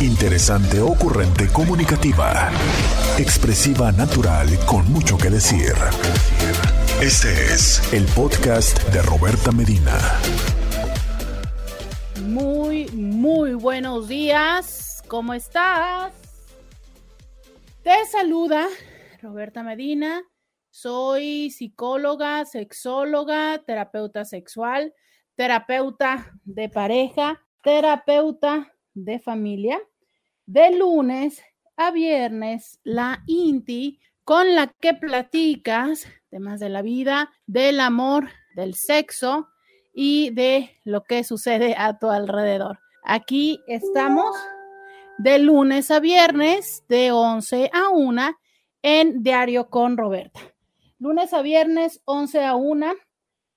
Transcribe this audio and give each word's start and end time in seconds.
Interesante, 0.00 0.78
ocurrente, 0.78 1.48
comunicativa. 1.50 2.50
Expresiva, 3.18 3.90
natural, 3.92 4.46
con 4.66 4.84
mucho 4.92 5.16
que 5.16 5.30
decir. 5.30 5.72
Este 7.00 7.32
es 7.32 7.80
el 7.94 8.04
podcast 8.14 8.78
de 8.92 9.00
Roberta 9.00 9.52
Medina. 9.52 9.96
Muy, 12.26 12.88
muy 12.88 13.54
buenos 13.54 14.06
días. 14.06 15.02
¿Cómo 15.08 15.32
estás? 15.32 16.12
Te 17.82 18.04
saluda 18.12 18.66
Roberta 19.22 19.62
Medina. 19.62 20.22
Soy 20.68 21.50
psicóloga, 21.50 22.44
sexóloga, 22.44 23.62
terapeuta 23.66 24.26
sexual, 24.26 24.92
terapeuta 25.36 26.34
de 26.44 26.68
pareja, 26.68 27.40
terapeuta 27.62 28.75
de 28.96 29.20
familia. 29.20 29.80
De 30.46 30.76
lunes 30.76 31.42
a 31.76 31.90
viernes, 31.90 32.80
la 32.82 33.22
INTI 33.26 34.00
con 34.24 34.56
la 34.56 34.66
que 34.80 34.94
platicas 34.94 36.06
temas 36.30 36.58
de 36.58 36.68
la 36.68 36.82
vida, 36.82 37.30
del 37.46 37.78
amor, 37.80 38.28
del 38.56 38.74
sexo 38.74 39.48
y 39.94 40.30
de 40.30 40.80
lo 40.84 41.04
que 41.04 41.22
sucede 41.22 41.76
a 41.78 41.98
tu 41.98 42.10
alrededor. 42.10 42.80
Aquí 43.04 43.60
estamos 43.68 44.36
de 45.18 45.38
lunes 45.38 45.90
a 45.90 46.00
viernes, 46.00 46.84
de 46.88 47.12
11 47.12 47.70
a 47.72 47.88
1 47.90 48.36
en 48.82 49.22
Diario 49.22 49.70
con 49.70 49.96
Roberta. 49.96 50.40
Lunes 50.98 51.32
a 51.32 51.42
viernes, 51.42 52.00
11 52.04 52.44
a 52.44 52.56
1 52.56 52.94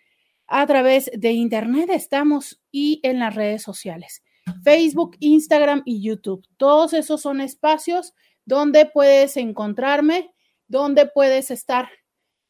a 0.48 0.66
través 0.66 1.08
de 1.16 1.30
Internet 1.30 1.88
estamos 1.90 2.60
y 2.72 2.98
en 3.04 3.20
las 3.20 3.36
redes 3.36 3.62
sociales, 3.62 4.24
Facebook, 4.64 5.16
Instagram 5.20 5.82
y 5.84 6.02
YouTube. 6.02 6.44
Todos 6.56 6.94
esos 6.94 7.22
son 7.22 7.40
espacios 7.40 8.12
donde 8.44 8.86
puedes 8.86 9.36
encontrarme, 9.36 10.34
donde 10.66 11.06
puedes 11.06 11.52
estar 11.52 11.90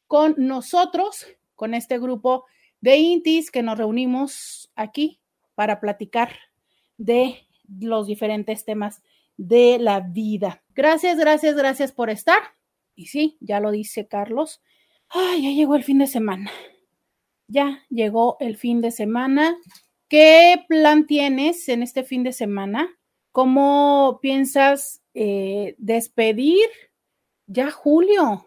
con 0.07 0.37
nosotros, 0.39 1.27
con 1.55 1.75
este 1.75 1.99
grupo 1.99 2.47
de 2.81 2.97
Intis 2.97 3.51
que 3.51 3.63
nos 3.63 3.77
reunimos 3.77 4.73
aquí 4.75 5.21
para 5.55 5.81
platicar 5.81 6.35
de 6.97 7.47
los 7.69 8.07
diferentes 8.07 8.65
temas 8.65 9.03
de 9.41 9.79
la 9.79 10.01
vida. 10.01 10.63
Gracias, 10.75 11.19
gracias, 11.19 11.57
gracias 11.57 11.93
por 11.93 12.11
estar. 12.11 12.41
Y 12.95 13.07
sí, 13.07 13.39
ya 13.41 13.59
lo 13.59 13.71
dice 13.71 14.07
Carlos. 14.07 14.61
Ay, 15.09 15.43
ya 15.43 15.51
llegó 15.51 15.77
el 15.77 15.85
fin 15.85 15.99
de 15.99 16.07
semana. 16.07 16.51
Ya 17.49 17.83
llegó 17.89 18.37
el 18.41 18.59
fin 18.59 18.83
de 18.83 18.91
semana. 18.91 19.57
¿Qué 20.09 20.63
plan 20.69 21.07
tienes 21.07 21.69
en 21.71 21.83
este 21.83 22.05
fin 22.05 22.23
de 22.23 22.33
semana? 22.33 22.91
¿Cómo 23.33 24.19
piensas 24.21 25.01
eh, 25.15 25.75
despedir 25.79 26.69
ya 27.47 27.71
Julio? 27.71 28.47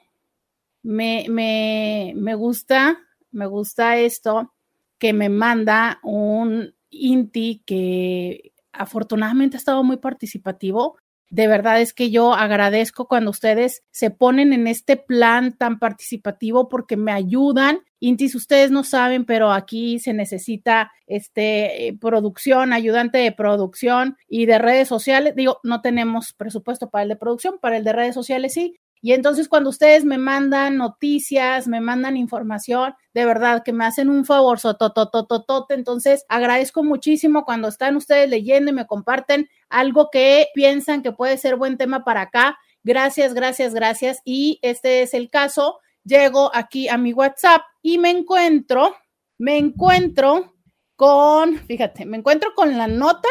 me, 0.82 1.28
me, 1.30 2.14
me 2.16 2.34
gusta, 2.34 2.98
me 3.30 3.46
gusta 3.46 4.00
esto 4.00 4.56
que 4.98 5.14
me 5.14 5.30
manda 5.30 6.00
un 6.02 6.74
Inti 6.90 7.62
que 7.64 8.54
afortunadamente 8.72 9.56
ha 9.56 9.60
estado 9.60 9.84
muy 9.84 9.98
participativo 9.98 10.98
de 11.34 11.48
verdad 11.48 11.82
es 11.82 11.94
que 11.94 12.12
yo 12.12 12.36
agradezco 12.36 13.08
cuando 13.08 13.32
ustedes 13.32 13.82
se 13.90 14.12
ponen 14.12 14.54
en 14.54 14.68
este 14.68 14.98
plan 14.98 15.58
tan 15.58 15.80
participativo 15.80 16.70
porque 16.70 16.96
me 16.96 17.12
ayudan. 17.12 17.80
Intis, 18.00 18.36
ustedes 18.36 18.70
no 18.70 18.84
saben, 18.84 19.26
pero 19.26 19.52
aquí 19.52 19.98
se 19.98 20.14
necesita 20.14 20.92
este 21.08 21.88
eh, 21.88 21.98
producción, 22.00 22.72
ayudante 22.72 23.18
de 23.18 23.32
producción 23.32 24.16
y 24.28 24.46
de 24.46 24.60
redes 24.60 24.88
sociales. 24.88 25.36
Digo, 25.36 25.60
no 25.64 25.82
tenemos 25.82 26.34
presupuesto 26.34 26.92
para 26.92 27.02
el 27.02 27.10
de 27.10 27.16
producción, 27.16 27.56
para 27.60 27.78
el 27.78 27.84
de 27.84 27.94
redes 27.94 28.14
sociales 28.14 28.54
sí, 28.54 28.80
y 29.06 29.12
entonces 29.12 29.50
cuando 29.50 29.70
ustedes 29.70 30.06
me 30.06 30.18
mandan 30.18 30.78
noticias, 30.78 31.68
me 31.68 31.82
mandan 31.82 32.16
información, 32.16 32.96
de 33.14 33.26
verdad 33.26 33.62
que 33.62 33.74
me 33.74 33.84
hacen 33.84 34.10
un 34.10 34.24
favor, 34.24 34.62
sototototote. 34.62 35.74
Entonces 35.74 36.26
agradezco 36.30 36.86
muchísimo 36.86 37.44
cuando 37.44 37.68
están 37.68 37.98
ustedes 37.98 38.30
leyendo 38.30 38.72
y 38.72 38.74
me 38.74 38.88
comparten 38.88 39.50
algo 39.68 40.10
que 40.10 40.48
piensan 40.56 41.04
que 41.04 41.12
puede 41.12 41.38
ser 41.38 41.58
buen 41.58 41.78
tema 41.78 42.06
para 42.06 42.22
acá. 42.22 42.58
Gracias, 42.82 43.34
gracias, 43.34 43.74
gracias. 43.74 44.22
Y 44.24 44.60
este 44.62 45.02
es 45.02 45.14
el 45.14 45.30
caso. 45.30 45.82
Llego 46.06 46.50
aquí 46.56 46.88
a 46.88 46.98
mi 46.98 47.12
WhatsApp 47.12 47.62
y 47.82 47.98
me 47.98 48.10
encuentro, 48.10 48.96
me 49.38 49.58
encuentro 49.58 50.54
con, 50.96 51.58
fíjate, 51.58 52.06
me 52.06 52.16
encuentro 52.16 52.54
con 52.56 52.78
la 52.78 52.88
nota 52.88 53.28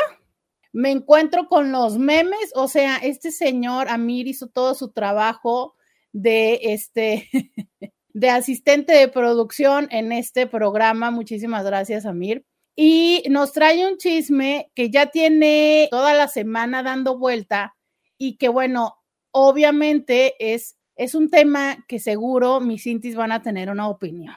me 0.73 0.91
encuentro 0.91 1.49
con 1.49 1.71
los 1.71 1.99
memes, 1.99 2.53
o 2.55 2.67
sea, 2.67 2.97
este 2.97 3.31
señor 3.31 3.89
Amir 3.89 4.27
hizo 4.27 4.49
todo 4.49 4.75
su 4.75 4.93
trabajo 4.93 5.75
de 6.13 6.61
este 6.63 7.29
de 8.15 8.31
asistente 8.31 8.93
de 8.93 9.09
producción 9.09 9.89
en 9.91 10.13
este 10.13 10.47
programa. 10.47 11.11
Muchísimas 11.11 11.65
gracias, 11.65 12.07
Amir. 12.07 12.45
Y 12.75 13.23
nos 13.29 13.53
trae 13.53 13.87
un 13.87 13.99
chisme 13.99 14.71
que 14.75 14.91
ya 14.91 15.07
tiene 15.07 15.89
toda 15.91 16.15
la 16.15 16.29
semana 16.29 16.83
dando 16.83 17.19
vuelta 17.19 17.75
y 18.17 18.37
que 18.37 18.49
bueno, 18.49 18.97
obviamente 19.31 20.35
es, 20.39 20.79
es 20.97 21.15
un 21.15 21.29
tema 21.29 21.85
que 21.87 21.99
seguro 21.99 22.61
mis 22.61 22.87
intis 22.87 23.15
van 23.15 23.33
a 23.33 23.43
tener 23.43 23.71
una 23.71 23.89
opinión. 23.89 24.37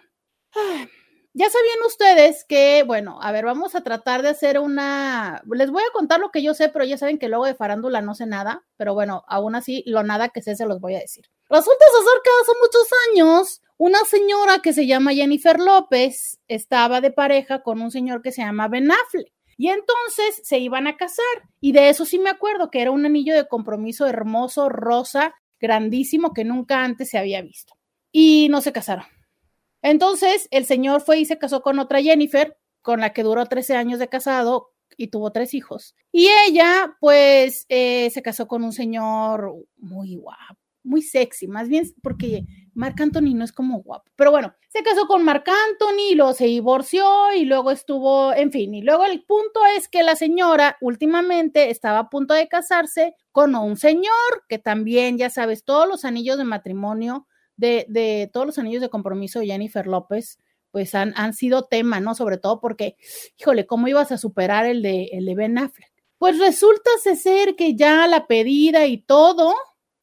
Ya 1.37 1.49
sabían 1.49 1.85
ustedes 1.85 2.45
que, 2.45 2.83
bueno, 2.87 3.19
a 3.21 3.33
ver, 3.33 3.43
vamos 3.43 3.75
a 3.75 3.81
tratar 3.81 4.21
de 4.21 4.29
hacer 4.29 4.57
una, 4.57 5.43
les 5.51 5.69
voy 5.69 5.83
a 5.83 5.91
contar 5.91 6.21
lo 6.21 6.31
que 6.31 6.41
yo 6.41 6.53
sé, 6.53 6.69
pero 6.69 6.85
ya 6.85 6.97
saben 6.97 7.19
que 7.19 7.27
luego 7.27 7.43
de 7.45 7.55
farándula 7.55 8.01
no 8.01 8.15
sé 8.15 8.25
nada, 8.25 8.65
pero 8.77 8.93
bueno, 8.93 9.25
aún 9.27 9.53
así, 9.53 9.83
lo 9.85 10.01
nada 10.01 10.29
que 10.29 10.41
sé 10.41 10.55
se 10.55 10.65
los 10.65 10.79
voy 10.79 10.95
a 10.95 10.99
decir. 10.99 11.25
Resulta 11.49 11.85
ser 11.87 12.21
que 12.23 12.29
hace 12.41 12.51
muchos 12.61 12.87
años, 13.09 13.61
una 13.75 13.99
señora 14.05 14.59
que 14.59 14.71
se 14.71 14.87
llama 14.87 15.13
Jennifer 15.13 15.59
López 15.59 16.39
estaba 16.47 17.01
de 17.01 17.11
pareja 17.11 17.63
con 17.63 17.81
un 17.81 17.91
señor 17.91 18.21
que 18.21 18.31
se 18.31 18.41
llama 18.41 18.69
Ben 18.69 18.89
Affleck. 18.89 19.33
Y 19.57 19.67
entonces 19.67 20.41
se 20.41 20.59
iban 20.59 20.87
a 20.87 20.95
casar. 20.95 21.25
Y 21.59 21.73
de 21.73 21.89
eso 21.89 22.05
sí 22.05 22.17
me 22.17 22.29
acuerdo, 22.29 22.71
que 22.71 22.81
era 22.81 22.91
un 22.91 23.05
anillo 23.05 23.35
de 23.35 23.49
compromiso 23.49 24.07
hermoso, 24.07 24.69
rosa, 24.69 25.35
grandísimo, 25.59 26.33
que 26.33 26.45
nunca 26.45 26.81
antes 26.85 27.09
se 27.09 27.17
había 27.17 27.41
visto. 27.41 27.73
Y 28.13 28.47
no 28.49 28.61
se 28.61 28.71
casaron. 28.71 29.05
Entonces, 29.85 30.47
el 30.49 30.65
señor 30.65 31.01
fue 31.01 31.19
y 31.19 31.25
se 31.25 31.37
casó 31.37 31.61
con 31.61 31.77
otra 31.77 32.01
Jennifer, 32.01 32.57
con 32.81 33.01
la 33.01 33.13
que 33.13 33.21
duró 33.21 33.45
13 33.45 33.75
años 33.75 33.99
de 33.99 34.07
casado 34.07 34.71
y 34.97 35.09
tuvo 35.09 35.31
tres 35.31 35.53
hijos. 35.53 35.93
Y 36.11 36.27
ella, 36.47 36.97
pues, 36.99 37.67
eh, 37.69 38.09
se 38.09 38.23
casó 38.23 38.47
con 38.47 38.63
un 38.63 38.73
señor 38.73 39.53
muy 39.77 40.15
guapo, 40.15 40.57
muy 40.81 41.03
sexy, 41.03 41.47
más 41.47 41.69
bien 41.69 41.85
porque 42.01 42.45
Marc 42.73 42.99
Anthony 42.99 43.35
no 43.35 43.45
es 43.45 43.51
como 43.51 43.83
guapo. 43.83 44.09
Pero 44.15 44.31
bueno, 44.31 44.55
se 44.69 44.81
casó 44.81 45.05
con 45.05 45.23
Marc 45.23 45.47
Anthony, 45.47 46.15
luego 46.15 46.33
se 46.33 46.45
divorció 46.45 47.05
y 47.35 47.45
luego 47.45 47.69
estuvo, 47.69 48.33
en 48.33 48.51
fin, 48.51 48.73
y 48.73 48.81
luego 48.81 49.05
el 49.05 49.23
punto 49.23 49.59
es 49.77 49.87
que 49.87 50.01
la 50.01 50.15
señora 50.15 50.77
últimamente 50.81 51.69
estaba 51.69 51.99
a 51.99 52.09
punto 52.09 52.33
de 52.33 52.47
casarse 52.47 53.13
con 53.31 53.53
un 53.53 53.77
señor 53.77 54.45
que 54.49 54.57
también, 54.57 55.19
ya 55.19 55.29
sabes, 55.29 55.63
todos 55.63 55.87
los 55.87 56.05
anillos 56.05 56.39
de 56.39 56.43
matrimonio 56.43 57.27
de, 57.57 57.85
de 57.89 58.29
todos 58.31 58.45
los 58.45 58.57
anillos 58.57 58.81
de 58.81 58.89
compromiso 58.89 59.39
de 59.39 59.47
Jennifer 59.47 59.87
López, 59.87 60.39
pues 60.71 60.93
han, 60.95 61.13
han 61.15 61.33
sido 61.33 61.65
tema, 61.65 61.99
¿no? 61.99 62.15
Sobre 62.15 62.37
todo 62.37 62.59
porque, 62.59 62.97
híjole, 63.39 63.65
¿cómo 63.65 63.87
ibas 63.87 64.11
a 64.11 64.17
superar 64.17 64.65
el 64.65 64.81
de, 64.81 65.09
el 65.13 65.25
de 65.25 65.35
Ben 65.35 65.57
Affleck? 65.57 65.91
Pues 66.17 66.39
resulta 66.39 66.89
ser 67.15 67.55
que 67.55 67.75
ya 67.75 68.07
la 68.07 68.27
pedida 68.27 68.85
y 68.85 68.97
todo, 68.97 69.53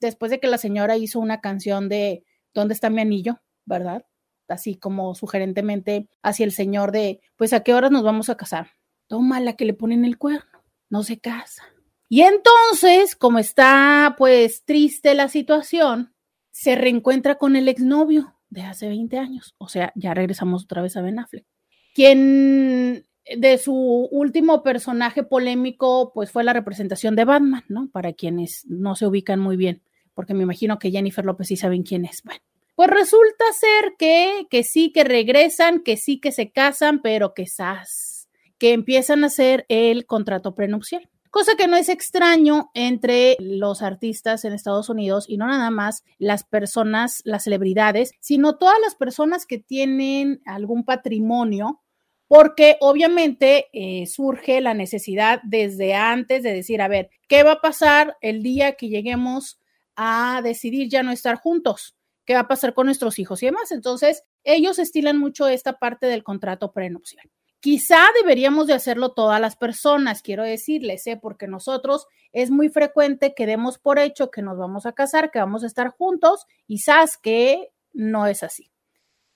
después 0.00 0.30
de 0.30 0.40
que 0.40 0.46
la 0.46 0.58
señora 0.58 0.96
hizo 0.96 1.20
una 1.20 1.40
canción 1.40 1.88
de 1.88 2.24
¿Dónde 2.54 2.74
está 2.74 2.90
mi 2.90 3.00
anillo? 3.00 3.40
¿Verdad? 3.64 4.04
Así 4.48 4.76
como 4.76 5.14
sugerentemente 5.14 6.08
hacia 6.22 6.44
el 6.44 6.52
señor 6.52 6.92
de, 6.92 7.20
pues 7.36 7.52
a 7.52 7.62
qué 7.62 7.74
horas 7.74 7.90
nos 7.90 8.02
vamos 8.02 8.28
a 8.28 8.36
casar. 8.36 8.72
Toma 9.06 9.40
la 9.40 9.54
que 9.54 9.64
le 9.64 9.74
ponen 9.74 10.04
el 10.04 10.18
cuerno, 10.18 10.62
no 10.90 11.02
se 11.02 11.18
casa. 11.18 11.64
Y 12.08 12.22
entonces, 12.22 13.16
como 13.16 13.38
está 13.38 14.14
pues 14.18 14.64
triste 14.64 15.14
la 15.14 15.28
situación, 15.28 16.11
se 16.52 16.76
reencuentra 16.76 17.36
con 17.36 17.56
el 17.56 17.68
exnovio 17.68 18.36
de 18.50 18.62
hace 18.62 18.86
20 18.88 19.18
años. 19.18 19.54
O 19.58 19.68
sea, 19.68 19.92
ya 19.96 20.14
regresamos 20.14 20.64
otra 20.64 20.82
vez 20.82 20.96
a 20.96 21.02
Ben 21.02 21.18
Affleck. 21.18 21.46
Quien 21.94 23.04
de 23.36 23.58
su 23.58 23.74
último 23.74 24.62
personaje 24.62 25.22
polémico, 25.22 26.12
pues 26.14 26.30
fue 26.30 26.44
la 26.44 26.52
representación 26.52 27.16
de 27.16 27.24
Batman, 27.24 27.64
¿no? 27.68 27.88
Para 27.90 28.12
quienes 28.12 28.64
no 28.68 28.94
se 28.94 29.06
ubican 29.06 29.40
muy 29.40 29.56
bien, 29.56 29.82
porque 30.14 30.34
me 30.34 30.42
imagino 30.42 30.78
que 30.78 30.90
Jennifer 30.90 31.24
López 31.24 31.48
sí 31.48 31.56
saben 31.56 31.82
quién 31.82 32.04
es. 32.04 32.22
Bueno, 32.22 32.40
pues 32.74 32.90
resulta 32.90 33.44
ser 33.52 33.94
que, 33.98 34.46
que 34.50 34.64
sí 34.64 34.92
que 34.92 35.04
regresan, 35.04 35.80
que 35.80 35.96
sí 35.96 36.20
que 36.20 36.32
se 36.32 36.50
casan, 36.50 37.00
pero 37.00 37.32
que 37.32 37.46
sas, 37.46 38.28
que 38.58 38.72
empiezan 38.72 39.24
a 39.24 39.28
hacer 39.28 39.66
el 39.68 40.04
contrato 40.04 40.54
prenupcial 40.54 41.08
cosa 41.32 41.56
que 41.56 41.66
no 41.66 41.78
es 41.78 41.88
extraño 41.88 42.70
entre 42.74 43.36
los 43.40 43.80
artistas 43.80 44.44
en 44.44 44.52
Estados 44.52 44.90
Unidos 44.90 45.24
y 45.26 45.38
no 45.38 45.46
nada 45.46 45.70
más 45.70 46.04
las 46.18 46.44
personas, 46.44 47.22
las 47.24 47.44
celebridades, 47.44 48.12
sino 48.20 48.58
todas 48.58 48.76
las 48.84 48.94
personas 48.94 49.46
que 49.46 49.58
tienen 49.58 50.42
algún 50.44 50.84
patrimonio 50.84 51.80
porque 52.28 52.76
obviamente 52.80 53.68
eh, 53.72 54.06
surge 54.06 54.60
la 54.60 54.74
necesidad 54.74 55.40
desde 55.42 55.94
antes 55.94 56.42
de 56.42 56.52
decir, 56.52 56.82
a 56.82 56.88
ver, 56.88 57.08
¿qué 57.28 57.42
va 57.42 57.52
a 57.52 57.60
pasar 57.60 58.16
el 58.20 58.42
día 58.42 58.72
que 58.72 58.88
lleguemos 58.88 59.58
a 59.96 60.42
decidir 60.44 60.90
ya 60.90 61.02
no 61.02 61.12
estar 61.12 61.36
juntos? 61.36 61.96
¿Qué 62.26 62.34
va 62.34 62.40
a 62.40 62.48
pasar 62.48 62.74
con 62.74 62.86
nuestros 62.86 63.18
hijos 63.18 63.42
y 63.42 63.46
demás? 63.46 63.72
Entonces, 63.72 64.24
ellos 64.44 64.78
estilan 64.78 65.18
mucho 65.18 65.48
esta 65.48 65.78
parte 65.78 66.06
del 66.06 66.22
contrato 66.22 66.72
prenupcial. 66.72 67.30
Quizá 67.62 68.00
deberíamos 68.20 68.66
de 68.66 68.74
hacerlo 68.74 69.12
todas 69.12 69.40
las 69.40 69.54
personas, 69.54 70.20
quiero 70.20 70.42
decirles, 70.42 71.06
¿eh? 71.06 71.16
porque 71.16 71.46
nosotros 71.46 72.08
es 72.32 72.50
muy 72.50 72.70
frecuente 72.70 73.34
que 73.36 73.46
demos 73.46 73.78
por 73.78 74.00
hecho 74.00 74.32
que 74.32 74.42
nos 74.42 74.58
vamos 74.58 74.84
a 74.84 74.94
casar, 74.94 75.30
que 75.30 75.38
vamos 75.38 75.62
a 75.62 75.68
estar 75.68 75.90
juntos 75.90 76.44
sabes 76.78 77.16
que 77.16 77.70
no 77.92 78.26
es 78.26 78.42
así. 78.42 78.72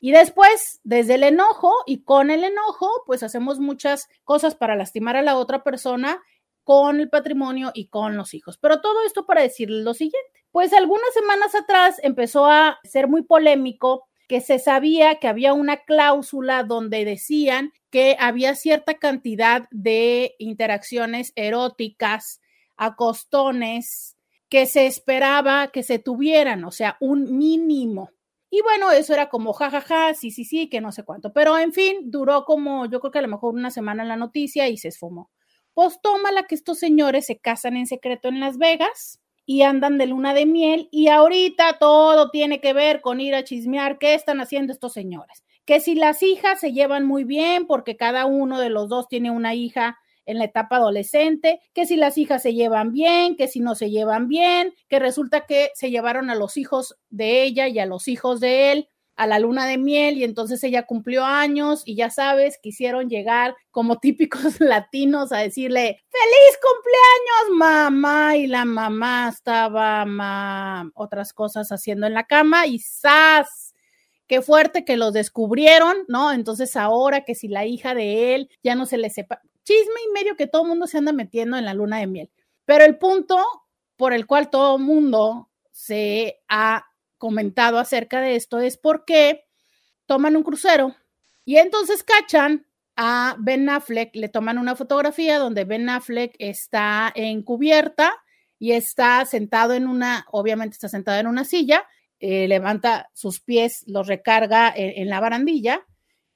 Y 0.00 0.10
después, 0.10 0.80
desde 0.82 1.14
el 1.14 1.22
enojo 1.22 1.72
y 1.86 2.02
con 2.02 2.32
el 2.32 2.42
enojo, 2.42 2.90
pues 3.06 3.22
hacemos 3.22 3.60
muchas 3.60 4.08
cosas 4.24 4.56
para 4.56 4.74
lastimar 4.74 5.16
a 5.16 5.22
la 5.22 5.36
otra 5.36 5.62
persona 5.62 6.20
con 6.64 6.98
el 6.98 7.08
patrimonio 7.08 7.70
y 7.74 7.86
con 7.86 8.16
los 8.16 8.34
hijos. 8.34 8.58
Pero 8.58 8.80
todo 8.80 9.06
esto 9.06 9.24
para 9.24 9.42
decirles 9.42 9.84
lo 9.84 9.94
siguiente. 9.94 10.44
Pues 10.50 10.72
algunas 10.72 11.14
semanas 11.14 11.54
atrás 11.54 12.00
empezó 12.02 12.46
a 12.46 12.80
ser 12.82 13.06
muy 13.06 13.22
polémico 13.22 14.08
que 14.26 14.40
se 14.40 14.58
sabía 14.58 15.20
que 15.20 15.28
había 15.28 15.52
una 15.52 15.84
cláusula 15.84 16.64
donde 16.64 17.04
decían 17.04 17.72
que 17.96 18.14
había 18.20 18.54
cierta 18.54 18.98
cantidad 18.98 19.66
de 19.70 20.34
interacciones 20.38 21.32
eróticas, 21.34 22.42
acostones, 22.76 24.18
que 24.50 24.66
se 24.66 24.84
esperaba 24.84 25.68
que 25.68 25.82
se 25.82 25.98
tuvieran, 25.98 26.62
o 26.66 26.70
sea, 26.70 26.98
un 27.00 27.38
mínimo. 27.38 28.10
Y 28.50 28.60
bueno, 28.60 28.90
eso 28.90 29.14
era 29.14 29.30
como 29.30 29.54
jajaja, 29.54 30.12
sí, 30.12 30.30
sí, 30.30 30.44
sí, 30.44 30.68
que 30.68 30.82
no 30.82 30.92
sé 30.92 31.04
cuánto. 31.04 31.32
Pero 31.32 31.56
en 31.56 31.72
fin, 31.72 32.10
duró 32.10 32.44
como 32.44 32.84
yo 32.84 33.00
creo 33.00 33.10
que 33.10 33.20
a 33.20 33.22
lo 33.22 33.28
mejor 33.28 33.54
una 33.54 33.70
semana 33.70 34.04
la 34.04 34.16
noticia 34.16 34.68
y 34.68 34.76
se 34.76 34.88
esfumó. 34.88 35.30
Pues 35.72 35.98
tómala 36.02 36.42
que 36.42 36.54
estos 36.54 36.78
señores 36.78 37.24
se 37.24 37.38
casan 37.38 37.78
en 37.78 37.86
secreto 37.86 38.28
en 38.28 38.40
Las 38.40 38.58
Vegas 38.58 39.22
y 39.46 39.62
andan 39.62 39.96
de 39.96 40.04
luna 40.04 40.34
de 40.34 40.44
miel 40.44 40.90
y 40.92 41.08
ahorita 41.08 41.78
todo 41.78 42.28
tiene 42.28 42.60
que 42.60 42.74
ver 42.74 43.00
con 43.00 43.22
ir 43.22 43.34
a 43.34 43.44
chismear 43.44 43.96
qué 43.96 44.12
están 44.12 44.42
haciendo 44.42 44.74
estos 44.74 44.92
señores. 44.92 45.45
Que 45.66 45.80
si 45.80 45.94
las 45.94 46.22
hijas 46.22 46.60
se 46.60 46.72
llevan 46.72 47.04
muy 47.04 47.24
bien 47.24 47.66
porque 47.66 47.96
cada 47.96 48.24
uno 48.24 48.58
de 48.58 48.70
los 48.70 48.88
dos 48.88 49.08
tiene 49.08 49.30
una 49.30 49.54
hija 49.54 49.98
en 50.24 50.38
la 50.38 50.44
etapa 50.44 50.76
adolescente, 50.76 51.60
que 51.74 51.86
si 51.86 51.96
las 51.96 52.18
hijas 52.18 52.42
se 52.42 52.54
llevan 52.54 52.92
bien, 52.92 53.36
que 53.36 53.46
si 53.46 53.60
no 53.60 53.74
se 53.74 53.90
llevan 53.90 54.26
bien, 54.26 54.74
que 54.88 54.98
resulta 54.98 55.46
que 55.46 55.70
se 55.74 55.90
llevaron 55.90 56.30
a 56.30 56.34
los 56.34 56.56
hijos 56.56 56.96
de 57.10 57.42
ella 57.42 57.68
y 57.68 57.78
a 57.78 57.86
los 57.86 58.08
hijos 58.08 58.40
de 58.40 58.72
él 58.72 58.88
a 59.16 59.26
la 59.26 59.38
luna 59.38 59.66
de 59.66 59.78
miel 59.78 60.18
y 60.18 60.24
entonces 60.24 60.62
ella 60.62 60.84
cumplió 60.84 61.24
años 61.24 61.82
y 61.84 61.96
ya 61.96 62.10
sabes, 62.10 62.58
quisieron 62.62 63.08
llegar 63.08 63.56
como 63.70 63.96
típicos 64.00 64.60
latinos 64.60 65.32
a 65.32 65.38
decirle, 65.38 66.02
feliz 66.10 66.58
cumpleaños 66.62 67.58
mamá 67.58 68.36
y 68.36 68.46
la 68.46 68.64
mamá 68.64 69.30
estaba 69.30 70.86
otras 70.94 71.32
cosas 71.32 71.72
haciendo 71.72 72.06
en 72.06 72.14
la 72.14 72.24
cama 72.24 72.66
y 72.66 72.78
¡zas! 72.78 73.65
Qué 74.26 74.42
fuerte 74.42 74.84
que 74.84 74.96
los 74.96 75.12
descubrieron, 75.12 75.96
¿no? 76.08 76.32
Entonces 76.32 76.76
ahora 76.76 77.24
que 77.24 77.34
si 77.34 77.48
la 77.48 77.64
hija 77.64 77.94
de 77.94 78.34
él 78.34 78.50
ya 78.62 78.74
no 78.74 78.86
se 78.86 78.98
le 78.98 79.10
sepa, 79.10 79.40
chisme 79.64 80.00
y 80.08 80.12
medio 80.12 80.36
que 80.36 80.46
todo 80.46 80.64
mundo 80.64 80.86
se 80.86 80.98
anda 80.98 81.12
metiendo 81.12 81.56
en 81.56 81.64
la 81.64 81.74
luna 81.74 81.98
de 81.98 82.06
miel. 82.06 82.30
Pero 82.64 82.84
el 82.84 82.98
punto 82.98 83.44
por 83.96 84.12
el 84.12 84.26
cual 84.26 84.50
todo 84.50 84.76
el 84.76 84.82
mundo 84.82 85.50
se 85.72 86.40
ha 86.48 86.86
comentado 87.18 87.78
acerca 87.78 88.20
de 88.20 88.36
esto 88.36 88.60
es 88.60 88.76
porque 88.76 89.46
toman 90.06 90.36
un 90.36 90.42
crucero 90.42 90.94
y 91.44 91.56
entonces 91.56 92.02
cachan 92.02 92.66
a 92.96 93.36
Ben 93.38 93.68
Affleck, 93.68 94.14
le 94.14 94.28
toman 94.28 94.58
una 94.58 94.74
fotografía 94.74 95.38
donde 95.38 95.64
Ben 95.64 95.88
Affleck 95.88 96.34
está 96.38 97.12
en 97.14 97.42
cubierta 97.42 98.14
y 98.58 98.72
está 98.72 99.24
sentado 99.26 99.74
en 99.74 99.86
una, 99.86 100.26
obviamente 100.30 100.74
está 100.74 100.88
sentado 100.88 101.20
en 101.20 101.26
una 101.26 101.44
silla, 101.44 101.84
eh, 102.20 102.48
levanta 102.48 103.10
sus 103.12 103.40
pies, 103.40 103.84
los 103.86 104.06
recarga 104.06 104.72
en, 104.74 105.08
la 105.08 105.20
barandilla 105.20 105.86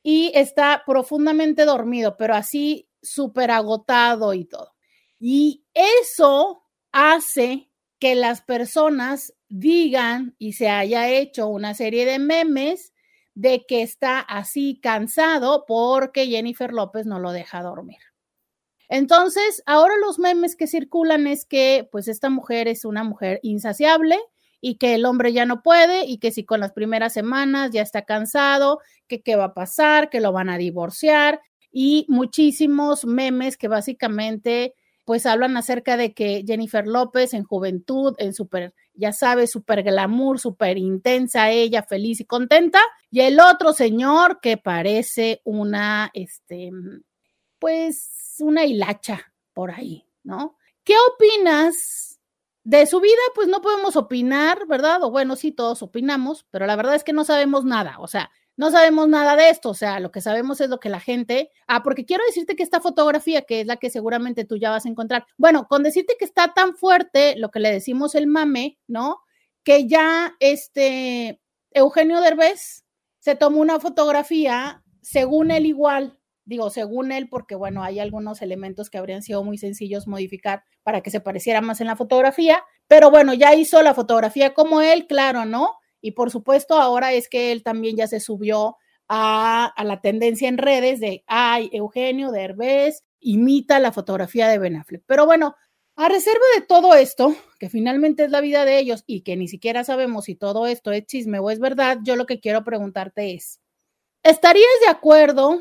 y 0.02 0.30
está 0.34 0.82
profundamente 0.86 1.64
dormido, 1.64 2.16
pero 2.16 2.34
así 2.34 2.88
súper 3.02 3.50
agotado 3.50 4.34
y 4.34 4.44
todo. 4.44 4.74
Y 5.18 5.64
eso 5.74 6.64
hace 6.92 7.70
que 7.98 8.14
las 8.14 8.42
personas 8.42 9.34
digan 9.48 10.34
y 10.38 10.54
se 10.54 10.68
haya 10.68 11.08
hecho 11.08 11.48
una 11.48 11.74
serie 11.74 12.06
de 12.06 12.18
memes 12.18 12.92
de 13.34 13.64
que 13.66 13.82
está 13.82 14.20
así 14.20 14.80
cansado 14.82 15.64
porque 15.66 16.26
Jennifer 16.26 16.72
López 16.72 17.06
no 17.06 17.18
lo 17.18 17.32
deja 17.32 17.62
dormir. 17.62 17.98
Entonces, 18.88 19.62
ahora 19.66 19.94
los 19.98 20.18
memes 20.18 20.56
que 20.56 20.66
circulan 20.66 21.26
es 21.26 21.44
que 21.44 21.88
pues 21.92 22.08
esta 22.08 22.28
mujer 22.28 22.68
es 22.68 22.84
una 22.84 23.04
mujer 23.04 23.38
insaciable 23.42 24.18
y 24.60 24.76
que 24.76 24.94
el 24.94 25.04
hombre 25.04 25.32
ya 25.32 25.46
no 25.46 25.62
puede 25.62 26.04
y 26.04 26.18
que 26.18 26.32
si 26.32 26.44
con 26.44 26.60
las 26.60 26.72
primeras 26.72 27.12
semanas 27.12 27.70
ya 27.72 27.82
está 27.82 28.02
cansado, 28.02 28.80
que 29.08 29.22
qué 29.22 29.36
va 29.36 29.44
a 29.44 29.54
pasar, 29.54 30.10
que 30.10 30.20
lo 30.20 30.32
van 30.32 30.50
a 30.50 30.58
divorciar 30.58 31.40
y 31.72 32.06
muchísimos 32.08 33.04
memes 33.04 33.56
que 33.56 33.68
básicamente 33.68 34.74
pues 35.04 35.26
hablan 35.26 35.56
acerca 35.56 35.96
de 35.96 36.14
que 36.14 36.44
Jennifer 36.46 36.86
López 36.86 37.34
en 37.34 37.42
juventud, 37.42 38.14
en 38.18 38.32
súper, 38.32 38.74
ya 38.94 39.12
sabes, 39.12 39.50
súper 39.50 39.82
glamour, 39.82 40.38
súper 40.38 40.78
intensa, 40.78 41.50
ella 41.50 41.82
feliz 41.82 42.20
y 42.20 42.26
contenta, 42.26 42.80
y 43.10 43.22
el 43.22 43.40
otro 43.40 43.72
señor 43.72 44.38
que 44.40 44.56
parece 44.56 45.40
una, 45.42 46.12
este, 46.14 46.70
pues, 47.58 48.36
una 48.38 48.64
hilacha 48.64 49.32
por 49.52 49.72
ahí, 49.72 50.04
¿no? 50.22 50.56
¿Qué 50.84 50.94
opinas 51.12 52.09
de 52.64 52.86
su 52.86 53.00
vida? 53.00 53.14
Pues 53.34 53.48
no 53.48 53.60
podemos 53.62 53.96
opinar, 53.96 54.66
¿verdad? 54.66 55.02
O 55.02 55.10
bueno, 55.10 55.36
sí, 55.36 55.52
todos 55.52 55.82
opinamos, 55.82 56.46
pero 56.50 56.66
la 56.66 56.76
verdad 56.76 56.94
es 56.94 57.04
que 57.04 57.12
no 57.12 57.24
sabemos 57.24 57.64
nada, 57.64 57.98
o 57.98 58.06
sea, 58.06 58.30
no 58.60 58.70
sabemos 58.70 59.08
nada 59.08 59.36
de 59.36 59.48
esto, 59.48 59.70
o 59.70 59.74
sea, 59.74 60.00
lo 60.00 60.10
que 60.10 60.20
sabemos 60.20 60.60
es 60.60 60.68
lo 60.68 60.80
que 60.80 60.90
la 60.90 61.00
gente, 61.00 61.50
ah, 61.66 61.82
porque 61.82 62.04
quiero 62.04 62.22
decirte 62.26 62.56
que 62.56 62.62
esta 62.62 62.82
fotografía, 62.82 63.42
que 63.42 63.62
es 63.62 63.66
la 63.66 63.78
que 63.78 63.88
seguramente 63.88 64.44
tú 64.44 64.58
ya 64.58 64.68
vas 64.68 64.84
a 64.84 64.90
encontrar, 64.90 65.26
bueno, 65.38 65.66
con 65.66 65.82
decirte 65.82 66.16
que 66.18 66.26
está 66.26 66.52
tan 66.52 66.76
fuerte 66.76 67.36
lo 67.36 67.50
que 67.50 67.60
le 67.60 67.72
decimos 67.72 68.14
el 68.14 68.26
mame, 68.26 68.78
¿no? 68.86 69.22
Que 69.64 69.88
ya 69.88 70.36
este 70.40 71.40
Eugenio 71.70 72.20
Derbez 72.20 72.84
se 73.20 73.34
tomó 73.34 73.60
una 73.60 73.80
fotografía, 73.80 74.82
según 75.00 75.50
él 75.50 75.64
igual, 75.64 76.19
digo, 76.50 76.68
según 76.68 77.12
él, 77.12 77.28
porque 77.28 77.54
bueno, 77.54 77.84
hay 77.84 78.00
algunos 78.00 78.42
elementos 78.42 78.90
que 78.90 78.98
habrían 78.98 79.22
sido 79.22 79.44
muy 79.44 79.56
sencillos 79.56 80.08
modificar 80.08 80.64
para 80.82 81.00
que 81.00 81.10
se 81.10 81.20
pareciera 81.20 81.60
más 81.60 81.80
en 81.80 81.86
la 81.86 81.94
fotografía, 81.94 82.62
pero 82.88 83.08
bueno, 83.08 83.32
ya 83.34 83.54
hizo 83.54 83.80
la 83.82 83.94
fotografía 83.94 84.52
como 84.52 84.82
él, 84.82 85.06
claro, 85.06 85.44
¿no? 85.44 85.74
Y 86.00 86.10
por 86.10 86.32
supuesto, 86.32 86.74
ahora 86.74 87.12
es 87.12 87.28
que 87.28 87.52
él 87.52 87.62
también 87.62 87.96
ya 87.96 88.08
se 88.08 88.18
subió 88.18 88.76
a, 89.08 89.72
la 89.84 90.00
tendencia 90.00 90.48
en 90.48 90.58
redes 90.58 90.98
de, 90.98 91.22
ay, 91.28 91.70
Eugenio 91.72 92.32
Derbez 92.32 93.04
imita 93.20 93.78
la 93.78 93.92
fotografía 93.92 94.48
de 94.48 94.58
Ben 94.58 94.76
Affleck. 94.76 95.04
Pero 95.06 95.26
bueno, 95.26 95.54
A 95.96 96.08
reserva 96.08 96.44
de 96.54 96.62
todo 96.62 96.94
esto, 96.94 97.36
que 97.58 97.68
finalmente 97.68 98.24
es 98.24 98.30
la 98.30 98.40
vida 98.40 98.64
de 98.64 98.78
ellos 98.78 99.04
y 99.06 99.20
que 99.20 99.36
ni 99.36 99.48
siquiera 99.48 99.84
sabemos 99.84 100.24
si 100.24 100.34
todo 100.34 100.66
esto 100.66 100.92
es 100.92 101.04
chisme 101.06 101.38
o 101.38 101.50
es 101.50 101.60
verdad, 101.60 101.98
yo 102.02 102.16
lo 102.16 102.26
que 102.26 102.40
quiero 102.40 102.64
preguntarte 102.64 103.34
es, 103.34 103.60
¿estarías 104.22 104.80
de 104.80 104.88
acuerdo 104.88 105.60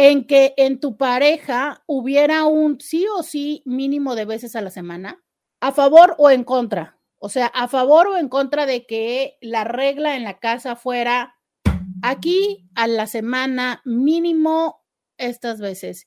en 0.00 0.28
que 0.28 0.54
en 0.56 0.78
tu 0.78 0.96
pareja 0.96 1.82
hubiera 1.88 2.44
un 2.44 2.80
sí 2.80 3.04
o 3.16 3.24
sí 3.24 3.64
mínimo 3.64 4.14
de 4.14 4.26
veces 4.26 4.54
a 4.54 4.60
la 4.60 4.70
semana? 4.70 5.24
¿A 5.60 5.72
favor 5.72 6.14
o 6.18 6.30
en 6.30 6.44
contra? 6.44 7.00
O 7.18 7.28
sea, 7.28 7.46
a 7.46 7.66
favor 7.66 8.06
o 8.06 8.16
en 8.16 8.28
contra 8.28 8.64
de 8.64 8.86
que 8.86 9.38
la 9.40 9.64
regla 9.64 10.14
en 10.14 10.22
la 10.22 10.38
casa 10.38 10.76
fuera 10.76 11.34
aquí 12.00 12.68
a 12.76 12.86
la 12.86 13.08
semana 13.08 13.82
mínimo 13.84 14.84
estas 15.16 15.60
veces. 15.60 16.06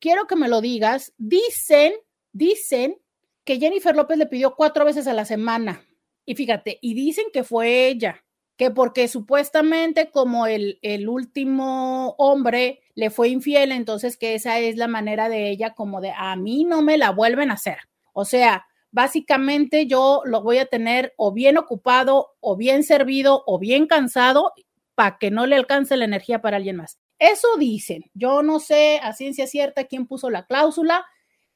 Quiero 0.00 0.26
que 0.26 0.34
me 0.34 0.48
lo 0.48 0.60
digas. 0.60 1.14
Dicen, 1.16 1.92
dicen 2.32 2.96
que 3.44 3.60
Jennifer 3.60 3.94
López 3.94 4.18
le 4.18 4.26
pidió 4.26 4.56
cuatro 4.56 4.84
veces 4.84 5.06
a 5.06 5.14
la 5.14 5.24
semana. 5.24 5.86
Y 6.26 6.34
fíjate, 6.34 6.80
y 6.82 6.94
dicen 6.94 7.26
que 7.32 7.44
fue 7.44 7.86
ella, 7.86 8.24
que 8.56 8.72
porque 8.72 9.06
supuestamente 9.06 10.10
como 10.10 10.48
el, 10.48 10.80
el 10.82 11.08
último 11.08 12.16
hombre 12.18 12.80
le 12.98 13.10
fue 13.10 13.28
infiel, 13.28 13.70
entonces 13.70 14.16
que 14.16 14.34
esa 14.34 14.58
es 14.58 14.76
la 14.76 14.88
manera 14.88 15.28
de 15.28 15.50
ella 15.50 15.72
como 15.72 16.00
de 16.00 16.12
a 16.16 16.34
mí 16.34 16.64
no 16.64 16.82
me 16.82 16.98
la 16.98 17.10
vuelven 17.10 17.52
a 17.52 17.54
hacer. 17.54 17.78
O 18.12 18.24
sea, 18.24 18.66
básicamente 18.90 19.86
yo 19.86 20.22
lo 20.24 20.42
voy 20.42 20.58
a 20.58 20.66
tener 20.66 21.14
o 21.16 21.32
bien 21.32 21.58
ocupado 21.58 22.34
o 22.40 22.56
bien 22.56 22.82
servido 22.82 23.44
o 23.46 23.60
bien 23.60 23.86
cansado 23.86 24.52
para 24.96 25.16
que 25.18 25.30
no 25.30 25.46
le 25.46 25.54
alcance 25.54 25.96
la 25.96 26.06
energía 26.06 26.40
para 26.40 26.56
alguien 26.56 26.74
más. 26.74 26.98
Eso 27.20 27.56
dicen. 27.56 28.02
Yo 28.14 28.42
no 28.42 28.58
sé 28.58 28.98
a 29.00 29.12
ciencia 29.12 29.46
cierta 29.46 29.84
quién 29.84 30.08
puso 30.08 30.28
la 30.28 30.46
cláusula. 30.46 31.06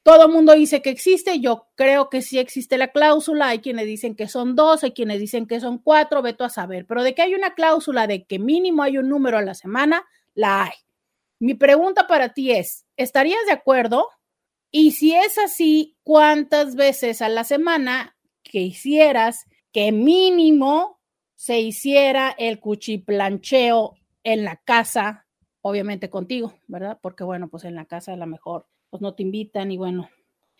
Todo 0.01 0.27
el 0.27 0.31
mundo 0.31 0.53
dice 0.53 0.81
que 0.81 0.91
existe. 0.91 1.41
Yo 1.41 1.67
creo 1.75 2.09
que 2.09 2.21
sí 2.21 2.39
existe 2.39 2.77
la 2.77 2.93
cláusula. 2.93 3.49
Hay 3.49 3.59
quienes 3.59 3.85
dicen 3.85 4.15
que 4.15 4.29
son 4.29 4.55
dos, 4.55 4.85
hay 4.85 4.93
quienes 4.93 5.19
dicen 5.19 5.45
que 5.45 5.59
son 5.59 5.77
cuatro, 5.77 6.21
veto 6.21 6.45
a 6.45 6.49
saber. 6.49 6.85
Pero 6.87 7.03
de 7.03 7.13
que 7.13 7.21
hay 7.21 7.35
una 7.35 7.53
cláusula 7.53 8.07
de 8.07 8.23
que 8.23 8.39
mínimo 8.39 8.81
hay 8.81 8.97
un 8.97 9.09
número 9.09 9.37
a 9.37 9.41
la 9.41 9.55
semana, 9.55 10.05
la 10.35 10.63
hay. 10.63 10.73
Mi 11.43 11.55
pregunta 11.55 12.07
para 12.07 12.29
ti 12.29 12.51
es, 12.51 12.85
¿estarías 12.95 13.45
de 13.45 13.51
acuerdo 13.51 14.07
y 14.71 14.91
si 14.91 15.13
es 15.13 15.37
así, 15.37 15.97
¿cuántas 16.01 16.77
veces 16.77 17.21
a 17.21 17.27
la 17.27 17.43
semana 17.43 18.15
que 18.43 18.61
hicieras 18.61 19.43
que 19.73 19.91
mínimo 19.91 21.01
se 21.35 21.59
hiciera 21.59 22.33
el 22.37 22.61
cuchiplancheo 22.61 23.95
en 24.23 24.45
la 24.45 24.55
casa, 24.55 25.25
obviamente 25.59 26.09
contigo, 26.09 26.53
¿verdad? 26.67 26.97
Porque 27.01 27.25
bueno, 27.25 27.49
pues 27.49 27.65
en 27.65 27.75
la 27.75 27.83
casa 27.83 28.13
a 28.13 28.15
lo 28.15 28.25
mejor 28.25 28.65
pues 28.89 29.01
no 29.01 29.13
te 29.13 29.23
invitan 29.23 29.69
y 29.69 29.75
bueno. 29.75 30.09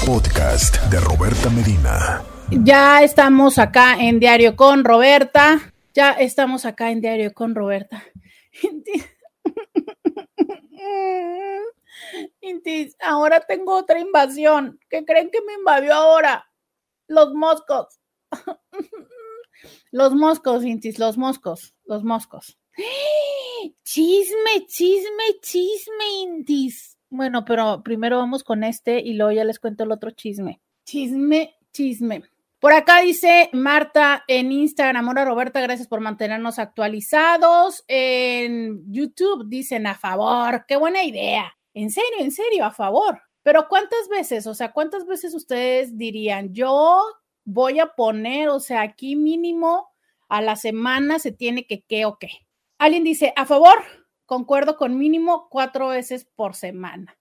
Podcast 0.06 0.80
de 0.92 1.00
Roberta 1.00 1.50
Medina. 1.50 2.22
Ya 2.52 3.02
estamos 3.02 3.58
acá 3.58 3.96
en 3.98 4.20
Diario 4.20 4.54
con 4.54 4.84
Roberta. 4.84 5.71
Ya 5.94 6.12
estamos 6.12 6.64
acá 6.64 6.90
en 6.90 7.00
Diario 7.00 7.32
con 7.34 7.54
Roberta. 7.54 8.02
Ahora 13.00 13.40
tengo 13.40 13.76
otra 13.76 14.00
invasión. 14.00 14.78
¿Qué 14.88 15.04
creen 15.04 15.30
que 15.30 15.42
me 15.42 15.54
invadió 15.54 15.94
ahora? 15.94 16.46
Los 17.08 17.34
moscos. 17.34 18.00
Los 19.92 20.14
moscos, 20.14 20.64
Intis, 20.64 20.98
los 20.98 21.16
moscos, 21.18 21.74
los 21.84 22.02
moscos. 22.02 22.58
Chisme, 23.84 24.66
chisme, 24.66 25.38
chisme, 25.40 26.10
Intis. 26.22 26.98
Bueno, 27.10 27.44
pero 27.44 27.82
primero 27.84 28.16
vamos 28.16 28.42
con 28.42 28.64
este 28.64 28.98
y 29.00 29.12
luego 29.12 29.30
ya 29.32 29.44
les 29.44 29.60
cuento 29.60 29.84
el 29.84 29.92
otro 29.92 30.10
chisme. 30.10 30.60
Chisme, 30.84 31.56
chisme. 31.72 32.24
Por 32.62 32.72
acá 32.72 33.00
dice 33.00 33.50
Marta 33.52 34.22
en 34.28 34.52
Instagram, 34.52 35.08
Hola 35.08 35.24
Roberta, 35.24 35.60
gracias 35.60 35.88
por 35.88 36.00
mantenernos 36.00 36.60
actualizados. 36.60 37.82
En 37.88 38.84
YouTube 38.86 39.48
dicen 39.48 39.84
a 39.88 39.96
favor, 39.96 40.64
qué 40.68 40.76
buena 40.76 41.02
idea. 41.02 41.52
En 41.74 41.90
serio, 41.90 42.20
en 42.20 42.30
serio, 42.30 42.64
a 42.64 42.70
favor. 42.70 43.20
Pero 43.42 43.66
¿cuántas 43.68 44.08
veces? 44.08 44.46
O 44.46 44.54
sea, 44.54 44.70
¿cuántas 44.70 45.06
veces 45.06 45.34
ustedes 45.34 45.98
dirían, 45.98 46.54
yo 46.54 47.02
voy 47.44 47.80
a 47.80 47.94
poner, 47.96 48.48
o 48.50 48.60
sea, 48.60 48.82
aquí 48.82 49.16
mínimo 49.16 49.88
a 50.28 50.40
la 50.40 50.54
semana 50.54 51.18
se 51.18 51.32
tiene 51.32 51.66
que 51.66 51.82
qué 51.82 52.04
o 52.04 52.16
qué? 52.16 52.30
Alguien 52.78 53.02
dice, 53.02 53.32
a 53.34 53.44
favor, 53.44 53.82
concuerdo 54.24 54.76
con 54.76 54.96
mínimo 54.96 55.48
cuatro 55.50 55.88
veces 55.88 56.28
por 56.36 56.54
semana. 56.54 57.18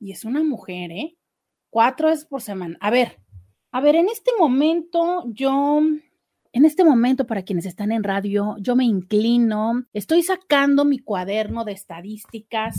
Y 0.00 0.10
es 0.10 0.24
una 0.24 0.42
mujer, 0.42 0.90
¿eh? 0.90 1.18
Cuatro 1.68 2.08
veces 2.08 2.24
por 2.24 2.40
semana. 2.40 2.78
A 2.80 2.90
ver, 2.90 3.21
a 3.72 3.80
ver, 3.80 3.96
en 3.96 4.08
este 4.10 4.30
momento 4.38 5.24
yo, 5.28 5.80
en 6.52 6.64
este 6.64 6.84
momento 6.84 7.26
para 7.26 7.42
quienes 7.42 7.64
están 7.64 7.90
en 7.90 8.04
radio, 8.04 8.56
yo 8.58 8.76
me 8.76 8.84
inclino, 8.84 9.84
estoy 9.94 10.22
sacando 10.22 10.84
mi 10.84 10.98
cuaderno 10.98 11.64
de 11.64 11.72
estadísticas, 11.72 12.76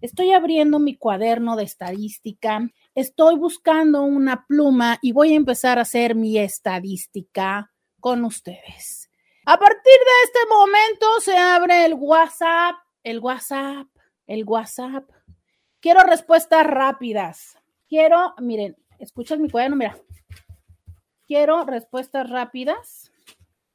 estoy 0.00 0.30
abriendo 0.30 0.78
mi 0.78 0.96
cuaderno 0.96 1.56
de 1.56 1.64
estadística, 1.64 2.70
estoy 2.94 3.36
buscando 3.36 4.02
una 4.02 4.46
pluma 4.46 5.00
y 5.02 5.10
voy 5.10 5.32
a 5.32 5.36
empezar 5.36 5.78
a 5.78 5.82
hacer 5.82 6.14
mi 6.14 6.38
estadística 6.38 7.72
con 7.98 8.24
ustedes. 8.24 9.10
A 9.46 9.58
partir 9.58 9.82
de 9.82 10.24
este 10.24 10.38
momento 10.48 11.06
se 11.20 11.36
abre 11.36 11.86
el 11.86 11.94
WhatsApp, 11.94 12.76
el 13.02 13.18
WhatsApp, 13.18 13.88
el 14.28 14.44
WhatsApp. 14.44 15.10
Quiero 15.80 16.04
respuestas 16.04 16.64
rápidas. 16.64 17.58
Quiero, 17.88 18.34
miren, 18.38 18.76
escuchas 19.00 19.38
mi 19.38 19.50
cuaderno, 19.50 19.76
mira, 19.76 19.98
quiero 21.26 21.64
respuestas 21.64 22.28
rápidas. 22.30 23.10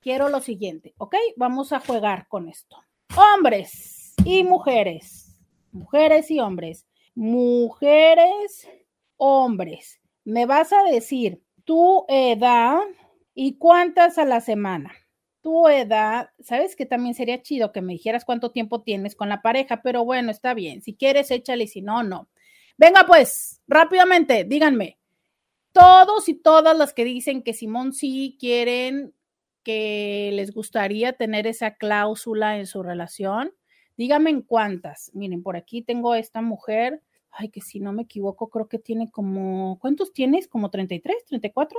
Quiero 0.02 0.30
lo 0.30 0.40
siguiente, 0.40 0.94
¿ok? 1.00 1.16
Vamos 1.36 1.74
a 1.74 1.80
jugar 1.80 2.28
con 2.28 2.48
esto. 2.48 2.78
Hombres 3.18 4.14
y 4.24 4.44
mujeres. 4.44 5.36
Mujeres 5.72 6.30
y 6.30 6.40
hombres. 6.40 6.86
Mujeres, 7.16 8.70
hombres. 9.18 10.00
Me 10.24 10.46
vas 10.46 10.74
a 10.74 10.84
decir 10.84 11.42
tu 11.64 12.06
edad 12.08 12.82
y 13.34 13.58
cuántas 13.58 14.20
a 14.20 14.26
la 14.26 14.42
semana. 14.42 14.94
Tu 15.42 15.68
edad, 15.68 16.30
sabes 16.40 16.76
que 16.76 16.86
también 16.86 17.16
sería 17.16 17.42
chido 17.42 17.72
que 17.72 17.82
me 17.82 17.94
dijeras 17.94 18.26
cuánto 18.26 18.52
tiempo 18.52 18.82
tienes 18.82 19.16
con 19.16 19.30
la 19.30 19.42
pareja, 19.42 19.82
pero 19.82 20.06
bueno, 20.06 20.30
está 20.30 20.54
bien. 20.54 20.82
Si 20.84 20.96
quieres, 20.96 21.32
échale, 21.32 21.68
si 21.68 21.82
no, 21.82 22.04
no. 22.04 22.30
Venga, 22.78 23.06
pues, 23.08 23.62
rápidamente, 23.68 24.44
díganme, 24.44 25.00
todos 25.76 26.30
y 26.30 26.36
todas 26.36 26.78
las 26.78 26.94
que 26.94 27.04
dicen 27.04 27.44
que 27.44 27.54
Simón 27.54 27.92
sí 27.92 28.38
quieren 28.40 29.14
que 29.62 30.32
les 30.34 30.54
gustaría 30.54 31.12
tener 31.14 31.48
esa 31.48 31.76
cláusula 31.76 32.58
en 32.58 32.66
su 32.66 32.82
relación, 32.82 33.52
díganme 33.98 34.30
en 34.30 34.42
cuántas. 34.42 35.12
Miren, 35.14 35.44
por 35.44 35.58
aquí 35.58 35.82
tengo 35.82 36.16
esta 36.16 36.42
mujer, 36.42 37.02
ay, 37.30 37.50
que 37.50 37.60
si 37.60 37.82
no 37.82 37.92
me 37.92 38.04
equivoco, 38.04 38.50
creo 38.50 38.70
que 38.70 38.80
tiene 38.80 39.12
como, 39.12 39.78
¿cuántos 39.80 40.14
tienes? 40.14 40.48
¿Como 40.48 40.70
33, 40.70 41.26
34? 41.26 41.78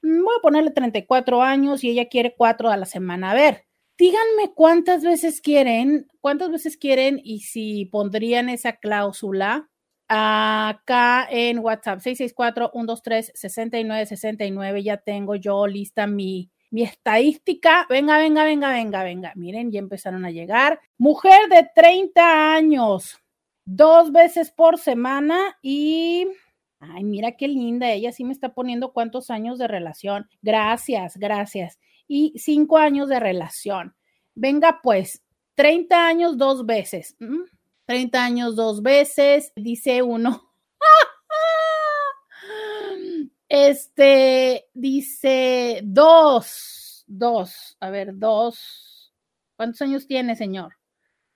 Mm, 0.00 0.24
voy 0.24 0.34
a 0.38 0.42
ponerle 0.42 0.70
34 0.70 1.42
años 1.42 1.84
y 1.84 1.90
ella 1.90 2.08
quiere 2.08 2.34
cuatro 2.34 2.70
a 2.70 2.76
la 2.78 2.86
semana. 2.86 3.32
A 3.32 3.34
ver, 3.34 3.66
díganme 3.98 4.54
cuántas 4.54 5.04
veces 5.04 5.42
quieren, 5.42 6.08
cuántas 6.22 6.50
veces 6.50 6.78
quieren 6.78 7.20
y 7.22 7.40
si 7.40 7.84
pondrían 7.84 8.48
esa 8.48 8.76
cláusula 8.76 9.68
acá 10.08 11.26
en 11.30 11.58
WhatsApp 11.58 12.00
664-123-6969. 12.00 14.82
Ya 14.82 14.96
tengo 14.98 15.36
yo 15.36 15.66
lista 15.66 16.06
mi, 16.06 16.50
mi 16.70 16.82
estadística. 16.82 17.86
Venga, 17.88 18.18
venga, 18.18 18.44
venga, 18.44 18.70
venga, 18.70 19.02
venga. 19.02 19.32
Miren, 19.34 19.72
ya 19.72 19.78
empezaron 19.78 20.24
a 20.24 20.30
llegar. 20.30 20.80
Mujer 20.98 21.48
de 21.48 21.68
30 21.74 22.54
años, 22.54 23.18
dos 23.64 24.12
veces 24.12 24.50
por 24.50 24.78
semana 24.78 25.56
y... 25.62 26.26
Ay, 26.78 27.04
mira 27.04 27.32
qué 27.32 27.48
linda. 27.48 27.90
Ella 27.90 28.12
sí 28.12 28.22
me 28.22 28.34
está 28.34 28.52
poniendo 28.52 28.92
cuántos 28.92 29.30
años 29.30 29.58
de 29.58 29.66
relación. 29.66 30.28
Gracias, 30.42 31.16
gracias. 31.16 31.78
Y 32.06 32.34
cinco 32.36 32.76
años 32.76 33.08
de 33.08 33.18
relación. 33.18 33.96
Venga, 34.34 34.80
pues, 34.82 35.22
30 35.54 36.06
años 36.06 36.36
dos 36.36 36.66
veces. 36.66 37.16
30 37.86 38.24
años 38.24 38.56
dos 38.56 38.82
veces, 38.82 39.52
dice 39.54 40.02
uno. 40.02 40.42
Este 43.48 44.68
dice 44.74 45.80
dos, 45.84 47.04
dos, 47.06 47.76
a 47.78 47.90
ver, 47.90 48.18
dos. 48.18 49.14
¿Cuántos 49.54 49.82
años 49.82 50.08
tiene, 50.08 50.34
señor? 50.34 50.74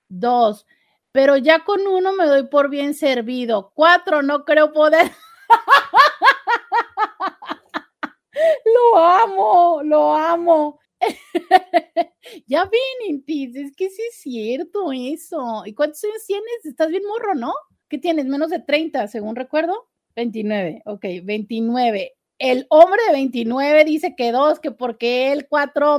Dos. 0.08 0.66
Pero 1.12 1.36
ya 1.36 1.64
con 1.64 1.86
uno 1.86 2.12
me 2.12 2.26
doy 2.26 2.48
por 2.48 2.68
bien 2.68 2.94
servido. 2.94 3.70
Cuatro, 3.74 4.22
no 4.22 4.44
creo 4.44 4.72
poder. 4.72 5.12
lo 8.92 8.98
amo, 8.98 9.80
lo 9.84 10.14
amo. 10.14 10.79
ya 12.46 12.64
ven, 12.64 13.08
Intis, 13.08 13.56
es 13.56 13.74
que 13.74 13.90
sí 13.90 14.02
es 14.08 14.16
cierto 14.16 14.92
eso. 14.92 15.62
¿Y 15.66 15.74
cuántos 15.74 16.02
años 16.04 16.24
tienes? 16.26 16.64
Estás 16.64 16.88
bien 16.88 17.02
morro, 17.06 17.34
¿no? 17.34 17.54
¿Qué 17.88 17.98
tienes? 17.98 18.26
Menos 18.26 18.50
de 18.50 18.60
30, 18.60 19.08
según 19.08 19.36
recuerdo. 19.36 19.88
29, 20.16 20.82
ok, 20.84 21.04
29. 21.22 22.16
El 22.38 22.66
hombre 22.70 23.00
de 23.06 23.12
29 23.12 23.84
dice 23.84 24.14
que 24.16 24.32
dos, 24.32 24.60
que 24.60 24.70
porque 24.70 25.32
él 25.32 25.46
cuatro, 25.48 25.98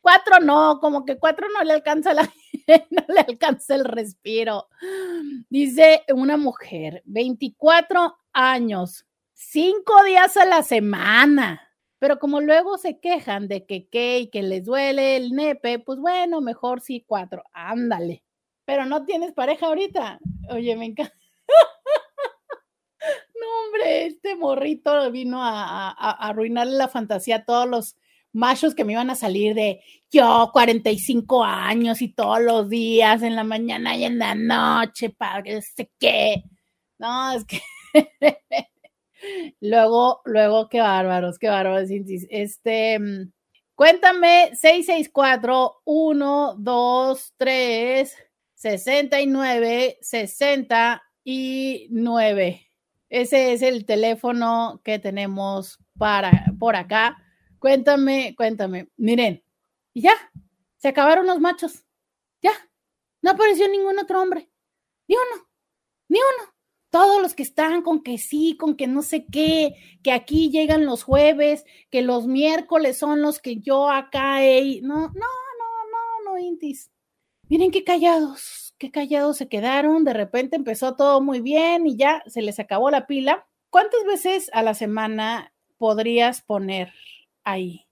cuatro 0.00 0.38
no, 0.40 0.78
como 0.80 1.04
que 1.04 1.18
cuatro 1.18 1.46
no 1.52 1.64
le 1.64 1.72
alcanza 1.72 2.14
la, 2.14 2.22
no 2.90 3.04
le 3.08 3.20
alcanza 3.20 3.74
el 3.74 3.84
respiro. 3.84 4.68
Dice 5.48 6.02
una 6.14 6.36
mujer, 6.36 7.02
24 7.06 8.16
años, 8.32 9.06
cinco 9.32 10.04
días 10.04 10.36
a 10.36 10.44
la 10.44 10.62
semana. 10.62 11.73
Pero 12.04 12.18
como 12.18 12.42
luego 12.42 12.76
se 12.76 13.00
quejan 13.00 13.48
de 13.48 13.64
que 13.64 13.88
qué 13.88 14.18
y 14.18 14.26
que 14.28 14.42
les 14.42 14.62
duele 14.62 15.16
el 15.16 15.32
nepe, 15.32 15.78
pues 15.78 15.98
bueno, 15.98 16.42
mejor 16.42 16.82
sí 16.82 17.02
cuatro. 17.06 17.44
Ándale. 17.54 18.22
Pero 18.66 18.84
no 18.84 19.06
tienes 19.06 19.32
pareja 19.32 19.68
ahorita. 19.68 20.18
Oye, 20.50 20.76
me 20.76 20.84
encanta. 20.84 21.14
No, 23.40 23.46
hombre, 23.66 24.06
este 24.06 24.36
morrito 24.36 25.10
vino 25.10 25.42
a, 25.42 25.90
arruinarle 26.28 26.76
la 26.76 26.88
fantasía 26.88 27.36
a 27.36 27.44
todos 27.46 27.66
los 27.66 27.96
machos 28.32 28.74
que 28.74 28.84
me 28.84 28.92
iban 28.92 29.08
a 29.08 29.14
salir 29.14 29.54
de 29.54 29.80
yo, 30.10 30.50
45 30.52 31.42
años 31.42 32.02
y 32.02 32.08
todos 32.12 32.42
los 32.42 32.68
días, 32.68 33.22
en 33.22 33.34
la 33.34 33.44
mañana 33.44 33.96
y 33.96 34.04
en 34.04 34.18
la 34.18 34.34
noche, 34.34 35.08
para 35.08 35.42
que 35.42 35.62
sé 35.62 35.90
qué. 35.98 36.44
No, 36.98 37.32
es 37.32 37.44
que 37.46 37.62
Luego, 39.60 40.20
luego, 40.24 40.68
qué 40.68 40.80
bárbaros, 40.80 41.38
qué 41.38 41.48
bárbaros. 41.48 41.88
Este, 42.30 42.98
mm, 42.98 43.32
cuéntame 43.74 44.50
664 44.54 45.82
123 45.84 48.16
69 48.54 49.98
69. 50.00 52.60
Ese 53.08 53.52
es 53.52 53.62
el 53.62 53.86
teléfono 53.86 54.80
que 54.82 54.98
tenemos 54.98 55.78
para 55.98 56.46
por 56.58 56.76
acá. 56.76 57.16
Cuéntame, 57.58 58.34
cuéntame. 58.36 58.88
Miren, 58.96 59.44
y 59.92 60.02
ya, 60.02 60.14
se 60.76 60.88
acabaron 60.88 61.26
los 61.26 61.40
machos. 61.40 61.84
Ya, 62.42 62.52
no 63.22 63.30
apareció 63.30 63.68
ningún 63.68 63.98
otro 63.98 64.20
hombre. 64.20 64.50
Ni 65.06 65.16
uno, 65.16 65.48
ni 66.08 66.18
uno 66.18 66.53
todos 66.94 67.20
los 67.20 67.34
que 67.34 67.42
están 67.42 67.82
con 67.82 68.04
que 68.04 68.18
sí, 68.18 68.56
con 68.56 68.76
que 68.76 68.86
no 68.86 69.02
sé 69.02 69.26
qué, 69.26 69.74
que 70.04 70.12
aquí 70.12 70.50
llegan 70.50 70.86
los 70.86 71.02
jueves, 71.02 71.64
que 71.90 72.02
los 72.02 72.28
miércoles 72.28 72.96
son 72.96 73.20
los 73.20 73.40
que 73.40 73.56
yo 73.56 73.90
acá, 73.90 74.44
he... 74.44 74.80
no, 74.80 75.08
no, 75.08 75.08
no, 75.08 75.10
no, 75.12 76.24
no, 76.24 76.38
Intis. 76.38 76.92
Miren 77.48 77.72
qué 77.72 77.82
callados, 77.82 78.76
qué 78.78 78.92
callados 78.92 79.38
se 79.38 79.48
quedaron, 79.48 80.04
de 80.04 80.12
repente 80.12 80.54
empezó 80.54 80.94
todo 80.94 81.20
muy 81.20 81.40
bien 81.40 81.84
y 81.88 81.96
ya 81.96 82.22
se 82.28 82.42
les 82.42 82.60
acabó 82.60 82.92
la 82.92 83.08
pila. 83.08 83.44
¿Cuántas 83.70 84.04
veces 84.04 84.48
a 84.52 84.62
la 84.62 84.74
semana 84.74 85.52
podrías 85.78 86.42
poner 86.42 86.92
ahí? 87.42 87.88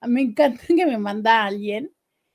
Me 0.00 0.20
encanta 0.20 0.62
que 0.68 0.86
me 0.86 0.98
manda 0.98 1.44
alguien 1.44 1.92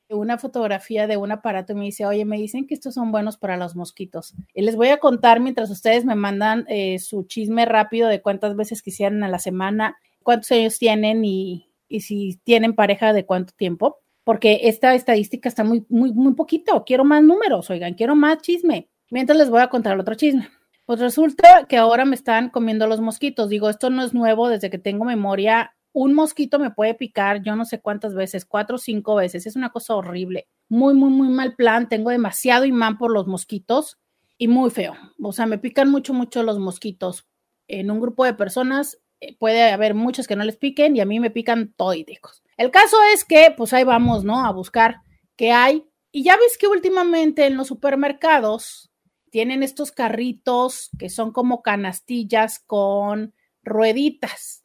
una 0.10 0.38
fotografía 0.38 1.08
de 1.08 1.18
un 1.18 1.32
aparato 1.32 1.74
y 1.74 1.76
me 1.76 1.86
dice, 1.86 2.06
oye, 2.06 2.26
me 2.26 2.38
dicen 2.38 2.66
que 2.68 2.74
estos 2.74 2.94
son 2.94 3.12
buenos 3.12 3.38
para 3.38 3.58
los 3.58 3.76
mosquitos. 3.76 4.34
Y 4.54 4.62
les 4.62 4.76
voy 4.76 4.90
a 4.90 4.98
contar 4.98 5.40
mientras 5.40 5.70
ustedes 5.70 6.06
me 6.06 6.16
mandan 6.16 6.66
eh, 6.68 7.00
su 7.00 7.24
chisme 7.24 7.66
rápido 7.66 8.08
de 8.08 8.22
cuántas 8.22 8.56
veces 8.56 8.82
quisieran 8.82 9.24
a 9.24 9.30
la 9.30 9.40
semana, 9.40 9.98
cuántos 10.24 10.52
años 10.52 10.78
tienen 10.78 11.24
y, 11.26 11.68
si 12.00 12.40
tienen 12.44 12.76
pareja 12.76 13.14
de 13.14 13.26
cuánto 13.26 13.54
tiempo, 13.54 13.98
porque 14.24 14.62
esta 14.64 14.94
estadística 14.94 15.50
está 15.50 15.64
muy, 15.64 15.86
muy, 15.90 16.12
muy 16.14 16.34
poquito. 16.34 16.84
Quiero 16.86 17.04
más 17.04 17.24
números, 17.24 17.70
oigan, 17.70 17.94
quiero 17.94 18.16
más 18.16 18.40
chisme. 18.40 18.90
Mientras 19.10 19.38
les 19.38 19.50
voy 19.50 19.62
a 19.62 19.70
contar 19.70 20.00
otro 20.00 20.16
chisme. 20.16 20.50
Pues 20.86 21.00
resulta 21.00 21.66
que 21.68 21.78
ahora 21.78 22.06
me 22.06 22.16
están 22.16 22.50
comiendo 22.50 22.88
los 22.88 23.00
mosquitos. 23.00 23.50
Digo, 23.50 23.70
esto 23.70 23.90
no 23.90 24.04
es 24.04 24.14
nuevo 24.14 24.50
desde 24.50 24.72
que 24.72 24.80
tengo 24.80 25.06
memoria 25.06 25.76
un 25.92 26.14
mosquito 26.14 26.60
me 26.60 26.72
puede 26.72 26.94
picar 26.94 27.42
yo 27.44 27.56
no 27.56 27.66
sé 27.66 27.82
cuántas 27.82 28.14
veces, 28.14 28.46
cuatro 28.46 28.76
o 28.76 28.80
cinco 28.80 29.16
veces. 29.16 29.46
Es 29.46 29.56
una 29.56 29.70
cosa 29.70 29.96
horrible. 29.96 30.48
Muy, 30.68 30.94
muy, 30.94 31.10
muy 31.10 31.30
mal 31.30 31.56
plan. 31.56 31.90
Tengo 31.90 32.12
demasiado 32.12 32.66
imán 32.66 32.98
por 32.98 33.12
los 33.12 33.28
mosquitos 33.28 33.98
y 34.38 34.48
muy 34.48 34.70
feo. 34.70 34.94
O 35.22 35.32
sea, 35.32 35.46
me 35.46 35.58
pican 35.58 35.90
mucho, 35.90 36.14
mucho 36.14 36.44
los 36.44 36.60
mosquitos. 36.60 37.28
En 37.68 37.92
un 37.92 38.00
grupo 38.00 38.26
de 38.26 38.34
personas 38.34 39.00
eh, 39.20 39.36
puede 39.38 39.72
haber 39.72 39.96
muchos 39.96 40.28
que 40.28 40.36
no 40.36 40.44
les 40.44 40.58
piquen 40.58 40.96
y 40.96 41.02
a 41.02 41.06
mí 41.06 41.20
me 41.20 41.32
pican 41.32 41.74
todicos. 41.76 42.44
El 42.58 42.72
caso 42.72 42.98
es 43.14 43.26
que, 43.26 43.54
pues 43.56 43.74
ahí 43.74 43.84
vamos, 43.84 44.24
¿no? 44.24 44.46
A 44.46 44.52
buscar 44.52 45.02
qué 45.36 45.52
hay. 45.52 45.86
Y 46.12 46.24
ya 46.24 46.38
ves 46.38 46.58
que 46.58 46.68
últimamente 46.68 47.46
en 47.46 47.58
los 47.58 47.68
supermercados 47.68 48.92
tienen 49.30 49.62
estos 49.62 49.92
carritos 49.92 50.90
que 50.98 51.10
son 51.10 51.32
como 51.32 51.62
canastillas 51.62 52.60
con 52.60 53.34
rueditas 53.64 54.64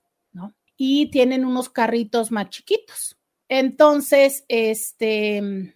y 0.76 1.10
tienen 1.10 1.44
unos 1.44 1.68
carritos 1.68 2.30
más 2.30 2.50
chiquitos. 2.50 3.16
Entonces, 3.48 4.44
este, 4.48 5.74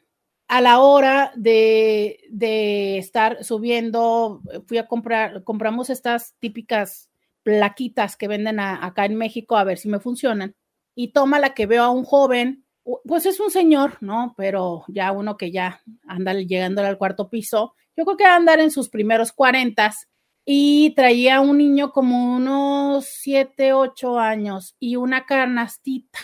a 0.48 0.60
la 0.60 0.80
hora 0.80 1.32
de, 1.36 2.20
de, 2.30 2.98
estar 2.98 3.44
subiendo, 3.44 4.40
fui 4.66 4.78
a 4.78 4.86
comprar, 4.86 5.44
compramos 5.44 5.90
estas 5.90 6.34
típicas 6.38 7.10
plaquitas 7.42 8.16
que 8.16 8.28
venden 8.28 8.60
acá 8.60 9.04
en 9.04 9.16
México 9.16 9.56
a 9.56 9.64
ver 9.64 9.78
si 9.78 9.88
me 9.88 10.00
funcionan. 10.00 10.54
Y 10.94 11.12
toma 11.12 11.38
la 11.38 11.54
que 11.54 11.66
veo 11.66 11.84
a 11.84 11.90
un 11.90 12.04
joven, 12.04 12.64
pues 13.04 13.26
es 13.26 13.38
un 13.40 13.50
señor, 13.50 13.98
¿no? 14.00 14.34
Pero 14.36 14.84
ya 14.88 15.12
uno 15.12 15.36
que 15.36 15.52
ya 15.52 15.80
anda 16.06 16.32
llegando 16.34 16.82
al 16.82 16.98
cuarto 16.98 17.28
piso, 17.28 17.74
yo 17.96 18.04
creo 18.04 18.16
que 18.16 18.24
va 18.24 18.32
a 18.32 18.36
andar 18.36 18.60
en 18.60 18.70
sus 18.70 18.88
primeros 18.88 19.32
cuarentas 19.32 20.08
y 20.50 20.94
traía 20.94 21.42
un 21.42 21.58
niño 21.58 21.92
como 21.92 22.34
unos 22.34 23.04
siete, 23.04 23.74
ocho 23.74 24.18
años 24.18 24.76
y 24.80 24.96
una 24.96 25.26
canastita. 25.26 26.18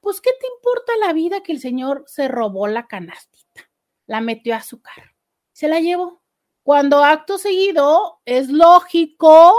Pues, 0.00 0.20
¿qué 0.20 0.30
te 0.40 0.46
importa 0.46 0.92
la 1.04 1.12
vida 1.12 1.42
que 1.42 1.50
el 1.50 1.58
señor 1.58 2.04
se 2.06 2.28
robó 2.28 2.68
la 2.68 2.86
canastita? 2.86 3.62
La 4.06 4.20
metió 4.20 4.54
a 4.54 4.60
su 4.60 4.80
carro. 4.80 5.10
Se 5.50 5.66
la 5.66 5.80
llevó. 5.80 6.22
Cuando 6.62 7.02
acto 7.02 7.36
seguido 7.36 8.20
es 8.24 8.48
lógico 8.48 9.52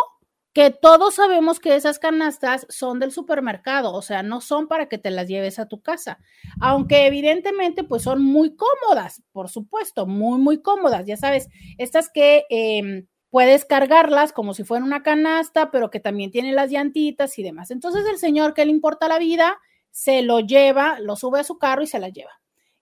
que 0.53 0.69
todos 0.69 1.15
sabemos 1.15 1.59
que 1.59 1.75
esas 1.75 1.99
canastas 1.99 2.65
son 2.69 3.01
del 3.01 3.11
supermercado, 3.11 3.91
o 3.91 4.01
sea, 4.01 4.23
no 4.23 4.39
son 4.39 4.69
para 4.69 4.87
que 4.87 4.97
te 4.97 5.11
las 5.11 5.27
lleves 5.27 5.59
a 5.59 5.67
tu 5.67 5.81
casa, 5.81 6.19
aunque 6.61 7.05
evidentemente 7.05 7.83
pues 7.83 8.03
son 8.03 8.21
muy 8.23 8.55
cómodas, 8.55 9.21
por 9.33 9.49
supuesto, 9.49 10.07
muy, 10.07 10.39
muy 10.39 10.61
cómodas, 10.61 11.05
ya 11.05 11.17
sabes, 11.17 11.49
estas 11.77 12.09
que... 12.09 12.45
Eh, 12.49 13.07
puedes 13.35 13.65
cargarlas 13.65 14.31
como 14.31 14.53
si 14.53 14.63
fuera 14.63 14.85
una 14.85 15.03
canasta, 15.03 15.69
pero 15.69 15.91
que 15.91 15.99
también 15.99 16.31
tiene 16.31 16.53
las 16.53 16.71
llantitas 16.71 17.37
y 17.37 17.43
demás. 17.43 17.69
Entonces 17.69 18.05
el 18.09 18.17
señor 18.17 18.53
que 18.53 18.63
le 18.63 18.71
importa 18.71 19.09
la 19.09 19.19
vida, 19.19 19.57
se 19.91 20.21
lo 20.21 20.39
lleva, 20.39 21.01
lo 21.01 21.17
sube 21.17 21.41
a 21.41 21.43
su 21.43 21.57
carro 21.57 21.83
y 21.83 21.87
se 21.87 21.99
la 21.99 22.07
lleva. 22.07 22.31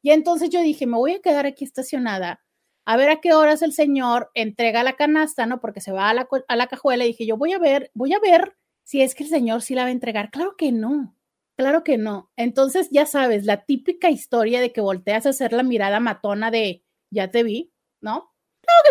Y 0.04 0.12
entonces 0.12 0.52
yo 0.52 0.62
dije, 0.62 0.86
me 0.86 0.98
voy 0.98 1.14
a 1.14 1.22
quedar 1.22 1.48
aquí 1.48 1.66
estacionada 1.66 2.44
a 2.86 2.98
ver 2.98 3.10
a 3.10 3.20
qué 3.20 3.34
horas 3.34 3.64
el 3.64 3.74
señor 3.74 4.30
entrega 4.36 4.84
la 4.84 4.94
canasta, 4.94 5.48
¿no? 5.48 5.60
Porque 5.60 5.82
se 5.82 5.92
va 5.92 6.12
a 6.12 6.14
la, 6.14 6.28
a 6.48 6.56
la 6.56 6.68
cajuela 6.68 7.04
y 7.04 7.08
dije, 7.08 7.26
yo 7.26 7.36
voy 7.36 7.54
a 7.54 7.58
ver, 7.58 7.90
voy 7.96 8.14
a 8.14 8.20
ver 8.20 8.56
si 8.84 9.02
es 9.02 9.16
que 9.16 9.24
el 9.24 9.32
señor 9.32 9.64
sí 9.64 9.74
la 9.74 9.82
va 9.82 9.88
a 9.88 9.92
entregar. 9.92 10.30
Claro 10.30 10.56
que 10.56 10.72
no, 10.72 11.18
claro 11.58 11.84
que 11.84 11.98
no. 11.98 12.30
Entonces, 12.36 12.90
ya 12.92 13.08
sabes, 13.08 13.46
la 13.46 13.66
típica 13.66 14.12
historia 14.12 14.62
de 14.62 14.72
que 14.72 14.82
volteas 14.82 15.26
a 15.26 15.30
hacer 15.30 15.52
la 15.52 15.64
mirada 15.64 16.00
matona 16.00 16.52
de, 16.52 16.84
ya 17.10 17.32
te 17.32 17.42
vi, 17.42 17.74
¿no? 18.02 18.33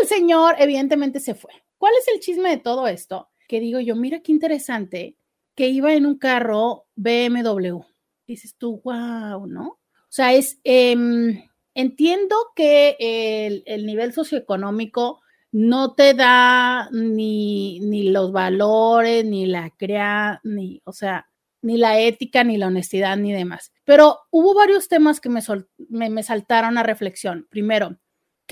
El 0.00 0.08
señor 0.08 0.56
evidentemente 0.58 1.20
se 1.20 1.34
fue. 1.34 1.52
¿Cuál 1.78 1.92
es 1.98 2.08
el 2.08 2.20
chisme 2.20 2.50
de 2.50 2.58
todo 2.58 2.86
esto? 2.86 3.30
Que 3.48 3.60
digo 3.60 3.80
yo, 3.80 3.96
mira 3.96 4.20
qué 4.20 4.32
interesante 4.32 5.16
que 5.54 5.68
iba 5.68 5.94
en 5.94 6.06
un 6.06 6.18
carro 6.18 6.86
BMW. 6.96 7.80
Dices 8.26 8.56
tú, 8.56 8.80
wow, 8.84 9.46
¿no? 9.46 9.66
O 9.68 10.14
sea, 10.14 10.32
es, 10.32 10.60
em, 10.64 11.42
entiendo 11.74 12.36
que 12.54 12.96
el, 12.98 13.62
el, 13.66 13.86
nivel 13.86 14.12
socioeconómico 14.12 15.20
no 15.50 15.94
te 15.94 16.14
da 16.14 16.88
ni, 16.92 17.80
ni 17.80 18.10
los 18.10 18.32
valores, 18.32 19.24
ni 19.24 19.46
la 19.46 19.70
crea, 19.70 20.40
ni, 20.44 20.80
o 20.84 20.92
sea, 20.92 21.28
ni 21.62 21.76
la 21.78 21.98
ética, 21.98 22.44
ni 22.44 22.56
la 22.56 22.66
honestidad, 22.66 23.16
ni 23.16 23.32
demás. 23.32 23.72
Pero 23.84 24.18
hubo 24.30 24.54
varios 24.54 24.88
temas 24.88 25.20
que 25.20 25.28
me, 25.28 25.40
me, 25.88 26.10
me 26.10 26.22
saltaron 26.22 26.78
a 26.78 26.82
reflexión. 26.82 27.46
Primero, 27.50 27.98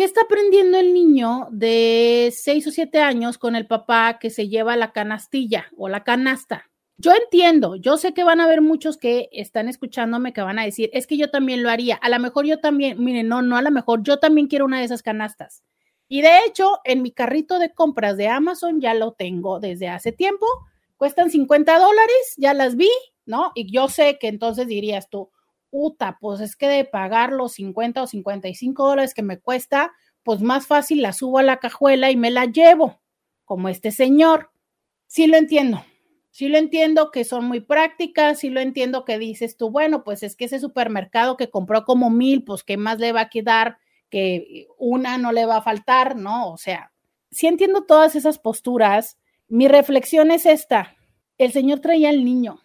¿Qué 0.00 0.04
está 0.04 0.22
aprendiendo 0.22 0.78
el 0.78 0.94
niño 0.94 1.48
de 1.50 2.32
seis 2.34 2.66
o 2.66 2.70
siete 2.70 3.00
años 3.00 3.36
con 3.36 3.54
el 3.54 3.66
papá 3.66 4.18
que 4.18 4.30
se 4.30 4.48
lleva 4.48 4.74
la 4.74 4.92
canastilla 4.92 5.66
o 5.76 5.90
la 5.90 6.04
canasta? 6.04 6.70
Yo 6.96 7.12
entiendo, 7.12 7.76
yo 7.76 7.98
sé 7.98 8.14
que 8.14 8.24
van 8.24 8.40
a 8.40 8.44
haber 8.44 8.62
muchos 8.62 8.96
que 8.96 9.28
están 9.30 9.68
escuchándome 9.68 10.32
que 10.32 10.40
van 10.40 10.58
a 10.58 10.64
decir, 10.64 10.88
es 10.94 11.06
que 11.06 11.18
yo 11.18 11.28
también 11.30 11.62
lo 11.62 11.68
haría, 11.68 11.96
a 11.96 12.08
lo 12.08 12.18
mejor 12.18 12.46
yo 12.46 12.60
también, 12.60 13.04
miren, 13.04 13.28
no, 13.28 13.42
no, 13.42 13.58
a 13.58 13.60
lo 13.60 13.70
mejor 13.70 14.02
yo 14.02 14.18
también 14.18 14.46
quiero 14.46 14.64
una 14.64 14.78
de 14.78 14.86
esas 14.86 15.02
canastas. 15.02 15.64
Y 16.08 16.22
de 16.22 16.46
hecho, 16.46 16.78
en 16.84 17.02
mi 17.02 17.12
carrito 17.12 17.58
de 17.58 17.74
compras 17.74 18.16
de 18.16 18.28
Amazon 18.28 18.80
ya 18.80 18.94
lo 18.94 19.12
tengo 19.12 19.60
desde 19.60 19.88
hace 19.88 20.12
tiempo, 20.12 20.46
cuestan 20.96 21.30
50 21.30 21.78
dólares, 21.78 22.34
ya 22.38 22.54
las 22.54 22.74
vi, 22.74 22.88
¿no? 23.26 23.52
Y 23.54 23.70
yo 23.70 23.88
sé 23.90 24.16
que 24.18 24.28
entonces 24.28 24.66
dirías 24.66 25.10
tú, 25.10 25.30
puta, 25.70 26.18
pues 26.20 26.40
es 26.40 26.56
que 26.56 26.68
de 26.68 26.84
pagar 26.84 27.32
los 27.32 27.52
50 27.52 28.02
o 28.02 28.06
55 28.06 28.86
dólares 28.86 29.14
que 29.14 29.22
me 29.22 29.38
cuesta, 29.38 29.92
pues 30.22 30.42
más 30.42 30.66
fácil 30.66 31.02
la 31.02 31.12
subo 31.12 31.38
a 31.38 31.42
la 31.42 31.58
cajuela 31.58 32.10
y 32.10 32.16
me 32.16 32.30
la 32.30 32.46
llevo, 32.46 33.00
como 33.44 33.68
este 33.68 33.90
señor. 33.90 34.50
Sí 35.06 35.26
lo 35.26 35.36
entiendo, 35.36 35.84
sí 36.30 36.48
lo 36.48 36.58
entiendo 36.58 37.10
que 37.10 37.24
son 37.24 37.44
muy 37.44 37.60
prácticas, 37.60 38.40
sí 38.40 38.50
lo 38.50 38.60
entiendo 38.60 39.04
que 39.04 39.18
dices 39.18 39.56
tú, 39.56 39.70
bueno, 39.70 40.04
pues 40.04 40.22
es 40.22 40.36
que 40.36 40.44
ese 40.44 40.60
supermercado 40.60 41.36
que 41.36 41.50
compró 41.50 41.84
como 41.84 42.10
mil, 42.10 42.44
pues 42.44 42.62
qué 42.62 42.76
más 42.76 42.98
le 42.98 43.12
va 43.12 43.22
a 43.22 43.28
quedar, 43.28 43.78
que 44.10 44.66
una 44.78 45.18
no 45.18 45.32
le 45.32 45.46
va 45.46 45.56
a 45.56 45.62
faltar, 45.62 46.16
¿no? 46.16 46.52
O 46.52 46.56
sea, 46.58 46.92
sí 47.30 47.46
entiendo 47.46 47.84
todas 47.84 48.16
esas 48.16 48.38
posturas. 48.38 49.18
Mi 49.48 49.68
reflexión 49.68 50.30
es 50.30 50.46
esta, 50.46 50.96
el 51.38 51.52
señor 51.52 51.80
traía 51.80 52.10
al 52.10 52.24
niño, 52.24 52.60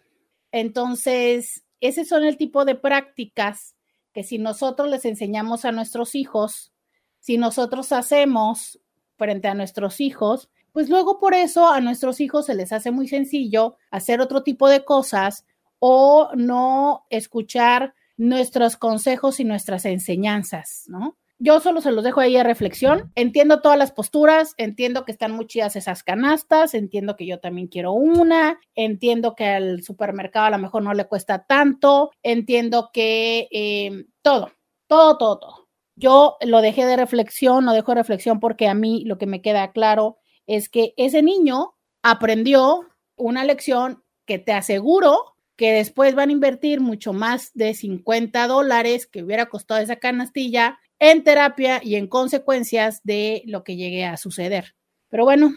entonces, 0.52 1.65
ese 1.86 2.04
son 2.04 2.24
el 2.24 2.36
tipo 2.36 2.64
de 2.64 2.74
prácticas 2.74 3.74
que 4.12 4.22
si 4.22 4.38
nosotros 4.38 4.88
les 4.88 5.04
enseñamos 5.04 5.64
a 5.64 5.72
nuestros 5.72 6.14
hijos, 6.14 6.72
si 7.20 7.38
nosotros 7.38 7.92
hacemos 7.92 8.80
frente 9.16 9.48
a 9.48 9.54
nuestros 9.54 10.00
hijos, 10.00 10.48
pues 10.72 10.88
luego 10.88 11.18
por 11.18 11.34
eso 11.34 11.68
a 11.70 11.80
nuestros 11.80 12.20
hijos 12.20 12.46
se 12.46 12.54
les 12.54 12.72
hace 12.72 12.90
muy 12.90 13.08
sencillo 13.08 13.76
hacer 13.90 14.20
otro 14.20 14.42
tipo 14.42 14.68
de 14.68 14.84
cosas 14.84 15.46
o 15.78 16.30
no 16.34 17.06
escuchar 17.10 17.94
nuestros 18.16 18.76
consejos 18.76 19.40
y 19.40 19.44
nuestras 19.44 19.84
enseñanzas, 19.84 20.84
¿no? 20.88 21.16
Yo 21.38 21.60
solo 21.60 21.82
se 21.82 21.92
los 21.92 22.02
dejo 22.02 22.20
ahí 22.20 22.36
a 22.36 22.42
reflexión. 22.42 23.12
Entiendo 23.14 23.60
todas 23.60 23.76
las 23.76 23.92
posturas, 23.92 24.54
entiendo 24.56 25.04
que 25.04 25.12
están 25.12 25.32
muy 25.32 25.46
chidas 25.46 25.76
esas 25.76 26.02
canastas, 26.02 26.72
entiendo 26.72 27.14
que 27.14 27.26
yo 27.26 27.40
también 27.40 27.66
quiero 27.68 27.92
una, 27.92 28.58
entiendo 28.74 29.34
que 29.34 29.46
al 29.46 29.82
supermercado 29.82 30.46
a 30.46 30.50
lo 30.50 30.58
mejor 30.58 30.82
no 30.82 30.94
le 30.94 31.06
cuesta 31.06 31.44
tanto, 31.44 32.10
entiendo 32.22 32.90
que 32.92 33.48
eh, 33.50 34.06
todo, 34.22 34.52
todo, 34.86 35.18
todo, 35.18 35.38
todo. 35.38 35.68
Yo 35.94 36.36
lo 36.40 36.62
dejé 36.62 36.86
de 36.86 36.96
reflexión, 36.96 37.66
lo 37.66 37.72
dejo 37.72 37.92
de 37.92 37.96
reflexión 37.96 38.40
porque 38.40 38.68
a 38.68 38.74
mí 38.74 39.04
lo 39.04 39.18
que 39.18 39.26
me 39.26 39.42
queda 39.42 39.72
claro 39.72 40.18
es 40.46 40.70
que 40.70 40.94
ese 40.96 41.22
niño 41.22 41.74
aprendió 42.02 42.86
una 43.16 43.44
lección 43.44 44.02
que 44.26 44.38
te 44.38 44.52
aseguro 44.52 45.36
que 45.56 45.72
después 45.72 46.14
van 46.14 46.28
a 46.28 46.32
invertir 46.32 46.80
mucho 46.80 47.12
más 47.12 47.50
de 47.54 47.72
50 47.74 48.46
dólares 48.46 49.06
que 49.06 49.22
hubiera 49.22 49.46
costado 49.46 49.80
esa 49.80 49.96
canastilla 49.96 50.78
en 50.98 51.24
terapia 51.24 51.80
y 51.82 51.96
en 51.96 52.06
consecuencias 52.06 53.00
de 53.04 53.42
lo 53.46 53.64
que 53.64 53.76
llegue 53.76 54.04
a 54.04 54.16
suceder. 54.16 54.74
Pero 55.08 55.24
bueno, 55.24 55.54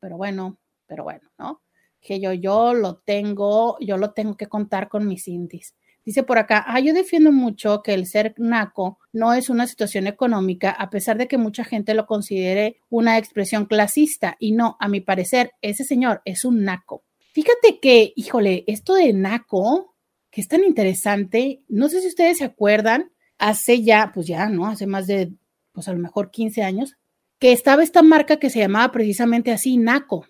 pero 0.00 0.16
bueno, 0.16 0.58
pero 0.86 1.04
bueno, 1.04 1.30
¿no? 1.38 1.62
Que 2.00 2.20
yo, 2.20 2.32
yo 2.32 2.74
lo 2.74 2.98
tengo, 2.98 3.76
yo 3.80 3.96
lo 3.96 4.12
tengo 4.12 4.36
que 4.36 4.46
contar 4.46 4.88
con 4.88 5.06
mis 5.06 5.26
indies. 5.28 5.74
Dice 6.06 6.22
por 6.22 6.38
acá, 6.38 6.64
ah, 6.68 6.78
yo 6.78 6.94
defiendo 6.94 7.32
mucho 7.32 7.82
que 7.82 7.92
el 7.92 8.06
ser 8.06 8.32
naco 8.36 9.00
no 9.12 9.34
es 9.34 9.50
una 9.50 9.66
situación 9.66 10.06
económica, 10.06 10.70
a 10.70 10.88
pesar 10.88 11.18
de 11.18 11.26
que 11.26 11.36
mucha 11.36 11.64
gente 11.64 11.94
lo 11.94 12.06
considere 12.06 12.78
una 12.88 13.18
expresión 13.18 13.66
clasista. 13.66 14.36
Y 14.38 14.52
no, 14.52 14.76
a 14.78 14.86
mi 14.86 15.00
parecer, 15.00 15.50
ese 15.62 15.82
señor 15.82 16.22
es 16.24 16.44
un 16.44 16.62
naco. 16.62 17.02
Fíjate 17.32 17.80
que, 17.80 18.12
híjole, 18.14 18.62
esto 18.68 18.94
de 18.94 19.12
naco, 19.12 19.96
que 20.30 20.40
es 20.40 20.46
tan 20.46 20.62
interesante, 20.62 21.64
no 21.66 21.88
sé 21.88 22.00
si 22.00 22.06
ustedes 22.06 22.38
se 22.38 22.44
acuerdan, 22.44 23.10
hace 23.38 23.82
ya, 23.82 24.10
pues 24.14 24.26
ya, 24.26 24.48
¿no? 24.48 24.66
Hace 24.66 24.86
más 24.86 25.06
de, 25.06 25.32
pues 25.72 25.88
a 25.88 25.92
lo 25.92 25.98
mejor 25.98 26.30
15 26.30 26.62
años, 26.62 26.96
que 27.38 27.52
estaba 27.52 27.82
esta 27.82 28.02
marca 28.02 28.38
que 28.38 28.50
se 28.50 28.60
llamaba 28.60 28.92
precisamente 28.92 29.52
así, 29.52 29.76
Naco, 29.76 30.26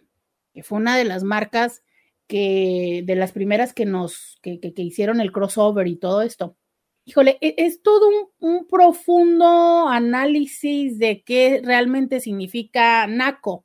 que 0.53 0.62
fue 0.62 0.79
una 0.79 0.97
de 0.97 1.05
las 1.05 1.23
marcas 1.23 1.83
que, 2.27 3.03
de 3.05 3.16
las 3.16 3.33
primeras 3.33 3.73
que 3.73 3.87
nos, 3.87 4.38
que, 4.42 4.59
que, 4.61 4.83
hicieron 4.83 5.21
el 5.21 5.33
crossover 5.33 5.87
y 5.87 5.97
todo 5.97 6.23
esto. 6.23 6.57
Híjole, 7.05 7.38
e, 7.40 7.55
es, 7.59 7.83
todo 7.83 8.09
un, 8.09 8.29
un, 8.38 8.66
profundo 8.66 9.88
análisis 9.88 10.99
de 10.99 11.23
qué 11.23 11.61
realmente 11.62 12.21
significa 12.21 13.07
Naco. 13.07 13.64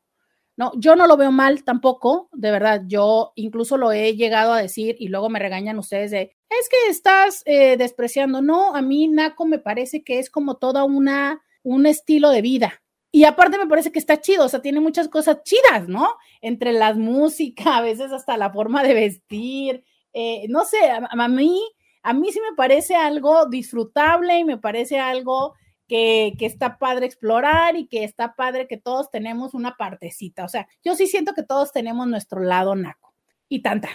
No, 0.61 0.71
yo 0.75 0.95
no 0.95 1.07
lo 1.07 1.17
veo 1.17 1.31
mal 1.31 1.63
tampoco, 1.63 2.29
de 2.33 2.51
verdad, 2.51 2.83
yo 2.85 3.31
incluso 3.33 3.77
lo 3.77 3.91
he 3.91 4.15
llegado 4.15 4.53
a 4.53 4.61
decir 4.61 4.95
y 4.99 5.07
luego 5.07 5.27
me 5.27 5.39
regañan 5.39 5.79
ustedes 5.79 6.11
de, 6.11 6.35
es 6.49 6.69
que 6.69 6.91
estás 6.91 7.41
eh, 7.47 7.77
despreciando. 7.77 8.43
No, 8.43 8.75
a 8.75 8.83
mí 8.83 9.07
Naco 9.07 9.47
me 9.47 9.57
parece 9.57 10.03
que 10.03 10.19
es 10.19 10.29
como 10.29 10.57
toda 10.57 10.83
una, 10.83 11.41
un 11.63 11.87
estilo 11.87 12.29
de 12.29 12.43
vida. 12.43 12.83
Y 13.11 13.23
aparte 13.23 13.57
me 13.57 13.65
parece 13.65 13.91
que 13.91 13.97
está 13.97 14.21
chido, 14.21 14.45
o 14.45 14.49
sea, 14.49 14.61
tiene 14.61 14.81
muchas 14.81 15.07
cosas 15.07 15.41
chidas, 15.41 15.87
¿no? 15.87 16.13
Entre 16.41 16.73
las 16.73 16.95
músicas, 16.95 17.65
a 17.65 17.81
veces 17.81 18.11
hasta 18.11 18.37
la 18.37 18.51
forma 18.51 18.83
de 18.83 18.93
vestir, 18.93 19.83
eh, 20.13 20.45
no 20.47 20.63
sé, 20.63 20.91
a, 20.91 21.09
a, 21.09 21.27
mí, 21.27 21.59
a 22.03 22.13
mí 22.13 22.31
sí 22.31 22.39
me 22.39 22.55
parece 22.55 22.93
algo 22.93 23.47
disfrutable 23.47 24.37
y 24.37 24.43
me 24.43 24.59
parece 24.59 24.99
algo 24.99 25.55
que, 25.91 26.45
está 26.45 26.77
padre 26.77 27.05
explorar 27.05 27.75
y 27.75 27.87
que 27.87 28.05
está 28.05 28.35
padre 28.35 28.65
que 28.65 28.77
todos 28.77 29.11
tenemos 29.11 29.53
una 29.53 29.75
partecita, 29.75 30.45
o 30.45 30.47
sea, 30.47 30.67
yo 30.83 30.95
sí 30.95 31.05
siento 31.05 31.33
que 31.33 31.43
todos 31.43 31.73
tenemos 31.73 32.07
nuestro 32.07 32.39
lado 32.41 32.75
naco 32.75 33.13
y 33.49 33.61
tanta 33.61 33.89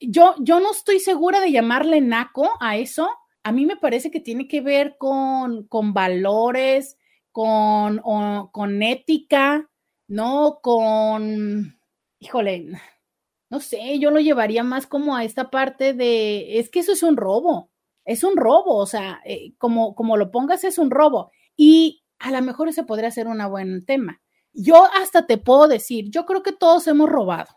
yo, 0.00 0.34
yo 0.40 0.60
no 0.60 0.72
estoy 0.72 0.98
segura 1.00 1.40
de 1.40 1.52
llamarle 1.52 2.00
naco 2.00 2.50
a 2.60 2.76
eso. 2.76 3.08
A 3.42 3.52
mí 3.52 3.64
me 3.64 3.76
parece 3.76 4.10
que 4.10 4.20
tiene 4.20 4.46
que 4.46 4.60
ver 4.60 4.96
con, 4.98 5.66
con 5.68 5.94
valores, 5.94 6.98
con, 7.32 8.02
con 8.52 8.82
ética, 8.82 9.70
¿no? 10.06 10.58
Con, 10.62 11.78
híjole, 12.18 12.66
no 13.48 13.60
sé, 13.60 13.98
yo 13.98 14.10
lo 14.10 14.20
llevaría 14.20 14.64
más 14.64 14.86
como 14.86 15.16
a 15.16 15.24
esta 15.24 15.50
parte 15.50 15.94
de, 15.94 16.58
es 16.58 16.68
que 16.68 16.80
eso 16.80 16.92
es 16.92 17.02
un 17.02 17.16
robo, 17.16 17.70
es 18.06 18.24
un 18.24 18.36
robo, 18.36 18.76
o 18.76 18.86
sea, 18.86 19.20
eh, 19.24 19.54
como, 19.58 19.94
como 19.94 20.16
lo 20.16 20.30
pongas, 20.30 20.64
es 20.64 20.78
un 20.78 20.90
robo. 20.90 21.32
Y 21.56 22.04
a 22.18 22.30
lo 22.30 22.40
mejor 22.40 22.68
ese 22.68 22.84
podría 22.84 23.10
ser 23.10 23.26
un 23.26 23.38
buen 23.50 23.84
tema. 23.84 24.22
Yo 24.52 24.86
hasta 24.94 25.26
te 25.26 25.36
puedo 25.36 25.68
decir, 25.68 26.06
yo 26.10 26.24
creo 26.24 26.42
que 26.42 26.52
todos 26.52 26.86
hemos 26.86 27.10
robado. 27.10 27.54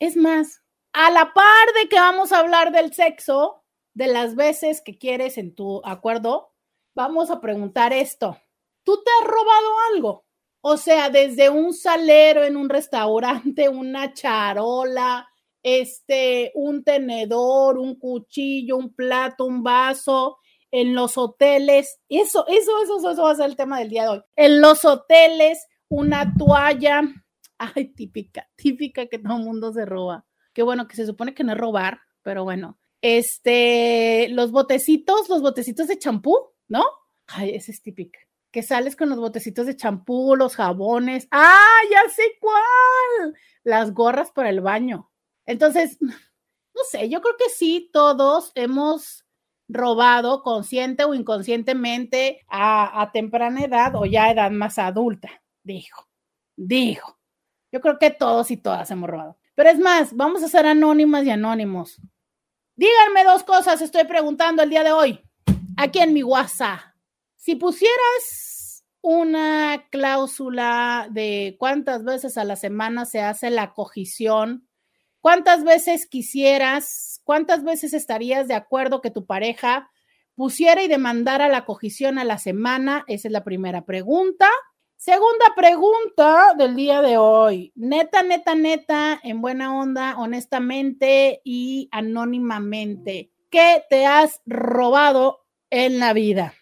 Es 0.00 0.16
más, 0.16 0.62
a 0.92 1.10
la 1.10 1.32
par 1.32 1.66
de 1.80 1.88
que 1.88 1.96
vamos 1.96 2.32
a 2.32 2.38
hablar 2.38 2.72
del 2.72 2.92
sexo, 2.92 3.62
de 3.92 4.08
las 4.08 4.34
veces 4.34 4.80
que 4.80 4.98
quieres 4.98 5.38
en 5.38 5.54
tu 5.54 5.80
acuerdo, 5.84 6.52
vamos 6.94 7.30
a 7.30 7.40
preguntar 7.40 7.92
esto. 7.92 8.38
¿Tú 8.84 9.02
te 9.04 9.10
has 9.20 9.28
robado 9.28 9.68
algo? 9.92 10.24
O 10.62 10.78
sea, 10.78 11.10
desde 11.10 11.50
un 11.50 11.74
salero 11.74 12.42
en 12.42 12.56
un 12.56 12.70
restaurante, 12.70 13.68
una 13.68 14.14
charola, 14.14 15.28
este, 15.64 16.52
un 16.54 16.84
tenedor, 16.84 17.78
un 17.78 17.98
cuchillo, 17.98 18.76
un 18.76 18.94
plato, 18.94 19.46
un 19.46 19.64
vaso, 19.64 20.36
en 20.70 20.94
los 20.94 21.16
hoteles. 21.16 22.00
Eso, 22.08 22.46
eso, 22.46 22.82
eso, 22.82 23.10
eso 23.10 23.22
va 23.22 23.30
a 23.30 23.34
ser 23.34 23.46
el 23.46 23.56
tema 23.56 23.78
del 23.78 23.88
día 23.88 24.02
de 24.02 24.08
hoy. 24.10 24.22
En 24.36 24.60
los 24.60 24.84
hoteles, 24.84 25.66
una 25.88 26.34
toalla. 26.36 27.02
Ay, 27.58 27.94
típica, 27.94 28.48
típica 28.56 29.06
que 29.06 29.18
todo 29.18 29.38
el 29.38 29.44
mundo 29.44 29.72
se 29.72 29.86
roba. 29.86 30.26
Qué 30.52 30.62
bueno, 30.62 30.86
que 30.86 30.96
se 30.96 31.06
supone 31.06 31.34
que 31.34 31.44
no 31.44 31.52
es 31.52 31.58
robar, 31.58 32.00
pero 32.22 32.44
bueno. 32.44 32.78
Este, 33.00 34.28
los 34.30 34.50
botecitos, 34.50 35.28
los 35.28 35.42
botecitos 35.42 35.88
de 35.88 35.98
champú, 35.98 36.36
¿no? 36.68 36.84
Ay, 37.26 37.54
ese 37.54 37.72
es 37.72 37.80
típico. 37.80 38.18
Que 38.50 38.62
sales 38.62 38.96
con 38.96 39.08
los 39.08 39.18
botecitos 39.18 39.66
de 39.66 39.76
champú, 39.76 40.36
los 40.36 40.56
jabones. 40.56 41.26
¡Ah, 41.30 41.80
ya 41.90 42.08
sé 42.10 42.22
cuál! 42.40 43.34
Las 43.62 43.94
gorras 43.94 44.30
para 44.30 44.50
el 44.50 44.60
baño. 44.60 45.10
Entonces, 45.46 45.98
no 46.00 46.82
sé, 46.90 47.08
yo 47.08 47.20
creo 47.20 47.36
que 47.36 47.48
sí, 47.50 47.90
todos 47.92 48.52
hemos 48.54 49.24
robado 49.68 50.42
consciente 50.42 51.04
o 51.04 51.14
inconscientemente 51.14 52.44
a, 52.48 53.10
temprana 53.12 53.64
edad 53.64 53.94
o 53.96 54.04
ya 54.04 54.30
edad 54.30 54.50
más 54.50 54.78
adulta, 54.78 55.42
dijo, 55.62 56.08
dijo. 56.56 57.18
Yo 57.72 57.80
creo 57.80 57.98
que 57.98 58.10
todos 58.10 58.50
y 58.50 58.56
todas 58.56 58.90
hemos 58.90 59.10
robado. 59.10 59.36
Pero 59.54 59.70
es 59.70 59.78
más, 59.78 60.14
vamos 60.14 60.42
a 60.42 60.48
ser 60.48 60.66
anónimas 60.66 61.24
y 61.24 61.30
anónimos. 61.30 62.00
Díganme 62.76 63.24
dos 63.24 63.42
cosas, 63.42 63.80
estoy 63.80 64.04
preguntando 64.04 64.62
el 64.62 64.70
día 64.70 64.84
de 64.84 64.92
hoy, 64.92 65.20
aquí 65.76 66.00
en 66.00 66.12
mi 66.12 66.22
WhatsApp. 66.22 66.80
Si 67.36 67.56
pusieras 67.56 68.84
una 69.00 69.86
cláusula 69.90 71.08
de 71.10 71.56
cuántas 71.58 72.04
veces 72.04 72.38
a 72.38 72.44
la 72.44 72.56
semana 72.56 73.06
se 73.06 73.20
hace 73.20 73.50
la 73.50 73.74
cogición, 73.74 74.68
cuántas 75.24 75.64
veces 75.64 76.06
quisieras, 76.06 77.22
cuántas 77.24 77.64
veces 77.64 77.94
estarías 77.94 78.46
de 78.46 78.52
acuerdo 78.52 79.00
que 79.00 79.10
tu 79.10 79.24
pareja 79.24 79.90
pusiera 80.34 80.82
y 80.82 80.86
demandara 80.86 81.48
la 81.48 81.64
cogición 81.64 82.18
a 82.18 82.24
la 82.24 82.36
semana, 82.36 83.04
esa 83.06 83.28
es 83.28 83.32
la 83.32 83.42
primera 83.42 83.86
pregunta. 83.86 84.50
Segunda 84.96 85.46
pregunta 85.56 86.52
del 86.58 86.76
día 86.76 87.00
de 87.00 87.16
hoy. 87.16 87.72
Neta, 87.74 88.22
neta, 88.22 88.54
neta, 88.54 89.18
en 89.22 89.40
buena 89.40 89.74
onda, 89.74 90.14
honestamente 90.18 91.40
y 91.42 91.88
anónimamente. 91.90 93.30
¿Qué 93.48 93.82
te 93.88 94.04
has 94.04 94.42
robado 94.44 95.46
en 95.70 96.00
la 96.00 96.12
vida? 96.12 96.52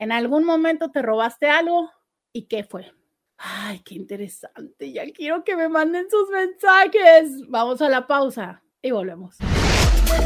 ¿En 0.00 0.10
algún 0.10 0.42
momento 0.42 0.90
te 0.90 1.02
robaste 1.02 1.48
algo? 1.48 1.88
¿Y 2.32 2.48
qué 2.48 2.64
fue? 2.64 2.90
Ay, 3.44 3.80
qué 3.80 3.96
interesante. 3.96 4.92
Ya 4.92 5.02
quiero 5.12 5.42
que 5.42 5.56
me 5.56 5.68
manden 5.68 6.06
sus 6.08 6.30
mensajes. 6.30 7.48
Vamos 7.48 7.82
a 7.82 7.88
la 7.88 8.06
pausa 8.06 8.62
y 8.80 8.92
volvemos. 8.92 9.36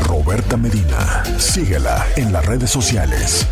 Roberta 0.07 0.59
Medina, 0.59 1.24
síguela 1.38 2.05
en 2.18 2.31
las 2.35 2.44
redes 2.44 2.68
sociales. 2.68 3.48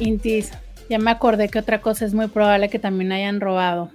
Intis, 0.00 0.52
ya 0.90 0.98
me 0.98 1.10
acordé 1.10 1.48
que 1.48 1.58
otra 1.58 1.80
cosa 1.80 2.04
es 2.04 2.12
muy 2.12 2.26
probable 2.26 2.68
que 2.68 2.78
también 2.78 3.12
hayan 3.12 3.40
robado. 3.40 3.90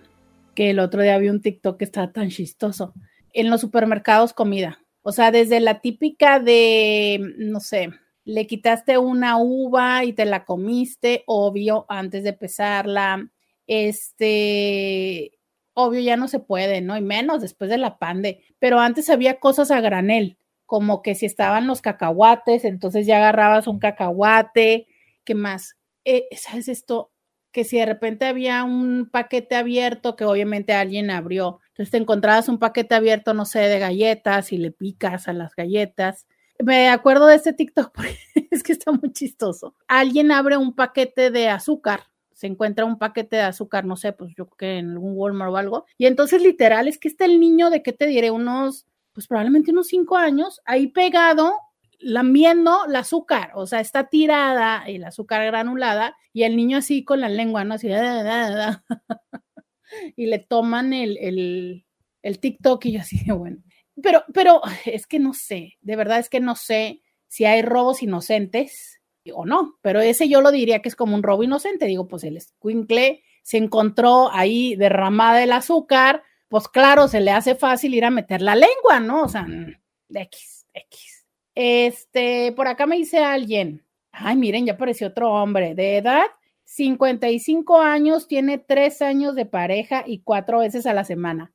Que 0.56 0.72
el 0.72 0.80
otro 0.80 1.04
día 1.04 1.20
vi 1.20 1.30
un 1.30 1.42
TikTok 1.42 1.78
que 1.78 1.86
estaba 1.86 2.12
tan 2.12 2.30
chistoso. 2.30 2.96
En 3.32 3.52
los 3.52 3.62
supermercados, 3.62 4.34
comida. 4.34 4.80
O 5.04 5.12
sea, 5.12 5.30
desde 5.30 5.60
la 5.60 5.82
típica 5.82 6.40
de, 6.40 7.36
no 7.38 7.60
sé, 7.60 7.92
le 8.26 8.48
quitaste 8.48 8.98
una 8.98 9.38
uva 9.38 10.04
y 10.04 10.14
te 10.14 10.26
la 10.26 10.46
comiste, 10.46 11.24
obvio, 11.28 11.86
antes 11.90 12.24
de 12.24 12.34
pesarla. 12.34 13.30
Este, 13.72 15.38
obvio, 15.76 16.00
ya 16.00 16.18
no 16.18 16.28
se 16.28 16.40
puede, 16.40 16.82
¿no? 16.82 16.98
Y 16.98 17.02
menos 17.02 17.40
después 17.40 17.70
de 17.70 17.78
la 17.78 18.00
pande. 18.00 18.44
Pero 18.58 18.80
antes 18.80 19.12
había 19.12 19.40
cosas 19.40 19.70
a 19.70 19.80
granel, 19.80 20.40
como 20.66 21.04
que 21.04 21.14
si 21.14 21.28
estaban 21.28 21.68
los 21.68 21.82
cacahuates, 21.82 22.66
entonces 22.66 23.06
ya 23.06 23.18
agarrabas 23.18 23.68
un 23.68 23.78
cacahuate. 23.78 24.88
¿Qué 25.24 25.36
más? 25.36 25.78
Eh, 26.04 26.28
¿sabes 26.36 26.68
esto? 26.68 27.12
Que 27.52 27.64
si 27.64 27.78
de 27.78 27.86
repente 27.86 28.26
había 28.26 28.64
un 28.64 29.08
paquete 29.12 29.56
abierto 29.56 30.16
que 30.16 30.26
obviamente 30.26 30.74
alguien 30.74 31.12
abrió, 31.12 31.60
entonces 31.68 31.92
te 31.92 31.98
encontrabas 31.98 32.50
un 32.50 32.58
paquete 32.58 32.96
abierto, 32.96 33.36
no 33.36 33.46
sé, 33.46 33.60
de 33.60 33.78
galletas 33.78 34.52
y 34.52 34.58
le 34.58 34.72
picas 34.72 35.28
a 35.28 35.34
las 35.34 35.56
galletas. 35.56 36.26
Me 36.58 36.90
acuerdo 36.90 37.28
de 37.28 37.36
este 37.36 37.54
TikTok 37.54 37.92
porque 37.94 38.18
es 38.50 38.64
que 38.64 38.72
está 38.72 38.92
muy 38.92 39.14
chistoso. 39.14 39.76
Alguien 39.88 40.32
abre 40.32 40.58
un 40.58 40.74
paquete 40.74 41.30
de 41.30 41.50
azúcar, 41.50 42.10
se 42.40 42.48
encuentra 42.48 42.86
un 42.86 42.98
paquete 42.98 43.36
de 43.36 43.42
azúcar, 43.42 43.84
no 43.84 43.98
sé, 43.98 44.14
pues 44.14 44.34
yo 44.34 44.46
creo 44.46 44.58
que 44.58 44.78
en 44.78 44.92
algún 44.92 45.12
Walmart 45.14 45.52
o 45.52 45.58
algo, 45.58 45.86
y 45.98 46.06
entonces 46.06 46.42
literal 46.42 46.88
es 46.88 46.98
que 46.98 47.10
está 47.10 47.26
el 47.26 47.38
niño 47.38 47.70
de, 47.70 47.84
¿qué 47.84 47.92
te 47.92 48.08
diré? 48.08 48.32
Unos, 48.32 48.88
pues 49.12 49.28
probablemente 49.28 49.72
unos 49.72 49.88
cinco 49.88 50.16
años, 50.16 50.62
ahí 50.64 50.88
pegado 50.88 51.52
lamiendo 52.00 52.86
el 52.88 52.96
azúcar, 52.96 53.52
o 53.56 53.68
sea, 53.68 53.82
está 53.82 54.08
tirada 54.08 54.86
el 54.88 55.04
azúcar 55.04 55.46
granulada 55.48 56.16
y 56.32 56.44
el 56.44 56.56
niño 56.56 56.78
así 56.78 57.04
con 57.04 57.20
la 57.20 57.28
lengua, 57.28 57.66
¿no? 57.66 57.74
Así, 57.74 57.90
y 60.16 60.28
le 60.28 60.40
toman 60.40 60.94
el, 60.94 61.18
el, 61.18 61.86
el 62.22 62.40
TikTok 62.40 62.86
y 62.86 62.94
yo 62.94 63.02
así, 63.02 63.20
bueno, 63.34 63.58
pero, 64.02 64.24
pero 64.34 64.62
es 64.86 65.08
que 65.08 65.20
no 65.20 65.34
sé, 65.34 65.78
de 65.82 65.98
verdad 65.98 66.20
es 66.20 66.30
que 66.30 66.40
no 66.40 66.56
sé 66.56 67.02
si 67.28 67.44
hay 67.44 67.64
robos 67.64 68.02
inocentes 68.02 68.99
o 69.34 69.46
no, 69.46 69.78
pero 69.82 70.02
ese 70.02 70.28
yo 70.28 70.42
lo 70.42 70.52
diría 70.52 70.82
que 70.82 70.90
es 70.90 70.96
como 70.96 71.16
un 71.16 71.24
robo 71.24 71.44
inocente, 71.44 71.86
digo, 71.86 72.08
pues 72.08 72.24
el 72.24 72.40
squinkle 72.40 73.24
se 73.44 73.58
encontró 73.58 74.32
ahí 74.32 74.76
derramada 74.76 75.44
el 75.44 75.52
azúcar, 75.52 76.24
pues 76.48 76.68
claro, 76.68 77.08
se 77.08 77.20
le 77.20 77.32
hace 77.32 77.56
fácil 77.56 77.94
ir 77.94 78.06
a 78.06 78.10
meter 78.10 78.42
la 78.42 78.56
lengua, 78.56 79.00
¿no? 79.00 79.24
O 79.24 79.30
sea, 79.30 79.46
de 79.46 80.22
X, 80.22 80.66
X. 80.74 81.28
Este, 81.54 82.52
por 82.54 82.68
acá 82.68 82.86
me 82.86 82.98
dice 82.98 83.20
alguien, 83.20 83.86
ay, 84.12 84.36
miren, 84.36 84.66
ya 84.66 84.74
apareció 84.74 85.08
otro 85.08 85.32
hombre 85.32 85.76
de 85.76 85.98
edad 85.98 86.26
55 86.70 87.82
años, 87.82 88.28
tiene 88.28 88.60
tres 88.60 89.02
años 89.02 89.34
de 89.34 89.48
pareja 89.48 90.04
y 90.06 90.20
cuatro 90.20 90.60
veces 90.60 90.86
a 90.86 90.94
la 90.94 91.04
semana. 91.04 91.52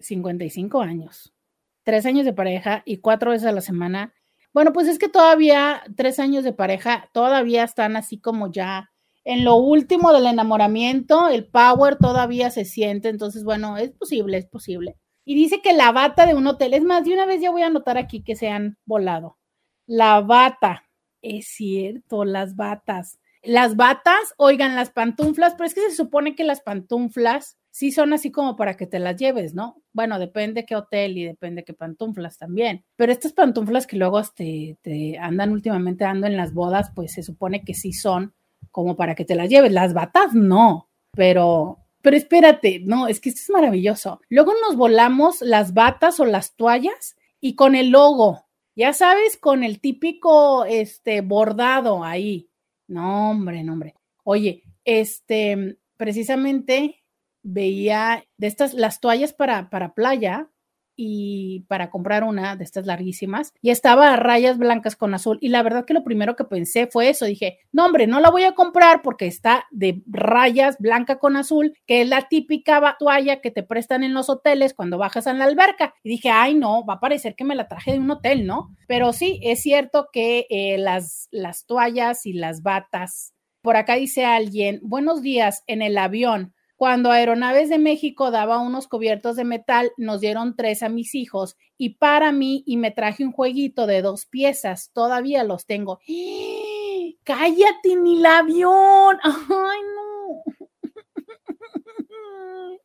55 0.00 0.80
años, 0.80 1.34
tres 1.82 2.06
años 2.06 2.24
de 2.24 2.32
pareja 2.32 2.82
y 2.86 2.96
cuatro 2.98 3.32
veces 3.32 3.46
a 3.46 3.52
la 3.52 3.60
semana. 3.60 4.14
Bueno, 4.54 4.72
pues 4.72 4.86
es 4.86 5.00
que 5.00 5.08
todavía 5.08 5.82
tres 5.96 6.20
años 6.20 6.44
de 6.44 6.52
pareja, 6.52 7.10
todavía 7.12 7.64
están 7.64 7.96
así 7.96 8.18
como 8.20 8.52
ya 8.52 8.92
en 9.24 9.44
lo 9.44 9.56
último 9.56 10.12
del 10.12 10.26
enamoramiento, 10.26 11.28
el 11.28 11.46
power 11.46 11.96
todavía 11.96 12.50
se 12.50 12.64
siente, 12.64 13.08
entonces, 13.08 13.42
bueno, 13.42 13.76
es 13.76 13.90
posible, 13.90 14.38
es 14.38 14.46
posible. 14.46 14.96
Y 15.24 15.34
dice 15.34 15.60
que 15.60 15.72
la 15.72 15.90
bata 15.90 16.24
de 16.26 16.34
un 16.34 16.46
hotel, 16.46 16.74
es 16.74 16.84
más, 16.84 17.04
de 17.04 17.14
una 17.14 17.26
vez 17.26 17.40
ya 17.40 17.50
voy 17.50 17.62
a 17.62 17.66
anotar 17.66 17.98
aquí 17.98 18.22
que 18.22 18.36
se 18.36 18.48
han 18.48 18.78
volado. 18.84 19.38
La 19.86 20.20
bata, 20.20 20.84
es 21.20 21.48
cierto, 21.48 22.24
las 22.24 22.54
batas. 22.54 23.18
Las 23.42 23.74
batas, 23.76 24.34
oigan, 24.36 24.76
las 24.76 24.90
pantuflas, 24.90 25.54
pero 25.54 25.66
es 25.66 25.74
que 25.74 25.80
se 25.80 25.96
supone 25.96 26.36
que 26.36 26.44
las 26.44 26.60
pantuflas 26.60 27.58
sí 27.74 27.90
son 27.90 28.12
así 28.12 28.30
como 28.30 28.54
para 28.54 28.76
que 28.76 28.86
te 28.86 29.00
las 29.00 29.16
lleves, 29.16 29.52
¿no? 29.52 29.82
Bueno, 29.92 30.20
depende 30.20 30.64
qué 30.64 30.76
hotel 30.76 31.18
y 31.18 31.24
depende 31.24 31.64
qué 31.64 31.74
pantuflas 31.74 32.38
también. 32.38 32.84
Pero 32.94 33.10
estas 33.10 33.32
pantuflas 33.32 33.88
que 33.88 33.96
luego 33.96 34.22
te, 34.22 34.78
te 34.80 35.18
andan 35.18 35.50
últimamente 35.50 36.04
dando 36.04 36.28
en 36.28 36.36
las 36.36 36.54
bodas, 36.54 36.92
pues 36.94 37.12
se 37.12 37.24
supone 37.24 37.64
que 37.64 37.74
sí 37.74 37.92
son 37.92 38.32
como 38.70 38.94
para 38.94 39.16
que 39.16 39.24
te 39.24 39.34
las 39.34 39.50
lleves. 39.50 39.72
Las 39.72 39.92
batas 39.92 40.34
no, 40.34 40.88
pero 41.10 41.80
pero 42.00 42.16
espérate, 42.16 42.80
no, 42.84 43.08
es 43.08 43.18
que 43.18 43.30
esto 43.30 43.40
es 43.40 43.50
maravilloso. 43.50 44.20
Luego 44.28 44.52
nos 44.64 44.76
volamos 44.76 45.40
las 45.40 45.74
batas 45.74 46.20
o 46.20 46.26
las 46.26 46.54
toallas 46.54 47.16
y 47.40 47.56
con 47.56 47.74
el 47.74 47.88
logo, 47.88 48.46
ya 48.76 48.92
sabes, 48.92 49.36
con 49.36 49.64
el 49.64 49.80
típico 49.80 50.64
este 50.64 51.22
bordado 51.22 52.04
ahí. 52.04 52.48
No, 52.86 53.30
hombre, 53.30 53.64
no, 53.64 53.72
hombre. 53.72 53.96
Oye, 54.22 54.62
este, 54.84 55.76
precisamente 55.96 57.03
veía 57.44 58.24
de 58.36 58.48
estas, 58.48 58.74
las 58.74 58.98
toallas 58.98 59.32
para, 59.32 59.70
para 59.70 59.94
playa, 59.94 60.50
y 60.96 61.64
para 61.68 61.90
comprar 61.90 62.24
una 62.24 62.56
de 62.56 62.64
estas 62.64 62.86
larguísimas 62.86 63.52
y 63.60 63.70
estaba 63.70 64.12
a 64.12 64.16
rayas 64.16 64.58
blancas 64.58 64.96
con 64.96 65.14
azul 65.14 65.38
y 65.40 65.48
la 65.48 65.62
verdad 65.62 65.84
que 65.84 65.94
lo 65.94 66.04
primero 66.04 66.36
que 66.36 66.44
pensé 66.44 66.86
fue 66.86 67.08
eso, 67.08 67.24
dije, 67.24 67.58
no 67.72 67.84
hombre, 67.84 68.06
no 68.06 68.20
la 68.20 68.30
voy 68.30 68.44
a 68.44 68.54
comprar 68.54 69.02
porque 69.02 69.26
está 69.26 69.66
de 69.70 70.02
rayas 70.06 70.76
blanca 70.78 71.18
con 71.18 71.36
azul, 71.36 71.76
que 71.86 72.02
es 72.02 72.08
la 72.08 72.28
típica 72.28 72.96
toalla 72.98 73.40
que 73.40 73.50
te 73.50 73.62
prestan 73.62 74.04
en 74.04 74.14
los 74.14 74.28
hoteles 74.28 74.74
cuando 74.74 74.98
bajas 74.98 75.26
en 75.26 75.38
la 75.38 75.44
alberca 75.44 75.94
y 76.02 76.10
dije, 76.10 76.30
ay 76.30 76.54
no, 76.54 76.84
va 76.84 76.94
a 76.94 77.00
parecer 77.00 77.34
que 77.34 77.44
me 77.44 77.54
la 77.54 77.68
traje 77.68 77.92
de 77.92 77.98
un 77.98 78.10
hotel, 78.10 78.46
¿no? 78.46 78.74
Pero 78.86 79.12
sí, 79.12 79.40
es 79.42 79.60
cierto 79.62 80.08
que 80.12 80.46
eh, 80.50 80.78
las, 80.78 81.28
las 81.30 81.66
toallas 81.66 82.26
y 82.26 82.34
las 82.34 82.62
batas, 82.62 83.34
por 83.62 83.76
acá 83.76 83.94
dice 83.94 84.24
alguien, 84.24 84.80
buenos 84.82 85.22
días 85.22 85.62
en 85.66 85.82
el 85.82 85.98
avión 85.98 86.53
cuando 86.76 87.12
Aeronaves 87.12 87.68
de 87.68 87.78
México 87.78 88.32
daba 88.32 88.58
unos 88.58 88.88
cubiertos 88.88 89.36
de 89.36 89.44
metal, 89.44 89.92
nos 89.96 90.20
dieron 90.20 90.56
tres 90.56 90.82
a 90.82 90.88
mis 90.88 91.14
hijos 91.14 91.56
y 91.78 91.90
para 91.90 92.32
mí 92.32 92.64
y 92.66 92.76
me 92.76 92.90
traje 92.90 93.24
un 93.24 93.30
jueguito 93.32 93.86
de 93.86 94.02
dos 94.02 94.26
piezas. 94.26 94.90
Todavía 94.92 95.44
los 95.44 95.66
tengo. 95.66 96.00
Cállate, 97.24 97.96
ni 97.96 98.18
el 98.18 98.26
avión. 98.26 99.18
Ay, 99.22 99.80
no. 99.94 100.42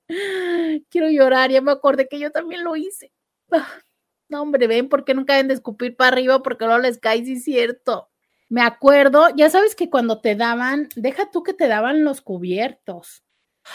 Quiero 0.89 1.09
llorar, 1.09 1.49
ya 1.49 1.61
me 1.61 1.71
acordé 1.71 2.07
que 2.07 2.19
yo 2.19 2.31
también 2.31 2.63
lo 2.63 2.75
hice. 2.75 3.11
No, 4.31 4.43
hombre, 4.43 4.67
ven, 4.67 4.89
¿por 4.89 5.05
qué 5.05 5.15
nunca 5.15 5.33
deben 5.33 5.47
de 5.47 5.55
escupir 5.55 5.95
para 5.95 6.09
arriba? 6.09 6.43
Porque 6.43 6.67
no 6.67 6.77
les 6.77 6.99
cae, 6.99 7.25
sí 7.25 7.33
es 7.33 7.43
cierto. 7.43 8.09
Me 8.47 8.61
acuerdo, 8.61 9.29
ya 9.35 9.49
sabes 9.49 9.73
que 9.73 9.89
cuando 9.89 10.21
te 10.21 10.35
daban, 10.35 10.87
deja 10.95 11.31
tú 11.31 11.41
que 11.41 11.55
te 11.55 11.67
daban 11.67 12.03
los 12.03 12.21
cubiertos 12.21 13.23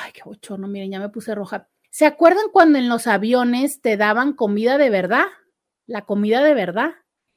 Ay, 0.01 0.13
qué 0.13 0.23
bochorno, 0.25 0.69
miren, 0.69 0.91
ya 0.93 1.01
me 1.01 1.09
puse 1.09 1.35
roja. 1.35 1.69
¿Se 1.91 2.07
acuerdan 2.07 2.47
cuando 2.53 2.79
en 2.79 2.89
los 2.89 3.07
aviones 3.07 3.81
te 3.81 3.97
daban 3.97 4.33
comida 4.33 4.79
de 4.79 4.91
verdad? 4.91 5.25
La 5.87 6.03
comida 6.05 6.43
de 6.43 6.55
verdad. 6.55 6.93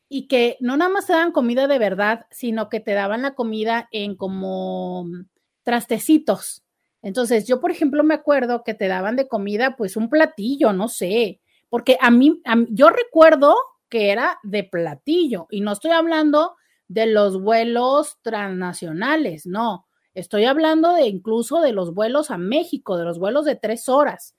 Y 0.09 0.27
que 0.27 0.57
no 0.61 0.77
nada 0.77 0.89
más 0.89 1.05
te 1.07 1.13
daban 1.13 1.31
comida 1.31 1.67
de 1.67 1.79
verdad, 1.79 2.25
sino 2.31 2.69
que 2.69 2.79
te 2.79 2.93
daban 2.93 3.21
la 3.21 3.35
comida 3.35 3.87
en 3.91 4.15
como 4.15 5.05
trastecitos. 5.63 6.63
Entonces, 7.01 7.45
yo, 7.45 7.59
por 7.59 7.71
ejemplo, 7.71 8.03
me 8.03 8.13
acuerdo 8.13 8.63
que 8.63 8.73
te 8.73 8.87
daban 8.87 9.15
de 9.17 9.27
comida, 9.27 9.75
pues 9.75 9.97
un 9.97 10.09
platillo, 10.09 10.73
no 10.73 10.87
sé, 10.87 11.41
porque 11.69 11.97
a 12.01 12.09
mí, 12.09 12.41
a 12.45 12.55
mí, 12.55 12.67
yo 12.71 12.89
recuerdo 12.89 13.55
que 13.89 14.11
era 14.11 14.39
de 14.43 14.63
platillo 14.63 15.47
y 15.51 15.61
no 15.61 15.73
estoy 15.73 15.91
hablando 15.91 16.55
de 16.87 17.05
los 17.07 17.41
vuelos 17.41 18.17
transnacionales, 18.21 19.45
no, 19.45 19.86
Estoy 20.17 20.45
hablando 20.45 20.93
de 20.93 21.05
incluso 21.05 21.61
de 21.61 21.73
los 21.73 21.93
vuelos 21.93 22.31
a 22.31 22.39
México, 22.39 22.97
de 22.97 23.05
los 23.05 23.19
vuelos 23.19 23.45
de 23.45 23.55
tres 23.55 23.87
horas. 23.87 24.35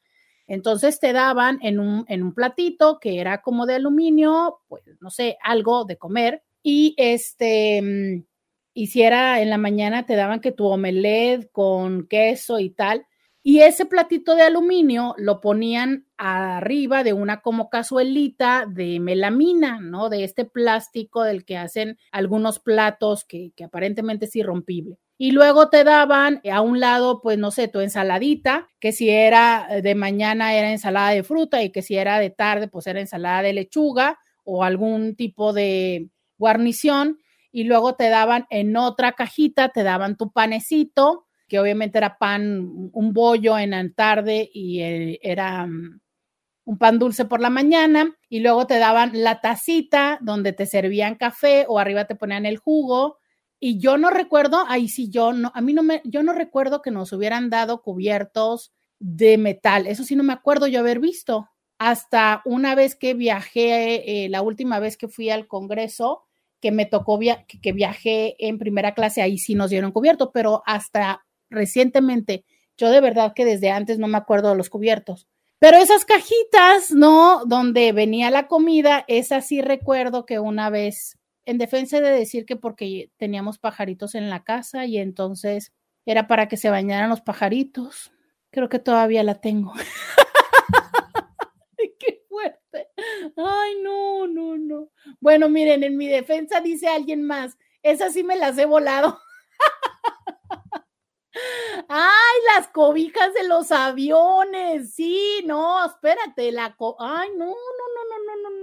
Entonces 0.49 0.99
te 0.99 1.13
daban 1.13 1.61
en 1.63 1.79
un, 1.79 2.05
en 2.09 2.25
un 2.25 2.35
platito 2.35 2.99
que 2.99 3.21
era 3.21 3.43
como 3.43 3.65
de 3.65 3.77
aluminio, 3.77 4.59
pues 4.67 4.83
no 5.01 5.11
sé, 5.11 5.39
algo 5.41 5.85
de 5.85 5.97
comer. 5.97 6.43
Y 6.65 6.97
este, 6.97 7.81
mm, 7.81 8.25
hiciera 8.75 9.41
en 9.41 9.51
la 9.51 9.59
mañana, 9.59 10.05
te 10.05 10.17
daban 10.17 10.41
que 10.41 10.51
tu 10.51 10.67
omelette 10.67 11.49
con 11.53 12.09
queso 12.09 12.59
y 12.59 12.71
tal. 12.71 13.07
Y 13.45 13.61
ese 13.61 13.87
platito 13.87 14.35
de 14.35 14.43
aluminio 14.43 15.15
lo 15.17 15.41
ponían 15.41 16.09
arriba 16.17 17.05
de 17.05 17.13
una 17.13 17.41
como 17.41 17.71
cazuelita 17.71 18.67
de 18.69 18.99
melamina, 18.99 19.79
¿no? 19.79 20.09
De 20.09 20.25
este 20.25 20.45
plástico 20.45 21.23
del 21.23 21.45
que 21.45 21.57
hacen 21.57 21.99
algunos 22.11 22.59
platos 22.59 23.25
que, 23.25 23.53
que 23.55 23.63
aparentemente 23.63 24.25
es 24.25 24.35
irrompible. 24.35 24.99
Y 25.21 25.33
luego 25.33 25.69
te 25.69 25.83
daban 25.83 26.41
a 26.51 26.61
un 26.61 26.79
lado, 26.79 27.21
pues 27.21 27.39
no 27.39 27.51
sé, 27.51 27.67
tu 27.67 27.81
ensaladita, 27.81 28.69
que 28.79 28.93
si 28.93 29.11
era 29.11 29.67
de 29.83 29.97
mañana 29.97 30.55
era 30.55 30.71
ensalada 30.71 31.11
de 31.11 31.25
fruta 31.25 31.61
y 31.65 31.71
que 31.71 31.83
si 31.83 31.97
era 31.97 32.21
de 32.21 32.31
tarde, 32.31 32.69
pues 32.69 32.87
era 32.87 33.01
ensalada 33.01 33.43
de 33.43 33.53
lechuga 33.53 34.21
o 34.45 34.63
algún 34.63 35.17
tipo 35.17 35.53
de 35.53 36.09
guarnición. 36.39 37.19
Y 37.51 37.65
luego 37.65 37.97
te 37.97 38.11
daban 38.11 38.47
en 38.49 38.77
otra 38.77 39.13
cajita, 39.15 39.71
te 39.71 39.83
daban 39.83 40.17
tu 40.17 40.31
panecito, 40.31 41.27
que 41.49 41.59
obviamente 41.59 41.99
era 41.99 42.17
pan, 42.19 42.91
un 42.93 43.13
bollo 43.13 43.59
en 43.59 43.71
la 43.71 43.85
tarde 43.91 44.49
y 44.55 44.83
eh, 44.83 45.19
era 45.23 45.67
mm, 45.67 46.01
un 46.67 46.79
pan 46.79 47.01
dulce 47.01 47.25
por 47.25 47.41
la 47.41 47.51
mañana. 47.51 48.17
Y 48.29 48.39
luego 48.39 48.69
te 48.69 48.79
daban 48.79 49.11
la 49.15 49.41
tacita 49.41 50.19
donde 50.21 50.53
te 50.53 50.67
servían 50.67 51.17
café 51.17 51.65
o 51.69 51.81
arriba 51.81 52.05
te 52.07 52.15
ponían 52.15 52.47
el 52.47 52.59
jugo 52.59 53.18
y 53.61 53.79
yo 53.79 53.99
no 53.99 54.11
recuerdo, 54.11 54.65
ahí 54.69 54.89
sí 54.89 55.11
yo 55.11 55.33
no, 55.33 55.51
a 55.55 55.61
mí 55.61 55.73
no 55.73 55.83
me, 55.83 56.01
yo 56.05 56.23
no 56.23 56.33
recuerdo 56.33 56.83
que 56.83 56.91
nos 56.91 57.13
hubieran 57.13 57.51
dado 57.51 57.83
cubiertos 57.83 58.73
de 59.01 59.39
metal. 59.39 59.87
Eso 59.87 60.05
sí 60.05 60.17
no 60.17 60.23
me 60.23 60.33
acuerdo 60.33 60.67
yo 60.67 60.81
haber 60.81 61.01
visto. 61.01 61.49
Hasta 61.79 62.43
una 62.45 62.75
vez 62.75 62.97
que 62.97 63.15
viajé, 63.15 64.25
eh, 64.25 64.29
la 64.29 64.43
última 64.43 64.81
vez 64.81 64.97
que 64.97 65.09
fui 65.09 65.31
al 65.31 65.47
Congreso, 65.47 66.25
que 66.61 66.73
me 66.73 66.87
tocó 66.87 67.19
que 67.63 67.73
viajé 67.73 68.37
en 68.47 68.59
primera 68.59 68.95
clase, 68.95 69.23
ahí 69.23 69.39
sí 69.39 69.55
nos 69.55 69.71
dieron 69.71 69.93
cubierto, 69.93 70.33
pero 70.33 70.63
hasta 70.67 71.25
recientemente, 71.51 72.45
yo 72.77 72.91
de 72.91 73.01
verdad 73.01 73.33
que 73.35 73.45
desde 73.45 73.71
antes 73.71 73.99
no 73.99 74.09
me 74.09 74.19
acuerdo 74.19 74.51
de 74.51 74.57
los 74.57 74.71
cubiertos. 74.71 75.29
Pero 75.61 75.77
esas 75.79 76.05
cajitas, 76.05 76.93
¿no? 76.93 77.45
Donde 77.45 77.93
venía 77.93 78.31
la 78.31 78.47
comida, 78.47 79.05
esas 79.09 79.49
sí 79.49 79.61
recuerdo 79.61 80.25
que 80.25 80.39
una 80.39 80.71
vez 80.71 81.18
en 81.49 81.57
defensa 81.57 82.03
de 82.03 82.11
decir 82.11 82.45
que 82.45 82.57
porque 82.57 83.11
teníamos 83.17 83.59
pajaritos 83.59 84.15
en 84.15 84.29
la 84.29 84.45
casa 84.45 84.85
y 84.85 84.99
entonces 84.99 85.73
era 86.05 86.27
para 86.27 86.47
que 86.47 86.59
se 86.59 86.69
bañaran 86.69 87.09
los 87.09 87.23
pajaritos. 87.23 88.13
Creo 88.51 88.69
que 88.69 88.79
todavía 88.79 89.23
la 89.23 89.41
tengo. 89.41 89.73
¡Qué 91.99 92.23
fuerte! 92.29 92.89
Ay, 93.35 93.81
no, 93.83 94.27
no, 94.27 94.59
no. 94.59 94.91
Bueno, 95.21 95.49
miren, 95.49 95.85
en 95.85 95.97
mi 95.97 96.07
defensa 96.07 96.61
dice 96.61 96.87
alguien 96.87 97.23
más, 97.23 97.57
esas 97.83 98.13
sí 98.13 98.23
me 98.23 98.37
las 98.37 98.59
he 98.59 98.67
volado. 98.67 99.19
Ay, 101.89 102.39
las 102.55 102.69
cobijas 102.69 103.33
de 103.33 103.49
los 103.49 103.73
aviones. 103.73 104.93
Sí, 104.93 105.43
no, 105.47 105.87
espérate, 105.87 106.53
la 106.53 106.77
co 106.77 106.95
Ay, 106.99 107.31
no, 107.39 107.47
no, 107.47 107.55
no, 107.55 107.55
no, 107.55 108.37
no, 108.37 108.51
no, 108.51 108.58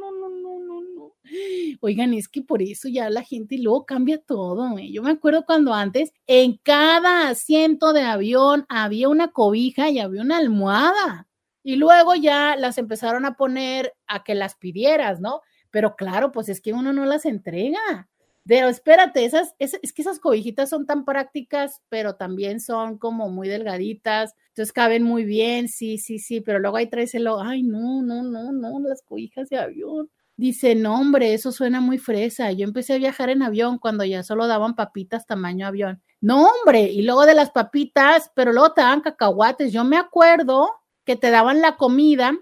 Oigan, 1.82 2.14
es 2.14 2.28
que 2.28 2.42
por 2.42 2.62
eso 2.62 2.88
ya 2.88 3.10
la 3.10 3.24
gente 3.24 3.58
luego 3.58 3.86
cambia 3.86 4.18
todo. 4.18 4.78
¿eh? 4.78 4.92
Yo 4.92 5.04
me 5.04 5.12
acuerdo 5.12 5.46
cuando 5.46 5.74
antes 5.74 6.14
en 6.28 6.58
cada 6.64 7.30
asiento 7.30 7.94
de 7.94 8.04
avión 8.04 8.66
había 8.70 9.10
una 9.10 9.30
cobija 9.30 9.90
y 9.90 10.00
había 10.00 10.22
una 10.22 10.38
almohada. 10.38 11.28
Y 11.64 11.78
luego 11.78 12.16
ya 12.16 12.56
las 12.56 12.78
empezaron 12.78 13.26
a 13.26 13.36
poner 13.36 13.94
a 14.08 14.24
que 14.24 14.36
las 14.36 14.56
pidieras, 14.56 15.20
¿no? 15.20 15.42
Pero 15.72 15.96
claro, 15.96 16.32
pues 16.32 16.50
es 16.50 16.62
que 16.62 16.74
uno 16.74 16.94
no 16.94 17.06
las 17.06 17.26
entrega. 17.26 18.08
Pero 18.48 18.68
espérate, 18.68 19.26
esas, 19.26 19.56
es, 19.58 19.80
que 19.94 20.02
esas 20.04 20.20
cobijitas 20.20 20.70
son 20.70 20.86
tan 20.86 21.04
prácticas, 21.04 21.82
pero 21.90 22.16
también 22.16 22.60
son 22.60 23.00
como 23.00 23.30
muy 23.30 23.48
delgaditas, 23.48 24.36
entonces 24.50 24.72
caben 24.72 25.02
muy 25.02 25.26
bien, 25.26 25.68
sí, 25.68 25.98
sí, 25.98 26.20
sí, 26.20 26.42
pero 26.42 26.60
luego 26.60 26.78
hay 26.78 26.88
tráeselo, 26.88 27.42
ay, 27.42 27.64
no, 27.64 28.04
no, 28.04 28.22
no, 28.22 28.52
no, 28.52 28.80
las 28.82 29.02
cobijas 29.02 29.50
de 29.50 29.58
avión. 29.58 30.12
Dice, 30.38 30.76
no, 30.76 31.00
hombre, 31.00 31.34
eso 31.34 31.52
suena 31.52 31.80
muy 31.80 31.98
fresa. 31.98 32.52
Yo 32.52 32.66
empecé 32.66 32.94
a 32.94 32.98
viajar 32.98 33.30
en 33.30 33.42
avión 33.42 33.80
cuando 33.80 34.04
ya 34.04 34.22
solo 34.24 34.48
daban 34.48 34.76
papitas 34.76 35.26
tamaño 35.26 35.66
avión. 35.66 36.02
No, 36.20 36.48
hombre, 36.48 36.84
y 36.84 37.04
luego 37.04 37.26
de 37.26 37.36
las 37.36 37.52
papitas, 37.52 38.32
pero 38.36 38.52
luego 38.52 38.74
te 38.74 38.82
daban 38.82 39.02
cacahuates. 39.02 39.72
Yo 39.72 39.86
me 39.86 39.98
acuerdo 39.98 40.70
que 41.06 41.16
te 41.16 41.30
daban 41.32 41.62
la 41.62 41.78
comida 41.78 42.34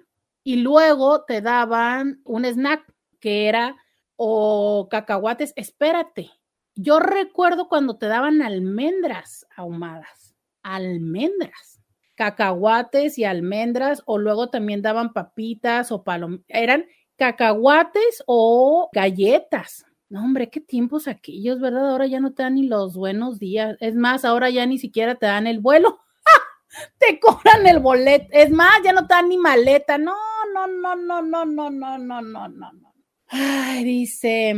y 0.43 0.55
luego 0.57 1.23
te 1.25 1.41
daban 1.41 2.21
un 2.23 2.45
snack 2.45 2.83
que 3.19 3.47
era 3.47 3.75
o 4.15 4.87
cacahuates. 4.89 5.53
Espérate, 5.55 6.31
yo 6.75 6.99
recuerdo 6.99 7.67
cuando 7.69 7.97
te 7.97 8.07
daban 8.07 8.41
almendras 8.41 9.45
ahumadas, 9.55 10.35
almendras, 10.63 11.79
cacahuates 12.15 13.17
y 13.19 13.25
almendras, 13.25 14.01
o 14.05 14.17
luego 14.17 14.49
también 14.49 14.81
daban 14.81 15.13
papitas 15.13 15.91
o 15.91 16.03
palomitas. 16.03 16.45
Eran 16.49 16.85
cacahuates 17.17 18.23
o 18.25 18.89
galletas. 18.93 19.85
No, 20.09 20.23
hombre, 20.23 20.49
qué 20.49 20.59
tiempos 20.59 21.07
aquellos, 21.07 21.59
¿verdad? 21.59 21.89
Ahora 21.89 22.05
ya 22.05 22.19
no 22.19 22.33
te 22.33 22.43
dan 22.43 22.55
ni 22.55 22.67
los 22.67 22.95
buenos 22.95 23.39
días. 23.39 23.77
Es 23.79 23.95
más, 23.95 24.25
ahora 24.25 24.49
ya 24.49 24.65
ni 24.65 24.77
siquiera 24.77 25.15
te 25.15 25.25
dan 25.25 25.47
el 25.47 25.59
vuelo. 25.59 26.01
te 26.99 27.19
cobran 27.19 27.65
el 27.65 27.79
boleto. 27.79 28.27
Es 28.31 28.51
más, 28.51 28.81
ya 28.83 28.93
no 28.93 29.07
te 29.07 29.15
dan 29.15 29.29
ni 29.29 29.37
maleta. 29.37 29.97
No, 29.97 30.15
no, 30.53 30.67
no, 30.67 30.95
no, 30.95 31.21
no, 31.21 31.45
no, 31.45 31.69
no, 31.69 31.97
no, 31.97 32.21
no, 32.21 32.47
no. 32.47 32.93
Ay, 33.27 33.83
dice. 33.83 34.53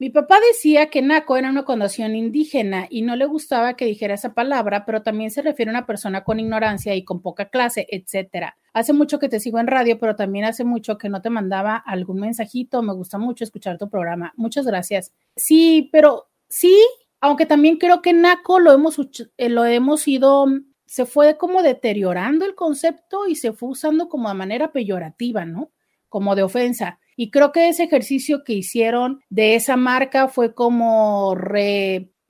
Mi 0.00 0.08
papá 0.08 0.38
decía 0.48 0.88
que 0.88 1.02
Naco 1.02 1.36
era 1.36 1.50
una 1.50 1.66
condición 1.66 2.16
indígena 2.16 2.86
y 2.88 3.02
no 3.02 3.16
le 3.16 3.26
gustaba 3.26 3.74
que 3.74 3.84
dijera 3.84 4.14
esa 4.14 4.32
palabra, 4.32 4.86
pero 4.86 5.02
también 5.02 5.30
se 5.30 5.42
refiere 5.42 5.70
a 5.70 5.74
una 5.74 5.84
persona 5.84 6.24
con 6.24 6.40
ignorancia 6.40 6.94
y 6.94 7.04
con 7.04 7.20
poca 7.20 7.50
clase, 7.50 7.86
etcétera. 7.90 8.56
Hace 8.72 8.94
mucho 8.94 9.18
que 9.18 9.28
te 9.28 9.40
sigo 9.40 9.58
en 9.58 9.66
radio, 9.66 10.00
pero 10.00 10.16
también 10.16 10.46
hace 10.46 10.64
mucho 10.64 10.96
que 10.96 11.10
no 11.10 11.20
te 11.20 11.28
mandaba 11.28 11.76
algún 11.76 12.18
mensajito. 12.18 12.80
Me 12.80 12.94
gusta 12.94 13.18
mucho 13.18 13.44
escuchar 13.44 13.76
tu 13.76 13.90
programa. 13.90 14.32
Muchas 14.36 14.64
gracias. 14.64 15.12
Sí, 15.36 15.90
pero 15.92 16.30
sí, 16.48 16.74
aunque 17.20 17.44
también 17.44 17.76
creo 17.76 18.00
que 18.00 18.14
Naco 18.14 18.58
lo 18.58 18.72
hemos, 18.72 18.98
eh, 19.36 19.50
lo 19.50 19.66
hemos 19.66 20.08
ido, 20.08 20.46
se 20.86 21.04
fue 21.04 21.36
como 21.36 21.62
deteriorando 21.62 22.46
el 22.46 22.54
concepto 22.54 23.28
y 23.28 23.36
se 23.36 23.52
fue 23.52 23.68
usando 23.68 24.08
como 24.08 24.30
de 24.30 24.34
manera 24.34 24.72
peyorativa, 24.72 25.44
¿no? 25.44 25.72
Como 26.08 26.36
de 26.36 26.42
ofensa. 26.42 27.00
Y 27.20 27.30
creo 27.30 27.52
que 27.52 27.68
ese 27.68 27.82
ejercicio 27.82 28.44
que 28.44 28.54
hicieron 28.54 29.20
de 29.28 29.54
esa 29.54 29.76
marca 29.76 30.28
fue 30.28 30.54
como 30.54 31.34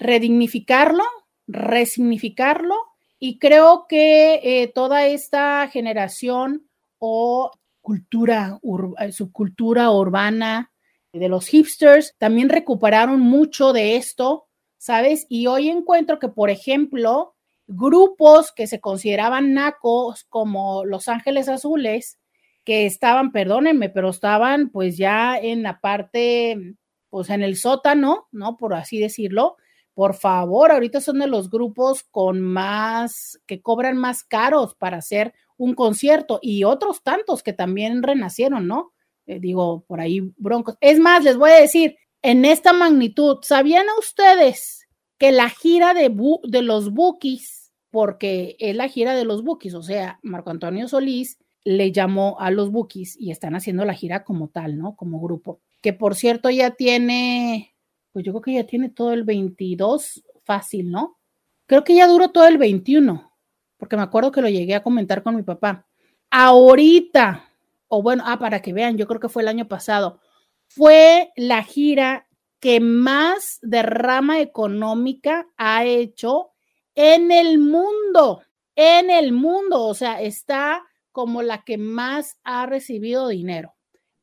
redignificarlo, 0.00 1.04
resignificarlo. 1.46 2.74
Y 3.20 3.38
creo 3.38 3.86
que 3.88 4.40
eh, 4.42 4.66
toda 4.74 5.06
esta 5.06 5.68
generación 5.68 6.68
o 6.98 7.52
cultura, 7.80 8.58
eh, 8.98 9.12
subcultura 9.12 9.92
urbana 9.92 10.72
de 11.12 11.28
los 11.28 11.46
hipsters 11.46 12.16
también 12.18 12.48
recuperaron 12.48 13.20
mucho 13.20 13.72
de 13.72 13.94
esto, 13.94 14.48
¿sabes? 14.76 15.24
Y 15.28 15.46
hoy 15.46 15.68
encuentro 15.68 16.18
que, 16.18 16.30
por 16.30 16.50
ejemplo, 16.50 17.36
grupos 17.68 18.50
que 18.50 18.66
se 18.66 18.80
consideraban 18.80 19.54
nacos 19.54 20.24
como 20.24 20.84
Los 20.84 21.06
Ángeles 21.06 21.48
Azules, 21.48 22.18
que 22.64 22.86
estaban, 22.86 23.32
perdónenme, 23.32 23.88
pero 23.88 24.10
estaban 24.10 24.70
pues 24.70 24.96
ya 24.96 25.38
en 25.38 25.62
la 25.62 25.80
parte, 25.80 26.76
pues 27.08 27.30
en 27.30 27.42
el 27.42 27.56
sótano, 27.56 28.28
¿no? 28.32 28.56
Por 28.56 28.74
así 28.74 28.98
decirlo. 28.98 29.56
Por 29.94 30.14
favor, 30.14 30.70
ahorita 30.70 31.00
son 31.00 31.18
de 31.18 31.26
los 31.26 31.50
grupos 31.50 32.04
con 32.04 32.40
más, 32.40 33.38
que 33.46 33.60
cobran 33.60 33.96
más 33.96 34.22
caros 34.22 34.74
para 34.74 34.98
hacer 34.98 35.34
un 35.56 35.74
concierto 35.74 36.38
y 36.40 36.64
otros 36.64 37.02
tantos 37.02 37.42
que 37.42 37.52
también 37.52 38.02
renacieron, 38.02 38.66
¿no? 38.66 38.92
Eh, 39.26 39.40
digo, 39.40 39.84
por 39.86 40.00
ahí 40.00 40.32
broncos. 40.36 40.76
Es 40.80 40.98
más, 40.98 41.22
les 41.22 41.36
voy 41.36 41.50
a 41.50 41.60
decir, 41.60 41.96
en 42.22 42.44
esta 42.44 42.72
magnitud, 42.72 43.38
¿sabían 43.42 43.86
ustedes 43.98 44.88
que 45.18 45.32
la 45.32 45.50
gira 45.50 45.92
de, 45.92 46.10
de 46.44 46.62
los 46.62 46.92
Bookies, 46.92 47.72
porque 47.90 48.56
es 48.58 48.74
la 48.74 48.88
gira 48.88 49.14
de 49.14 49.26
los 49.26 49.44
Bookies, 49.44 49.74
o 49.74 49.82
sea, 49.82 50.18
Marco 50.22 50.48
Antonio 50.48 50.88
Solís, 50.88 51.38
le 51.64 51.92
llamó 51.92 52.36
a 52.40 52.50
los 52.50 52.70
Bookies 52.70 53.16
y 53.18 53.30
están 53.30 53.54
haciendo 53.54 53.84
la 53.84 53.94
gira 53.94 54.24
como 54.24 54.48
tal, 54.48 54.78
¿no? 54.78 54.96
Como 54.96 55.20
grupo. 55.20 55.60
Que 55.82 55.92
por 55.92 56.14
cierto 56.14 56.50
ya 56.50 56.72
tiene, 56.72 57.74
pues 58.12 58.24
yo 58.24 58.32
creo 58.32 58.42
que 58.42 58.54
ya 58.54 58.64
tiene 58.64 58.88
todo 58.88 59.12
el 59.12 59.24
22 59.24 60.24
fácil, 60.44 60.90
¿no? 60.90 61.18
Creo 61.66 61.84
que 61.84 61.94
ya 61.94 62.06
duró 62.06 62.30
todo 62.30 62.46
el 62.46 62.58
21, 62.58 63.32
porque 63.76 63.96
me 63.96 64.02
acuerdo 64.02 64.32
que 64.32 64.42
lo 64.42 64.48
llegué 64.48 64.74
a 64.74 64.82
comentar 64.82 65.22
con 65.22 65.36
mi 65.36 65.42
papá. 65.42 65.86
Ahorita, 66.30 67.48
o 67.88 68.02
bueno, 68.02 68.24
ah, 68.26 68.38
para 68.38 68.60
que 68.60 68.72
vean, 68.72 68.96
yo 68.96 69.06
creo 69.06 69.20
que 69.20 69.28
fue 69.28 69.42
el 69.42 69.48
año 69.48 69.68
pasado, 69.68 70.20
fue 70.66 71.30
la 71.36 71.62
gira 71.62 72.26
que 72.60 72.80
más 72.80 73.58
derrama 73.62 74.40
económica 74.40 75.48
ha 75.56 75.84
hecho 75.84 76.50
en 76.94 77.32
el 77.32 77.58
mundo, 77.58 78.42
en 78.74 79.10
el 79.10 79.32
mundo, 79.32 79.86
o 79.86 79.94
sea, 79.94 80.20
está 80.20 80.82
como 81.12 81.42
la 81.42 81.64
que 81.64 81.78
más 81.78 82.38
ha 82.44 82.66
recibido 82.66 83.28
dinero. 83.28 83.74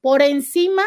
Por 0.02 0.22
encima 0.22 0.84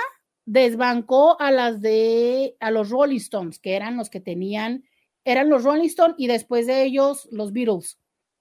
desbancó 0.47 1.41
a 1.41 1.51
las 1.51 1.81
de 1.81 2.57
a 2.61 2.71
los 2.71 2.91
Rolling 2.91 3.19
Stones, 3.19 3.59
que 3.59 3.75
eran 3.75 3.97
los 3.97 4.11
que 4.11 4.21
tenían, 4.21 4.85
eran 5.25 5.51
los 5.51 5.65
Rolling 5.65 5.87
Stones 5.87 6.17
y 6.19 6.27
después 6.27 6.67
de 6.67 6.83
ellos 6.85 7.29
los 7.31 7.53
Beatles 7.53 7.99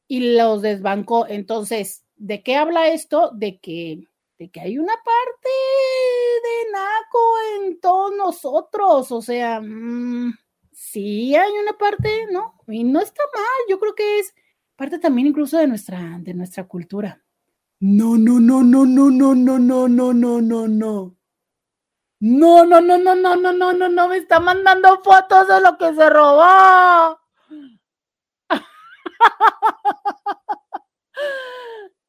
y 0.08 0.36
los 0.36 0.62
desbancó. 0.62 1.28
Entonces, 1.28 2.06
¿de 2.16 2.42
qué 2.42 2.56
habla 2.56 2.88
esto? 2.88 3.32
De 3.34 3.60
que 3.60 4.04
de 4.40 4.50
que 4.50 4.62
hay 4.62 4.80
una 4.80 4.94
parte 4.94 5.50
de 6.44 6.72
naco 6.72 7.20
en 7.58 7.80
todos 7.82 8.16
nosotros, 8.16 9.12
o 9.12 9.22
sea, 9.22 9.60
mm, 9.60 10.34
sí 10.72 11.36
hay 11.36 11.52
una 11.62 11.78
parte, 11.78 12.26
¿no? 12.32 12.56
Y 12.68 12.86
no 12.86 13.02
está 13.02 13.22
mal, 13.36 13.70
yo 13.70 13.80
creo 13.80 13.94
que 13.96 14.20
es 14.20 14.34
parte 14.78 14.98
también 14.98 15.28
incluso 15.28 15.58
de 15.58 15.68
nuestra, 15.68 16.18
de 16.22 16.34
nuestra 16.34 16.66
cultura. 16.66 17.22
No, 17.82 18.18
no, 18.18 18.40
no, 18.42 18.62
no, 18.62 18.86
no, 18.86 19.10
no, 19.10 19.34
no, 19.36 19.58
no, 19.58 19.88
no, 19.88 20.14
no, 20.14 20.42
no, 20.42 20.68
no. 20.68 21.16
No, 22.22 22.66
no, 22.66 22.82
no, 22.82 22.98
no, 22.98 23.16
no, 23.16 23.36
no, 23.38 23.54
no, 23.54 23.74
no, 23.74 23.88
no, 23.90 24.10
me 24.10 24.18
está 24.18 24.42
mandando 24.42 25.00
fotos 25.02 25.48
de 25.48 25.62
lo 25.62 25.78
que 25.78 25.94
se 25.94 26.10
robó. 26.10 27.18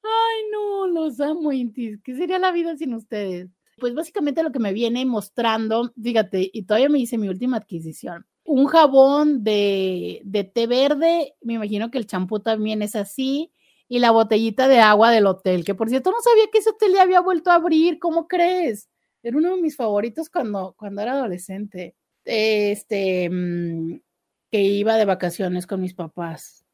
Ay, 0.02 0.42
no, 0.52 0.86
los 0.88 1.20
amo, 1.20 1.52
Intis. 1.52 2.00
¿Qué 2.02 2.16
sería 2.16 2.38
la 2.40 2.52
vida 2.52 2.76
sin 2.76 2.94
ustedes? 2.94 3.48
Pues 3.78 3.94
básicamente 3.94 4.42
lo 4.42 4.50
que 4.52 4.58
me 4.58 4.72
viene 4.72 5.06
mostrando, 5.06 5.92
fíjate, 6.02 6.50
y 6.52 6.62
todavía 6.64 6.88
me 6.88 6.98
hice 6.98 7.16
mi 7.16 7.28
última 7.28 7.58
adquisición. 7.58 8.26
Un 8.44 8.66
jabón 8.66 9.44
de, 9.44 10.20
de 10.24 10.44
té 10.44 10.66
verde, 10.66 11.34
me 11.42 11.54
imagino 11.54 11.90
que 11.90 11.98
el 11.98 12.06
champú 12.06 12.40
también 12.40 12.82
es 12.82 12.96
así, 12.96 13.52
y 13.92 13.98
la 13.98 14.12
botellita 14.12 14.68
de 14.68 14.78
agua 14.78 15.10
del 15.10 15.26
hotel, 15.26 15.64
que 15.64 15.74
por 15.74 15.88
cierto 15.88 16.12
no 16.12 16.20
sabía 16.22 16.44
que 16.52 16.58
ese 16.58 16.70
hotel 16.70 16.92
ya 16.94 17.02
había 17.02 17.20
vuelto 17.20 17.50
a 17.50 17.56
abrir, 17.56 17.98
¿cómo 17.98 18.28
crees? 18.28 18.88
Era 19.20 19.36
uno 19.36 19.56
de 19.56 19.60
mis 19.60 19.74
favoritos 19.74 20.30
cuando, 20.30 20.76
cuando 20.78 21.02
era 21.02 21.14
adolescente. 21.14 21.96
Este, 22.24 23.28
mm, 23.28 24.00
que 24.48 24.60
iba 24.60 24.94
de 24.94 25.04
vacaciones 25.06 25.66
con 25.66 25.80
mis 25.80 25.94
papás. 25.94 26.64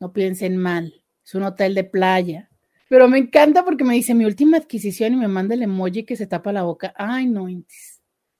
No 0.00 0.12
piensen 0.12 0.58
mal, 0.58 1.02
es 1.24 1.34
un 1.34 1.44
hotel 1.44 1.74
de 1.74 1.84
playa. 1.84 2.50
Pero 2.90 3.08
me 3.08 3.16
encanta 3.16 3.64
porque 3.64 3.82
me 3.82 3.94
dice 3.94 4.14
mi 4.14 4.26
última 4.26 4.58
adquisición 4.58 5.14
y 5.14 5.16
me 5.16 5.28
manda 5.28 5.54
el 5.54 5.62
emoji 5.62 6.04
que 6.04 6.14
se 6.14 6.26
tapa 6.26 6.52
la 6.52 6.64
boca. 6.64 6.92
Ay, 6.98 7.24
no, 7.26 7.46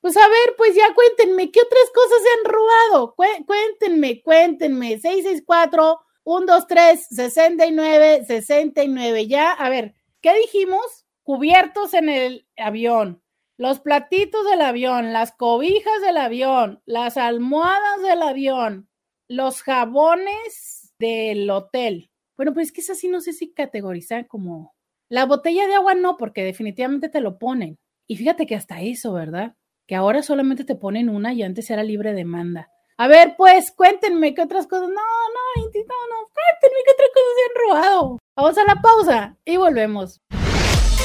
Pues 0.03 0.15
a 0.15 0.29
ver, 0.29 0.55
pues 0.59 0.75
ya 0.75 0.95
cuéntenme, 0.95 1.51
¿qué 1.51 1.61
otras 1.61 1.91
cosas 1.95 2.19
se 2.23 2.29
han 2.39 2.53
robado? 2.53 3.15
cuéntenme, 3.47 4.21
cuéntenme. 4.21 4.99
664 4.99 6.01
123 6.27 7.07
69 7.09 8.25
69. 8.27 9.27
Ya, 9.29 9.53
a 9.53 9.69
ver, 9.69 9.95
¿qué 10.21 10.35
dijimos? 10.35 11.07
Cubiertos 11.23 11.95
en 11.95 12.09
el 12.09 12.49
avión, 12.57 13.23
los 13.57 13.81
platitos 13.81 14.45
del 14.51 14.61
avión, 14.61 15.13
las 15.13 15.33
cobijas 15.33 16.03
del 16.03 16.17
avión, 16.17 16.83
las 16.85 17.17
almohadas 17.17 18.03
del 18.03 18.23
avión, 18.23 18.89
los 19.29 19.63
jabones 19.63 20.93
del 20.99 21.49
hotel. 21.49 22.11
Bueno, 22.37 22.53
pues 22.53 22.69
es 22.69 22.73
que 22.73 22.81
es 22.81 22.91
así, 22.91 23.09
no 23.09 23.21
sé 23.21 23.33
si 23.33 23.53
categorizar 23.53 24.27
como... 24.27 24.75
La 25.09 25.25
botella 25.25 25.69
de 25.69 25.75
agua 25.75 25.95
no, 25.95 26.17
porque 26.17 26.43
definitivamente 26.43 27.09
te 27.09 27.21
lo 27.21 27.39
ponen. 27.39 27.79
Y 28.09 28.17
fíjate 28.17 28.47
que 28.47 28.57
hasta 28.57 28.83
eso, 28.83 29.13
¿verdad? 29.13 29.55
Que 29.87 29.95
ahora 29.95 30.23
solamente 30.23 30.65
te 30.65 30.75
ponen 30.75 31.09
una 31.09 31.33
y 31.33 31.45
antes 31.45 31.71
era 31.71 31.85
libre 31.85 32.13
demanda. 32.13 32.73
A 32.99 33.09
ver, 33.09 33.35
pues, 33.37 33.73
cuéntenme 33.73 34.33
qué 34.33 34.41
otras 34.41 34.67
cosas. 34.67 34.89
No, 34.89 34.95
no, 34.95 34.95
no, 34.95 35.63
no, 35.65 36.31
cuéntenme 36.33 36.81
qué 36.83 36.93
otras 36.93 37.11
cosas 37.13 37.33
se 37.37 37.45
han 37.45 37.69
robado. 37.69 38.19
Vamos 38.35 38.57
a 38.57 38.65
la 38.65 38.81
pausa 38.81 39.37
y 39.45 39.59
volvemos. 39.59 40.23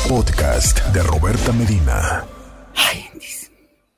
Podcast 0.08 0.80
de 0.94 1.04
Roberta 1.04 1.52
Medina. 1.52 2.26
Ay, 2.78 3.04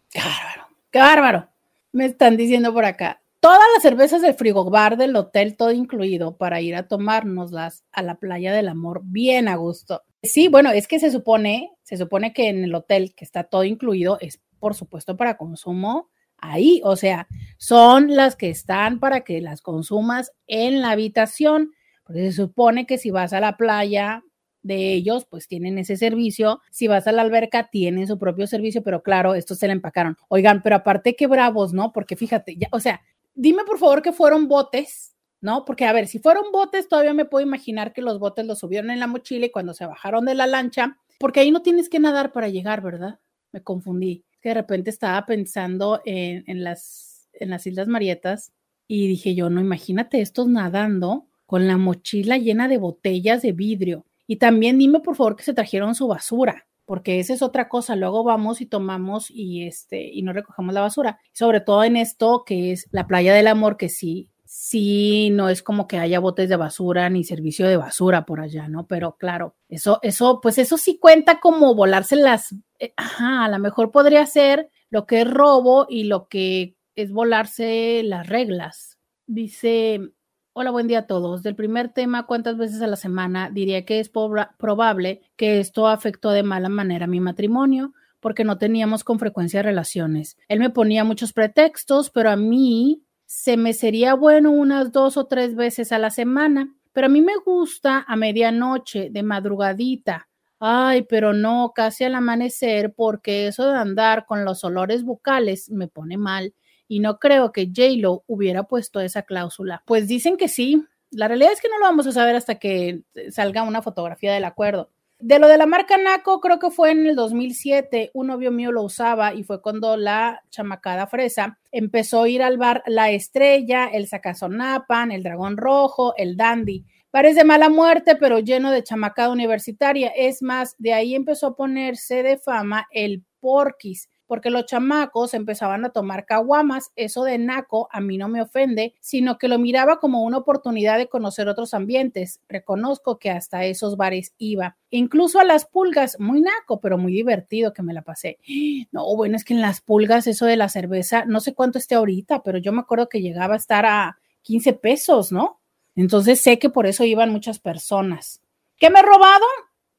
qué 0.09 0.19
bárbaro, 0.19 0.67
qué 0.89 0.99
bárbaro. 0.99 1.49
Me 1.91 2.05
están 2.05 2.35
diciendo 2.35 2.73
por 2.73 2.83
acá 2.83 3.21
todas 3.39 3.61
las 3.75 3.83
cervezas 3.83 4.23
del 4.23 4.33
frigobar 4.33 4.97
del 4.97 5.15
hotel, 5.15 5.55
todo 5.55 5.71
incluido, 5.71 6.35
para 6.35 6.61
ir 6.61 6.75
a 6.75 6.87
tomárnoslas 6.87 7.83
a 7.91 8.01
la 8.01 8.15
playa 8.15 8.53
del 8.53 8.69
amor 8.69 9.01
bien 9.03 9.47
a 9.47 9.55
gusto. 9.55 10.01
Sí, 10.23 10.47
bueno, 10.47 10.71
es 10.71 10.87
que 10.87 10.97
se 10.97 11.11
supone, 11.11 11.69
se 11.83 11.97
supone 11.97 12.33
que 12.33 12.47
en 12.47 12.63
el 12.63 12.73
hotel 12.73 13.13
que 13.13 13.23
está 13.23 13.43
todo 13.43 13.65
incluido 13.65 14.17
es 14.19 14.41
por 14.57 14.73
supuesto 14.73 15.15
para 15.15 15.37
consumo 15.37 16.09
ahí, 16.43 16.81
o 16.83 16.95
sea, 16.95 17.27
son 17.57 18.15
las 18.15 18.35
que 18.35 18.49
están 18.49 18.99
para 18.99 19.21
que 19.21 19.41
las 19.41 19.61
consumas 19.61 20.31
en 20.47 20.81
la 20.81 20.91
habitación, 20.91 21.71
porque 22.03 22.31
se 22.31 22.33
supone 22.33 22.85
que 22.85 22.97
si 22.97 23.11
vas 23.11 23.33
a 23.33 23.39
la 23.39 23.55
playa 23.55 24.23
de 24.61 24.93
ellos, 24.93 25.25
pues 25.29 25.47
tienen 25.47 25.77
ese 25.77 25.97
servicio. 25.97 26.61
Si 26.71 26.87
vas 26.87 27.07
a 27.07 27.11
la 27.11 27.21
alberca, 27.21 27.69
tienen 27.69 28.07
su 28.07 28.17
propio 28.17 28.47
servicio, 28.47 28.83
pero 28.83 29.03
claro, 29.03 29.35
esto 29.35 29.55
se 29.55 29.67
le 29.67 29.73
empacaron. 29.73 30.17
Oigan, 30.27 30.61
pero 30.61 30.77
aparte 30.77 31.15
qué 31.15 31.27
bravos, 31.27 31.73
¿no? 31.73 31.91
Porque 31.93 32.15
fíjate, 32.15 32.55
ya, 32.57 32.67
o 32.71 32.79
sea, 32.79 33.01
dime 33.35 33.63
por 33.65 33.77
favor 33.77 34.01
que 34.01 34.11
fueron 34.11 34.47
botes, 34.47 35.15
¿no? 35.41 35.65
Porque 35.65 35.85
a 35.85 35.93
ver, 35.93 36.07
si 36.07 36.19
fueron 36.19 36.45
botes, 36.51 36.87
todavía 36.87 37.13
me 37.13 37.25
puedo 37.25 37.45
imaginar 37.45 37.93
que 37.93 38.01
los 38.01 38.19
botes 38.19 38.45
los 38.45 38.59
subieron 38.59 38.91
en 38.91 38.99
la 38.99 39.07
mochila 39.07 39.45
y 39.45 39.51
cuando 39.51 39.73
se 39.73 39.85
bajaron 39.85 40.25
de 40.25 40.35
la 40.35 40.47
lancha, 40.47 40.97
porque 41.19 41.41
ahí 41.41 41.51
no 41.51 41.61
tienes 41.61 41.89
que 41.89 41.99
nadar 41.99 42.31
para 42.31 42.47
llegar, 42.49 42.81
¿verdad? 42.81 43.19
Me 43.51 43.61
confundí. 43.61 44.25
Que 44.43 44.49
de 44.49 44.55
repente 44.55 44.91
estaba 44.91 45.25
pensando 45.25 46.01
en, 46.05 46.63
las, 46.63 47.27
en 47.33 47.49
las 47.49 47.65
Islas 47.65 47.87
Marietas 47.87 48.51
y 48.87 49.07
dije 49.07 49.33
yo, 49.33 49.49
no, 49.49 49.61
imagínate 49.61 50.21
estos 50.21 50.47
nadando 50.47 51.27
con 51.47 51.65
la 51.65 51.77
mochila 51.77 52.37
llena 52.37 52.67
de 52.67 52.77
botellas 52.77 53.41
de 53.41 53.53
vidrio. 53.53 54.05
Y 54.27 54.35
también 54.35 54.77
dime 54.77 54.99
por 54.99 55.15
favor 55.15 55.35
que 55.35 55.43
se 55.43 55.53
trajeron 55.53 55.95
su 55.95 56.07
basura 56.07 56.67
porque 56.85 57.19
esa 57.19 57.33
es 57.33 57.41
otra 57.41 57.69
cosa. 57.69 57.95
Luego 57.95 58.23
vamos 58.23 58.61
y 58.61 58.65
tomamos 58.65 59.31
y 59.31 59.65
este 59.65 60.09
y 60.11 60.21
no 60.21 60.33
recogemos 60.33 60.73
la 60.73 60.81
basura. 60.81 61.19
Sobre 61.31 61.61
todo 61.61 61.83
en 61.83 61.97
esto 61.97 62.43
que 62.45 62.71
es 62.71 62.87
la 62.91 63.07
playa 63.07 63.33
del 63.33 63.47
amor, 63.47 63.77
que 63.77 63.89
sí, 63.89 64.29
sí, 64.55 65.31
no 65.31 65.49
es 65.49 65.63
como 65.63 65.87
que 65.87 65.97
haya 65.97 66.19
botes 66.19 66.47
de 66.47 66.55
basura 66.57 67.09
ni 67.09 67.23
servicio 67.23 67.67
de 67.67 67.75
basura 67.75 68.23
por 68.23 68.39
allá, 68.39 68.67
¿no? 68.67 68.85
Pero 68.85 69.17
claro, 69.17 69.55
eso, 69.67 69.97
eso, 70.03 70.41
pues 70.41 70.59
eso 70.59 70.77
sí 70.77 70.99
cuenta 70.99 71.39
como 71.39 71.73
volarse 71.73 72.15
las, 72.15 72.53
eh, 72.77 72.93
ajá, 72.95 73.45
a 73.45 73.49
lo 73.49 73.57
mejor 73.57 73.89
podría 73.89 74.23
ser 74.27 74.69
lo 74.91 75.07
que 75.07 75.21
es 75.21 75.31
robo 75.31 75.87
y 75.89 76.03
lo 76.03 76.27
que 76.27 76.77
es 76.95 77.11
volarse 77.11 78.03
las 78.03 78.27
reglas. 78.27 78.99
Dice 79.25 80.13
Hola, 80.55 80.69
buen 80.69 80.87
día 80.87 80.99
a 80.99 81.07
todos. 81.07 81.41
Del 81.41 81.55
primer 81.55 81.89
tema, 81.89 82.27
¿cuántas 82.27 82.57
veces 82.57 82.79
a 82.83 82.87
la 82.87 82.95
semana? 82.95 83.49
Diría 83.49 83.85
que 83.85 83.99
es 83.99 84.09
probable 84.09 85.21
que 85.35 85.59
esto 85.59 85.87
afectó 85.87 86.29
de 86.29 86.43
mala 86.43 86.69
manera 86.69 87.07
mi 87.07 87.19
matrimonio, 87.19 87.93
porque 88.19 88.43
no 88.43 88.59
teníamos 88.59 89.03
con 89.03 89.17
frecuencia 89.17 89.63
relaciones. 89.63 90.37
Él 90.47 90.59
me 90.59 90.69
ponía 90.69 91.03
muchos 91.03 91.33
pretextos, 91.33 92.11
pero 92.11 92.29
a 92.29 92.35
mí 92.35 93.02
se 93.25 93.57
me 93.57 93.73
sería 93.73 94.13
bueno 94.13 94.51
unas 94.51 94.91
dos 94.91 95.17
o 95.17 95.25
tres 95.25 95.55
veces 95.55 95.91
a 95.91 95.99
la 95.99 96.09
semana. 96.09 96.75
Pero 96.93 97.07
a 97.07 97.09
mí 97.09 97.21
me 97.21 97.35
gusta 97.43 98.05
a 98.07 98.15
medianoche, 98.15 99.09
de 99.09 99.23
madrugadita. 99.23 100.29
Ay, 100.59 101.01
pero 101.09 101.33
no, 101.33 101.73
casi 101.75 102.05
al 102.05 102.15
amanecer, 102.15 102.93
porque 102.93 103.47
eso 103.47 103.69
de 103.69 103.77
andar 103.77 104.25
con 104.25 104.45
los 104.45 104.63
olores 104.63 105.03
bucales 105.03 105.69
me 105.69 105.87
pone 105.87 106.17
mal 106.17 106.53
y 106.87 106.99
no 106.99 107.17
creo 107.17 107.51
que 107.51 107.65
J-Lo 107.65 108.23
hubiera 108.27 108.63
puesto 108.63 109.01
esa 109.01 109.23
cláusula. 109.23 109.83
Pues 109.85 110.07
dicen 110.07 110.37
que 110.37 110.47
sí. 110.47 110.85
La 111.09 111.27
realidad 111.27 111.51
es 111.51 111.59
que 111.59 111.67
no 111.67 111.79
lo 111.79 111.85
vamos 111.85 112.07
a 112.07 112.11
saber 112.11 112.35
hasta 112.35 112.59
que 112.59 113.03
salga 113.29 113.63
una 113.63 113.81
fotografía 113.81 114.33
del 114.33 114.45
acuerdo. 114.45 114.91
De 115.25 115.39
lo 115.39 115.47
de 115.47 115.57
la 115.57 115.65
marca 115.65 115.97
Naco, 115.97 116.41
creo 116.41 116.59
que 116.59 116.69
fue 116.69 116.91
en 116.91 117.05
el 117.05 117.15
2007, 117.15 118.11
un 118.13 118.27
novio 118.27 118.51
mío 118.51 118.73
lo 118.73 118.83
usaba 118.83 119.33
y 119.33 119.45
fue 119.45 119.61
cuando 119.61 119.95
la 119.95 120.43
chamacada 120.49 121.07
fresa 121.07 121.57
empezó 121.71 122.23
a 122.23 122.27
ir 122.27 122.43
al 122.43 122.57
bar 122.57 122.83
La 122.87 123.09
Estrella, 123.09 123.85
el 123.85 124.09
Sacazonapan, 124.09 125.13
el 125.13 125.23
Dragón 125.23 125.55
Rojo, 125.55 126.13
el 126.17 126.35
Dandy. 126.35 126.83
Bares 127.09 127.37
de 127.37 127.45
mala 127.45 127.69
muerte, 127.69 128.17
pero 128.17 128.39
lleno 128.39 128.69
de 128.69 128.83
chamacada 128.83 129.29
universitaria. 129.29 130.09
Es 130.09 130.41
más, 130.41 130.75
de 130.77 130.91
ahí 130.91 131.15
empezó 131.15 131.47
a 131.47 131.55
ponerse 131.55 132.21
de 132.21 132.37
fama 132.37 132.85
el 132.91 133.23
Porquis, 133.39 134.09
porque 134.33 134.49
los 134.49 134.65
chamacos 134.65 135.35
empezaban 135.35 135.85
a 135.85 135.91
tomar 135.91 136.25
caguamas. 136.25 136.91
Eso 136.95 137.23
de 137.23 137.37
naco 137.37 137.87
a 137.91 138.01
mí 138.01 138.17
no 138.17 138.29
me 138.29 138.41
ofende, 138.41 138.95
sino 138.99 139.37
que 139.37 139.47
lo 139.47 139.59
miraba 139.59 139.99
como 139.99 140.23
una 140.23 140.39
oportunidad 140.39 140.97
de 140.97 141.07
conocer 141.07 141.47
otros 141.47 141.75
ambientes. 141.75 142.41
Reconozco 142.49 143.19
que 143.19 143.29
hasta 143.29 143.63
esos 143.65 143.95
bares 143.95 144.33
iba. 144.39 144.75
Incluso 144.89 145.39
a 145.39 145.43
las 145.43 145.65
pulgas, 145.65 146.19
muy 146.19 146.41
naco, 146.41 146.79
pero 146.81 146.97
muy 146.97 147.13
divertido 147.13 147.73
que 147.73 147.83
me 147.83 147.93
la 147.93 148.01
pasé. 148.01 148.39
No, 148.91 149.15
bueno, 149.15 149.35
es 149.35 149.45
que 149.45 149.53
en 149.53 149.61
las 149.61 149.81
pulgas 149.81 150.25
eso 150.25 150.47
de 150.47 150.57
la 150.57 150.67
cerveza, 150.67 151.25
no 151.25 151.39
sé 151.39 151.53
cuánto 151.53 151.77
esté 151.77 151.93
ahorita, 151.93 152.41
pero 152.41 152.57
yo 152.57 152.73
me 152.73 152.79
acuerdo 152.81 153.09
que 153.09 153.21
llegaba 153.21 153.53
a 153.53 153.57
estar 153.57 153.85
a 153.85 154.17
15 154.41 154.73
pesos, 154.73 155.31
¿no? 155.31 155.59
Entonces 155.95 156.41
sé 156.41 156.57
que 156.57 156.71
por 156.71 156.87
eso 156.87 157.03
iban 157.03 157.29
muchas 157.29 157.59
personas. 157.59 158.41
¿Qué 158.77 158.89
me 158.89 159.01
he 159.01 159.03
robado? 159.03 159.45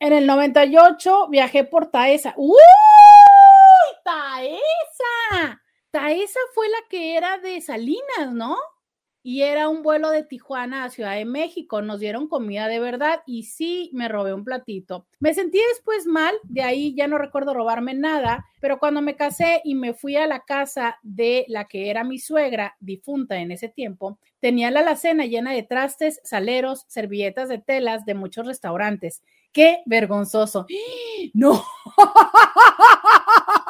En 0.00 0.12
el 0.12 0.26
98 0.26 1.28
viajé 1.28 1.62
por 1.62 1.86
Taesa. 1.86 2.34
¡Uh! 2.36 2.56
Taesa. 4.04 5.62
Taesa 5.90 6.40
fue 6.52 6.68
la 6.68 6.78
que 6.88 7.16
era 7.16 7.38
de 7.38 7.60
Salinas, 7.60 8.32
¿no? 8.32 8.56
Y 9.26 9.40
era 9.40 9.70
un 9.70 9.82
vuelo 9.82 10.10
de 10.10 10.22
Tijuana 10.22 10.84
a 10.84 10.90
Ciudad 10.90 11.14
de 11.14 11.24
México. 11.24 11.80
Nos 11.80 11.98
dieron 11.98 12.28
comida 12.28 12.68
de 12.68 12.78
verdad 12.78 13.22
y 13.24 13.44
sí 13.44 13.88
me 13.94 14.06
robé 14.06 14.34
un 14.34 14.44
platito. 14.44 15.06
Me 15.18 15.32
sentí 15.32 15.58
después 15.70 16.06
mal, 16.06 16.34
de 16.42 16.62
ahí 16.62 16.94
ya 16.94 17.06
no 17.06 17.16
recuerdo 17.16 17.54
robarme 17.54 17.94
nada, 17.94 18.44
pero 18.60 18.78
cuando 18.78 19.00
me 19.00 19.16
casé 19.16 19.62
y 19.64 19.76
me 19.76 19.94
fui 19.94 20.16
a 20.16 20.26
la 20.26 20.40
casa 20.40 20.98
de 21.02 21.46
la 21.48 21.64
que 21.64 21.88
era 21.88 22.04
mi 22.04 22.18
suegra, 22.18 22.76
difunta 22.80 23.38
en 23.38 23.50
ese 23.50 23.70
tiempo, 23.70 24.18
tenía 24.40 24.70
la 24.70 24.80
alacena 24.80 25.24
llena 25.24 25.52
de 25.52 25.62
trastes, 25.62 26.20
saleros, 26.22 26.84
servilletas 26.88 27.48
de 27.48 27.58
telas 27.58 28.04
de 28.04 28.12
muchos 28.12 28.46
restaurantes. 28.46 29.22
¡Qué 29.52 29.82
vergonzoso! 29.86 30.66
¡No! 31.32 31.64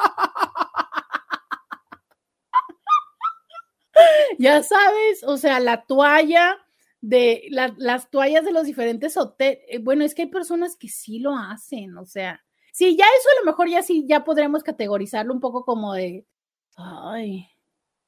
ya 4.39 4.63
sabes, 4.63 5.23
o 5.23 5.37
sea, 5.37 5.59
la 5.59 5.83
toalla 5.85 6.57
de 7.01 7.43
las 7.49 8.09
toallas 8.09 8.45
de 8.45 8.51
los 8.51 8.65
diferentes 8.65 9.15
hoteles. 9.17 9.59
Eh, 9.67 9.79
bueno, 9.79 10.03
es 10.03 10.15
que 10.15 10.23
hay 10.23 10.29
personas 10.29 10.75
que 10.75 10.89
sí 10.89 11.19
lo 11.19 11.37
hacen, 11.37 11.97
o 11.97 12.05
sea, 12.05 12.43
sí, 12.71 12.95
ya 12.97 13.05
eso 13.05 13.29
a 13.37 13.39
lo 13.41 13.51
mejor 13.51 13.69
ya 13.69 13.83
sí, 13.83 14.05
ya 14.07 14.23
podremos 14.23 14.63
categorizarlo 14.63 15.33
un 15.33 15.39
poco 15.39 15.65
como 15.65 15.93
de, 15.93 16.25
ay, 16.77 17.47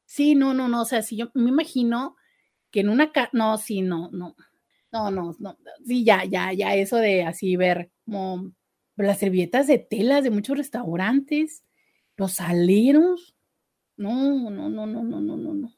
sí, 0.06 0.36
no, 0.36 0.54
no, 0.54 0.68
no, 0.68 0.82
o 0.82 0.86
sea, 0.86 1.02
si 1.04 1.18
yo 1.18 1.30
me 1.36 1.50
imagino 1.50 2.16
que 2.72 2.82
en 2.82 2.90
una, 2.90 3.12
no, 3.34 3.58
sí, 3.58 3.82
no, 3.82 4.10
no, 4.12 4.36
no, 4.92 5.12
no, 5.12 5.36
no, 5.40 5.58
sí, 5.86 6.04
ya, 6.04 6.26
ya, 6.26 6.54
ya, 6.54 6.76
eso 6.76 6.98
de 6.98 7.24
así 7.24 7.56
ver 7.56 7.92
como 8.06 8.52
las 8.96 9.20
servilletas 9.20 9.68
de 9.68 9.78
telas 9.80 10.24
de 10.24 10.32
muchos 10.32 10.58
restaurantes, 10.58 11.64
los 12.16 12.40
aleros, 12.42 13.36
no, 13.96 14.50
no, 14.50 14.70
no, 14.70 14.88
no, 14.88 15.04
no, 15.04 15.22
no, 15.22 15.54
no. 15.54 15.77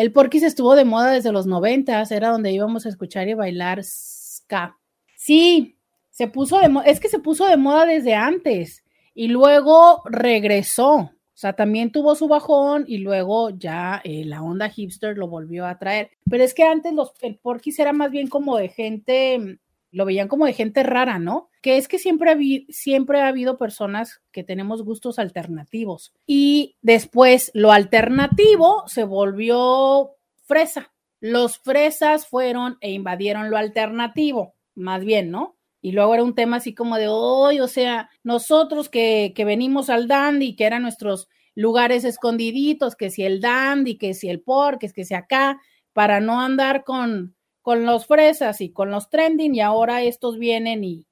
El 0.00 0.12
porquis 0.12 0.42
estuvo 0.42 0.76
de 0.76 0.86
moda 0.86 1.10
desde 1.10 1.30
los 1.30 1.46
noventas, 1.46 2.10
era 2.10 2.30
donde 2.30 2.50
íbamos 2.52 2.86
a 2.86 2.88
escuchar 2.88 3.28
y 3.28 3.34
bailar 3.34 3.84
ska. 3.84 4.78
Sí, 5.14 5.76
se 6.08 6.26
puso 6.26 6.58
de 6.58 6.70
moda, 6.70 6.86
es 6.86 7.00
que 7.00 7.10
se 7.10 7.18
puso 7.18 7.46
de 7.46 7.58
moda 7.58 7.84
desde 7.84 8.14
antes 8.14 8.82
y 9.12 9.28
luego 9.28 10.00
regresó. 10.06 10.94
O 10.94 11.10
sea, 11.34 11.52
también 11.52 11.92
tuvo 11.92 12.14
su 12.14 12.28
bajón 12.28 12.86
y 12.86 12.96
luego 12.96 13.50
ya 13.50 14.00
eh, 14.02 14.24
la 14.24 14.42
onda 14.42 14.70
hipster 14.70 15.18
lo 15.18 15.28
volvió 15.28 15.66
a 15.66 15.78
traer. 15.78 16.08
Pero 16.30 16.44
es 16.44 16.54
que 16.54 16.62
antes 16.62 16.94
los, 16.94 17.12
el 17.20 17.36
porquis 17.36 17.78
era 17.78 17.92
más 17.92 18.10
bien 18.10 18.28
como 18.28 18.56
de 18.56 18.70
gente 18.70 19.58
lo 19.92 20.04
veían 20.04 20.28
como 20.28 20.46
de 20.46 20.52
gente 20.52 20.82
rara, 20.82 21.18
¿no? 21.18 21.50
Que 21.62 21.76
es 21.76 21.88
que 21.88 21.98
siempre 21.98 22.30
ha, 22.30 22.36
siempre 22.72 23.20
ha 23.20 23.28
habido 23.28 23.58
personas 23.58 24.20
que 24.32 24.44
tenemos 24.44 24.82
gustos 24.82 25.18
alternativos. 25.18 26.12
Y 26.26 26.76
después 26.80 27.50
lo 27.54 27.72
alternativo 27.72 28.84
se 28.86 29.04
volvió 29.04 30.12
fresa. 30.44 30.92
Los 31.20 31.58
fresas 31.58 32.26
fueron 32.26 32.78
e 32.80 32.92
invadieron 32.92 33.50
lo 33.50 33.56
alternativo, 33.56 34.54
más 34.74 35.04
bien, 35.04 35.30
¿no? 35.30 35.56
Y 35.82 35.92
luego 35.92 36.14
era 36.14 36.24
un 36.24 36.34
tema 36.34 36.58
así 36.58 36.74
como 36.74 36.96
de 36.96 37.08
hoy, 37.08 37.60
o 37.60 37.68
sea, 37.68 38.10
nosotros 38.22 38.88
que, 38.88 39.32
que 39.34 39.44
venimos 39.44 39.90
al 39.90 40.08
dandy, 40.08 40.54
que 40.54 40.64
eran 40.64 40.82
nuestros 40.82 41.28
lugares 41.54 42.04
escondiditos, 42.04 42.96
que 42.96 43.10
si 43.10 43.22
el 43.22 43.40
dandy, 43.40 43.96
que 43.96 44.14
si 44.14 44.28
el 44.28 44.40
por, 44.40 44.78
que 44.78 44.88
si 44.88 45.14
acá, 45.14 45.60
para 45.92 46.20
no 46.20 46.40
andar 46.40 46.84
con, 46.84 47.34
con 47.62 47.84
los 47.84 48.06
fresas 48.06 48.60
y 48.60 48.72
con 48.72 48.90
los 48.90 49.10
trending 49.10 49.54
y 49.54 49.60
ahora 49.60 50.02
estos 50.02 50.38
vienen 50.38 50.84
y, 50.84 51.06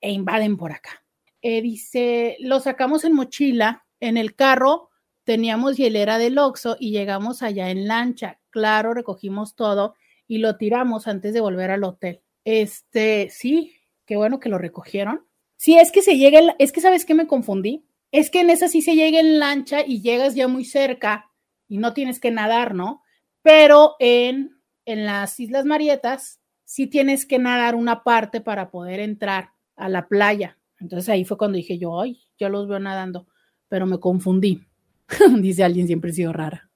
e 0.00 0.10
invaden 0.10 0.56
por 0.56 0.72
acá. 0.72 1.04
Eh, 1.42 1.62
dice, 1.62 2.36
lo 2.40 2.60
sacamos 2.60 3.04
en 3.04 3.14
mochila, 3.14 3.86
en 3.98 4.16
el 4.16 4.34
carro 4.34 4.90
teníamos 5.24 5.76
hielera 5.76 6.18
del 6.18 6.38
Oxo 6.38 6.76
y 6.78 6.90
llegamos 6.90 7.42
allá 7.42 7.70
en 7.70 7.86
lancha. 7.86 8.40
Claro, 8.50 8.94
recogimos 8.94 9.54
todo 9.54 9.94
y 10.26 10.38
lo 10.38 10.56
tiramos 10.56 11.06
antes 11.06 11.32
de 11.32 11.40
volver 11.40 11.70
al 11.70 11.84
hotel. 11.84 12.22
Este, 12.44 13.28
sí, 13.30 13.74
qué 14.06 14.16
bueno 14.16 14.40
que 14.40 14.48
lo 14.48 14.58
recogieron. 14.58 15.26
Sí, 15.56 15.76
es 15.76 15.92
que 15.92 16.02
se 16.02 16.16
llega, 16.16 16.56
es 16.58 16.72
que 16.72 16.80
sabes 16.80 17.04
que 17.04 17.14
me 17.14 17.26
confundí. 17.26 17.84
Es 18.12 18.30
que 18.30 18.40
en 18.40 18.50
esa 18.50 18.66
sí 18.66 18.82
se 18.82 18.96
llega 18.96 19.20
en 19.20 19.38
lancha 19.38 19.86
y 19.86 20.02
llegas 20.02 20.34
ya 20.34 20.48
muy 20.48 20.64
cerca 20.64 21.30
y 21.68 21.78
no 21.78 21.94
tienes 21.94 22.18
que 22.18 22.32
nadar, 22.32 22.74
¿no? 22.74 23.02
Pero 23.42 23.94
en 24.00 24.59
en 24.90 25.06
las 25.06 25.38
Islas 25.40 25.64
Marietas 25.64 26.40
sí 26.64 26.86
tienes 26.86 27.26
que 27.26 27.38
nadar 27.38 27.74
una 27.74 28.02
parte 28.02 28.40
para 28.40 28.70
poder 28.70 29.00
entrar 29.00 29.50
a 29.76 29.88
la 29.88 30.08
playa. 30.08 30.58
Entonces 30.78 31.08
ahí 31.08 31.24
fue 31.24 31.36
cuando 31.36 31.56
dije 31.56 31.78
yo, 31.78 32.00
ay, 32.00 32.20
yo 32.38 32.48
los 32.48 32.68
veo 32.68 32.78
nadando, 32.78 33.26
pero 33.68 33.86
me 33.86 33.98
confundí. 33.98 34.66
dice 35.40 35.64
alguien, 35.64 35.86
siempre 35.86 36.10
he 36.10 36.14
sido 36.14 36.32
rara. 36.32 36.70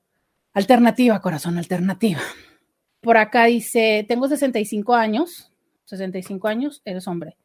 Alternativa, 0.52 1.20
corazón, 1.20 1.58
alternativa. 1.58 2.20
Por 3.00 3.16
acá 3.16 3.46
dice, 3.46 4.04
tengo 4.08 4.28
65 4.28 4.94
años, 4.94 5.52
65 5.84 6.48
años, 6.48 6.82
eres 6.84 7.06
hombre. 7.06 7.36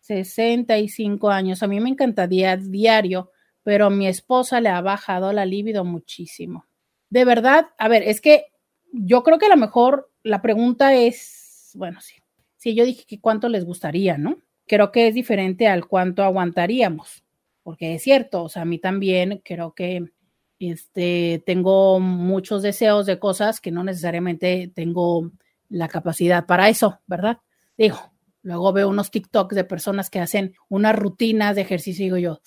65 0.00 1.30
años, 1.30 1.62
a 1.62 1.66
mí 1.66 1.80
me 1.80 1.90
encantaría 1.90 2.56
diario, 2.56 3.32
pero 3.62 3.86
a 3.86 3.90
mi 3.90 4.06
esposa 4.06 4.60
le 4.60 4.68
ha 4.68 4.80
bajado 4.80 5.32
la 5.32 5.44
libido 5.44 5.84
muchísimo. 5.84 6.66
De 7.10 7.24
verdad, 7.24 7.68
a 7.78 7.88
ver, 7.88 8.02
es 8.04 8.20
que 8.20 8.46
yo 8.92 9.22
creo 9.22 9.38
que 9.38 9.46
a 9.46 9.50
lo 9.50 9.56
mejor 9.56 10.10
la 10.26 10.42
pregunta 10.42 10.94
es, 10.94 11.70
bueno, 11.74 12.00
sí, 12.00 12.16
sí, 12.56 12.74
yo 12.74 12.84
dije 12.84 13.04
que 13.06 13.20
cuánto 13.20 13.48
les 13.48 13.64
gustaría, 13.64 14.18
¿no? 14.18 14.38
Creo 14.66 14.90
que 14.90 15.06
es 15.06 15.14
diferente 15.14 15.68
al 15.68 15.86
cuánto 15.86 16.24
aguantaríamos, 16.24 17.24
porque 17.62 17.94
es 17.94 18.02
cierto, 18.02 18.42
o 18.42 18.48
sea, 18.48 18.62
a 18.62 18.64
mí 18.64 18.78
también 18.78 19.40
creo 19.44 19.72
que 19.74 20.04
este, 20.58 21.44
tengo 21.46 22.00
muchos 22.00 22.62
deseos 22.62 23.06
de 23.06 23.20
cosas 23.20 23.60
que 23.60 23.70
no 23.70 23.84
necesariamente 23.84 24.72
tengo 24.74 25.30
la 25.68 25.86
capacidad 25.86 26.44
para 26.46 26.68
eso, 26.68 27.00
¿verdad? 27.06 27.38
Digo, 27.78 27.98
luego 28.42 28.72
veo 28.72 28.88
unos 28.88 29.12
TikToks 29.12 29.54
de 29.54 29.64
personas 29.64 30.10
que 30.10 30.18
hacen 30.18 30.54
unas 30.68 30.96
rutinas 30.96 31.54
de 31.54 31.62
ejercicio 31.62 32.02
y 32.02 32.06
digo 32.06 32.18
yo, 32.18 32.40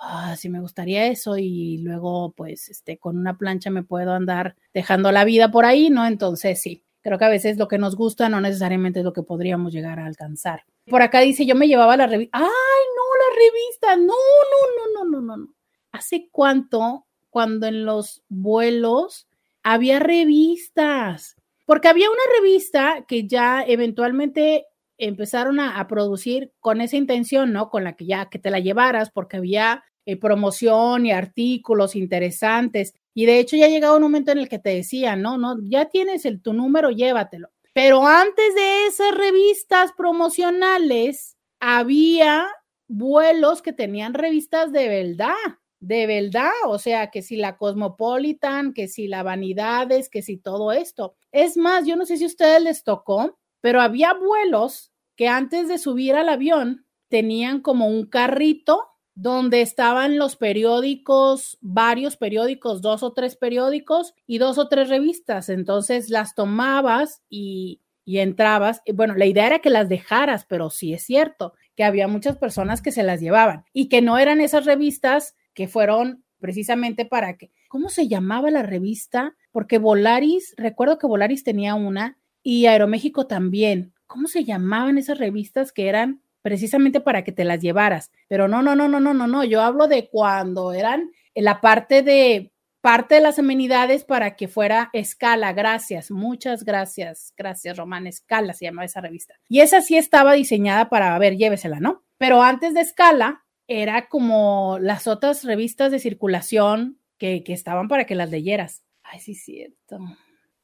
ah, 0.00 0.36
sí 0.38 0.48
me 0.48 0.60
gustaría 0.60 1.06
eso 1.06 1.36
y 1.36 1.78
luego 1.78 2.32
pues 2.32 2.70
este 2.70 2.98
con 2.98 3.18
una 3.18 3.36
plancha 3.36 3.70
me 3.70 3.82
puedo 3.82 4.12
andar 4.12 4.56
dejando 4.72 5.12
la 5.12 5.24
vida 5.24 5.50
por 5.50 5.66
ahí, 5.66 5.90
¿no? 5.90 6.06
Entonces 6.06 6.62
sí, 6.62 6.84
creo 7.04 7.18
que 7.18 7.24
a 7.26 7.28
veces 7.28 7.58
lo 7.58 7.68
que 7.68 7.76
nos 7.76 7.96
gusta 7.96 8.30
no 8.30 8.40
necesariamente 8.40 9.00
es 9.00 9.04
lo 9.04 9.12
que 9.12 9.22
podríamos 9.22 9.74
llegar 9.74 10.00
a 10.00 10.06
alcanzar. 10.06 10.64
Por 10.86 11.02
acá 11.02 11.20
dice, 11.20 11.44
yo 11.44 11.54
me 11.54 11.68
llevaba 11.68 11.98
la 11.98 12.06
revista, 12.06 12.38
ay, 12.38 12.46
no, 12.46 13.02
la 13.20 13.36
revista, 13.36 13.96
no, 13.96 14.06
no, 14.06 15.04
no, 15.04 15.04
no, 15.04 15.20
no, 15.20 15.36
no. 15.36 15.54
¿Hace 15.92 16.28
cuánto 16.32 17.04
cuando 17.28 17.66
en 17.66 17.84
los 17.84 18.24
vuelos 18.30 19.28
había 19.62 19.98
revistas? 19.98 21.36
Porque 21.66 21.88
había 21.88 22.08
una 22.10 22.22
revista 22.40 23.04
que 23.06 23.26
ya 23.26 23.62
eventualmente 23.62 24.66
empezaron 24.96 25.60
a, 25.60 25.86
producir 25.86 26.52
con 26.58 26.80
esa 26.80 26.96
intención, 26.96 27.52
¿no? 27.52 27.68
Con 27.68 27.84
la 27.84 27.96
que 27.96 28.06
ya 28.06 28.30
que 28.30 28.38
te 28.38 28.50
la 28.50 28.60
llevaras, 28.60 29.10
porque 29.10 29.36
había 29.36 29.84
eh, 30.06 30.16
promoción 30.16 31.04
y 31.04 31.12
artículos 31.12 31.96
interesantes. 31.96 32.94
Y 33.14 33.26
de 33.26 33.38
hecho 33.38 33.56
ya 33.56 33.68
llegaba 33.68 33.96
un 33.96 34.02
momento 34.02 34.32
en 34.32 34.38
el 34.38 34.48
que 34.48 34.58
te 34.58 34.70
decían, 34.70 35.22
no, 35.22 35.38
no, 35.38 35.56
ya 35.62 35.86
tienes 35.86 36.24
el, 36.24 36.42
tu 36.42 36.52
número, 36.52 36.90
llévatelo. 36.90 37.48
Pero 37.72 38.06
antes 38.06 38.54
de 38.54 38.86
esas 38.86 39.14
revistas 39.14 39.92
promocionales, 39.96 41.36
había 41.60 42.46
vuelos 42.88 43.62
que 43.62 43.72
tenían 43.72 44.14
revistas 44.14 44.72
de 44.72 44.88
verdad, 44.88 45.34
de 45.80 46.06
verdad, 46.06 46.50
o 46.66 46.78
sea, 46.78 47.10
que 47.10 47.22
si 47.22 47.36
la 47.36 47.56
Cosmopolitan, 47.56 48.72
que 48.72 48.88
si 48.88 49.06
la 49.06 49.22
Vanidades, 49.22 50.08
que 50.08 50.22
si 50.22 50.36
todo 50.36 50.72
esto. 50.72 51.14
Es 51.30 51.56
más, 51.56 51.86
yo 51.86 51.96
no 51.96 52.06
sé 52.06 52.16
si 52.16 52.24
a 52.24 52.28
ustedes 52.28 52.62
les 52.62 52.84
tocó, 52.84 53.38
pero 53.60 53.80
había 53.80 54.14
vuelos 54.14 54.92
que 55.16 55.28
antes 55.28 55.68
de 55.68 55.78
subir 55.78 56.14
al 56.14 56.28
avión 56.28 56.86
tenían 57.08 57.60
como 57.60 57.86
un 57.86 58.06
carrito 58.06 58.93
donde 59.14 59.60
estaban 59.62 60.18
los 60.18 60.36
periódicos, 60.36 61.58
varios 61.60 62.16
periódicos, 62.16 62.82
dos 62.82 63.02
o 63.02 63.12
tres 63.12 63.36
periódicos 63.36 64.14
y 64.26 64.38
dos 64.38 64.58
o 64.58 64.68
tres 64.68 64.88
revistas. 64.88 65.48
Entonces 65.48 66.10
las 66.10 66.34
tomabas 66.34 67.22
y, 67.28 67.80
entrabas. 68.06 68.82
Bueno, 68.92 69.14
la 69.14 69.26
idea 69.26 69.46
era 69.46 69.58
que 69.60 69.70
las 69.70 69.88
dejaras, 69.88 70.44
pero 70.46 70.68
sí 70.68 70.92
es 70.92 71.02
cierto 71.04 71.54
que 71.74 71.84
había 71.84 72.06
muchas 72.06 72.36
personas 72.36 72.82
que 72.82 72.92
se 72.92 73.02
las 73.02 73.20
llevaban 73.20 73.64
y 73.72 73.88
que 73.88 74.02
no 74.02 74.18
eran 74.18 74.40
esas 74.40 74.64
revistas 74.66 75.36
que 75.54 75.68
fueron 75.68 76.24
precisamente 76.38 77.06
para 77.06 77.36
que, 77.38 77.50
¿cómo 77.68 77.88
se 77.88 78.06
llamaba 78.06 78.50
la 78.50 78.62
revista? 78.62 79.34
Porque 79.50 79.78
Volaris, 79.78 80.54
recuerdo 80.58 80.98
que 80.98 81.06
Volaris 81.06 81.44
tenía 81.44 81.74
una 81.74 82.18
y 82.42 82.66
Aeroméxico 82.66 83.26
también. 83.26 83.94
¿Cómo 84.06 84.28
se 84.28 84.44
llamaban 84.44 84.98
esas 84.98 85.18
revistas 85.18 85.72
que 85.72 85.88
eran 85.88 86.20
precisamente 86.44 87.00
para 87.00 87.24
que 87.24 87.32
te 87.32 87.42
las 87.42 87.60
llevaras. 87.60 88.12
Pero 88.28 88.48
no, 88.48 88.60
no, 88.60 88.76
no, 88.76 88.86
no, 88.86 89.00
no, 89.00 89.14
no, 89.14 89.26
no. 89.26 89.44
Yo 89.44 89.62
hablo 89.62 89.88
de 89.88 90.10
cuando 90.10 90.74
eran 90.74 91.10
la 91.34 91.62
parte 91.62 92.02
de 92.02 92.52
parte 92.82 93.14
de 93.14 93.22
las 93.22 93.38
amenidades 93.38 94.04
para 94.04 94.36
que 94.36 94.46
fuera 94.46 94.90
escala. 94.92 95.54
Gracias, 95.54 96.10
muchas 96.10 96.62
gracias. 96.62 97.32
Gracias, 97.34 97.78
Román. 97.78 98.06
Escala 98.06 98.52
se 98.52 98.66
llama 98.66 98.84
esa 98.84 99.00
revista. 99.00 99.36
Y 99.48 99.60
esa 99.60 99.80
sí 99.80 99.96
estaba 99.96 100.34
diseñada 100.34 100.90
para, 100.90 101.14
a 101.14 101.18
ver, 101.18 101.38
llévesela, 101.38 101.80
¿no? 101.80 102.04
Pero 102.18 102.42
antes 102.42 102.74
de 102.74 102.82
escala 102.82 103.46
era 103.66 104.08
como 104.08 104.76
las 104.82 105.06
otras 105.06 105.44
revistas 105.44 105.92
de 105.92 105.98
circulación 105.98 106.98
que, 107.16 107.42
que 107.42 107.54
estaban 107.54 107.88
para 107.88 108.04
que 108.04 108.16
las 108.16 108.28
leyeras. 108.28 108.84
Ay, 109.02 109.20
sí, 109.20 109.34
cierto. 109.34 109.98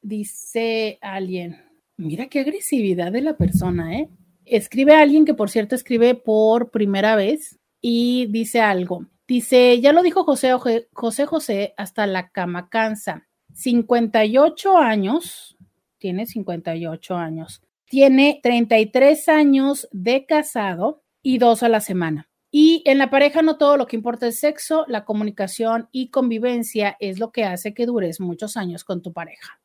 Dice 0.03 0.99
alguien, 1.01 1.59
mira 1.97 2.27
qué 2.27 2.41
agresividad 2.41 3.11
de 3.11 3.21
la 3.21 3.35
persona, 3.35 3.97
¿eh? 3.97 4.09
Escribe 4.51 4.93
a 4.93 5.01
alguien 5.01 5.25
que, 5.25 5.33
por 5.33 5.49
cierto, 5.49 5.75
escribe 5.75 6.13
por 6.15 6.71
primera 6.71 7.15
vez 7.15 7.59
y 7.79 8.27
dice 8.27 8.61
algo. 8.61 9.07
Dice, 9.27 9.79
ya 9.79 9.93
lo 9.93 10.03
dijo 10.03 10.25
José 10.25 10.51
José, 10.91 11.25
José 11.25 11.73
hasta 11.77 12.05
la 12.05 12.29
cama 12.29 12.69
cansa. 12.69 13.27
58 13.53 14.77
años, 14.77 15.57
tiene 15.97 16.25
58 16.25 17.15
años, 17.15 17.61
tiene 17.85 18.39
33 18.43 19.29
años 19.29 19.87
de 19.91 20.25
casado 20.25 21.03
y 21.21 21.37
dos 21.37 21.63
a 21.63 21.69
la 21.69 21.79
semana. 21.79 22.29
Y 22.49 22.83
en 22.85 22.97
la 22.97 23.09
pareja 23.09 23.41
no 23.41 23.57
todo 23.57 23.77
lo 23.77 23.87
que 23.87 23.95
importa 23.95 24.27
es 24.27 24.39
sexo, 24.39 24.83
la 24.89 25.05
comunicación 25.05 25.87
y 25.93 26.09
convivencia 26.09 26.97
es 26.99 27.19
lo 27.19 27.31
que 27.31 27.45
hace 27.45 27.73
que 27.73 27.85
dures 27.85 28.19
muchos 28.19 28.57
años 28.57 28.83
con 28.83 29.01
tu 29.01 29.13
pareja. 29.13 29.61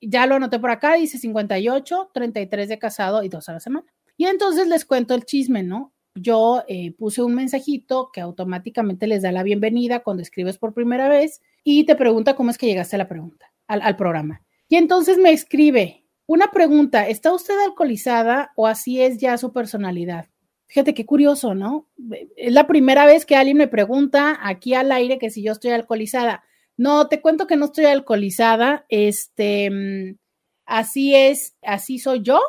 Ya 0.00 0.26
lo 0.26 0.34
anoté 0.34 0.58
por 0.58 0.70
acá, 0.70 0.94
dice 0.94 1.18
58, 1.18 2.10
33 2.12 2.68
de 2.68 2.78
casado 2.80 3.22
y 3.22 3.28
dos 3.28 3.48
a 3.48 3.52
la 3.52 3.60
semana. 3.60 3.86
Y 4.16 4.26
entonces 4.26 4.68
les 4.68 4.84
cuento 4.84 5.14
el 5.14 5.24
chisme, 5.24 5.62
¿no? 5.62 5.92
Yo 6.14 6.62
eh, 6.68 6.92
puse 6.92 7.22
un 7.22 7.34
mensajito 7.34 8.10
que 8.12 8.20
automáticamente 8.20 9.06
les 9.06 9.22
da 9.22 9.32
la 9.32 9.42
bienvenida 9.42 10.02
cuando 10.02 10.22
escribes 10.22 10.58
por 10.58 10.72
primera 10.72 11.08
vez 11.08 11.40
y 11.64 11.84
te 11.84 11.96
pregunta 11.96 12.36
cómo 12.36 12.50
es 12.50 12.58
que 12.58 12.66
llegaste 12.66 12.96
a 12.96 13.00
la 13.00 13.08
pregunta, 13.08 13.52
al, 13.66 13.82
al 13.82 13.96
programa. 13.96 14.42
Y 14.68 14.76
entonces 14.76 15.18
me 15.18 15.32
escribe 15.32 16.04
una 16.26 16.50
pregunta, 16.50 17.08
¿está 17.08 17.32
usted 17.32 17.58
alcoholizada 17.60 18.52
o 18.56 18.66
así 18.66 19.02
es 19.02 19.18
ya 19.18 19.36
su 19.36 19.52
personalidad? 19.52 20.28
Fíjate 20.66 20.94
qué 20.94 21.04
curioso, 21.04 21.54
¿no? 21.54 21.88
Es 22.36 22.52
la 22.52 22.66
primera 22.66 23.06
vez 23.06 23.26
que 23.26 23.36
alguien 23.36 23.58
me 23.58 23.68
pregunta 23.68 24.38
aquí 24.42 24.74
al 24.74 24.90
aire 24.92 25.18
que 25.18 25.30
si 25.30 25.42
yo 25.42 25.52
estoy 25.52 25.72
alcoholizada. 25.72 26.42
No, 26.76 27.08
te 27.08 27.20
cuento 27.20 27.46
que 27.46 27.56
no 27.56 27.66
estoy 27.66 27.84
alcoholizada. 27.84 28.86
Este, 28.88 29.70
mm, 29.70 30.16
así 30.64 31.14
es, 31.14 31.56
así 31.62 31.98
soy 31.98 32.22
yo. 32.22 32.40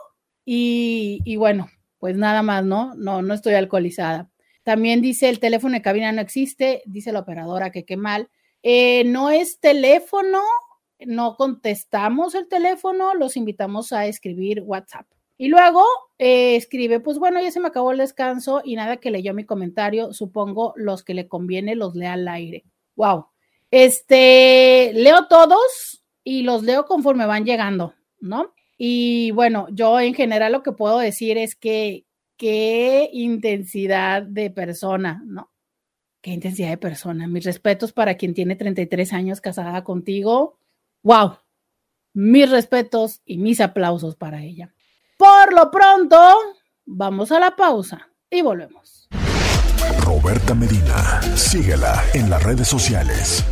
Y, 0.45 1.35
bueno, 1.37 1.67
pues 1.99 2.15
nada 2.15 2.43
más, 2.43 2.63
¿no? 2.63 2.93
No, 2.95 3.21
no 3.21 3.33
estoy 3.33 3.55
alcoholizada. 3.55 4.29
También 4.63 5.01
dice 5.01 5.29
el 5.29 5.39
teléfono 5.39 5.73
de 5.73 5.81
cabina 5.81 6.11
no 6.11 6.21
existe, 6.21 6.83
dice 6.85 7.11
la 7.11 7.19
operadora 7.19 7.71
que 7.71 7.85
qué 7.85 7.97
mal. 7.97 8.29
Eh, 8.63 9.03
no 9.05 9.29
es 9.29 9.59
teléfono, 9.59 10.41
no 10.99 11.35
contestamos 11.35 12.35
el 12.35 12.47
teléfono, 12.47 13.13
los 13.13 13.37
invitamos 13.37 13.91
a 13.91 14.05
escribir 14.07 14.61
WhatsApp. 14.61 15.05
Y 15.37 15.49
luego 15.49 15.83
eh, 16.17 16.55
escribe, 16.55 16.99
pues 16.99 17.19
bueno, 17.19 17.41
ya 17.41 17.51
se 17.51 17.59
me 17.59 17.67
acabó 17.67 17.91
el 17.91 17.97
descanso 17.97 18.61
y 18.63 18.75
nada 18.75 18.97
que 18.97 19.11
leyó 19.11 19.33
mi 19.33 19.45
comentario, 19.45 20.13
supongo 20.13 20.73
los 20.77 21.03
que 21.03 21.13
le 21.13 21.27
conviene 21.27 21.75
los 21.75 21.93
lea 21.95 22.13
al 22.13 22.27
aire. 22.27 22.63
Wow. 22.95 23.27
Este, 23.69 24.91
leo 24.93 25.27
todos 25.27 26.03
y 26.23 26.43
los 26.43 26.63
leo 26.63 26.85
conforme 26.85 27.25
van 27.25 27.43
llegando, 27.43 27.93
¿no? 28.21 28.54
Y 28.77 29.31
bueno, 29.31 29.67
yo 29.71 29.99
en 29.99 30.13
general 30.13 30.51
lo 30.51 30.63
que 30.63 30.71
puedo 30.71 30.99
decir 30.99 31.37
es 31.37 31.55
que 31.55 32.05
qué 32.37 33.09
intensidad 33.13 34.23
de 34.23 34.49
persona, 34.49 35.23
¿no? 35.25 35.51
Qué 36.21 36.31
intensidad 36.31 36.69
de 36.69 36.77
persona. 36.77 37.27
Mis 37.27 37.45
respetos 37.45 37.93
para 37.93 38.15
quien 38.15 38.33
tiene 38.33 38.55
33 38.55 39.13
años 39.13 39.41
casada 39.41 39.83
contigo. 39.83 40.57
Wow. 41.03 41.37
Mis 42.13 42.49
respetos 42.49 43.21
y 43.25 43.37
mis 43.37 43.61
aplausos 43.61 44.15
para 44.15 44.41
ella. 44.41 44.73
Por 45.17 45.53
lo 45.53 45.69
pronto, 45.71 46.17
vamos 46.85 47.31
a 47.31 47.39
la 47.39 47.55
pausa 47.55 48.09
y 48.29 48.41
volvemos. 48.41 49.07
Roberta 50.03 50.53
Medina, 50.53 51.21
síguela 51.35 52.03
en 52.13 52.29
las 52.29 52.43
redes 52.43 52.67
sociales. 52.67 53.43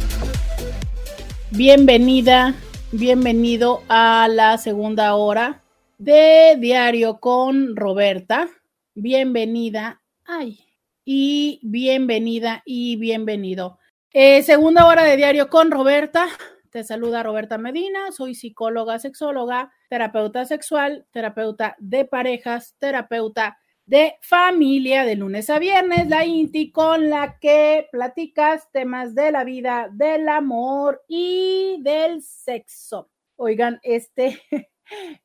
Bienvenida, 1.52 2.56
bienvenido 2.94 3.82
a 3.90 4.28
la 4.30 4.60
segunda 4.60 5.16
hora 5.16 5.64
de 5.98 6.58
Diario 6.60 7.20
con 7.20 7.76
Roberta. 7.76 8.48
Bienvenida, 8.94 10.04
ay, 10.26 10.60
y 11.04 11.60
bienvenida 11.64 12.62
y 12.66 12.98
bienvenido. 12.98 13.80
Eh, 14.12 14.44
segunda 14.44 14.86
hora 14.86 15.04
de 15.06 15.18
Diario 15.18 15.50
con 15.50 15.72
Roberta. 15.72 16.28
Te 16.70 16.84
saluda 16.84 17.24
Roberta 17.24 17.58
Medina, 17.58 18.12
soy 18.12 18.36
psicóloga, 18.36 19.00
sexóloga, 19.00 19.72
terapeuta 19.90 20.46
sexual, 20.46 21.08
terapeuta 21.12 21.76
de 21.80 22.06
parejas, 22.06 22.76
terapeuta 22.78 23.58
de 23.86 24.16
familia 24.22 25.04
de 25.04 25.16
lunes 25.16 25.50
a 25.50 25.60
viernes, 25.60 26.08
la 26.08 26.26
INTI 26.26 26.72
con 26.72 27.10
la 27.10 27.38
que 27.40 27.88
platicas 27.92 28.72
temas 28.72 29.14
de 29.14 29.32
la 29.32 29.44
vida, 29.44 29.90
del 29.92 30.30
amor 30.30 31.04
y 31.08 31.78
del 31.82 32.22
sexo. 32.22 33.10
Oigan, 33.36 33.80
este 33.84 34.42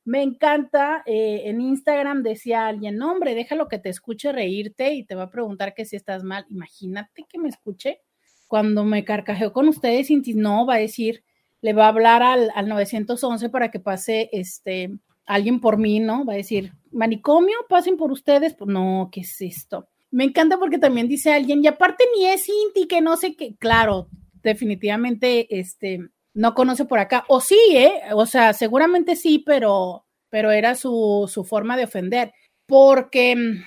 me 0.05 0.23
encanta. 0.23 1.03
Eh, 1.07 1.43
en 1.45 1.61
Instagram 1.61 2.23
decía 2.23 2.67
alguien, 2.67 2.97
no, 2.97 3.13
hombre, 3.13 3.35
déjalo 3.35 3.69
que 3.69 3.79
te 3.79 3.91
escuche 3.91 4.33
reírte 4.33 4.93
y 4.93 5.05
te 5.05 5.15
va 5.15 5.25
a 5.25 5.31
preguntar 5.31 5.75
que 5.75 5.85
si 5.85 5.97
estás 5.97 6.25
mal. 6.25 6.45
Imagínate 6.49 7.27
que 7.29 7.39
me 7.39 7.49
escuche 7.49 8.01
cuando 8.49 8.85
me 8.85 9.05
carcajeo 9.05 9.53
con 9.53 9.69
ustedes, 9.69 10.09
no, 10.35 10.67
va 10.67 10.77
a 10.77 10.79
decir, 10.79 11.23
le 11.61 11.75
va 11.75 11.85
a 11.85 11.89
hablar 11.89 12.23
al, 12.23 12.51
al 12.55 12.69
911 12.69 13.51
para 13.51 13.71
que 13.71 13.79
pase 13.79 14.31
este 14.33 14.99
alguien 15.29 15.61
por 15.61 15.77
mí, 15.79 16.01
¿no? 16.01 16.25
Va 16.25 16.33
a 16.33 16.37
decir, 16.37 16.73
manicomio, 16.91 17.57
pasen 17.69 17.97
por 17.97 18.11
ustedes. 18.11 18.55
Pues 18.55 18.69
no, 18.69 19.11
¿qué 19.13 19.21
es 19.21 19.41
esto? 19.41 19.89
Me 20.11 20.25
encanta 20.25 20.59
porque 20.59 20.79
también 20.79 21.07
dice 21.07 21.33
alguien, 21.33 21.63
y 21.63 21.69
aparte 21.69 22.05
ni 22.17 22.27
es 22.27 22.49
Inti, 22.49 22.89
que 22.89 23.03
no 23.03 23.17
sé 23.17 23.37
qué, 23.37 23.55
claro, 23.57 24.09
definitivamente, 24.43 25.59
este, 25.61 26.01
no 26.33 26.55
conoce 26.55 26.87
por 26.87 26.99
acá, 26.99 27.25
o 27.29 27.43
sí, 27.43 27.59
¿eh? 27.73 27.93
O 28.15 28.25
sea, 28.25 28.55
seguramente 28.55 29.17
sí, 29.17 29.39
pero, 29.45 30.07
pero 30.31 30.51
era 30.51 30.75
su, 30.75 31.31
su 31.31 31.45
forma 31.45 31.77
de 31.77 31.85
ofender, 31.85 32.33
porque 32.65 33.37
mm, 33.37 33.65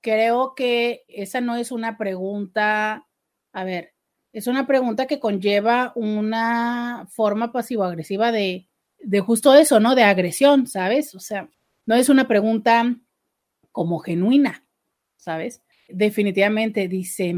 creo 0.00 0.54
que 0.54 1.02
esa 1.08 1.40
no 1.40 1.56
es 1.56 1.72
una 1.72 1.98
pregunta, 1.98 3.08
a 3.52 3.64
ver, 3.64 3.92
es 4.32 4.46
una 4.46 4.68
pregunta 4.68 5.06
que 5.06 5.18
conlleva 5.18 5.92
una 5.96 7.08
forma 7.10 7.50
pasivo-agresiva 7.50 8.30
de, 8.30 8.68
de 9.00 9.20
justo 9.20 9.54
eso, 9.54 9.80
¿no? 9.80 9.94
De 9.94 10.02
agresión, 10.02 10.66
¿sabes? 10.66 11.14
O 11.14 11.20
sea, 11.20 11.48
no 11.86 11.94
es 11.94 12.08
una 12.08 12.26
pregunta 12.28 12.96
como 13.72 13.98
genuina, 13.98 14.64
¿sabes? 15.16 15.62
Definitivamente 15.88 16.88
dice, 16.88 17.34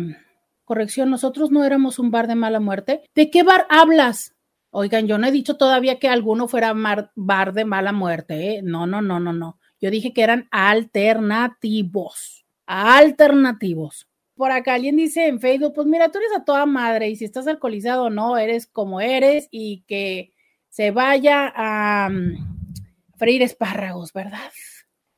corrección, 0.64 1.10
nosotros 1.10 1.50
no 1.50 1.64
éramos 1.64 1.98
un 1.98 2.10
bar 2.10 2.26
de 2.26 2.34
mala 2.34 2.60
muerte. 2.60 3.02
¿De 3.14 3.30
qué 3.30 3.42
bar 3.42 3.66
hablas? 3.68 4.34
Oigan, 4.70 5.06
yo 5.06 5.18
no 5.18 5.26
he 5.26 5.32
dicho 5.32 5.56
todavía 5.56 5.98
que 5.98 6.08
alguno 6.08 6.48
fuera 6.48 6.74
bar 7.14 7.52
de 7.52 7.64
mala 7.64 7.92
muerte, 7.92 8.56
¿eh? 8.56 8.60
No, 8.62 8.86
no, 8.86 9.02
no, 9.02 9.18
no, 9.20 9.32
no. 9.32 9.58
Yo 9.80 9.90
dije 9.90 10.12
que 10.12 10.22
eran 10.22 10.48
alternativos, 10.50 12.44
alternativos 12.66 14.08
por 14.38 14.52
acá 14.52 14.74
alguien 14.74 14.96
dice 14.96 15.26
en 15.26 15.40
Facebook, 15.40 15.74
pues 15.74 15.86
mira, 15.88 16.10
tú 16.10 16.18
eres 16.18 16.30
a 16.34 16.44
toda 16.44 16.64
madre 16.64 17.10
y 17.10 17.16
si 17.16 17.24
estás 17.24 17.48
alcoholizado 17.48 18.04
o 18.04 18.10
no, 18.10 18.38
eres 18.38 18.66
como 18.68 19.00
eres 19.00 19.48
y 19.50 19.82
que 19.88 20.32
se 20.68 20.90
vaya 20.90 21.52
a 21.54 22.08
mm, 22.10 22.74
freír 23.16 23.42
espárragos, 23.42 24.12
¿verdad? 24.12 24.50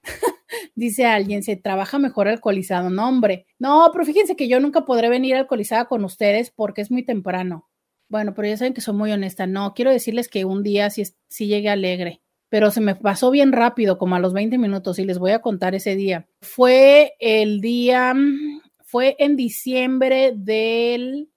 dice 0.75 1.07
alguien, 1.07 1.43
se 1.43 1.57
trabaja 1.57 1.99
mejor 1.99 2.29
alcoholizado. 2.29 2.91
No, 2.91 3.09
hombre. 3.09 3.47
No, 3.59 3.91
pero 3.93 4.05
fíjense 4.05 4.37
que 4.37 4.49
yo 4.49 4.61
nunca 4.61 4.85
podré 4.85 5.09
venir 5.09 5.37
alcoholizada 5.37 5.87
con 5.87 6.05
ustedes 6.05 6.51
porque 6.51 6.81
es 6.81 6.91
muy 6.91 7.05
temprano. 7.05 7.69
Bueno, 8.09 8.35
pero 8.35 8.49
ya 8.49 8.57
saben 8.57 8.75
que 8.75 8.81
soy 8.81 8.95
muy 8.95 9.13
honesta. 9.13 9.47
No, 9.47 9.73
quiero 9.75 9.93
decirles 9.93 10.29
que 10.29 10.45
un 10.45 10.63
día 10.63 10.91
sí, 10.91 11.05
sí 11.29 11.47
llegué 11.47 11.69
alegre, 11.69 12.23
pero 12.49 12.71
se 12.73 12.81
me 12.81 12.97
pasó 12.97 13.31
bien 13.31 13.53
rápido, 13.53 13.99
como 13.99 14.17
a 14.17 14.21
los 14.21 14.33
20 14.33 14.59
minutos, 14.59 14.99
y 14.99 15.05
les 15.05 15.19
voy 15.19 15.31
a 15.31 15.41
contar 15.41 15.77
ese 15.77 15.95
día. 15.95 16.27
Fue 16.41 17.13
el 17.21 17.61
día 17.61 18.13
mm, 18.15 18.63
fue 18.91 19.15
en 19.21 19.37
diciembre 19.37 20.33
del, 20.35 21.31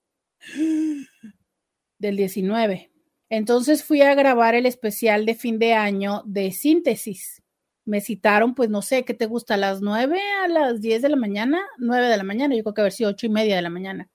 del 1.99 2.17
19. 2.17 2.92
Entonces 3.35 3.83
fui 3.83 4.03
a 4.03 4.13
grabar 4.13 4.53
el 4.53 4.67
especial 4.67 5.25
de 5.25 5.33
fin 5.33 5.57
de 5.57 5.73
año 5.73 6.21
de 6.23 6.51
síntesis. 6.51 7.41
Me 7.83 7.99
citaron, 7.99 8.53
pues 8.53 8.69
no 8.69 8.83
sé, 8.83 9.05
¿qué 9.05 9.15
te 9.15 9.25
gusta? 9.25 9.55
¿A 9.55 9.57
las 9.57 9.81
9 9.81 10.19
a 10.43 10.47
las 10.47 10.81
10 10.81 11.01
de 11.01 11.09
la 11.09 11.15
mañana? 11.15 11.59
9 11.79 12.09
de 12.09 12.17
la 12.17 12.23
mañana, 12.23 12.55
yo 12.55 12.61
creo 12.61 12.75
que 12.75 12.81
haber 12.81 12.93
sido 12.93 13.09
8 13.09 13.25
y 13.25 13.29
media 13.29 13.55
de 13.55 13.63
la 13.63 13.71
mañana. 13.71 14.07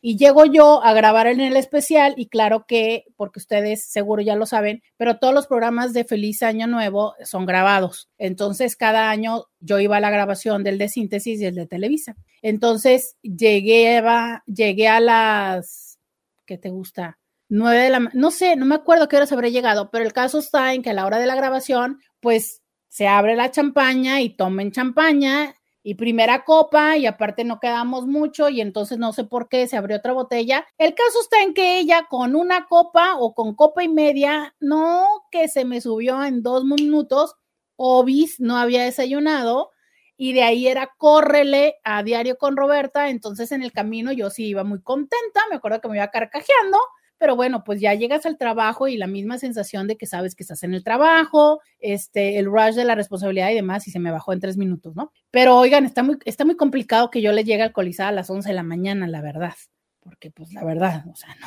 Y 0.00 0.16
llego 0.16 0.44
yo 0.46 0.80
a 0.84 0.92
grabar 0.94 1.26
en 1.26 1.40
el 1.40 1.56
especial 1.56 2.14
y 2.16 2.28
claro 2.28 2.64
que, 2.68 3.06
porque 3.16 3.40
ustedes 3.40 3.82
seguro 3.82 4.22
ya 4.22 4.36
lo 4.36 4.46
saben, 4.46 4.80
pero 4.96 5.18
todos 5.18 5.34
los 5.34 5.48
programas 5.48 5.92
de 5.92 6.04
Feliz 6.04 6.44
Año 6.44 6.68
Nuevo 6.68 7.16
son 7.24 7.46
grabados. 7.46 8.10
Entonces, 8.16 8.76
cada 8.76 9.10
año 9.10 9.46
yo 9.58 9.80
iba 9.80 9.96
a 9.96 10.00
la 10.00 10.10
grabación 10.10 10.62
del 10.62 10.78
de 10.78 10.88
síntesis 10.88 11.40
y 11.40 11.46
el 11.46 11.56
de 11.56 11.66
Televisa. 11.66 12.14
Entonces, 12.42 13.16
llegué 13.22 13.98
a, 13.98 14.44
llegué 14.46 14.86
a 14.86 15.00
las, 15.00 15.98
¿qué 16.46 16.58
te 16.58 16.70
gusta? 16.70 17.18
Nueve 17.54 17.80
de 17.82 17.90
la, 17.90 17.98
no 18.14 18.30
sé, 18.30 18.56
no 18.56 18.64
me 18.64 18.76
acuerdo 18.76 19.08
qué 19.08 19.16
horas 19.16 19.30
habré 19.30 19.52
llegado, 19.52 19.90
pero 19.90 20.06
el 20.06 20.14
caso 20.14 20.38
está 20.38 20.72
en 20.72 20.80
que 20.80 20.88
a 20.88 20.94
la 20.94 21.04
hora 21.04 21.18
de 21.18 21.26
la 21.26 21.34
grabación, 21.34 22.00
pues 22.20 22.62
se 22.88 23.06
abre 23.06 23.36
la 23.36 23.50
champaña 23.50 24.22
y 24.22 24.30
tomen 24.30 24.72
champaña 24.72 25.54
y 25.82 25.96
primera 25.96 26.44
copa 26.44 26.96
y 26.96 27.04
aparte 27.04 27.44
no 27.44 27.60
quedamos 27.60 28.06
mucho 28.06 28.48
y 28.48 28.62
entonces 28.62 28.96
no 28.96 29.12
sé 29.12 29.24
por 29.24 29.50
qué 29.50 29.66
se 29.66 29.76
abrió 29.76 29.98
otra 29.98 30.14
botella. 30.14 30.66
El 30.78 30.94
caso 30.94 31.20
está 31.20 31.42
en 31.42 31.52
que 31.52 31.78
ella 31.78 32.06
con 32.08 32.36
una 32.36 32.64
copa 32.68 33.16
o 33.18 33.34
con 33.34 33.54
copa 33.54 33.84
y 33.84 33.88
media, 33.90 34.54
no 34.58 35.04
que 35.30 35.48
se 35.48 35.66
me 35.66 35.82
subió 35.82 36.24
en 36.24 36.42
dos 36.42 36.64
minutos, 36.64 37.34
obis, 37.76 38.40
no 38.40 38.56
había 38.56 38.84
desayunado 38.84 39.72
y 40.16 40.32
de 40.32 40.42
ahí 40.42 40.68
era 40.68 40.90
córrele 40.96 41.74
a 41.84 42.02
diario 42.02 42.38
con 42.38 42.56
Roberta, 42.56 43.10
entonces 43.10 43.52
en 43.52 43.62
el 43.62 43.72
camino 43.72 44.10
yo 44.10 44.30
sí 44.30 44.46
iba 44.46 44.64
muy 44.64 44.80
contenta, 44.80 45.42
me 45.50 45.56
acuerdo 45.56 45.82
que 45.82 45.88
me 45.88 45.96
iba 45.96 46.08
carcajeando, 46.08 46.78
pero 47.22 47.36
bueno, 47.36 47.62
pues 47.62 47.80
ya 47.80 47.94
llegas 47.94 48.26
al 48.26 48.36
trabajo 48.36 48.88
y 48.88 48.96
la 48.96 49.06
misma 49.06 49.38
sensación 49.38 49.86
de 49.86 49.96
que 49.96 50.06
sabes 50.06 50.34
que 50.34 50.42
estás 50.42 50.64
en 50.64 50.74
el 50.74 50.82
trabajo, 50.82 51.60
este, 51.78 52.36
el 52.40 52.46
rush 52.46 52.74
de 52.74 52.84
la 52.84 52.96
responsabilidad 52.96 53.50
y 53.50 53.54
demás, 53.54 53.86
y 53.86 53.92
se 53.92 54.00
me 54.00 54.10
bajó 54.10 54.32
en 54.32 54.40
tres 54.40 54.56
minutos, 54.56 54.96
¿no? 54.96 55.12
Pero 55.30 55.56
oigan, 55.56 55.84
está 55.84 56.02
muy, 56.02 56.18
está 56.24 56.44
muy 56.44 56.56
complicado 56.56 57.10
que 57.10 57.22
yo 57.22 57.30
le 57.30 57.44
llegue 57.44 57.62
alcoholizada 57.62 58.08
a 58.08 58.12
las 58.12 58.28
11 58.28 58.48
de 58.48 58.54
la 58.56 58.64
mañana, 58.64 59.06
la 59.06 59.22
verdad, 59.22 59.54
porque 60.00 60.32
pues 60.32 60.52
la 60.52 60.64
verdad, 60.64 61.04
o 61.08 61.14
sea, 61.14 61.28
no, 61.40 61.46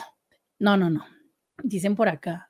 no, 0.59 0.77
no, 0.77 0.89
no. 0.89 1.05
Dicen 1.61 1.97
por 1.97 2.07
acá. 2.07 2.49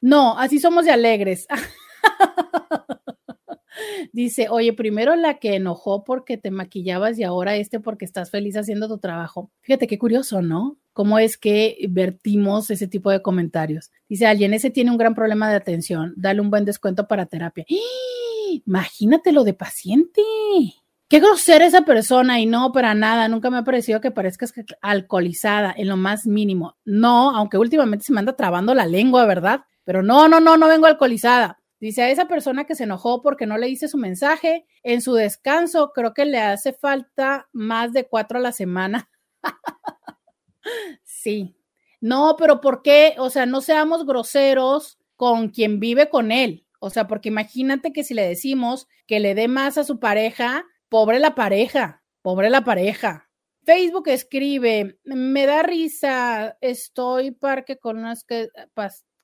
No, 0.00 0.38
así 0.38 0.58
somos 0.58 0.86
de 0.86 0.92
alegres. 0.92 1.46
Dice, 4.14 4.48
oye, 4.48 4.72
primero 4.72 5.16
la 5.16 5.34
que 5.34 5.56
enojó 5.56 6.02
porque 6.02 6.38
te 6.38 6.50
maquillabas 6.50 7.18
y 7.18 7.24
ahora 7.24 7.56
este 7.56 7.78
porque 7.78 8.06
estás 8.06 8.30
feliz 8.30 8.56
haciendo 8.56 8.88
tu 8.88 8.96
trabajo. 8.96 9.50
Fíjate 9.60 9.86
qué 9.86 9.98
curioso, 9.98 10.40
¿no? 10.40 10.78
¿Cómo 10.94 11.18
es 11.18 11.36
que 11.36 11.76
vertimos 11.90 12.70
ese 12.70 12.86
tipo 12.86 13.10
de 13.10 13.20
comentarios? 13.20 13.90
Dice 14.08 14.26
alguien, 14.26 14.54
ese 14.54 14.70
tiene 14.70 14.92
un 14.92 14.96
gran 14.96 15.14
problema 15.14 15.50
de 15.50 15.56
atención, 15.56 16.14
dale 16.16 16.40
un 16.40 16.50
buen 16.50 16.64
descuento 16.64 17.08
para 17.08 17.26
terapia. 17.26 17.66
¡Ah! 17.68 18.60
Imagínate 18.64 19.32
lo 19.32 19.42
de 19.42 19.54
paciente. 19.54 20.22
Qué 21.08 21.18
grosera 21.18 21.66
esa 21.66 21.82
persona 21.82 22.38
y 22.38 22.46
no, 22.46 22.70
para 22.70 22.94
nada, 22.94 23.26
nunca 23.26 23.50
me 23.50 23.58
ha 23.58 23.64
parecido 23.64 24.00
que 24.00 24.12
parezcas 24.12 24.54
alcoholizada 24.80 25.74
en 25.76 25.88
lo 25.88 25.96
más 25.96 26.26
mínimo. 26.26 26.76
No, 26.84 27.34
aunque 27.34 27.58
últimamente 27.58 28.04
se 28.04 28.12
me 28.12 28.20
anda 28.20 28.36
trabando 28.36 28.72
la 28.72 28.86
lengua, 28.86 29.26
¿verdad? 29.26 29.64
Pero 29.82 30.00
no, 30.02 30.28
no, 30.28 30.38
no, 30.38 30.56
no 30.56 30.68
vengo 30.68 30.86
alcoholizada. 30.86 31.60
Dice 31.80 32.02
a 32.02 32.10
esa 32.10 32.28
persona 32.28 32.64
que 32.64 32.76
se 32.76 32.84
enojó 32.84 33.20
porque 33.20 33.46
no 33.46 33.58
le 33.58 33.68
hice 33.68 33.88
su 33.88 33.98
mensaje 33.98 34.64
en 34.84 35.02
su 35.02 35.14
descanso, 35.14 35.90
creo 35.92 36.14
que 36.14 36.24
le 36.24 36.38
hace 36.38 36.72
falta 36.72 37.48
más 37.52 37.92
de 37.92 38.06
cuatro 38.06 38.38
a 38.38 38.42
la 38.42 38.52
semana. 38.52 39.10
sí. 41.04 41.56
No, 42.00 42.36
pero 42.38 42.60
¿por 42.60 42.82
qué? 42.82 43.14
O 43.18 43.30
sea, 43.30 43.46
no 43.46 43.60
seamos 43.60 44.04
groseros 44.06 44.98
con 45.16 45.48
quien 45.48 45.80
vive 45.80 46.10
con 46.10 46.32
él. 46.32 46.66
O 46.80 46.90
sea, 46.90 47.06
porque 47.06 47.30
imagínate 47.30 47.92
que 47.92 48.04
si 48.04 48.14
le 48.14 48.26
decimos 48.26 48.88
que 49.06 49.20
le 49.20 49.34
dé 49.34 49.48
más 49.48 49.78
a 49.78 49.84
su 49.84 49.98
pareja, 49.98 50.64
pobre 50.88 51.18
la 51.18 51.34
pareja, 51.34 52.02
pobre 52.20 52.50
la 52.50 52.64
pareja. 52.64 53.30
Facebook 53.64 54.08
escribe, 54.08 54.98
me 55.04 55.46
da 55.46 55.62
risa, 55.62 56.58
estoy 56.60 57.36
unas 57.84 58.24
que... 58.24 58.48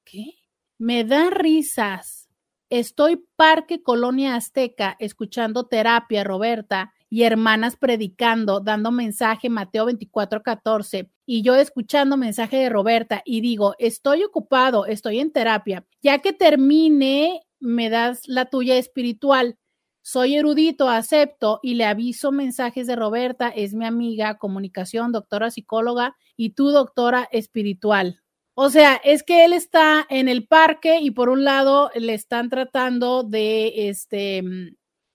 ¿Qué? 0.05 0.35
Me 0.79 1.05
da 1.05 1.29
risas 1.29 2.31
Estoy 2.71 3.27
Parque 3.35 3.83
Colonia 3.83 4.37
Azteca 4.37 4.97
escuchando 5.01 5.67
terapia, 5.67 6.23
Roberta, 6.23 6.93
y 7.11 7.25
hermanas 7.25 7.77
predicando, 7.77 8.61
dando 8.61 8.93
mensaje 8.93 9.51
Mateo 9.51 9.87
24, 9.87 10.43
14, 10.43 11.11
y 11.27 11.43
yo 11.43 11.57
escuchando 11.57 12.17
mensaje 12.17 12.57
de 12.57 12.69
Roberta 12.69 13.21
y 13.25 13.41
digo, 13.41 13.75
estoy 13.79 14.23
ocupado, 14.23 14.87
estoy 14.87 15.19
en 15.19 15.33
terapia. 15.33 15.85
Ya 16.03 16.21
que 16.21 16.33
termine, 16.33 17.43
me 17.59 17.91
das 17.91 18.23
la 18.27 18.47
tuya 18.47 18.77
espiritual. 18.79 19.59
Soy 20.03 20.37
erudito, 20.37 20.89
acepto 20.89 21.59
y 21.63 21.75
le 21.75 21.85
aviso 21.85 22.33
mensajes 22.33 22.87
de 22.87 22.97
Roberta, 22.97 23.49
es 23.49 23.75
mi 23.75 23.85
amiga, 23.85 24.39
comunicación, 24.39 25.13
doctora 25.13 25.51
psicóloga 25.51 26.17
y 26.37 26.51
tu 26.51 26.71
doctora 26.71 27.29
espiritual. 27.33 28.23
O 28.55 28.71
sea, 28.71 29.01
es 29.05 29.23
que 29.23 29.45
él 29.45 29.53
está 29.53 30.07
en 30.11 30.29
el 30.29 30.47
parque 30.47 31.01
y 31.01 31.11
por 31.11 31.29
un 31.29 31.45
lado 31.45 31.91
le 31.95 32.15
están 32.15 32.51
tratando 32.51 33.25
de, 33.25 33.89
este, 33.89 34.43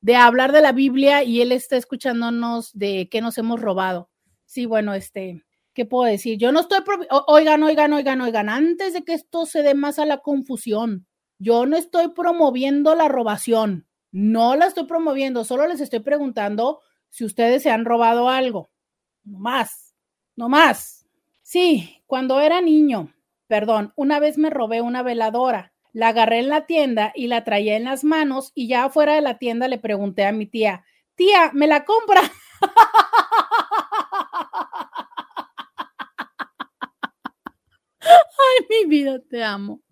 de 0.05 0.15
hablar 0.15 0.51
de 0.51 0.61
la 0.61 0.71
Biblia 0.71 1.23
y 1.23 1.41
él 1.41 1.51
está 1.51 1.77
escuchándonos 1.77 2.71
de 2.77 3.09
qué 3.09 3.21
nos 3.21 3.39
hemos 3.39 3.59
robado. 3.59 4.11
Sí, 4.45 4.67
bueno, 4.67 4.93
este, 4.93 5.43
¿qué 5.73 5.85
puedo 5.85 6.03
decir? 6.03 6.37
Yo 6.37 6.51
no 6.51 6.59
estoy, 6.59 6.81
oigan, 7.25 7.63
oigan, 7.63 7.91
oigan, 7.91 8.21
oigan, 8.21 8.49
antes 8.49 8.93
de 8.93 9.03
que 9.03 9.15
esto 9.15 9.47
se 9.47 9.63
dé 9.63 9.73
más 9.73 9.97
a 9.97 10.05
la 10.05 10.19
confusión, 10.19 11.07
yo 11.39 11.65
no 11.65 11.75
estoy 11.75 12.09
promoviendo 12.09 12.93
la 12.93 13.07
robación, 13.07 13.87
no 14.11 14.55
la 14.55 14.67
estoy 14.67 14.85
promoviendo, 14.85 15.43
solo 15.43 15.65
les 15.65 15.81
estoy 15.81 16.01
preguntando 16.01 16.81
si 17.09 17.25
ustedes 17.25 17.63
se 17.63 17.71
han 17.71 17.83
robado 17.83 18.29
algo. 18.29 18.69
No 19.23 19.39
más, 19.39 19.95
no 20.35 20.49
más. 20.49 21.07
Sí, 21.41 22.03
cuando 22.05 22.41
era 22.41 22.61
niño, 22.61 23.11
perdón, 23.47 23.91
una 23.95 24.19
vez 24.19 24.37
me 24.37 24.51
robé 24.51 24.81
una 24.81 25.01
veladora. 25.01 25.73
La 25.95 26.09
agarré 26.09 26.39
en 26.39 26.49
la 26.49 26.65
tienda 26.65 27.13
y 27.15 27.27
la 27.27 27.45
traía 27.45 27.77
en 27.77 27.85
las 27.85 28.03
manos 28.03 28.51
y 28.53 28.67
ya 28.67 28.83
afuera 28.83 29.15
de 29.15 29.21
la 29.21 29.37
tienda 29.37 29.69
le 29.69 29.77
pregunté 29.77 30.25
a 30.25 30.33
mi 30.33 30.45
tía, 30.45 30.83
tía, 31.15 31.51
¿me 31.53 31.67
la 31.67 31.85
compra? 31.85 32.21
Ay, 38.01 38.65
mi 38.69 38.89
vida, 38.89 39.21
te 39.29 39.41
amo. 39.41 39.83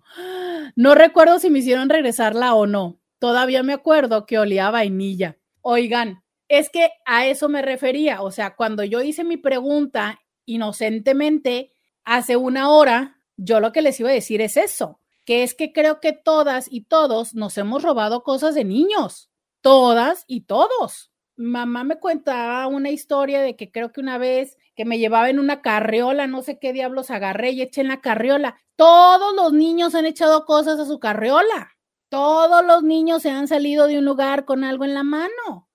No 0.76 0.94
recuerdo 0.94 1.40
si 1.40 1.50
me 1.50 1.60
hicieron 1.60 1.88
regresarla 1.88 2.54
o 2.54 2.68
no. 2.68 3.00
Todavía 3.18 3.64
me 3.64 3.72
acuerdo 3.72 4.26
que 4.26 4.40
olía 4.40 4.72
vainilla. 4.72 5.38
Oigan, 5.62 6.22
es 6.50 6.70
que 6.70 6.90
a 7.06 7.28
eso 7.28 7.48
me 7.48 7.62
refería. 7.62 8.24
O 8.24 8.32
sea, 8.32 8.58
cuando 8.58 8.84
yo 8.84 9.02
hice 9.02 9.24
mi 9.24 9.38
pregunta 9.38 10.20
inocentemente 10.44 11.72
hace 12.04 12.36
una 12.36 12.72
hora, 12.72 13.22
yo 13.38 13.62
lo 13.62 13.72
que 13.72 13.82
les 13.82 13.98
iba 14.02 14.10
a 14.10 14.14
decir 14.14 14.42
es 14.42 14.58
eso, 14.58 15.00
que 15.26 15.44
es 15.44 15.54
que 15.54 15.72
creo 15.74 16.00
que 16.00 16.14
todas 16.14 16.68
y 16.72 16.82
todos 16.86 17.34
nos 17.34 17.58
hemos 17.58 17.84
robado 17.84 18.24
cosas 18.24 18.56
de 18.56 18.64
niños, 18.64 19.30
todas 19.62 20.26
y 20.28 20.42
todos. 20.42 21.12
Mamá 21.36 21.84
me 21.84 22.00
cuenta 22.00 22.66
una 22.68 22.92
historia 22.92 23.42
de 23.42 23.56
que 23.56 23.72
creo 23.72 23.92
que 23.92 24.02
una 24.02 24.18
vez 24.18 24.58
que 24.76 24.86
me 24.86 25.00
llevaba 25.00 25.30
en 25.30 25.40
una 25.40 25.62
carriola, 25.62 26.28
no 26.28 26.42
sé 26.42 26.60
qué 26.60 26.74
diablos 26.74 27.10
agarré 27.10 27.52
y 27.52 27.62
eché 27.62 27.82
en 27.82 27.88
la 27.88 28.02
carriola. 28.02 28.58
Todos 28.76 29.34
los 29.34 29.54
niños 29.54 29.96
han 29.96 30.06
echado 30.06 30.46
cosas 30.46 30.80
a 30.80 30.86
su 30.86 31.00
carriola. 31.00 31.72
Todos 32.10 32.64
los 32.66 32.84
niños 32.84 33.24
se 33.24 33.32
han 33.32 33.48
salido 33.48 33.88
de 33.88 33.98
un 33.98 34.06
lugar 34.06 34.46
con 34.46 34.64
algo 34.64 34.86
en 34.86 34.94
la 34.94 35.04
mano. 35.04 35.70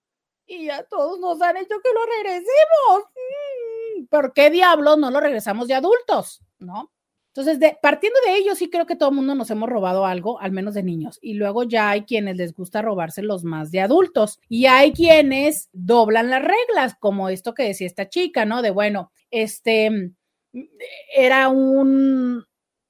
Y 0.46 0.66
ya 0.66 0.84
todos 0.84 1.18
nos 1.18 1.42
han 1.42 1.56
hecho 1.56 1.74
que 1.82 1.92
lo 1.92 2.00
regresemos. 2.06 3.10
Mm, 3.98 4.06
¿Por 4.06 4.32
qué 4.32 4.50
diablos 4.50 4.98
no 4.98 5.10
lo 5.10 5.20
regresamos 5.20 5.66
de 5.66 5.74
adultos? 5.74 6.40
¿No? 6.58 6.92
Entonces, 7.34 7.58
partiendo 7.82 8.18
de 8.26 8.36
ello, 8.36 8.54
sí 8.54 8.68
creo 8.68 8.86
que 8.86 8.96
todo 8.96 9.10
el 9.10 9.14
mundo 9.14 9.34
nos 9.34 9.50
hemos 9.50 9.68
robado 9.68 10.06
algo, 10.06 10.40
al 10.40 10.50
menos 10.50 10.74
de 10.74 10.82
niños. 10.82 11.18
Y 11.22 11.34
luego 11.34 11.62
ya 11.62 11.90
hay 11.90 12.02
quienes 12.02 12.36
les 12.36 12.52
gusta 12.52 12.82
robarse 12.82 13.22
los 13.22 13.44
más 13.44 13.70
de 13.70 13.80
adultos. 13.80 14.40
Y 14.48 14.66
hay 14.66 14.92
quienes 14.92 15.68
doblan 15.72 16.30
las 16.30 16.42
reglas, 16.42 16.96
como 16.98 17.28
esto 17.28 17.54
que 17.54 17.64
decía 17.64 17.86
esta 17.86 18.08
chica, 18.08 18.44
¿no? 18.44 18.62
De 18.62 18.70
bueno, 18.70 19.12
este 19.30 20.12
era 21.14 21.48
un 21.48 22.44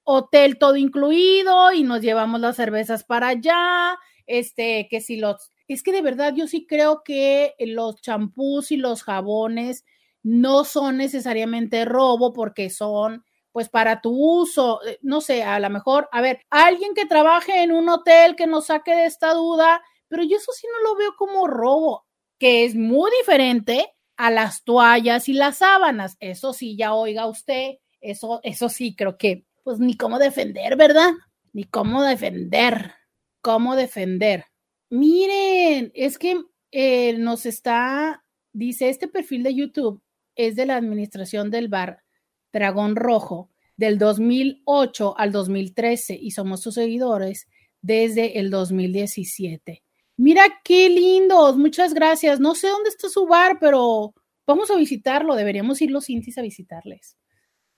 hotel 0.04 0.58
todo 0.58 0.76
incluido 0.76 1.72
y 1.72 1.82
nos 1.82 2.00
llevamos 2.00 2.40
las 2.40 2.56
cervezas 2.56 3.04
para 3.04 3.28
allá. 3.28 3.98
Este, 4.26 4.88
que 4.90 5.00
si 5.00 5.16
los. 5.16 5.50
Es 5.68 5.82
que 5.82 5.92
de 5.92 6.02
verdad 6.02 6.34
yo 6.34 6.46
sí 6.46 6.66
creo 6.66 7.02
que 7.04 7.54
los 7.58 8.00
champús 8.00 8.72
y 8.72 8.78
los 8.78 9.02
jabones 9.02 9.84
no 10.22 10.64
son 10.64 10.96
necesariamente 10.98 11.84
robo 11.84 12.32
porque 12.32 12.70
son 12.70 13.24
pues 13.58 13.68
para 13.68 14.00
tu 14.00 14.12
uso, 14.12 14.80
eh, 14.86 15.00
no 15.02 15.20
sé, 15.20 15.42
a 15.42 15.58
lo 15.58 15.68
mejor, 15.68 16.08
a 16.12 16.20
ver, 16.20 16.42
alguien 16.48 16.94
que 16.94 17.06
trabaje 17.06 17.64
en 17.64 17.72
un 17.72 17.88
hotel 17.88 18.36
que 18.36 18.46
nos 18.46 18.66
saque 18.66 18.94
de 18.94 19.06
esta 19.06 19.34
duda, 19.34 19.82
pero 20.06 20.22
yo 20.22 20.36
eso 20.36 20.52
sí 20.52 20.68
no 20.72 20.88
lo 20.88 20.96
veo 20.96 21.16
como 21.16 21.48
robo, 21.48 22.06
que 22.38 22.64
es 22.64 22.76
muy 22.76 23.10
diferente 23.18 23.92
a 24.16 24.30
las 24.30 24.62
toallas 24.62 25.28
y 25.28 25.32
las 25.32 25.58
sábanas. 25.58 26.16
Eso 26.20 26.52
sí, 26.52 26.76
ya 26.76 26.94
oiga 26.94 27.26
usted, 27.26 27.78
eso, 28.00 28.38
eso 28.44 28.68
sí, 28.68 28.94
creo 28.94 29.18
que, 29.18 29.44
pues 29.64 29.80
ni 29.80 29.96
cómo 29.96 30.20
defender, 30.20 30.76
¿verdad? 30.76 31.10
Ni 31.52 31.64
cómo 31.64 32.04
defender, 32.04 32.94
cómo 33.40 33.74
defender. 33.74 34.44
Miren, 34.88 35.90
es 35.96 36.16
que 36.16 36.44
eh, 36.70 37.14
nos 37.14 37.44
está, 37.44 38.24
dice, 38.52 38.88
este 38.88 39.08
perfil 39.08 39.42
de 39.42 39.56
YouTube 39.56 40.00
es 40.36 40.54
de 40.54 40.64
la 40.64 40.76
administración 40.76 41.50
del 41.50 41.66
bar 41.66 42.04
Dragón 42.52 42.96
Rojo 42.96 43.50
del 43.76 43.98
2008 43.98 45.16
al 45.16 45.32
2013 45.32 46.18
y 46.20 46.32
somos 46.32 46.60
sus 46.60 46.74
seguidores 46.74 47.48
desde 47.80 48.38
el 48.38 48.50
2017. 48.50 49.82
Mira 50.16 50.42
qué 50.64 50.88
lindos, 50.88 51.56
muchas 51.56 51.94
gracias. 51.94 52.40
No 52.40 52.54
sé 52.56 52.68
dónde 52.68 52.90
está 52.90 53.08
su 53.08 53.26
bar, 53.26 53.58
pero 53.60 54.14
vamos 54.46 54.70
a 54.70 54.76
visitarlo. 54.76 55.36
Deberíamos 55.36 55.80
ir 55.80 55.92
los 55.92 56.10
intis 56.10 56.38
a 56.38 56.42
visitarles. 56.42 57.16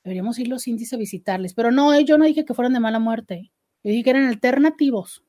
Deberíamos 0.02 0.38
ir 0.38 0.48
los 0.48 0.66
intis 0.66 0.92
a 0.94 0.96
visitarles. 0.96 1.52
Pero 1.52 1.70
no, 1.70 2.00
yo 2.00 2.16
no 2.16 2.24
dije 2.24 2.46
que 2.46 2.54
fueran 2.54 2.72
de 2.72 2.80
mala 2.80 2.98
muerte. 2.98 3.52
Yo 3.82 3.90
dije 3.90 4.04
que 4.04 4.10
eran 4.10 4.26
alternativos. 4.26 5.22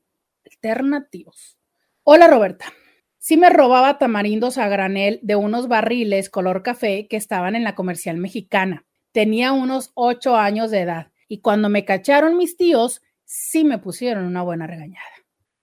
Alternativos. 0.46 1.58
Hola, 2.02 2.28
Roberta. 2.28 2.72
Sí 3.18 3.36
me 3.36 3.50
robaba 3.50 3.98
tamarindos 3.98 4.56
a 4.56 4.68
granel 4.68 5.20
de 5.22 5.36
unos 5.36 5.68
barriles 5.68 6.30
color 6.30 6.62
café 6.62 7.06
que 7.08 7.16
estaban 7.16 7.54
en 7.54 7.62
la 7.62 7.74
comercial 7.74 8.16
mexicana. 8.16 8.86
Tenía 9.12 9.52
unos 9.52 9.92
ocho 9.94 10.36
años 10.36 10.70
de 10.70 10.80
edad 10.80 11.12
y 11.28 11.40
cuando 11.40 11.68
me 11.68 11.84
cacharon 11.84 12.36
mis 12.36 12.56
tíos, 12.56 13.02
sí 13.24 13.64
me 13.64 13.78
pusieron 13.78 14.24
una 14.24 14.42
buena 14.42 14.66
regañada. 14.66 15.06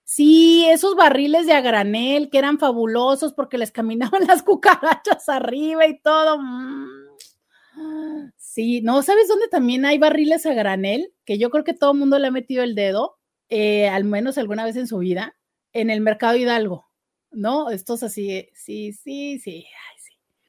Sí, 0.04 0.66
esos 0.68 0.96
barriles 0.96 1.46
de 1.46 1.52
a 1.52 1.60
granel 1.60 2.30
que 2.30 2.38
eran 2.38 2.58
fabulosos 2.58 3.32
porque 3.32 3.58
les 3.58 3.70
caminaban 3.70 4.22
las 4.26 4.42
cucarachas 4.42 5.28
arriba 5.28 5.86
y 5.86 6.00
todo. 6.00 6.38
Mm. 6.38 8.32
Sí, 8.36 8.82
no, 8.82 9.02
¿sabes 9.02 9.28
dónde 9.28 9.46
también 9.46 9.84
hay 9.84 9.98
barriles 9.98 10.44
a 10.46 10.54
granel? 10.54 11.12
Que 11.24 11.38
yo 11.38 11.50
creo 11.50 11.62
que 11.62 11.74
todo 11.74 11.92
el 11.92 11.98
mundo 11.98 12.18
le 12.18 12.26
ha 12.26 12.32
metido 12.32 12.64
el 12.64 12.74
dedo, 12.74 13.18
eh, 13.48 13.88
al 13.88 14.02
menos 14.04 14.38
alguna 14.38 14.64
vez 14.64 14.74
en 14.76 14.88
su 14.88 14.98
vida, 14.98 15.36
en 15.72 15.90
el 15.90 16.00
mercado 16.00 16.36
Hidalgo, 16.36 16.90
¿no? 17.30 17.70
Estos 17.70 18.02
así, 18.02 18.48
sí, 18.52 18.92
sí, 18.92 19.38
sí, 19.38 19.66
sí. 19.96 19.99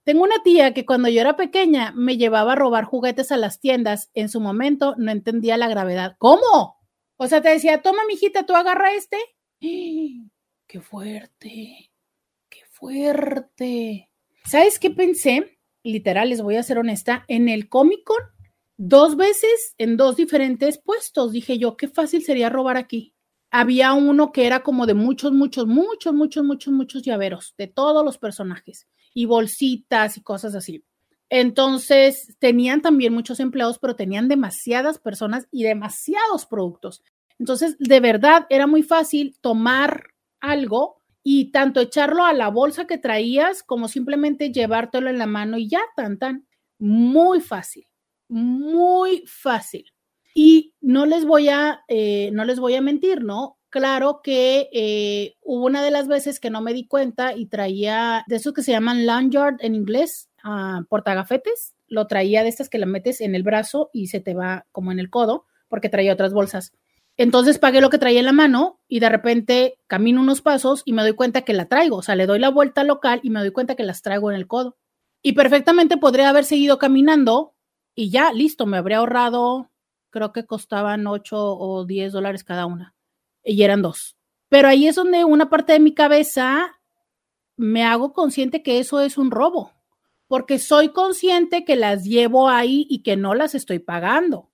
Tengo 0.04 0.24
una 0.24 0.42
tía 0.44 0.74
que 0.74 0.86
cuando 0.86 1.10
yo 1.10 1.22
era 1.22 1.36
pequeña 1.36 1.94
me 1.96 2.18
llevaba 2.18 2.54
a 2.54 2.56
robar 2.56 2.86
juguetes 2.86 3.32
a 3.32 3.38
las 3.38 3.60
tiendas. 3.60 4.10
En 4.14 4.30
su 4.30 4.40
momento 4.40 4.96
no 4.98 5.12
entendía 5.12 5.58
la 5.58 5.68
gravedad. 5.68 6.16
¿Cómo? 6.18 6.78
O 7.18 7.28
sea, 7.28 7.42
te 7.42 7.50
decía, 7.50 7.82
toma, 7.82 8.02
mijita, 8.08 8.46
tú 8.46 8.56
agarra 8.56 8.94
este. 8.94 9.18
¡Qué 9.60 10.82
fuerte! 10.82 11.92
¡Qué 12.50 12.62
fuerte! 12.70 14.10
¿Sabes 14.46 14.80
qué 14.80 14.90
pensé? 14.90 15.60
literal, 15.84 16.30
les 16.30 16.42
voy 16.42 16.58
a 16.58 16.64
ser 16.64 16.78
honesta, 16.78 17.26
en 17.28 17.50
el 17.50 17.68
Comic 17.68 18.04
Con, 18.04 18.22
dos 18.78 19.16
veces 19.16 19.74
en 19.78 19.98
dos 19.98 20.16
diferentes 20.16 20.80
puestos. 20.80 21.32
Dije 21.32 21.58
yo, 21.58 21.78
qué 21.78 21.88
fácil 21.88 22.24
sería 22.24 22.50
robar 22.50 22.78
aquí. 22.78 23.16
Había 23.50 23.94
uno 23.94 24.32
que 24.32 24.46
era 24.46 24.64
como 24.64 24.86
de 24.86 24.94
muchos, 24.94 25.32
muchos, 25.34 25.68
muchos, 25.68 26.14
muchos, 26.14 26.44
muchos, 26.44 26.74
muchos 26.74 27.04
llaveros 27.04 27.54
de 27.58 27.68
todos 27.68 28.06
los 28.06 28.18
personajes 28.18 28.88
y 29.14 29.26
bolsitas 29.26 30.18
y 30.18 30.22
cosas 30.22 30.56
así. 30.56 30.84
Entonces, 31.30 32.36
tenían 32.40 32.82
también 32.82 33.14
muchos 33.14 33.40
empleados, 33.40 33.80
pero 33.80 33.96
tenían 33.96 34.28
demasiadas 34.28 35.00
personas 35.00 35.48
y 35.50 35.64
demasiados 35.64 36.46
productos. 36.46 37.04
Entonces, 37.40 37.78
de 37.80 38.00
verdad, 38.02 38.46
era 38.50 38.68
muy 38.68 38.84
fácil 38.84 39.36
tomar 39.42 40.08
algo 40.42 40.98
y 41.24 41.52
tanto 41.52 41.80
echarlo 41.80 42.26
a 42.26 42.34
la 42.34 42.50
bolsa 42.50 42.86
que 42.86 42.98
traías 42.98 43.64
como 43.64 43.88
simplemente 43.88 44.52
llevártelo 44.52 45.10
en 45.10 45.18
la 45.18 45.26
mano 45.26 45.58
y 45.58 45.70
ya, 45.70 45.82
tan, 45.96 46.18
tan. 46.18 46.48
Muy 46.80 47.40
fácil, 47.42 47.88
muy 48.28 49.24
fácil. 49.26 49.86
Y 50.34 50.74
no 50.82 51.06
les 51.06 51.26
voy 51.26 51.50
a, 51.50 51.82
eh, 51.88 52.32
no 52.34 52.44
les 52.44 52.60
voy 52.60 52.76
a 52.76 52.82
mentir, 52.82 53.24
¿no? 53.24 53.58
Claro 53.72 54.20
que 54.22 54.70
eh, 54.74 55.38
hubo 55.42 55.66
una 55.66 55.82
de 55.82 55.92
las 55.92 56.10
veces 56.10 56.42
que 56.42 56.50
no 56.50 56.60
me 56.60 56.74
di 56.74 56.86
cuenta 56.88 57.34
y 57.34 57.46
traía 57.46 58.26
de 58.28 58.36
esos 58.36 58.54
que 58.54 58.64
se 58.64 58.74
llaman 58.74 59.06
lanyard 59.06 59.56
en 59.62 59.76
inglés, 59.76 60.30
uh, 60.44 60.84
portagafetes. 60.90 61.74
Lo 61.88 62.06
traía 62.06 62.44
de 62.44 62.50
estas 62.50 62.68
que 62.68 62.78
la 62.78 62.86
metes 62.86 63.22
en 63.22 63.34
el 63.34 63.44
brazo 63.44 63.90
y 63.94 64.08
se 64.08 64.20
te 64.20 64.34
va 64.34 64.66
como 64.74 64.92
en 64.92 65.00
el 65.00 65.10
codo, 65.10 65.46
porque 65.70 65.88
traía 65.88 66.12
otras 66.12 66.34
bolsas. 66.34 66.74
Entonces 67.16 67.60
pagué 67.60 67.80
lo 67.80 67.90
que 67.90 67.98
traía 67.98 68.20
en 68.20 68.26
la 68.26 68.34
mano 68.34 68.82
y 68.90 69.00
de 69.00 69.08
repente 69.08 69.80
camino 69.88 70.20
unos 70.20 70.42
pasos 70.42 70.82
y 70.84 70.92
me 70.92 71.04
doy 71.04 71.14
cuenta 71.14 71.44
que 71.44 71.54
la 71.54 71.70
traigo. 71.70 71.96
O 71.96 72.02
sea, 72.02 72.16
le 72.16 72.26
doy 72.26 72.40
la 72.40 72.50
vuelta 72.50 72.84
local 72.84 73.22
y 73.24 73.30
me 73.30 73.40
doy 73.40 73.52
cuenta 73.52 73.76
que 73.76 73.84
las 73.84 74.02
traigo 74.02 74.32
en 74.32 74.36
el 74.36 74.48
codo. 74.48 74.76
Y 75.22 75.32
perfectamente 75.32 75.96
podría 75.96 76.28
haber 76.28 76.44
seguido 76.44 76.78
caminando 76.78 77.56
y 77.96 78.10
ya, 78.10 78.34
listo, 78.34 78.66
me 78.66 78.76
habría 78.76 78.98
ahorrado, 78.98 79.72
creo 80.10 80.34
que 80.34 80.46
costaban 80.46 81.08
8 81.08 81.38
o 81.58 81.86
10 81.86 82.12
dólares 82.12 82.44
cada 82.44 82.66
una. 82.66 82.96
Y 83.44 83.64
eran 83.64 83.82
dos. 83.82 84.18
Pero 84.50 84.68
ahí 84.68 84.88
es 84.88 84.96
donde 84.96 85.24
una 85.26 85.50
parte 85.50 85.74
de 85.74 85.80
mi 85.80 85.94
cabeza 85.94 86.78
me 87.56 87.84
hago 87.84 88.14
consciente 88.14 88.64
que 88.64 88.80
eso 88.80 89.00
es 89.02 89.18
un 89.18 89.32
robo, 89.32 89.72
porque 90.28 90.60
soy 90.60 90.90
consciente 90.90 91.64
que 91.64 91.76
las 91.76 92.04
llevo 92.04 92.50
ahí 92.50 92.86
y 92.90 93.04
que 93.04 93.16
no 93.16 93.36
las 93.36 93.56
estoy 93.56 93.80
pagando. 93.80 94.50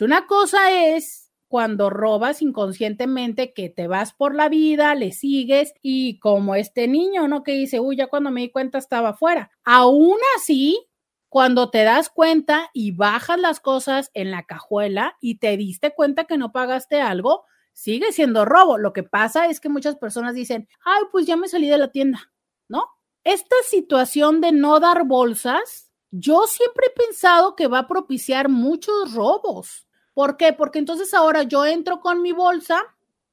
Una 0.00 0.26
cosa 0.26 0.72
es 0.72 1.32
cuando 1.48 1.90
robas 1.90 2.40
inconscientemente 2.40 3.52
que 3.52 3.68
te 3.68 3.86
vas 3.86 4.14
por 4.14 4.34
la 4.34 4.48
vida, 4.48 4.94
le 4.94 5.12
sigues 5.12 5.74
y 5.82 6.18
como 6.18 6.54
este 6.54 6.88
niño, 6.88 7.28
¿no? 7.28 7.42
Que 7.42 7.52
dice, 7.52 7.78
uy, 7.78 7.96
ya 7.96 8.06
cuando 8.06 8.30
me 8.30 8.40
di 8.40 8.50
cuenta 8.50 8.78
estaba 8.78 9.10
afuera. 9.10 9.50
Aún 9.62 10.16
así, 10.36 10.88
cuando 11.28 11.68
te 11.68 11.84
das 11.84 12.08
cuenta 12.08 12.70
y 12.72 12.92
bajas 12.92 13.38
las 13.38 13.60
cosas 13.60 14.10
en 14.14 14.30
la 14.30 14.44
cajuela 14.44 15.18
y 15.20 15.40
te 15.40 15.56
diste 15.58 15.92
cuenta 15.94 16.24
que 16.24 16.38
no 16.38 16.52
pagaste 16.52 17.02
algo, 17.02 17.44
sigue 17.72 18.12
siendo 18.12 18.44
robo. 18.44 18.78
Lo 18.78 18.92
que 18.92 19.02
pasa 19.02 19.46
es 19.46 19.60
que 19.60 19.68
muchas 19.68 19.96
personas 19.96 20.34
dicen, 20.34 20.68
ay, 20.84 21.02
pues 21.10 21.26
ya 21.26 21.36
me 21.36 21.48
salí 21.48 21.68
de 21.68 21.78
la 21.78 21.88
tienda, 21.88 22.32
¿no? 22.68 22.84
Esta 23.24 23.56
situación 23.68 24.40
de 24.40 24.52
no 24.52 24.80
dar 24.80 25.04
bolsas, 25.04 25.90
yo 26.10 26.46
siempre 26.46 26.86
he 26.86 27.06
pensado 27.06 27.56
que 27.56 27.68
va 27.68 27.80
a 27.80 27.88
propiciar 27.88 28.48
muchos 28.48 29.14
robos. 29.14 29.86
¿Por 30.14 30.36
qué? 30.36 30.52
Porque 30.52 30.78
entonces 30.78 31.14
ahora 31.14 31.42
yo 31.44 31.64
entro 31.64 32.00
con 32.00 32.20
mi 32.20 32.32
bolsa 32.32 32.82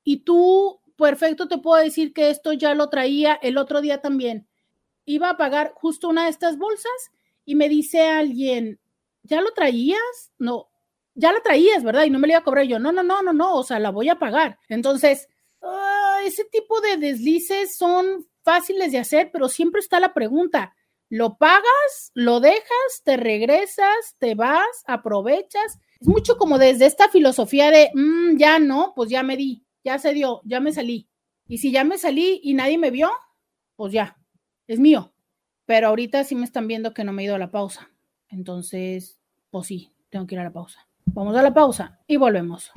y 0.04 0.22
tú, 0.22 0.80
perfecto, 0.96 1.48
te 1.48 1.58
puedo 1.58 1.84
decir 1.84 2.14
que 2.14 2.30
esto 2.30 2.54
ya 2.54 2.74
lo 2.74 2.90
traía 2.90 3.34
el 3.42 3.58
otro 3.58 3.82
día 3.82 4.02
también. 4.02 4.48
Iba 5.06 5.32
a 5.32 5.38
pagar 5.38 5.74
justo 5.76 6.08
una 6.08 6.26
de 6.26 6.30
estas 6.30 6.58
bolsas 6.58 7.12
y 7.44 7.56
me 7.56 7.68
dice 7.68 8.08
alguien, 8.08 8.80
¿ya 9.24 9.42
lo 9.42 9.52
traías? 9.54 10.32
No, 10.38 10.69
ya 11.20 11.34
la 11.34 11.42
traías, 11.42 11.84
¿verdad? 11.84 12.06
Y 12.06 12.10
no 12.10 12.18
me 12.18 12.28
la 12.28 12.34
iba 12.34 12.40
a 12.40 12.44
cobrar 12.44 12.66
yo. 12.66 12.80
No, 12.80 12.92
no, 12.92 13.04
no, 13.04 13.22
no, 13.22 13.34
no, 13.34 13.56
o 13.56 13.64
sea, 13.64 13.80
la 13.80 13.92
voy 13.92 14.10
a 14.10 14.18
pagar. 14.20 14.58
Entonces, 14.70 15.28
ah, 15.62 16.20
ese 16.26 16.46
tipo 16.46 16.80
de 16.82 16.98
deslices 16.98 17.78
son 17.78 18.26
fáciles 18.44 18.92
de 18.92 19.00
hacer, 19.00 19.30
pero 19.32 19.50
siempre 19.50 19.80
está 19.80 20.00
la 20.00 20.14
pregunta. 20.14 20.74
¿Lo 21.10 21.38
pagas? 21.38 22.12
¿Lo 22.14 22.40
dejas? 22.40 23.02
¿Te 23.04 23.18
regresas? 23.18 24.16
¿Te 24.20 24.36
vas? 24.36 24.84
¿Aprovechas? 24.86 25.80
Es 26.00 26.08
mucho 26.08 26.38
como 26.38 26.58
desde 26.58 26.86
esta 26.86 27.10
filosofía 27.10 27.72
de, 27.72 27.90
mm, 27.94 28.38
ya 28.38 28.60
no, 28.60 28.94
pues 28.96 29.10
ya 29.10 29.24
me 29.24 29.36
di, 29.36 29.66
ya 29.84 30.00
se 30.00 30.14
dio, 30.14 30.42
ya 30.46 30.60
me 30.60 30.72
salí. 30.72 31.10
Y 31.48 31.58
si 31.58 31.72
ya 31.72 31.84
me 31.84 31.98
salí 31.98 32.40
y 32.44 32.54
nadie 32.54 32.78
me 32.78 32.92
vio, 32.92 33.12
pues 33.76 33.92
ya, 33.92 34.18
es 34.68 34.80
mío. 34.80 35.14
Pero 35.66 35.88
ahorita 35.88 36.24
sí 36.24 36.36
me 36.36 36.46
están 36.46 36.68
viendo 36.68 36.94
que 36.94 37.04
no 37.04 37.12
me 37.12 37.24
he 37.24 37.26
ido 37.26 37.36
a 37.36 37.40
la 37.40 37.52
pausa. 37.52 37.92
Entonces, 38.30 39.20
pues 39.50 39.68
sí, 39.68 39.92
tengo 40.10 40.28
que 40.28 40.36
ir 40.36 40.40
a 40.42 40.44
la 40.44 40.54
pausa. 40.54 40.89
Vamos 41.14 41.36
a 41.36 41.42
la 41.42 41.54
pausa 41.54 42.00
y 42.08 42.18
volvemos. 42.18 42.72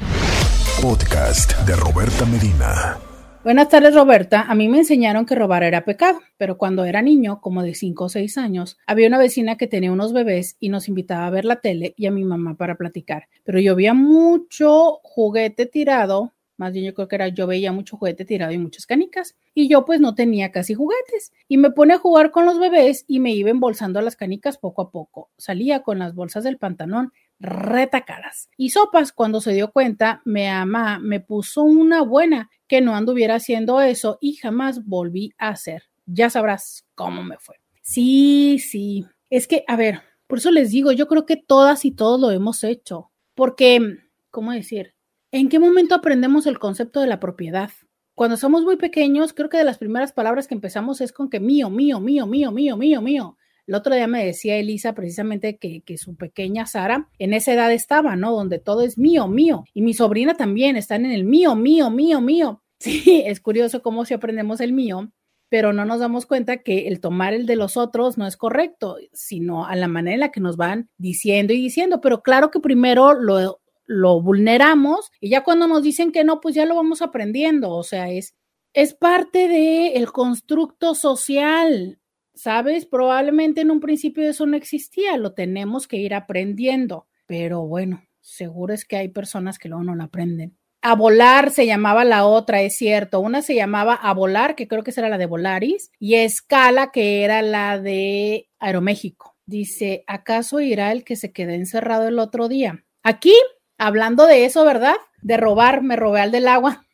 Podcast 0.81 1.59
de 1.67 1.77
Roberta 1.77 2.25
Medina. 2.25 2.97
Buenas 3.45 3.69
tardes, 3.69 3.95
Roberta. 3.95 4.43
A 4.43 4.55
mí 4.55 4.69
me 4.69 4.79
enseñaron 4.79 5.27
que 5.27 5.35
robar 5.35 5.63
era 5.65 5.85
pecado, 5.85 6.21
pero 6.37 6.57
cuando 6.57 6.85
era 6.85 7.03
niño, 7.03 7.41
como 7.41 7.63
de 7.63 7.75
5 7.75 8.05
o 8.05 8.09
6 8.09 8.39
años, 8.39 8.79
había 8.87 9.09
una 9.09 9.19
vecina 9.19 9.57
que 9.57 9.67
tenía 9.67 9.93
unos 9.93 10.13
bebés 10.13 10.57
y 10.61 10.69
nos 10.69 10.89
invitaba 10.89 11.27
a 11.27 11.31
ver 11.31 11.45
la 11.45 11.61
tele 11.61 11.95
y 11.97 12.07
a 12.07 12.11
mi 12.11 12.25
mamá 12.25 12.57
para 12.57 12.77
platicar. 12.77 13.29
Pero 13.45 13.61
yo 13.61 13.77
veía 13.77 13.95
mucho 13.95 15.01
juguete 15.03 15.67
tirado, 15.67 16.33
más 16.57 16.73
bien 16.73 16.85
yo 16.85 16.95
creo 16.95 17.09
que 17.09 17.17
era 17.17 17.29
yo 17.29 17.49
veía 17.49 17.73
mucho 17.73 17.97
juguete 17.97 18.25
tirado 18.25 18.53
y 18.53 18.59
muchas 18.59 18.87
canicas, 18.87 19.37
y 19.55 19.69
yo 19.69 19.85
pues 19.85 20.01
no 20.01 20.15
tenía 20.15 20.53
casi 20.53 20.75
juguetes. 20.75 21.33
Y 21.49 21.57
me 21.57 21.71
pone 21.71 21.95
a 21.95 21.99
jugar 21.99 22.31
con 22.31 22.47
los 22.47 22.61
bebés 22.61 23.05
y 23.09 23.19
me 23.19 23.33
iba 23.33 23.51
embolsando 23.51 24.01
las 24.01 24.17
canicas 24.17 24.59
poco 24.59 24.83
a 24.83 24.91
poco. 24.91 25.31
Salía 25.37 25.83
con 25.83 25.99
las 25.99 26.15
bolsas 26.15 26.45
del 26.45 26.59
pantalón 26.59 27.13
retacadas. 27.43 28.49
Y 28.57 28.71
Sopas, 28.71 29.13
cuando 29.13 29.41
se 29.41 29.53
dio 29.53 29.73
cuenta, 29.73 30.23
me 30.25 30.49
ama, 30.49 30.99
me 31.01 31.21
puso 31.21 31.63
una 31.63 32.03
buena 32.03 32.51
que 32.69 32.81
no 32.81 32.95
anduviera 32.95 33.35
haciendo 33.35 33.81
eso 33.81 34.19
y 34.21 34.37
jamás 34.37 34.87
volví 34.87 35.35
a 35.39 35.49
hacer. 35.49 35.83
Ya 36.07 36.31
sabrás 36.31 36.87
cómo 36.95 37.23
me 37.23 37.37
fue. 37.39 37.57
Sí, 37.83 38.59
sí. 38.59 39.05
Es 39.29 39.49
que, 39.49 39.65
a 39.67 39.77
ver, 39.77 40.01
por 40.27 40.39
eso 40.39 40.51
les 40.51 40.71
digo, 40.71 40.93
yo 40.93 41.09
creo 41.09 41.27
que 41.27 41.37
todas 41.37 41.85
y 41.85 41.91
todos 41.91 42.21
lo 42.21 42.31
hemos 42.31 42.65
hecho. 42.65 43.11
Porque, 43.35 43.99
¿cómo 44.31 44.53
decir? 44.53 44.95
¿En 45.33 45.49
qué 45.49 45.59
momento 45.59 45.95
aprendemos 45.95 46.47
el 46.47 46.59
concepto 46.59 47.01
de 47.01 47.09
la 47.09 47.19
propiedad? 47.21 47.71
Cuando 48.15 48.37
somos 48.37 48.63
muy 48.63 48.77
pequeños, 48.77 49.33
creo 49.33 49.49
que 49.49 49.57
de 49.57 49.65
las 49.65 49.79
primeras 49.79 50.13
palabras 50.13 50.47
que 50.47 50.55
empezamos 50.55 51.01
es 51.01 51.13
con 51.13 51.29
que 51.29 51.41
mío, 51.41 51.71
mío, 51.71 51.99
mío, 51.99 52.27
mío, 52.27 52.53
mío, 52.53 52.77
mío, 52.77 53.03
mío. 53.03 53.37
El 53.67 53.75
otro 53.75 53.95
día 53.95 54.07
me 54.07 54.25
decía 54.25 54.57
Elisa 54.57 54.93
precisamente 54.93 55.57
que, 55.57 55.83
su 55.97 56.17
pequeña 56.17 56.67
Sara 56.67 57.09
en 57.19 57.33
esa 57.33 57.53
edad 57.53 57.73
estaba, 57.73 58.17
¿no? 58.17 58.33
Donde 58.33 58.59
todo 58.59 58.83
es 58.83 58.99
mío, 58.99 59.29
mío. 59.29 59.65
Y 59.73 59.83
mi 59.83 59.95
sobrina 59.95 60.35
también 60.35 60.77
están 60.77 61.05
en 61.05 61.13
el 61.13 61.25
mío, 61.25 61.55
mío, 61.55 61.91
mío, 61.91 62.21
mío. 62.21 62.63
Sí, 62.83 63.23
es 63.25 63.41
curioso 63.41 63.81
cómo 63.81 64.05
si 64.05 64.13
aprendemos 64.13 64.61
el 64.61 64.73
mío, 64.73 65.13
pero 65.49 65.73
no 65.73 65.85
nos 65.85 66.01
damos 66.01 66.27
cuenta 66.27 66.65
que 66.65 66.89
el 66.89 66.99
tomar 66.99 67.33
el 67.33 67.47
de 67.47 67.55
los 67.55 67.77
otros 67.77 68.19
no 68.19 68.27
es 68.27 68.37
correcto, 68.37 68.97
sino 69.13 69.67
a 69.67 69.77
la 69.77 69.87
manera 69.87 70.15
en 70.15 70.21
la 70.21 70.33
que 70.33 70.41
nos 70.41 70.57
van 70.57 70.91
diciendo 70.99 71.53
y 71.53 71.59
diciendo. 71.59 72.01
Pero 72.01 72.23
claro 72.23 72.51
que 72.51 72.59
primero 72.59 73.15
lo, 73.15 73.61
lo 73.85 74.21
vulneramos 74.21 75.13
y 75.21 75.31
ya 75.31 75.45
cuando 75.45 75.69
nos 75.69 75.85
dicen 75.85 76.11
que 76.11 76.25
no, 76.25 76.41
pues 76.41 76.57
ya 76.57 76.67
lo 76.67 76.75
vamos 76.75 77.03
aprendiendo. 77.03 77.71
O 77.71 77.85
sea, 77.85 78.11
es, 78.11 78.35
es 78.73 78.95
parte 78.95 79.47
del 79.47 79.97
el 79.97 80.11
constructo 80.11 80.97
social. 80.97 82.01
¿Sabes? 82.35 82.87
Probablemente 82.87 83.61
en 83.61 83.71
un 83.71 83.81
principio 83.81 84.29
eso 84.29 84.47
no 84.47 84.57
existía, 84.57 85.17
lo 85.17 85.33
tenemos 85.33 85.87
que 85.87 85.97
ir 85.97 86.15
aprendiendo, 86.15 87.07
pero 87.27 87.67
bueno, 87.67 88.05
seguro 88.21 88.75
es 88.75 88.85
que 88.85 88.97
hay 88.97 89.09
personas 89.09 89.59
que 89.59 89.69
luego 89.69 89.85
no 89.85 89.95
lo 89.95 90.05
aprenden. 90.05 90.57
A 90.85 90.97
volar 90.97 91.53
se 91.53 91.65
llamaba 91.65 92.05
la 92.05 92.27
otra, 92.27 92.61
es 92.61 92.75
cierto. 92.75 93.21
Una 93.21 93.41
se 93.41 93.55
llamaba 93.55 93.95
A 93.95 94.13
volar, 94.15 94.57
que 94.57 94.67
creo 94.67 94.83
que 94.83 94.93
era 94.97 95.09
la 95.09 95.17
de 95.17 95.27
Volaris, 95.27 95.93
y 96.01 96.17
Escala, 96.17 96.91
que 96.91 97.23
era 97.23 97.41
la 97.41 97.79
de 97.79 98.49
Aeroméxico. 98.59 99.37
Dice, 99.47 100.03
¿acaso 100.09 100.59
irá 100.59 100.91
el 100.91 101.05
que 101.05 101.15
se 101.15 101.33
quedó 101.33 101.53
encerrado 101.53 102.09
el 102.09 102.19
otro 102.19 102.49
día? 102.49 102.85
Aquí, 103.05 103.35
hablando 103.79 104.27
de 104.27 104.45
eso, 104.45 104.65
¿verdad? 104.65 104.97
De 105.21 105.37
robar, 105.37 105.83
me 105.83 105.95
robé 105.95 106.21
al 106.21 106.33
del 106.33 106.49
agua. 106.49 106.85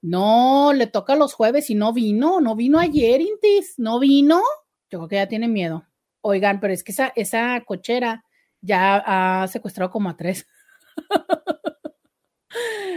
No, 0.00 0.72
le 0.72 0.86
toca 0.86 1.14
los 1.14 1.34
jueves 1.34 1.70
y 1.70 1.74
no 1.74 1.92
vino, 1.92 2.40
no 2.40 2.56
vino 2.56 2.78
ayer, 2.78 3.20
Intis, 3.20 3.74
no 3.78 3.98
vino. 3.98 4.42
Yo 4.90 4.98
creo 4.98 5.08
que 5.08 5.16
ya 5.16 5.28
tiene 5.28 5.48
miedo. 5.48 5.86
Oigan, 6.20 6.60
pero 6.60 6.72
es 6.72 6.84
que 6.84 6.92
esa, 6.92 7.12
esa 7.16 7.60
cochera 7.64 8.24
ya 8.60 9.42
ha 9.42 9.48
secuestrado 9.48 9.90
como 9.90 10.08
a 10.08 10.16
tres. 10.16 10.46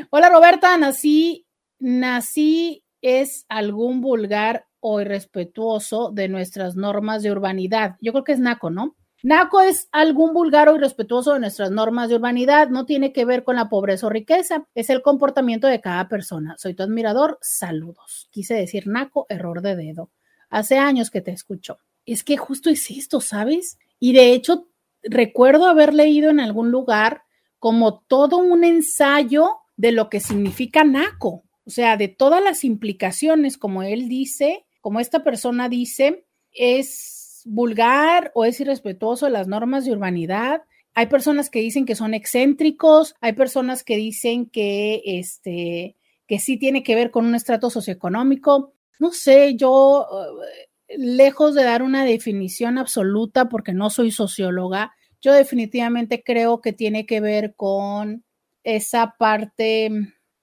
Hola 0.09 0.29
Roberta, 0.29 0.77
nací, 0.77 1.47
nací 1.79 2.83
es 3.01 3.45
algún 3.49 4.01
vulgar 4.01 4.67
o 4.79 5.01
irrespetuoso 5.01 6.11
de 6.11 6.27
nuestras 6.27 6.75
normas 6.75 7.23
de 7.23 7.31
urbanidad. 7.31 7.95
Yo 8.01 8.11
creo 8.11 8.23
que 8.23 8.33
es 8.33 8.39
Naco, 8.39 8.69
¿no? 8.69 8.95
Naco 9.25 9.59
es 9.59 9.89
algún 9.91 10.35
vulgar 10.35 10.69
o 10.69 10.75
irrespetuoso 10.75 11.33
de 11.33 11.39
nuestras 11.39 11.71
normas 11.71 12.09
de 12.09 12.15
urbanidad, 12.15 12.69
no 12.69 12.85
tiene 12.85 13.11
que 13.11 13.25
ver 13.25 13.43
con 13.43 13.55
la 13.55 13.69
pobreza 13.69 14.05
o 14.05 14.11
riqueza, 14.11 14.67
es 14.75 14.91
el 14.91 15.01
comportamiento 15.01 15.65
de 15.65 15.81
cada 15.81 16.07
persona. 16.07 16.55
Soy 16.59 16.75
tu 16.75 16.83
admirador, 16.83 17.39
saludos. 17.41 18.29
Quise 18.29 18.53
decir 18.53 18.85
Naco, 18.85 19.25
error 19.27 19.63
de 19.63 19.75
dedo. 19.75 20.11
Hace 20.51 20.77
años 20.77 21.09
que 21.09 21.21
te 21.21 21.31
escucho. 21.31 21.79
Es 22.05 22.23
que 22.23 22.37
justo 22.37 22.69
es 22.69 22.91
esto, 22.91 23.19
¿sabes? 23.19 23.79
Y 23.99 24.13
de 24.13 24.31
hecho, 24.31 24.67
recuerdo 25.01 25.65
haber 25.65 25.95
leído 25.95 26.29
en 26.29 26.39
algún 26.39 26.69
lugar 26.69 27.23
como 27.57 28.01
todo 28.01 28.37
un 28.37 28.63
ensayo 28.63 29.55
de 29.75 29.91
lo 29.91 30.07
que 30.07 30.19
significa 30.19 30.83
Naco, 30.83 31.45
o 31.65 31.71
sea, 31.71 31.97
de 31.97 32.09
todas 32.09 32.43
las 32.43 32.63
implicaciones, 32.63 33.57
como 33.57 33.81
él 33.81 34.07
dice, 34.07 34.67
como 34.81 34.99
esta 34.99 35.23
persona 35.23 35.67
dice, 35.67 36.27
es 36.51 37.24
vulgar 37.45 38.31
o 38.33 38.43
es 38.43 38.59
irrespetuoso 38.59 39.27
de 39.27 39.31
las 39.31 39.47
normas 39.47 39.85
de 39.85 39.93
urbanidad. 39.93 40.63
Hay 40.93 41.07
personas 41.07 41.49
que 41.49 41.59
dicen 41.59 41.85
que 41.85 41.95
son 41.95 42.13
excéntricos, 42.13 43.15
hay 43.21 43.33
personas 43.33 43.83
que 43.83 43.95
dicen 43.95 44.47
que 44.47 45.01
este 45.05 45.95
que 46.27 46.39
sí 46.39 46.57
tiene 46.57 46.81
que 46.83 46.95
ver 46.95 47.11
con 47.11 47.25
un 47.25 47.35
estrato 47.35 47.69
socioeconómico. 47.69 48.73
No 48.99 49.11
sé, 49.11 49.55
yo 49.55 50.07
eh, 50.09 50.97
lejos 50.97 51.53
de 51.53 51.63
dar 51.63 51.83
una 51.83 52.03
definición 52.03 52.77
absoluta 52.79 53.47
porque 53.47 53.73
no 53.73 53.91
soy 53.91 54.11
socióloga, 54.11 54.93
yo 55.21 55.33
definitivamente 55.33 56.23
creo 56.23 56.61
que 56.61 56.73
tiene 56.73 57.05
que 57.05 57.21
ver 57.21 57.55
con 57.55 58.23
esa 58.63 59.15
parte 59.17 59.91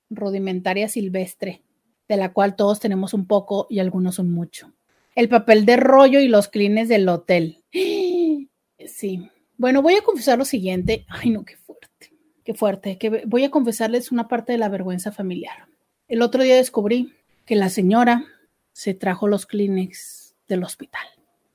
rudimentaria 0.09 0.89
silvestre, 0.89 1.63
de 2.09 2.17
la 2.17 2.33
cual 2.33 2.55
todos 2.55 2.79
tenemos 2.79 3.15
un 3.15 3.27
poco 3.27 3.67
y 3.69 3.81
algunos 3.81 4.17
son 4.17 4.33
mucho. 4.33 4.73
El 5.15 5.29
papel 5.29 5.67
de 5.67 5.77
rollo 5.77 6.21
y 6.21 6.29
los 6.29 6.49
clines 6.49 6.89
del 6.89 7.09
hotel. 7.09 7.63
Sí. 7.71 9.31
Bueno, 9.57 9.83
voy 9.83 9.95
a 9.95 10.03
confesar 10.03 10.39
lo 10.39 10.45
siguiente. 10.45 11.05
Ay, 11.09 11.31
no, 11.31 11.45
qué 11.45 11.57
fuerte. 11.57 12.13
Qué 12.45 12.55
fuerte. 12.55 12.99
Que 12.99 13.25
voy 13.27 13.45
a 13.45 13.51
confesarles 13.51 14.11
una 14.11 14.29
parte 14.29 14.53
de 14.53 14.59
la 14.59 14.69
vergüenza 14.69 15.13
familiar. 15.13 15.69
El 16.09 16.23
otro 16.23 16.43
día 16.43 16.57
descubrí 16.57 17.13
que 17.45 17.57
la 17.57 17.69
señora 17.69 18.25
se 18.73 18.95
trajo 18.95 19.29
los 19.29 19.47
Kleenex 19.47 20.35
del 20.49 20.65
hospital. 20.65 21.07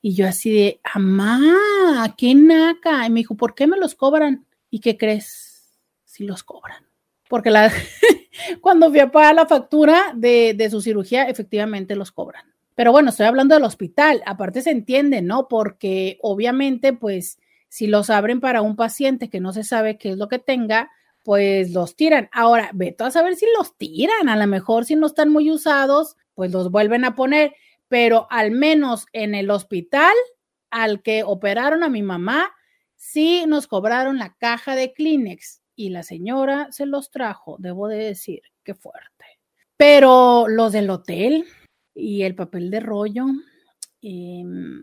Y 0.01 0.15
yo 0.15 0.27
así 0.27 0.51
de, 0.51 0.79
amá, 0.83 2.15
qué 2.17 2.33
naca. 2.35 3.05
Y 3.05 3.09
me 3.09 3.21
dijo, 3.21 3.35
¿por 3.35 3.55
qué 3.55 3.67
me 3.67 3.77
los 3.77 3.95
cobran? 3.95 4.45
¿Y 4.69 4.79
qué 4.79 4.97
crees? 4.97 5.77
Si 6.05 6.23
los 6.23 6.43
cobran. 6.43 6.85
Porque 7.27 7.51
cuando 8.61 8.89
fui 8.89 8.99
a 8.99 9.11
pagar 9.11 9.35
la 9.35 9.47
factura 9.47 10.13
de, 10.15 10.53
de 10.55 10.69
su 10.69 10.81
cirugía, 10.81 11.23
efectivamente 11.23 11.95
los 11.95 12.11
cobran. 12.11 12.45
Pero 12.77 12.93
bueno, 12.93 13.09
estoy 13.09 13.25
hablando 13.25 13.55
del 13.55 13.65
hospital. 13.65 14.23
Aparte 14.25 14.61
se 14.61 14.69
entiende, 14.71 15.21
¿no? 15.21 15.49
Porque 15.49 16.19
obviamente, 16.21 16.93
pues, 16.93 17.39
si 17.67 17.87
los 17.87 18.09
abren 18.09 18.39
para 18.39 18.61
un 18.61 18.77
paciente 18.77 19.29
que 19.29 19.41
no 19.41 19.51
se 19.51 19.65
sabe 19.65 19.97
qué 19.97 20.11
es 20.11 20.17
lo 20.17 20.29
que 20.29 20.39
tenga, 20.39 20.89
pues 21.23 21.71
los 21.71 21.97
tiran. 21.97 22.29
Ahora, 22.31 22.69
veto 22.73 23.03
a 23.03 23.11
saber 23.11 23.35
si 23.35 23.45
los 23.57 23.75
tiran. 23.77 24.29
A 24.29 24.37
lo 24.37 24.47
mejor 24.47 24.85
si 24.85 24.95
no 24.95 25.07
están 25.07 25.29
muy 25.29 25.51
usados, 25.51 26.15
pues 26.35 26.53
los 26.53 26.71
vuelven 26.71 27.03
a 27.03 27.15
poner 27.15 27.53
pero 27.87 28.27
al 28.29 28.51
menos 28.51 29.05
en 29.13 29.35
el 29.35 29.49
hospital 29.49 30.13
al 30.69 31.01
que 31.01 31.23
operaron 31.23 31.83
a 31.83 31.89
mi 31.89 32.01
mamá, 32.01 32.51
sí 32.95 33.45
nos 33.47 33.67
cobraron 33.67 34.17
la 34.17 34.35
caja 34.35 34.75
de 34.75 34.93
Kleenex 34.93 35.61
y 35.75 35.89
la 35.89 36.03
señora 36.03 36.67
se 36.71 36.85
los 36.85 37.11
trajo, 37.11 37.55
debo 37.59 37.87
de 37.87 37.97
decir, 37.97 38.41
qué 38.63 38.73
fuerte. 38.73 39.25
Pero 39.77 40.47
los 40.47 40.73
del 40.73 40.89
hotel 40.89 41.45
y 41.97 42.23
el 42.23 42.35
papel 42.35 42.69
de 42.71 42.79
rollo, 42.79 43.25
em, 44.01 44.81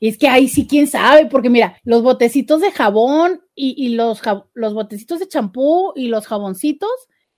es 0.00 0.18
que 0.18 0.28
ahí 0.28 0.48
sí, 0.48 0.66
quién 0.66 0.86
sabe, 0.86 1.26
porque 1.26 1.48
mira, 1.48 1.78
los 1.84 2.02
botecitos 2.02 2.60
de 2.60 2.72
jabón 2.72 3.40
y, 3.54 3.74
y 3.86 3.90
los, 3.94 4.20
los 4.54 4.74
botecitos 4.74 5.20
de 5.20 5.28
champú 5.28 5.92
y 5.96 6.08
los 6.08 6.26
jaboncitos, 6.26 6.90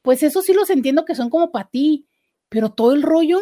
pues 0.03 0.23
eso 0.23 0.43
sí 0.43 0.53
los 0.53 0.71
entiendo 0.71 1.05
que 1.05 1.15
son 1.15 1.31
como 1.31 1.53
para 1.53 1.69
ti, 1.69 2.09
pero 2.49 2.73
todo 2.73 2.93
el 2.93 3.03
rollo, 3.03 3.41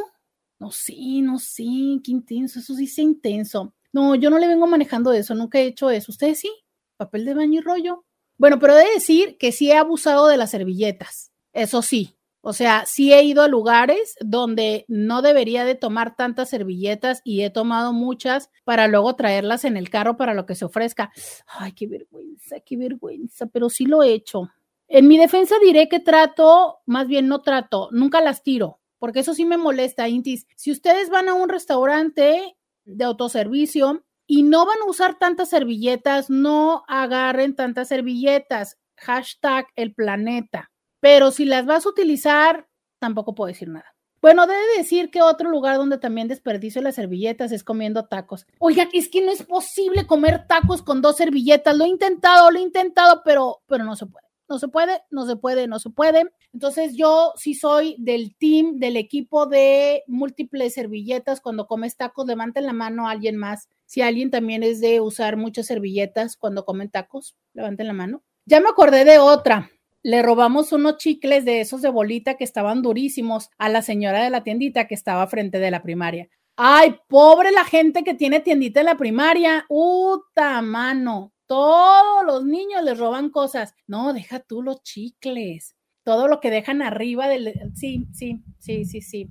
no 0.58 0.70
sé, 0.70 0.94
no 1.22 1.38
sé, 1.38 1.64
qué 2.04 2.10
intenso, 2.12 2.60
eso 2.60 2.74
sí 2.74 2.84
es 2.84 2.98
intenso. 2.98 3.74
No, 3.92 4.14
yo 4.14 4.30
no 4.30 4.38
le 4.38 4.46
vengo 4.46 4.66
manejando 4.66 5.12
eso, 5.12 5.34
nunca 5.34 5.58
he 5.58 5.66
hecho 5.66 5.90
eso. 5.90 6.12
¿Ustedes 6.12 6.40
sí? 6.40 6.50
Papel 6.96 7.24
de 7.24 7.34
baño 7.34 7.60
y 7.60 7.62
rollo. 7.62 8.04
Bueno, 8.36 8.58
pero 8.58 8.74
he 8.74 8.84
de 8.84 8.94
decir 8.94 9.36
que 9.38 9.52
sí 9.52 9.70
he 9.70 9.76
abusado 9.76 10.28
de 10.28 10.36
las 10.36 10.50
servilletas, 10.50 11.32
eso 11.52 11.82
sí. 11.82 12.16
O 12.42 12.54
sea, 12.54 12.86
sí 12.86 13.12
he 13.12 13.22
ido 13.22 13.42
a 13.42 13.48
lugares 13.48 14.16
donde 14.20 14.86
no 14.88 15.20
debería 15.20 15.64
de 15.64 15.74
tomar 15.74 16.16
tantas 16.16 16.48
servilletas 16.48 17.20
y 17.22 17.42
he 17.42 17.50
tomado 17.50 17.92
muchas 17.92 18.50
para 18.64 18.88
luego 18.88 19.14
traerlas 19.14 19.64
en 19.64 19.76
el 19.76 19.90
carro 19.90 20.16
para 20.16 20.32
lo 20.32 20.46
que 20.46 20.54
se 20.54 20.64
ofrezca. 20.64 21.12
Ay, 21.46 21.72
qué 21.72 21.86
vergüenza, 21.86 22.60
qué 22.60 22.76
vergüenza, 22.78 23.46
pero 23.46 23.68
sí 23.68 23.84
lo 23.84 24.02
he 24.02 24.12
hecho. 24.12 24.50
En 24.88 25.06
mi 25.06 25.18
defensa 25.18 25.54
diré 25.62 25.88
que 25.88 26.00
trato, 26.00 26.78
más 26.86 27.06
bien 27.06 27.28
no 27.28 27.42
trato, 27.42 27.90
nunca 27.92 28.20
las 28.20 28.42
tiro, 28.42 28.80
porque 28.98 29.20
eso 29.20 29.34
sí 29.34 29.44
me 29.44 29.58
molesta, 29.58 30.08
Intis. 30.08 30.46
Si 30.56 30.72
ustedes 30.72 31.10
van 31.10 31.28
a 31.28 31.34
un 31.34 31.48
restaurante 31.48 32.56
de 32.84 33.04
autoservicio 33.04 34.04
y 34.26 34.42
no 34.42 34.64
van 34.64 34.78
a 34.82 34.90
usar 34.90 35.18
tantas 35.18 35.50
servilletas, 35.50 36.30
no 36.30 36.84
agarren 36.88 37.54
tantas 37.54 37.88
servilletas. 37.88 38.78
Hashtag 38.96 39.66
el 39.76 39.94
planeta. 39.94 40.69
Pero 41.00 41.30
si 41.30 41.44
las 41.44 41.66
vas 41.66 41.86
a 41.86 41.88
utilizar, 41.88 42.68
tampoco 42.98 43.34
puedo 43.34 43.48
decir 43.48 43.68
nada. 43.68 43.94
Bueno, 44.20 44.46
debe 44.46 44.60
decir 44.76 45.10
que 45.10 45.22
otro 45.22 45.48
lugar 45.48 45.78
donde 45.78 45.96
también 45.96 46.28
desperdicio 46.28 46.82
las 46.82 46.94
servilletas 46.94 47.52
es 47.52 47.64
comiendo 47.64 48.04
tacos. 48.04 48.46
Oigan, 48.58 48.88
es 48.92 49.08
que 49.08 49.24
no 49.24 49.32
es 49.32 49.42
posible 49.42 50.06
comer 50.06 50.46
tacos 50.46 50.82
con 50.82 51.00
dos 51.00 51.16
servilletas. 51.16 51.74
Lo 51.74 51.84
he 51.84 51.88
intentado, 51.88 52.50
lo 52.50 52.58
he 52.58 52.62
intentado, 52.62 53.22
pero, 53.24 53.62
pero 53.66 53.82
no 53.82 53.96
se 53.96 54.04
puede 54.06 54.30
no 54.50 54.58
se 54.58 54.66
puede, 54.68 55.00
no 55.10 55.26
se 55.26 55.36
puede, 55.36 55.68
no 55.68 55.78
se 55.78 55.90
puede. 55.90 56.24
Entonces 56.52 56.96
yo 56.96 57.32
sí 57.36 57.54
soy 57.54 57.94
del 58.00 58.34
team, 58.36 58.80
del 58.80 58.96
equipo 58.96 59.46
de 59.46 60.02
múltiples 60.08 60.74
servilletas. 60.74 61.40
Cuando 61.40 61.68
comes 61.68 61.96
tacos, 61.96 62.26
levanten 62.26 62.66
la 62.66 62.72
mano 62.72 63.06
a 63.06 63.12
alguien 63.12 63.36
más. 63.36 63.68
Si 63.86 64.02
alguien 64.02 64.30
también 64.30 64.64
es 64.64 64.80
de 64.80 65.00
usar 65.00 65.36
muchas 65.36 65.66
servilletas 65.66 66.36
cuando 66.36 66.64
comen 66.64 66.90
tacos, 66.90 67.36
levanten 67.54 67.86
la 67.86 67.92
mano. 67.92 68.24
Ya 68.44 68.60
me 68.60 68.68
acordé 68.68 69.04
de 69.04 69.20
otra. 69.20 69.70
Le 70.02 70.22
robamos 70.22 70.72
unos 70.72 70.96
chicles 70.96 71.44
de 71.44 71.60
esos 71.60 71.82
de 71.82 71.90
bolita 71.90 72.36
que 72.36 72.44
estaban 72.44 72.82
durísimos 72.82 73.50
a 73.58 73.68
la 73.68 73.82
señora 73.82 74.22
de 74.22 74.30
la 74.30 74.42
tiendita 74.42 74.86
que 74.86 74.94
estaba 74.94 75.26
frente 75.26 75.58
de 75.58 75.70
la 75.70 75.82
primaria. 75.82 76.28
Ay, 76.56 76.96
pobre 77.08 77.52
la 77.52 77.64
gente 77.64 78.04
que 78.04 78.14
tiene 78.14 78.40
tiendita 78.40 78.80
en 78.80 78.86
la 78.86 78.96
primaria. 78.96 79.64
Uta 79.68 80.62
mano 80.62 81.32
todos 81.50 82.24
los 82.24 82.44
niños 82.44 82.84
les 82.84 82.96
roban 82.96 83.28
cosas. 83.28 83.74
No, 83.88 84.12
deja 84.12 84.38
tú 84.38 84.62
los 84.62 84.84
chicles, 84.84 85.74
todo 86.04 86.28
lo 86.28 86.38
que 86.38 86.48
dejan 86.48 86.80
arriba 86.80 87.26
del... 87.26 87.52
Sí, 87.74 88.06
sí, 88.12 88.40
sí, 88.60 88.84
sí, 88.84 89.00
sí. 89.00 89.28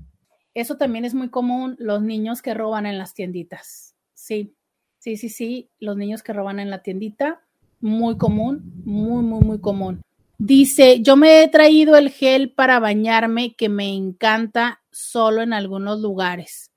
Eso 0.54 0.76
también 0.76 1.06
es 1.06 1.14
muy 1.14 1.30
común, 1.30 1.78
los 1.80 2.02
niños 2.02 2.42
que 2.42 2.54
roban 2.54 2.86
en 2.86 2.98
las 2.98 3.14
tienditas. 3.14 3.96
Sí, 4.14 4.54
sí, 4.98 5.16
sí, 5.16 5.30
sí, 5.30 5.70
los 5.80 5.96
niños 5.96 6.22
que 6.22 6.34
roban 6.34 6.60
en 6.60 6.70
la 6.70 6.84
tiendita, 6.84 7.42
muy 7.80 8.18
común, 8.18 8.70
muy, 8.84 9.24
muy, 9.24 9.40
muy 9.40 9.62
común. 9.62 10.02
Dice, 10.42 11.02
yo 11.02 11.18
me 11.18 11.44
he 11.44 11.50
traído 11.50 11.98
el 11.98 12.10
gel 12.12 12.50
para 12.54 12.80
bañarme 12.80 13.56
que 13.56 13.68
me 13.68 13.94
encanta 13.94 14.82
solo 14.90 15.42
en 15.42 15.52
algunos 15.52 16.00
lugares. 16.00 16.72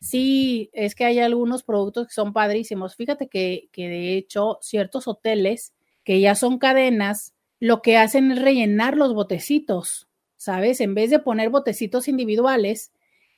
Sí, 0.00 0.68
es 0.72 0.96
que 0.96 1.04
hay 1.04 1.20
algunos 1.20 1.62
productos 1.62 2.08
que 2.08 2.12
son 2.12 2.32
padrísimos. 2.32 2.96
Fíjate 2.96 3.28
que, 3.28 3.68
que 3.70 3.88
de 3.88 4.16
hecho 4.16 4.58
ciertos 4.62 5.06
hoteles 5.06 5.74
que 6.02 6.20
ya 6.20 6.34
son 6.34 6.58
cadenas, 6.58 7.34
lo 7.60 7.82
que 7.82 7.96
hacen 7.98 8.32
es 8.32 8.42
rellenar 8.42 8.96
los 8.96 9.14
botecitos, 9.14 10.08
¿sabes? 10.36 10.80
En 10.80 10.94
vez 10.96 11.10
de 11.10 11.20
poner 11.20 11.50
botecitos 11.50 12.08
individuales, 12.08 12.92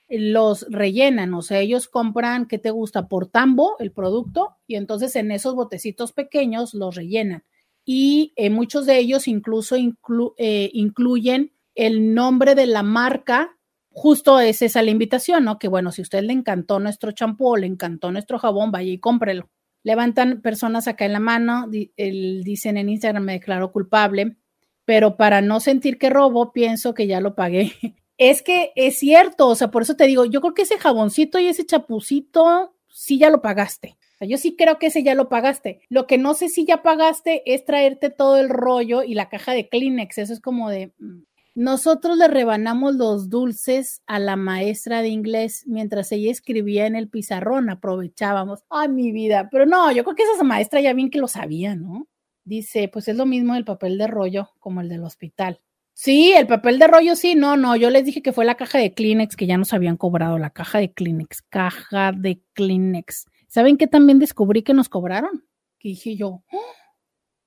los 0.08 0.66
rellenan, 0.70 1.34
o 1.34 1.42
sea, 1.42 1.60
ellos 1.60 1.86
compran, 1.86 2.46
¿qué 2.46 2.58
te 2.58 2.70
gusta? 2.70 3.08
Por 3.08 3.26
tambo 3.26 3.76
el 3.78 3.92
producto 3.92 4.56
y 4.66 4.76
entonces 4.76 5.16
en 5.16 5.32
esos 5.32 5.54
botecitos 5.54 6.12
pequeños 6.12 6.72
los 6.72 6.94
rellenan. 6.94 7.44
Y 7.86 8.34
eh, 8.36 8.50
muchos 8.50 8.84
de 8.84 8.98
ellos 8.98 9.28
incluso 9.28 9.76
eh, 9.76 10.70
incluyen 10.74 11.52
el 11.74 12.14
nombre 12.14 12.54
de 12.54 12.66
la 12.66 12.82
marca 12.82 13.56
justo 13.96 14.40
es 14.40 14.60
esa 14.60 14.82
la 14.82 14.90
invitación, 14.90 15.44
¿no? 15.44 15.58
Que 15.58 15.68
bueno, 15.68 15.90
si 15.90 16.02
a 16.02 16.04
usted 16.04 16.22
le 16.22 16.34
encantó 16.34 16.78
nuestro 16.78 17.12
champú, 17.12 17.56
le 17.56 17.66
encantó 17.66 18.12
nuestro 18.12 18.38
jabón, 18.38 18.70
vaya 18.70 18.92
y 18.92 18.98
cómprelo. 18.98 19.48
Levantan 19.82 20.42
personas 20.42 20.86
acá 20.86 21.06
en 21.06 21.14
la 21.14 21.20
mano, 21.20 21.66
dicen 21.68 22.76
en 22.76 22.90
Instagram, 22.90 23.24
me 23.24 23.32
declaro 23.32 23.72
culpable, 23.72 24.36
pero 24.84 25.16
para 25.16 25.40
no 25.40 25.60
sentir 25.60 25.96
que 25.96 26.10
robo, 26.10 26.52
pienso 26.52 26.92
que 26.92 27.06
ya 27.06 27.20
lo 27.20 27.34
pagué. 27.34 27.72
Es 28.18 28.40
que 28.40 28.72
es 28.76 28.98
cierto, 28.98 29.46
o 29.46 29.54
sea, 29.54 29.70
por 29.70 29.82
eso 29.82 29.94
te 29.94 30.06
digo, 30.06 30.24
yo 30.24 30.40
creo 30.40 30.54
que 30.54 30.62
ese 30.62 30.78
jaboncito 30.78 31.38
y 31.38 31.48
ese 31.48 31.66
chapucito 31.66 32.74
sí 32.88 33.18
ya 33.18 33.28
lo 33.28 33.42
pagaste. 33.42 33.98
Yo 34.20 34.38
sí 34.38 34.56
creo 34.56 34.78
que 34.78 34.86
ese 34.86 35.02
ya 35.02 35.14
lo 35.14 35.28
pagaste. 35.28 35.80
Lo 35.88 36.06
que 36.06 36.18
no 36.18 36.34
sé 36.34 36.48
si 36.48 36.64
ya 36.64 36.82
pagaste 36.82 37.42
es 37.52 37.64
traerte 37.64 38.10
todo 38.10 38.36
el 38.38 38.48
rollo 38.48 39.02
y 39.02 39.14
la 39.14 39.28
caja 39.28 39.52
de 39.52 39.68
Kleenex. 39.68 40.18
Eso 40.18 40.32
es 40.32 40.40
como 40.40 40.70
de, 40.70 40.92
mm, 40.98 41.22
nosotros 41.56 42.18
le 42.18 42.28
rebanamos 42.28 42.96
los 42.96 43.30
dulces 43.30 44.02
a 44.06 44.18
la 44.18 44.36
maestra 44.36 45.00
de 45.00 45.08
inglés 45.08 45.64
mientras 45.66 46.12
ella 46.12 46.30
escribía 46.30 46.86
en 46.86 46.96
el 46.96 47.08
pizarrón, 47.08 47.70
aprovechábamos. 47.70 48.64
Ay, 48.68 48.88
mi 48.88 49.10
vida, 49.10 49.48
pero 49.50 49.64
no, 49.64 49.90
yo 49.90 50.04
creo 50.04 50.14
que 50.14 50.22
esa 50.22 50.44
maestra 50.44 50.82
ya 50.82 50.92
bien 50.92 51.10
que 51.10 51.18
lo 51.18 51.28
sabía, 51.28 51.74
¿no? 51.74 52.08
Dice, 52.44 52.88
pues 52.88 53.08
es 53.08 53.16
lo 53.16 53.24
mismo 53.24 53.54
el 53.54 53.64
papel 53.64 53.96
de 53.96 54.06
rollo 54.06 54.50
como 54.60 54.82
el 54.82 54.90
del 54.90 55.02
hospital. 55.02 55.60
Sí, 55.94 56.34
el 56.34 56.46
papel 56.46 56.78
de 56.78 56.88
rollo 56.88 57.16
sí, 57.16 57.34
no, 57.34 57.56
no, 57.56 57.74
yo 57.74 57.88
les 57.88 58.04
dije 58.04 58.20
que 58.20 58.34
fue 58.34 58.44
la 58.44 58.56
caja 58.56 58.78
de 58.78 58.92
Kleenex 58.92 59.34
que 59.34 59.46
ya 59.46 59.56
nos 59.56 59.72
habían 59.72 59.96
cobrado, 59.96 60.38
la 60.38 60.50
caja 60.50 60.78
de 60.78 60.92
Kleenex, 60.92 61.40
caja 61.40 62.12
de 62.12 62.42
Kleenex. 62.52 63.24
¿Saben 63.56 63.78
qué 63.78 63.86
también 63.86 64.18
descubrí 64.18 64.60
que 64.60 64.74
nos 64.74 64.90
cobraron? 64.90 65.46
Que 65.78 65.88
dije 65.88 66.14
yo, 66.14 66.44
¡Oh! 66.52 66.60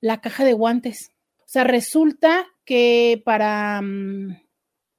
la 0.01 0.21
caja 0.21 0.43
de 0.43 0.53
guantes. 0.53 1.11
O 1.37 1.43
sea, 1.45 1.63
resulta 1.63 2.47
que 2.65 3.21
para, 3.23 3.79
mm, 3.83 4.35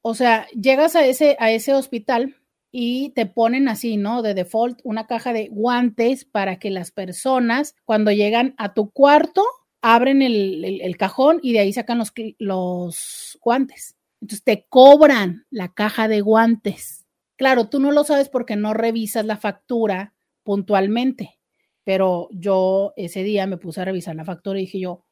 o 0.02 0.14
sea, 0.14 0.46
llegas 0.50 0.94
a 0.94 1.04
ese, 1.04 1.36
a 1.40 1.50
ese 1.50 1.74
hospital 1.74 2.36
y 2.70 3.11
te 3.16 3.26
ponen 3.26 3.66
así, 3.66 3.96
¿no? 3.96 4.22
De 4.22 4.34
default, 4.34 4.78
una 4.84 5.08
caja 5.08 5.32
de 5.32 5.48
guantes 5.48 6.24
para 6.24 6.61
que 6.61 6.70
las 6.70 6.92
personas, 6.92 7.74
cuando 7.84 8.12
llegan 8.12 8.54
a 8.56 8.72
tu 8.72 8.92
cuarto, 8.92 9.44
abren 9.82 10.22
el, 10.22 10.96
cajón 10.96 11.40
y 11.42 11.54
de 11.54 11.58
ahí 11.58 11.72
sacan 11.72 11.98
los, 11.98 12.12
los 12.38 13.36
guantes. 13.42 13.96
Entonces 14.20 14.44
te 14.44 14.64
cobran 14.68 15.44
la 15.50 15.74
caja 15.74 16.06
de 16.06 16.20
guantes. 16.20 17.04
Claro, 17.34 17.68
tú 17.68 17.80
no 17.80 17.90
lo 17.90 18.04
sabes 18.04 18.28
porque 18.28 18.54
no 18.54 18.74
revisas 18.74 19.26
la 19.26 19.38
factura 19.38 20.14
puntualmente, 20.43 21.38
pero 21.84 22.28
yo 22.32 22.93
ese 22.97 23.22
día 23.22 23.47
me 23.47 23.57
puse 23.57 23.80
a 23.80 23.84
revisar 23.84 24.16
la 24.16 24.24
factura 24.24 24.59
y 24.59 24.62
dije 24.62 24.80
yo, 24.80 25.05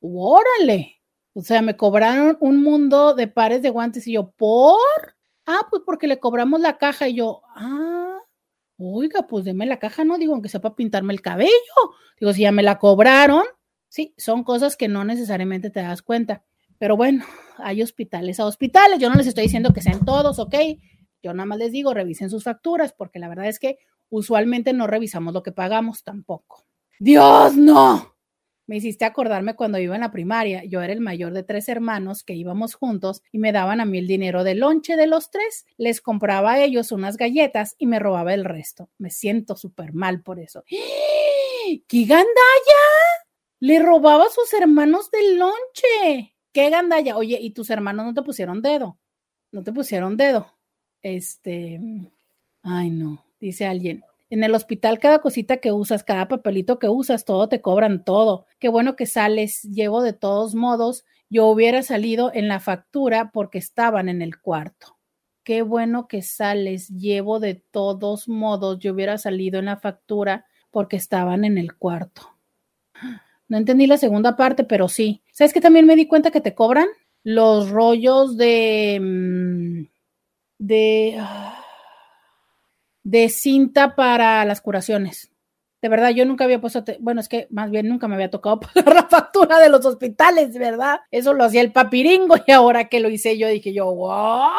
órale. 0.00 1.02
O 1.34 1.42
sea, 1.42 1.62
me 1.62 1.76
cobraron 1.76 2.38
un 2.40 2.62
mundo 2.62 3.14
de 3.14 3.28
pares 3.28 3.62
de 3.62 3.70
guantes 3.70 4.06
y 4.06 4.12
yo, 4.12 4.30
¿por? 4.32 4.78
Ah, 5.46 5.66
pues 5.70 5.82
porque 5.84 6.06
le 6.06 6.18
cobramos 6.18 6.60
la 6.60 6.78
caja 6.78 7.08
y 7.08 7.16
yo, 7.16 7.42
ah, 7.54 8.18
oiga, 8.78 9.26
pues 9.26 9.44
deme 9.44 9.66
la 9.66 9.78
caja, 9.78 10.04
no 10.04 10.18
digo, 10.18 10.32
aunque 10.32 10.48
sea 10.48 10.60
para 10.60 10.74
pintarme 10.74 11.12
el 11.12 11.20
cabello. 11.20 11.50
Digo, 12.18 12.32
si 12.32 12.42
ya 12.42 12.52
me 12.52 12.62
la 12.62 12.78
cobraron, 12.78 13.44
Sí, 13.88 14.14
son 14.18 14.44
cosas 14.44 14.76
que 14.76 14.88
no 14.88 15.04
necesariamente 15.04 15.70
te 15.70 15.80
das 15.80 16.02
cuenta. 16.02 16.44
Pero 16.78 16.96
bueno, 16.96 17.24
hay 17.58 17.82
hospitales 17.82 18.40
a 18.40 18.46
hospitales. 18.46 18.98
Yo 18.98 19.08
no 19.08 19.16
les 19.16 19.26
estoy 19.26 19.44
diciendo 19.44 19.72
que 19.72 19.80
sean 19.80 20.04
todos, 20.04 20.38
¿ok? 20.38 20.54
Yo 21.22 21.32
nada 21.32 21.46
más 21.46 21.58
les 21.58 21.72
digo, 21.72 21.94
revisen 21.94 22.28
sus 22.28 22.44
facturas, 22.44 22.92
porque 22.92 23.18
la 23.18 23.28
verdad 23.28 23.46
es 23.46 23.58
que 23.58 23.78
usualmente 24.10 24.72
no 24.72 24.86
revisamos 24.86 25.34
lo 25.34 25.42
que 25.42 25.52
pagamos 25.52 26.02
tampoco. 26.02 26.66
Dios, 26.98 27.56
no. 27.56 28.16
Me 28.68 28.76
hiciste 28.76 29.04
acordarme 29.04 29.54
cuando 29.54 29.78
iba 29.78 29.94
en 29.94 30.00
la 30.00 30.10
primaria. 30.10 30.64
Yo 30.64 30.82
era 30.82 30.92
el 30.92 31.00
mayor 31.00 31.32
de 31.32 31.44
tres 31.44 31.68
hermanos 31.68 32.24
que 32.24 32.34
íbamos 32.34 32.74
juntos 32.74 33.22
y 33.30 33.38
me 33.38 33.52
daban 33.52 33.80
a 33.80 33.84
mí 33.84 33.98
el 33.98 34.08
dinero 34.08 34.42
del 34.42 34.58
lonche 34.58 34.96
de 34.96 35.06
los 35.06 35.30
tres. 35.30 35.66
Les 35.76 36.00
compraba 36.00 36.52
a 36.52 36.64
ellos 36.64 36.90
unas 36.90 37.16
galletas 37.16 37.76
y 37.78 37.86
me 37.86 38.00
robaba 38.00 38.34
el 38.34 38.44
resto. 38.44 38.90
Me 38.98 39.10
siento 39.10 39.54
súper 39.54 39.92
mal 39.92 40.22
por 40.22 40.40
eso. 40.40 40.64
¡Qué 40.66 42.04
gandalla! 42.04 42.26
Le 43.60 43.78
robaba 43.78 44.24
a 44.24 44.30
sus 44.30 44.52
hermanos 44.52 45.10
del 45.12 45.38
lonche. 45.38 46.34
Qué 46.52 46.70
gandalla. 46.70 47.16
Oye, 47.16 47.38
¿y 47.40 47.50
tus 47.50 47.70
hermanos 47.70 48.06
no 48.06 48.14
te 48.14 48.22
pusieron 48.22 48.62
dedo? 48.62 48.98
No 49.52 49.62
te 49.62 49.72
pusieron 49.72 50.16
dedo. 50.16 50.52
Este, 51.02 51.80
ay 52.62 52.90
no, 52.90 53.24
dice 53.40 53.66
alguien. 53.66 54.04
En 54.28 54.42
el 54.42 54.54
hospital 54.54 54.98
cada 54.98 55.20
cosita 55.20 55.58
que 55.58 55.70
usas, 55.70 56.02
cada 56.02 56.26
papelito 56.26 56.78
que 56.78 56.88
usas, 56.88 57.24
todo 57.24 57.48
te 57.48 57.60
cobran 57.60 58.04
todo. 58.04 58.46
Qué 58.58 58.68
bueno 58.68 58.96
que 58.96 59.06
sales, 59.06 59.62
llevo 59.62 60.02
de 60.02 60.12
todos 60.12 60.54
modos. 60.54 61.04
Yo 61.30 61.46
hubiera 61.46 61.82
salido 61.82 62.32
en 62.34 62.48
la 62.48 62.58
factura 62.58 63.30
porque 63.32 63.58
estaban 63.58 64.08
en 64.08 64.22
el 64.22 64.40
cuarto. 64.40 64.96
Qué 65.44 65.62
bueno 65.62 66.08
que 66.08 66.22
sales, 66.22 66.88
llevo 66.88 67.38
de 67.38 67.54
todos 67.54 68.28
modos. 68.28 68.80
Yo 68.80 68.92
hubiera 68.92 69.16
salido 69.16 69.60
en 69.60 69.66
la 69.66 69.76
factura 69.76 70.44
porque 70.72 70.96
estaban 70.96 71.44
en 71.44 71.56
el 71.56 71.76
cuarto. 71.76 72.22
No 73.48 73.56
entendí 73.56 73.86
la 73.86 73.96
segunda 73.96 74.36
parte, 74.36 74.64
pero 74.64 74.88
sí. 74.88 75.22
¿Sabes 75.30 75.52
que 75.52 75.60
también 75.60 75.86
me 75.86 75.94
di 75.94 76.06
cuenta 76.08 76.32
que 76.32 76.40
te 76.40 76.54
cobran? 76.54 76.88
Los 77.22 77.70
rollos 77.70 78.36
de. 78.36 78.98
Mm, 79.00 79.86
de. 80.58 81.22
De 83.06 83.28
cinta 83.28 83.94
para 83.94 84.44
las 84.44 84.60
curaciones. 84.60 85.30
De 85.80 85.88
verdad, 85.88 86.10
yo 86.10 86.26
nunca 86.26 86.42
había 86.42 86.60
puesto, 86.60 86.82
bueno, 86.98 87.20
es 87.20 87.28
que 87.28 87.46
más 87.50 87.70
bien 87.70 87.86
nunca 87.86 88.08
me 88.08 88.16
había 88.16 88.32
tocado 88.32 88.58
pagar 88.74 88.92
la 88.92 89.06
factura 89.06 89.60
de 89.60 89.68
los 89.68 89.86
hospitales, 89.86 90.58
¿verdad? 90.58 90.98
Eso 91.12 91.32
lo 91.32 91.44
hacía 91.44 91.60
el 91.60 91.70
papiringo 91.70 92.34
y 92.44 92.50
ahora 92.50 92.88
que 92.88 92.98
lo 92.98 93.08
hice 93.08 93.38
yo 93.38 93.46
dije 93.46 93.72
yo, 93.72 93.90
¿what? 93.90 94.50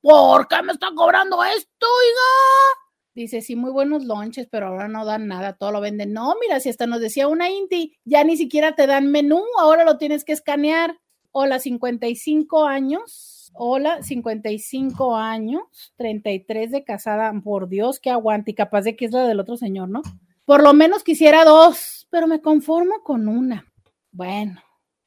¿Por 0.00 0.48
qué 0.48 0.62
me 0.62 0.72
están 0.72 0.94
cobrando 0.94 1.44
esto, 1.44 1.86
oiga? 1.86 2.80
Dice, 3.14 3.42
sí, 3.42 3.54
muy 3.54 3.70
buenos 3.70 4.02
lunches, 4.06 4.48
pero 4.50 4.68
ahora 4.68 4.88
no 4.88 5.04
dan 5.04 5.26
nada, 5.26 5.52
todo 5.52 5.70
lo 5.70 5.82
venden. 5.82 6.14
No, 6.14 6.36
mira, 6.40 6.60
si 6.60 6.70
hasta 6.70 6.86
nos 6.86 7.00
decía 7.00 7.28
una 7.28 7.50
Inti, 7.50 7.98
ya 8.06 8.24
ni 8.24 8.38
siquiera 8.38 8.74
te 8.74 8.86
dan 8.86 9.10
menú, 9.10 9.42
ahora 9.58 9.84
lo 9.84 9.98
tienes 9.98 10.24
que 10.24 10.32
escanear. 10.32 10.98
Hola, 11.32 11.58
55 11.58 12.64
años. 12.64 13.37
Hola, 13.54 14.02
55 14.02 15.16
años, 15.16 15.62
33 15.96 16.70
de 16.70 16.84
casada. 16.84 17.32
Por 17.42 17.68
Dios, 17.68 18.00
que 18.00 18.10
aguante. 18.10 18.52
Y 18.52 18.54
capaz 18.54 18.82
de 18.82 18.96
que 18.96 19.06
es 19.06 19.12
la 19.12 19.26
del 19.26 19.40
otro 19.40 19.56
señor, 19.56 19.88
¿no? 19.88 20.02
Por 20.44 20.62
lo 20.62 20.72
menos 20.72 21.04
quisiera 21.04 21.44
dos, 21.44 22.06
pero 22.10 22.26
me 22.26 22.40
conformo 22.40 23.02
con 23.02 23.28
una. 23.28 23.66
Bueno, 24.12 24.62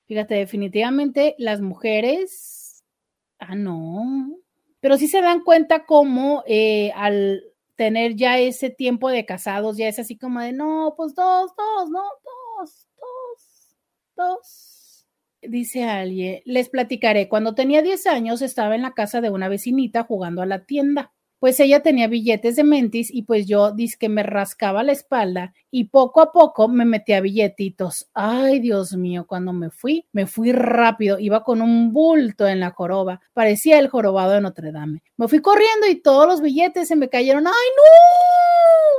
fíjate, 0.06 0.36
definitivamente 0.36 1.36
las 1.38 1.62
mujeres. 1.62 2.84
Ah, 3.40 3.56
no. 3.56 4.38
Pero 4.80 4.98
sí 4.98 5.08
se 5.08 5.22
dan 5.22 5.42
cuenta 5.44 5.86
cómo 5.86 6.44
eh, 6.46 6.92
al 6.96 7.44
tener 7.76 8.16
ya 8.16 8.38
ese 8.38 8.70
tiempo 8.70 9.10
de 9.10 9.26
casados, 9.26 9.78
ya 9.78 9.88
es 9.88 9.98
así 9.98 10.18
como 10.18 10.40
de, 10.40 10.52
no, 10.52 10.94
pues 10.96 11.16
dos, 11.16 11.52
dos, 11.56 11.90
no, 11.90 12.04
dos, 12.60 12.88
dos, 12.96 13.76
dos. 14.16 14.71
Dice 15.42 15.84
alguien, 15.84 16.42
les 16.46 16.70
platicaré, 16.70 17.28
cuando 17.28 17.56
tenía 17.56 17.82
10 17.82 18.08
años 18.08 18.42
estaba 18.42 18.76
en 18.76 18.84
la 18.84 18.94
casa 18.94 19.22
de 19.22 19.30
una 19.30 19.50
vecinita 19.50 20.04
jugando 20.04 20.42
a 20.42 20.46
la 20.46 20.66
tienda 20.66 21.12
pues 21.42 21.60
ella 21.60 21.82
tenía 21.82 22.08
billetes 22.08 22.56
de 22.56 22.64
mentis 22.64 23.10
y 23.12 23.24
pues 23.24 23.48
yo 23.48 23.74
que 24.00 24.10
me 24.10 24.22
rascaba 24.22 24.84
la 24.84 24.92
espalda 24.92 25.56
y 25.72 25.86
poco 25.86 26.22
a 26.22 26.32
poco 26.32 26.68
me 26.68 26.86
metía 26.86 27.20
billetitos. 27.20 28.08
Ay, 28.14 28.60
Dios 28.60 28.96
mío, 28.96 29.26
cuando 29.28 29.52
me 29.52 29.72
fui, 29.72 30.06
me 30.12 30.28
fui 30.28 30.52
rápido, 30.52 31.18
iba 31.18 31.44
con 31.44 31.64
un 31.64 31.94
bulto 31.94 32.48
en 32.48 32.60
la 32.60 32.70
joroba, 32.70 33.22
parecía 33.34 33.80
el 33.80 33.90
jorobado 33.90 34.34
de 34.34 34.42
Notre 34.42 34.72
Dame. 34.72 35.02
Me 35.18 35.28
fui 35.28 35.42
corriendo 35.42 35.88
y 35.90 35.96
todos 35.96 36.28
los 36.28 36.42
billetes 36.42 36.88
se 36.88 36.96
me 36.96 37.10
cayeron. 37.10 37.48
¡Ay, 37.48 37.54
no! 37.76 38.91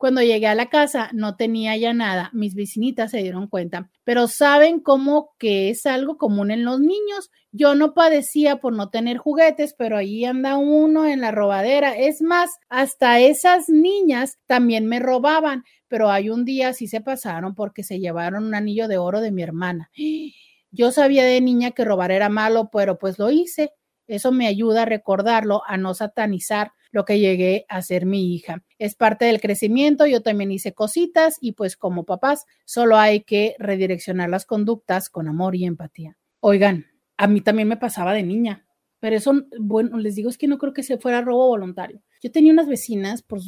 Cuando 0.00 0.22
llegué 0.22 0.46
a 0.46 0.54
la 0.54 0.70
casa 0.70 1.10
no 1.12 1.36
tenía 1.36 1.76
ya 1.76 1.92
nada, 1.92 2.30
mis 2.32 2.54
vecinitas 2.54 3.10
se 3.10 3.18
dieron 3.18 3.48
cuenta, 3.48 3.90
pero 4.02 4.28
saben 4.28 4.80
cómo 4.80 5.34
que 5.38 5.68
es 5.68 5.84
algo 5.84 6.16
común 6.16 6.50
en 6.50 6.64
los 6.64 6.80
niños. 6.80 7.30
Yo 7.52 7.74
no 7.74 7.92
padecía 7.92 8.60
por 8.60 8.72
no 8.72 8.88
tener 8.88 9.18
juguetes, 9.18 9.74
pero 9.76 9.98
ahí 9.98 10.24
anda 10.24 10.56
uno 10.56 11.04
en 11.04 11.20
la 11.20 11.32
robadera. 11.32 11.94
Es 11.94 12.22
más, 12.22 12.48
hasta 12.70 13.20
esas 13.20 13.68
niñas 13.68 14.38
también 14.46 14.86
me 14.86 15.00
robaban, 15.00 15.64
pero 15.86 16.08
hay 16.10 16.30
un 16.30 16.46
día 16.46 16.72
sí 16.72 16.86
se 16.86 17.02
pasaron 17.02 17.54
porque 17.54 17.82
se 17.82 18.00
llevaron 18.00 18.46
un 18.46 18.54
anillo 18.54 18.88
de 18.88 18.96
oro 18.96 19.20
de 19.20 19.32
mi 19.32 19.42
hermana. 19.42 19.90
Yo 20.70 20.92
sabía 20.92 21.24
de 21.24 21.42
niña 21.42 21.72
que 21.72 21.84
robar 21.84 22.10
era 22.10 22.30
malo, 22.30 22.70
pero 22.72 22.96
pues 22.98 23.18
lo 23.18 23.30
hice. 23.30 23.74
Eso 24.06 24.32
me 24.32 24.46
ayuda 24.46 24.82
a 24.82 24.86
recordarlo, 24.86 25.60
a 25.66 25.76
no 25.76 25.92
satanizar 25.92 26.72
lo 26.90 27.04
que 27.04 27.18
llegué 27.18 27.66
a 27.68 27.82
ser 27.82 28.06
mi 28.06 28.34
hija. 28.34 28.62
Es 28.80 28.94
parte 28.94 29.26
del 29.26 29.42
crecimiento, 29.42 30.06
yo 30.06 30.22
también 30.22 30.50
hice 30.50 30.72
cositas 30.72 31.36
y 31.38 31.52
pues 31.52 31.76
como 31.76 32.06
papás 32.06 32.46
solo 32.64 32.96
hay 32.96 33.20
que 33.24 33.54
redireccionar 33.58 34.30
las 34.30 34.46
conductas 34.46 35.10
con 35.10 35.28
amor 35.28 35.54
y 35.54 35.66
empatía. 35.66 36.16
Oigan, 36.40 36.86
a 37.18 37.26
mí 37.26 37.42
también 37.42 37.68
me 37.68 37.76
pasaba 37.76 38.14
de 38.14 38.22
niña, 38.22 38.64
pero 38.98 39.16
eso, 39.16 39.34
bueno, 39.60 39.98
les 39.98 40.14
digo 40.14 40.30
es 40.30 40.38
que 40.38 40.48
no 40.48 40.56
creo 40.56 40.72
que 40.72 40.82
se 40.82 40.96
fuera 40.96 41.20
robo 41.20 41.48
voluntario. 41.48 42.00
Yo 42.22 42.32
tenía 42.32 42.54
unas 42.54 42.68
vecinas, 42.68 43.20
por 43.20 43.40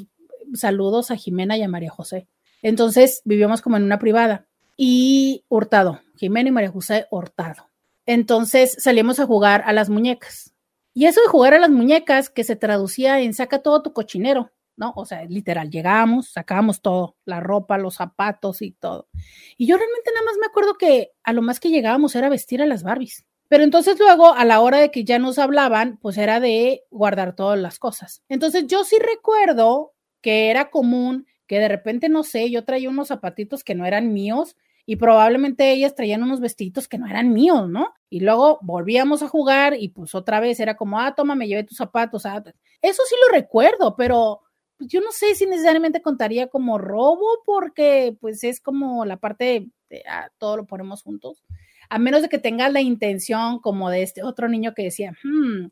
saludos 0.52 1.10
a 1.10 1.16
Jimena 1.16 1.56
y 1.56 1.62
a 1.62 1.68
María 1.68 1.90
José. 1.90 2.28
Entonces 2.60 3.22
vivíamos 3.24 3.62
como 3.62 3.78
en 3.78 3.84
una 3.84 3.98
privada 3.98 4.46
y 4.76 5.46
hurtado, 5.48 6.02
Jimena 6.18 6.50
y 6.50 6.52
María 6.52 6.70
José 6.70 7.06
hurtado. 7.10 7.70
Entonces 8.04 8.76
salimos 8.78 9.18
a 9.18 9.24
jugar 9.24 9.62
a 9.64 9.72
las 9.72 9.88
muñecas 9.88 10.52
y 10.92 11.06
eso 11.06 11.22
de 11.22 11.28
jugar 11.28 11.54
a 11.54 11.58
las 11.58 11.70
muñecas, 11.70 12.28
que 12.28 12.44
se 12.44 12.54
traducía 12.54 13.20
en 13.20 13.32
saca 13.32 13.60
todo 13.60 13.82
tu 13.82 13.94
cochinero, 13.94 14.52
¿no? 14.76 14.92
O 14.96 15.04
sea, 15.04 15.24
literal, 15.24 15.70
llegábamos, 15.70 16.30
sacábamos 16.30 16.80
todo, 16.80 17.16
la 17.24 17.40
ropa, 17.40 17.78
los 17.78 17.94
zapatos 17.94 18.62
y 18.62 18.72
todo. 18.72 19.08
Y 19.56 19.66
yo 19.66 19.76
realmente 19.76 20.10
nada 20.14 20.26
más 20.26 20.36
me 20.40 20.46
acuerdo 20.46 20.74
que 20.74 21.10
a 21.22 21.32
lo 21.32 21.42
más 21.42 21.60
que 21.60 21.70
llegábamos 21.70 22.14
era 22.14 22.28
vestir 22.28 22.62
a 22.62 22.66
las 22.66 22.82
Barbies. 22.82 23.24
Pero 23.48 23.64
entonces 23.64 23.98
luego, 23.98 24.32
a 24.34 24.44
la 24.46 24.60
hora 24.60 24.78
de 24.78 24.90
que 24.90 25.04
ya 25.04 25.18
nos 25.18 25.38
hablaban, 25.38 25.98
pues 25.98 26.16
era 26.16 26.40
de 26.40 26.84
guardar 26.90 27.36
todas 27.36 27.58
las 27.58 27.78
cosas. 27.78 28.22
Entonces 28.30 28.66
yo 28.66 28.82
sí 28.84 28.96
recuerdo 28.98 29.92
que 30.22 30.50
era 30.50 30.70
común 30.70 31.26
que 31.46 31.58
de 31.58 31.68
repente, 31.68 32.08
no 32.08 32.22
sé, 32.22 32.50
yo 32.50 32.64
traía 32.64 32.88
unos 32.88 33.08
zapatitos 33.08 33.62
que 33.62 33.74
no 33.74 33.84
eran 33.84 34.14
míos 34.14 34.56
y 34.86 34.96
probablemente 34.96 35.70
ellas 35.70 35.94
traían 35.94 36.22
unos 36.22 36.40
vestiditos 36.40 36.88
que 36.88 36.96
no 36.96 37.06
eran 37.06 37.32
míos, 37.32 37.68
¿no? 37.68 37.92
Y 38.08 38.20
luego 38.20 38.58
volvíamos 38.62 39.22
a 39.22 39.28
jugar 39.28 39.74
y 39.78 39.90
pues 39.90 40.14
otra 40.14 40.40
vez 40.40 40.58
era 40.58 40.76
como, 40.76 40.98
ah, 40.98 41.14
toma, 41.14 41.34
me 41.34 41.46
llevé 41.46 41.62
tus 41.64 41.76
zapatos. 41.76 42.24
Ah, 42.24 42.42
eso 42.80 43.02
sí 43.06 43.14
lo 43.26 43.36
recuerdo, 43.36 43.96
pero 43.96 44.40
pues, 44.82 44.92
yo 44.92 45.00
no 45.00 45.12
sé 45.12 45.34
si 45.34 45.46
necesariamente 45.46 46.02
contaría 46.02 46.48
como 46.48 46.78
robo 46.78 47.42
porque 47.46 48.16
pues 48.20 48.42
es 48.44 48.60
como 48.60 49.04
la 49.04 49.16
parte 49.16 49.68
de, 49.88 50.02
ah, 50.08 50.30
todo 50.38 50.56
lo 50.58 50.66
ponemos 50.66 51.02
juntos. 51.02 51.42
A 51.88 51.98
menos 51.98 52.22
de 52.22 52.28
que 52.28 52.38
tengas 52.38 52.72
la 52.72 52.80
intención 52.80 53.60
como 53.60 53.90
de 53.90 54.02
este 54.02 54.22
otro 54.22 54.48
niño 54.48 54.74
que 54.74 54.84
decía, 54.84 55.12
hmm, 55.22 55.68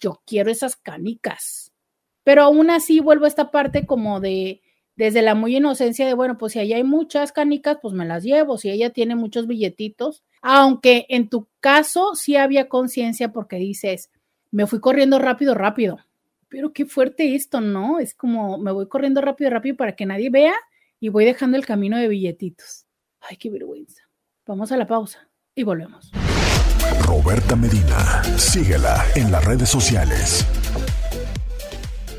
yo 0.00 0.22
quiero 0.26 0.50
esas 0.50 0.76
canicas. 0.76 1.72
Pero 2.22 2.42
aún 2.42 2.70
así 2.70 3.00
vuelvo 3.00 3.26
a 3.26 3.28
esta 3.28 3.50
parte 3.50 3.86
como 3.86 4.20
de, 4.20 4.62
desde 4.96 5.20
la 5.20 5.34
muy 5.34 5.56
inocencia 5.56 6.06
de, 6.06 6.14
bueno, 6.14 6.38
pues 6.38 6.52
si 6.54 6.58
ahí 6.60 6.72
hay 6.72 6.84
muchas 6.84 7.32
canicas, 7.32 7.78
pues 7.82 7.92
me 7.92 8.06
las 8.06 8.22
llevo, 8.22 8.56
si 8.56 8.70
ella 8.70 8.90
tiene 8.90 9.16
muchos 9.16 9.46
billetitos, 9.46 10.22
aunque 10.40 11.06
en 11.08 11.28
tu 11.28 11.48
caso 11.60 12.14
sí 12.14 12.36
había 12.36 12.68
conciencia 12.68 13.32
porque 13.32 13.56
dices, 13.56 14.10
me 14.50 14.66
fui 14.66 14.80
corriendo 14.80 15.18
rápido, 15.18 15.54
rápido, 15.54 15.98
pero 16.54 16.72
qué 16.72 16.86
fuerte 16.86 17.34
esto, 17.34 17.60
¿no? 17.60 17.98
Es 17.98 18.14
como, 18.14 18.58
me 18.58 18.70
voy 18.70 18.86
corriendo 18.86 19.20
rápido, 19.20 19.50
rápido 19.50 19.74
para 19.74 19.96
que 19.96 20.06
nadie 20.06 20.30
vea 20.30 20.54
y 21.00 21.08
voy 21.08 21.24
dejando 21.24 21.56
el 21.56 21.66
camino 21.66 21.98
de 21.98 22.06
billetitos. 22.06 22.86
Ay, 23.20 23.36
qué 23.38 23.50
vergüenza. 23.50 24.02
Vamos 24.46 24.70
a 24.70 24.76
la 24.76 24.86
pausa 24.86 25.28
y 25.56 25.64
volvemos. 25.64 26.12
Roberta 27.04 27.56
Medina, 27.56 28.22
síguela 28.38 29.04
en 29.16 29.32
las 29.32 29.44
redes 29.44 29.68
sociales 29.68 30.46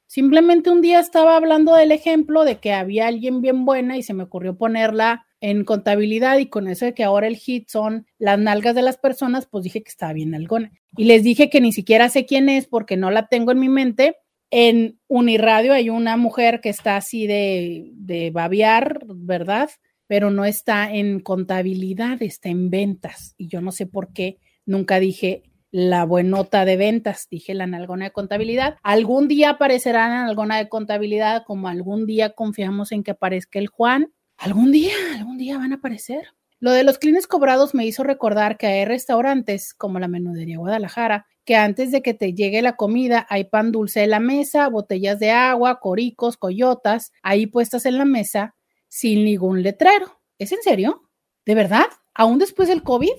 Simplemente 0.06 0.70
un 0.70 0.82
día 0.82 1.00
estaba 1.00 1.38
hablando 1.38 1.74
del 1.74 1.92
ejemplo 1.92 2.44
de 2.44 2.60
que 2.60 2.74
había 2.74 3.08
alguien 3.08 3.42
bien 3.42 3.66
buena 3.66 3.98
y 3.98 4.04
se 4.04 4.14
me 4.14 4.26
ocurrió 4.26 4.56
ponerla 4.56 5.26
en 5.42 5.64
contabilidad 5.64 6.40
y 6.40 6.48
con 6.48 6.68
eso 6.68 6.86
de 6.86 6.94
que 6.94 7.04
ahora 7.04 7.28
el 7.28 7.38
hit 7.38 7.70
son 7.70 8.08
las 8.18 8.40
nalgas 8.40 8.76
de 8.76 8.82
las 8.82 8.98
personas, 8.98 9.46
pues 9.46 9.64
dije 9.64 9.84
que 9.84 9.90
estaba 9.90 10.14
bien 10.14 10.36
algona. 10.36 10.72
Y 10.96 11.06
les 11.06 11.24
dije 11.24 11.50
que 11.50 11.62
ni 11.62 11.74
siquiera 11.74 12.10
sé 12.10 12.26
quién 12.26 12.50
es 12.50 12.68
porque 12.68 12.98
no 12.98 13.12
la 13.12 13.28
tengo 13.28 13.52
en 13.52 13.60
mi 13.60 13.70
mente. 13.70 14.18
En 14.50 15.00
Uniradio 15.08 15.74
hay 15.74 15.90
una 15.90 16.18
mujer 16.18 16.62
que 16.62 16.70
está 16.70 16.98
así 16.98 17.28
de, 17.28 17.92
de 17.94 18.32
babiar, 18.32 19.02
¿verdad? 19.08 19.70
Pero 20.08 20.32
no 20.32 20.46
está 20.46 20.92
en 20.92 21.20
contabilidad, 21.20 22.22
está 22.22 22.50
en 22.50 22.70
ventas. 22.70 23.36
Y 23.38 23.48
yo 23.48 23.62
no 23.62 23.72
sé 23.72 23.86
por 23.86 24.14
qué 24.14 24.40
nunca 24.66 25.00
dije 25.00 25.44
la 25.72 26.06
buenota 26.06 26.66
de 26.66 26.78
ventas, 26.78 27.28
dije 27.30 27.54
la 27.54 27.68
nalgona 27.68 28.06
de 28.06 28.12
contabilidad. 28.12 28.78
Algún 28.84 29.28
día 29.28 29.52
aparecerá 29.52 30.08
la 30.08 30.24
nalgona 30.24 30.58
de 30.58 30.70
contabilidad, 30.70 31.44
como 31.46 31.68
algún 31.68 32.06
día 32.06 32.32
confiamos 32.32 32.92
en 32.92 33.04
que 33.04 33.12
aparezca 33.12 33.60
el 33.60 33.68
Juan. 33.68 34.12
Algún 34.38 34.72
día, 34.72 34.94
algún 35.16 35.38
día 35.38 35.58
van 35.58 35.72
a 35.74 35.76
aparecer. 35.76 36.28
Lo 36.60 36.72
de 36.72 36.84
los 36.84 36.98
clines 36.98 37.28
cobrados 37.28 37.76
me 37.76 37.86
hizo 37.86 38.04
recordar 38.04 38.58
que 38.58 38.68
hay 38.68 38.86
restaurantes 38.86 39.74
como 39.74 40.00
la 40.00 40.08
Menudería 40.08 40.58
Guadalajara, 40.58 41.28
que 41.46 41.56
antes 41.56 41.92
de 41.92 42.02
que 42.02 42.14
te 42.14 42.34
llegue 42.34 42.62
la 42.62 42.76
comida 42.76 43.26
hay 43.30 43.46
pan 43.46 43.72
dulce 43.72 44.04
en 44.04 44.10
la 44.10 44.20
mesa, 44.20 44.68
botellas 44.68 45.20
de 45.20 45.32
agua, 45.32 45.80
coricos, 45.80 46.38
coyotas, 46.38 47.12
ahí 47.22 47.46
puestas 47.48 47.86
en 47.86 47.98
la 47.98 48.06
mesa 48.06 48.56
sin 48.88 49.24
ningún 49.24 49.64
letrero. 49.64 50.20
¿Es 50.40 50.52
en 50.52 50.62
serio? 50.62 51.10
¿De 51.46 51.56
verdad? 51.56 51.86
¿Aún 52.14 52.40
después 52.40 52.68
del 52.68 52.84
COVID? 52.84 53.14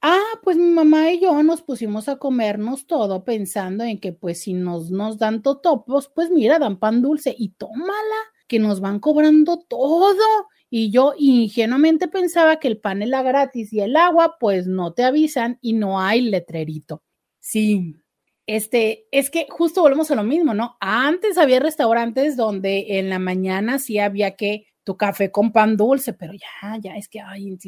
Ah, 0.00 0.38
pues 0.44 0.56
mi 0.56 0.70
mamá 0.70 1.10
y 1.10 1.20
yo 1.20 1.42
nos 1.42 1.62
pusimos 1.62 2.08
a 2.08 2.16
comernos 2.16 2.86
todo 2.86 3.24
pensando 3.24 3.82
en 3.82 3.98
que 3.98 4.12
pues 4.12 4.42
si 4.42 4.52
nos, 4.52 4.90
nos 4.90 5.18
dan 5.18 5.42
totopos, 5.42 6.08
pues 6.14 6.30
mira, 6.30 6.58
dan 6.58 6.78
pan 6.78 7.02
dulce 7.02 7.34
y 7.36 7.48
tómala, 7.50 8.16
que 8.48 8.58
nos 8.58 8.80
van 8.80 8.98
cobrando 8.98 9.58
todo. 9.58 10.48
Y 10.70 10.90
yo 10.90 11.14
ingenuamente 11.16 12.08
pensaba 12.08 12.58
que 12.58 12.68
el 12.68 12.78
pan 12.78 13.02
era 13.02 13.22
gratis 13.22 13.72
y 13.72 13.80
el 13.80 13.96
agua 13.96 14.36
pues 14.40 14.66
no 14.66 14.92
te 14.92 15.04
avisan 15.04 15.58
y 15.62 15.74
no 15.74 16.00
hay 16.00 16.22
letrerito. 16.22 17.02
Sí, 17.38 17.94
este, 18.46 19.06
es 19.10 19.30
que 19.30 19.46
justo 19.50 19.82
volvemos 19.82 20.10
a 20.10 20.14
lo 20.14 20.24
mismo, 20.24 20.54
¿no? 20.54 20.76
Antes 20.80 21.36
había 21.38 21.60
restaurantes 21.60 22.34
donde 22.34 22.98
en 22.98 23.10
la 23.10 23.18
mañana 23.18 23.78
sí 23.78 23.98
había 23.98 24.36
que 24.36 24.66
tu 24.84 24.96
café 24.96 25.30
con 25.30 25.52
pan 25.52 25.76
dulce, 25.76 26.14
pero 26.14 26.32
ya, 26.32 26.78
ya 26.80 26.96
es 26.96 27.08
que, 27.08 27.20
ay, 27.20 27.58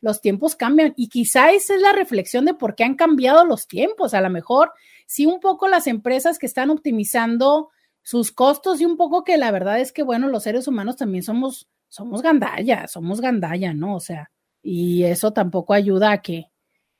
los 0.00 0.20
tiempos 0.20 0.54
cambian 0.54 0.94
y 0.96 1.08
quizá 1.08 1.50
esa 1.50 1.74
es 1.74 1.80
la 1.80 1.92
reflexión 1.92 2.44
de 2.44 2.54
por 2.54 2.76
qué 2.76 2.84
han 2.84 2.94
cambiado 2.94 3.44
los 3.44 3.66
tiempos. 3.66 4.14
A 4.14 4.20
lo 4.20 4.30
mejor 4.30 4.72
sí 5.06 5.26
un 5.26 5.40
poco 5.40 5.66
las 5.66 5.88
empresas 5.88 6.38
que 6.38 6.46
están 6.46 6.70
optimizando 6.70 7.70
sus 8.02 8.32
costos 8.32 8.80
y 8.80 8.84
un 8.84 8.96
poco 8.96 9.24
que 9.24 9.38
la 9.38 9.50
verdad 9.50 9.80
es 9.80 9.92
que, 9.92 10.02
bueno, 10.02 10.28
los 10.28 10.42
seres 10.42 10.68
humanos 10.68 10.96
también 10.96 11.22
somos, 11.22 11.68
somos 11.88 12.22
gandalla, 12.22 12.88
somos 12.88 13.20
gandalla, 13.20 13.74
¿no? 13.74 13.96
O 13.96 14.00
sea, 14.00 14.30
y 14.62 15.04
eso 15.04 15.32
tampoco 15.32 15.74
ayuda 15.74 16.12
a 16.12 16.22
que, 16.22 16.46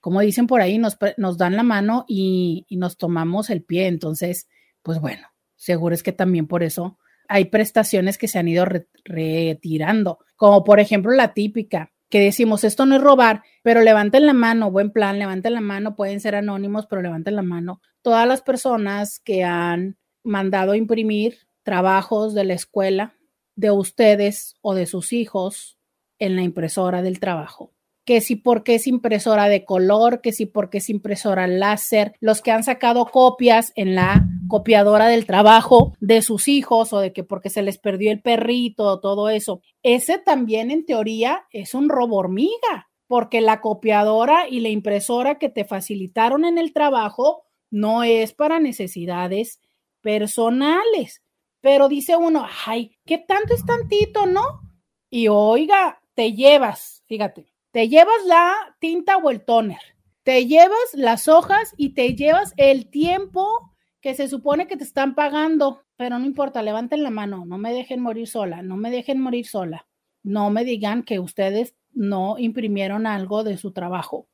como 0.01 0.21
dicen 0.21 0.47
por 0.47 0.61
ahí, 0.61 0.79
nos, 0.79 0.97
nos 1.17 1.39
dan 1.39 1.57
la 1.57 1.63
mano 1.63 2.05
y, 2.09 2.67
y, 2.69 2.77
nos 2.77 2.97
tomamos 2.97 3.51
el 3.51 3.63
pie. 3.63 3.87
Entonces, 3.87 4.49
pues 4.83 5.01
bueno, 5.01 5.29
seguro 5.57 5.95
es 5.95 6.03
que 6.03 6.13
también 6.13 6.47
por 6.47 6.63
eso 6.63 6.99
hay 7.29 7.47
prestaciones 7.47 8.19
que 8.19 8.29
se 8.29 8.39
han 8.39 8.49
ido 8.49 8.65
re 8.65 8.89
retirando, 9.05 10.19
como 10.37 10.65
por 10.65 10.81
ejemplo 10.81 11.13
la 11.13 11.33
típica, 11.35 11.93
que 12.09 12.21
decimos, 12.21 12.63
esto 12.63 12.85
no 12.85 12.97
es 12.97 13.01
robar, 13.01 13.43
pero 13.63 13.81
levanten 13.81 14.27
la 14.27 14.35
mano, 14.35 14.71
buen 14.71 14.91
plan, 14.91 15.19
levanten 15.19 15.55
la 15.55 15.63
mano, 15.63 15.97
pueden 15.97 16.21
ser 16.21 16.35
anónimos, 16.35 16.87
pero 16.87 17.01
levanten 17.01 17.37
la 17.37 17.43
mano. 17.43 17.81
Todas 18.03 18.29
las 18.29 18.43
personas 18.43 19.19
que 19.19 19.45
han 19.45 19.97
mandado 20.25 20.75
imprimir 20.75 21.39
trabajos 21.63 22.35
de 22.35 22.45
la 22.45 22.55
escuela 22.55 23.15
de 23.57 23.71
ustedes 23.71 24.55
o 24.61 24.75
de 24.75 24.87
sus 24.87 25.13
hijos 25.13 25.79
en 26.19 26.37
la 26.37 26.43
impresora 26.43 27.03
del 27.03 27.21
trabajo. 27.21 27.73
Que 28.05 28.21
si 28.21 28.35
porque 28.35 28.77
es 28.77 28.89
impresora 28.89 29.49
de 29.49 29.65
color, 29.65 30.21
que 30.21 30.33
si 30.33 30.47
porque 30.47 30.79
es 30.79 30.91
impresora 30.91 31.47
láser, 31.47 32.15
los 32.21 32.41
que 32.41 32.51
han 32.51 32.65
sacado 32.65 33.07
copias 33.07 33.73
en 33.77 33.95
la 33.95 34.27
copiadora 34.49 35.07
del 35.07 35.25
trabajo 35.25 35.95
de 36.01 36.21
sus 36.23 36.49
hijos 36.49 36.93
o 36.93 36.99
de 36.99 37.13
que 37.13 37.23
porque 37.23 37.49
se 37.49 37.63
les 37.63 37.79
perdió 37.79 38.11
el 38.11 38.21
perrito, 38.21 38.99
todo 38.99 39.29
eso. 39.29 39.63
Ese 39.83 40.19
también 40.19 40.71
en 40.73 40.85
teoría 40.85 41.45
es 41.53 41.75
un 41.75 41.89
robo 41.89 42.17
hormiga, 42.17 42.91
porque 43.07 43.41
la 43.41 43.61
copiadora 43.61 44.49
y 44.49 44.61
la 44.61 44.71
impresora 44.71 45.39
que 45.39 45.49
te 45.49 45.65
facilitaron 45.65 46.45
en 46.45 46.59
el 46.59 46.73
trabajo 46.73 47.45
no 47.71 48.03
es 48.03 48.33
para 48.33 48.59
necesidades 48.59 49.61
personales. 50.03 51.23
Pero 51.61 51.89
dice 51.89 52.17
uno, 52.17 52.47
ay, 52.67 52.99
¿qué 53.07 53.19
tanto 53.19 53.55
es 53.55 53.65
tantito, 53.65 54.27
no? 54.27 54.61
Y 55.09 55.29
oiga, 55.29 56.01
te 56.15 56.33
llevas, 56.33 57.03
fíjate, 57.07 57.47
te 57.71 57.89
llevas 57.89 58.25
la 58.27 58.77
tinta 58.81 59.17
o 59.17 59.31
el 59.31 59.45
toner, 59.45 59.81
te 60.23 60.47
llevas 60.47 60.95
las 60.95 61.29
hojas 61.29 61.73
y 61.77 61.95
te 61.95 62.15
llevas 62.15 62.53
el 62.57 62.91
tiempo 62.91 63.73
que 64.01 64.15
se 64.15 64.29
supone 64.29 64.67
que 64.67 64.77
te 64.77 64.85
están 64.85 65.15
pagando, 65.15 65.85
pero 65.97 66.19
no 66.19 66.27
importa, 66.27 66.63
levanten 66.63 67.03
la 67.03 67.11
mano, 67.11 67.45
no 67.47 67.57
me 67.57 67.73
dejen 67.73 68.01
morir 68.01 68.27
sola, 68.27 68.63
no 68.63 68.77
me 68.77 68.91
dejen 68.91 69.21
morir 69.21 69.47
sola, 69.47 69.87
no 70.23 70.51
me 70.51 70.65
digan 70.65 71.05
que 71.05 71.21
ustedes 71.21 71.77
no 71.93 72.37
imprimieron 72.39 73.07
algo 73.07 73.45
de 73.45 73.57
su 73.57 73.73
trabajo. 73.73 74.29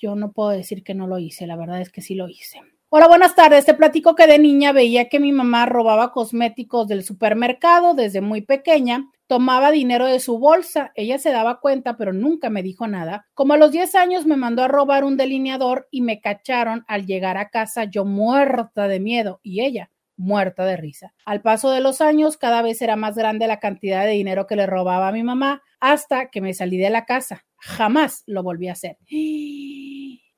Yo 0.00 0.16
no 0.16 0.32
puedo 0.32 0.50
decir 0.50 0.82
que 0.82 0.94
no 0.94 1.06
lo 1.06 1.18
hice, 1.18 1.46
la 1.46 1.56
verdad 1.56 1.80
es 1.80 1.90
que 1.90 2.02
sí 2.02 2.14
lo 2.14 2.28
hice. 2.28 2.60
Hola, 2.90 3.08
buenas 3.08 3.34
tardes. 3.34 3.64
Te 3.64 3.74
platico 3.74 4.14
que 4.14 4.26
de 4.28 4.38
niña 4.38 4.70
veía 4.70 5.08
que 5.08 5.18
mi 5.18 5.32
mamá 5.32 5.66
robaba 5.66 6.12
cosméticos 6.12 6.86
del 6.86 7.02
supermercado 7.02 7.94
desde 7.94 8.20
muy 8.20 8.42
pequeña. 8.42 9.10
Tomaba 9.26 9.72
dinero 9.72 10.06
de 10.06 10.20
su 10.20 10.38
bolsa. 10.38 10.92
Ella 10.94 11.18
se 11.18 11.32
daba 11.32 11.58
cuenta, 11.58 11.96
pero 11.96 12.12
nunca 12.12 12.50
me 12.50 12.62
dijo 12.62 12.86
nada. 12.86 13.26
Como 13.34 13.54
a 13.54 13.56
los 13.56 13.72
10 13.72 13.96
años 13.96 14.26
me 14.26 14.36
mandó 14.36 14.62
a 14.62 14.68
robar 14.68 15.02
un 15.02 15.16
delineador 15.16 15.88
y 15.90 16.02
me 16.02 16.20
cacharon 16.20 16.84
al 16.86 17.04
llegar 17.06 17.36
a 17.36 17.48
casa 17.48 17.84
yo 17.84 18.04
muerta 18.04 18.86
de 18.86 19.00
miedo 19.00 19.40
y 19.42 19.64
ella 19.64 19.90
muerta 20.16 20.64
de 20.64 20.76
risa. 20.76 21.12
Al 21.24 21.42
paso 21.42 21.70
de 21.72 21.80
los 21.80 22.00
años, 22.00 22.36
cada 22.36 22.62
vez 22.62 22.80
era 22.80 22.94
más 22.94 23.16
grande 23.16 23.48
la 23.48 23.58
cantidad 23.58 24.04
de 24.04 24.12
dinero 24.12 24.46
que 24.46 24.54
le 24.54 24.66
robaba 24.66 25.08
a 25.08 25.12
mi 25.12 25.24
mamá 25.24 25.62
hasta 25.80 26.30
que 26.30 26.40
me 26.40 26.54
salí 26.54 26.78
de 26.78 26.90
la 26.90 27.04
casa. 27.04 27.44
Jamás 27.56 28.22
lo 28.26 28.44
volví 28.44 28.68
a 28.68 28.72
hacer. 28.72 28.98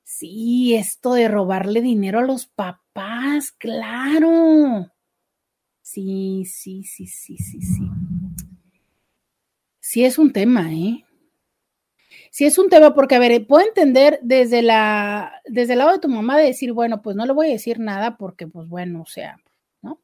Sí, 0.09 0.77
esto 0.77 1.15
de 1.15 1.27
robarle 1.27 1.83
dinero 1.83 2.21
a 2.21 2.23
los 2.23 2.47
papás, 2.47 3.51
claro. 3.51 4.93
Sí, 5.83 6.45
sí, 6.45 6.85
sí, 6.85 7.07
sí, 7.09 7.37
sí, 7.39 7.61
sí. 7.61 7.91
Sí 9.81 10.05
es 10.05 10.19
un 10.19 10.33
tema, 10.33 10.71
¿eh? 10.73 11.05
Sí 12.31 12.45
es 12.45 12.59
un 12.59 12.69
tema 12.69 12.95
porque, 12.95 13.15
a 13.15 13.19
ver, 13.19 13.47
puedo 13.47 13.67
entender 13.67 14.19
desde 14.23 14.63
la, 14.63 15.41
desde 15.47 15.73
el 15.73 15.79
lado 15.81 15.93
de 15.93 15.99
tu 15.99 16.09
mamá 16.09 16.39
de 16.39 16.47
decir, 16.47 16.73
bueno, 16.73 17.03
pues 17.03 17.17
no 17.17 17.27
le 17.27 17.33
voy 17.33 17.49
a 17.49 17.53
decir 17.53 17.79
nada 17.79 18.17
porque, 18.17 18.47
pues 18.47 18.69
bueno, 18.69 19.03
o 19.03 19.07
sea, 19.07 19.39
¿no? 19.83 20.01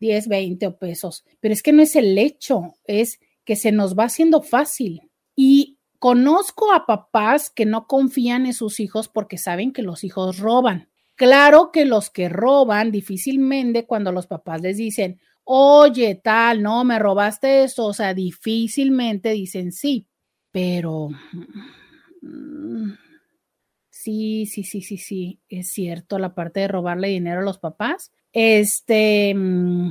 10, 0.00 0.28
20 0.28 0.66
o 0.66 0.76
pesos. 0.76 1.24
Pero 1.40 1.54
es 1.54 1.62
que 1.62 1.72
no 1.72 1.82
es 1.82 1.96
el 1.96 2.18
hecho, 2.18 2.74
es 2.84 3.20
que 3.44 3.56
se 3.56 3.72
nos 3.72 3.96
va 3.98 4.04
haciendo 4.04 4.42
fácil. 4.42 5.02
Y 5.36 5.75
Conozco 6.06 6.72
a 6.72 6.86
papás 6.86 7.50
que 7.50 7.66
no 7.66 7.88
confían 7.88 8.46
en 8.46 8.54
sus 8.54 8.78
hijos 8.78 9.08
porque 9.08 9.38
saben 9.38 9.72
que 9.72 9.82
los 9.82 10.04
hijos 10.04 10.38
roban. 10.38 10.88
Claro 11.16 11.72
que 11.72 11.84
los 11.84 12.10
que 12.10 12.28
roban 12.28 12.92
difícilmente 12.92 13.86
cuando 13.86 14.12
los 14.12 14.28
papás 14.28 14.62
les 14.62 14.76
dicen, 14.76 15.18
oye, 15.42 16.14
tal, 16.22 16.62
no, 16.62 16.84
me 16.84 17.00
robaste 17.00 17.64
eso, 17.64 17.86
o 17.86 17.92
sea, 17.92 18.14
difícilmente 18.14 19.30
dicen 19.30 19.72
sí, 19.72 20.06
pero 20.52 21.08
mm, 22.22 22.92
sí, 23.90 24.46
sí, 24.46 24.62
sí, 24.62 24.82
sí, 24.82 24.98
sí, 24.98 25.40
es 25.48 25.72
cierto 25.72 26.20
la 26.20 26.36
parte 26.36 26.60
de 26.60 26.68
robarle 26.68 27.08
dinero 27.08 27.40
a 27.40 27.44
los 27.44 27.58
papás. 27.58 28.12
Este, 28.32 29.34
mm, 29.34 29.90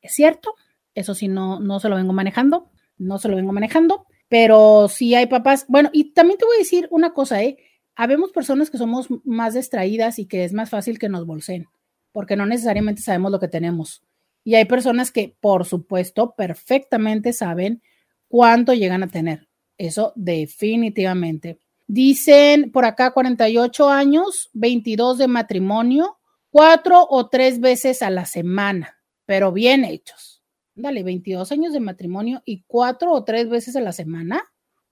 es 0.00 0.14
cierto, 0.14 0.54
eso 0.94 1.14
sí, 1.14 1.28
no, 1.28 1.60
no 1.60 1.78
se 1.78 1.90
lo 1.90 1.96
vengo 1.96 2.14
manejando, 2.14 2.70
no 2.96 3.18
se 3.18 3.28
lo 3.28 3.36
vengo 3.36 3.52
manejando 3.52 4.06
pero 4.28 4.88
sí 4.88 5.14
hay 5.14 5.26
papás. 5.26 5.66
Bueno, 5.68 5.90
y 5.92 6.12
también 6.12 6.38
te 6.38 6.44
voy 6.44 6.56
a 6.56 6.60
decir 6.60 6.88
una 6.90 7.12
cosa, 7.12 7.42
¿eh? 7.42 7.58
Habemos 7.94 8.32
personas 8.32 8.70
que 8.70 8.78
somos 8.78 9.08
más 9.24 9.54
distraídas 9.54 10.18
y 10.18 10.26
que 10.26 10.44
es 10.44 10.52
más 10.52 10.70
fácil 10.70 10.98
que 10.98 11.08
nos 11.08 11.26
bolseen, 11.26 11.66
porque 12.12 12.36
no 12.36 12.44
necesariamente 12.44 13.02
sabemos 13.02 13.32
lo 13.32 13.40
que 13.40 13.48
tenemos. 13.48 14.02
Y 14.44 14.54
hay 14.54 14.66
personas 14.66 15.10
que, 15.10 15.34
por 15.40 15.64
supuesto, 15.64 16.34
perfectamente 16.36 17.32
saben 17.32 17.82
cuánto 18.28 18.74
llegan 18.74 19.02
a 19.02 19.08
tener. 19.08 19.48
Eso 19.78 20.12
definitivamente. 20.14 21.58
Dicen 21.86 22.70
por 22.70 22.84
acá 22.84 23.12
48 23.12 23.88
años, 23.88 24.50
22 24.52 25.18
de 25.18 25.28
matrimonio, 25.28 26.18
cuatro 26.50 27.06
o 27.08 27.28
tres 27.28 27.60
veces 27.60 28.02
a 28.02 28.10
la 28.10 28.26
semana, 28.26 28.98
pero 29.24 29.52
bien 29.52 29.84
hechos 29.84 30.35
dale, 30.76 31.02
22 31.02 31.50
años 31.50 31.72
de 31.72 31.80
matrimonio 31.80 32.42
y 32.44 32.62
cuatro 32.66 33.12
o 33.12 33.24
tres 33.24 33.48
veces 33.48 33.74
a 33.76 33.80
la 33.80 33.92
semana. 33.92 34.44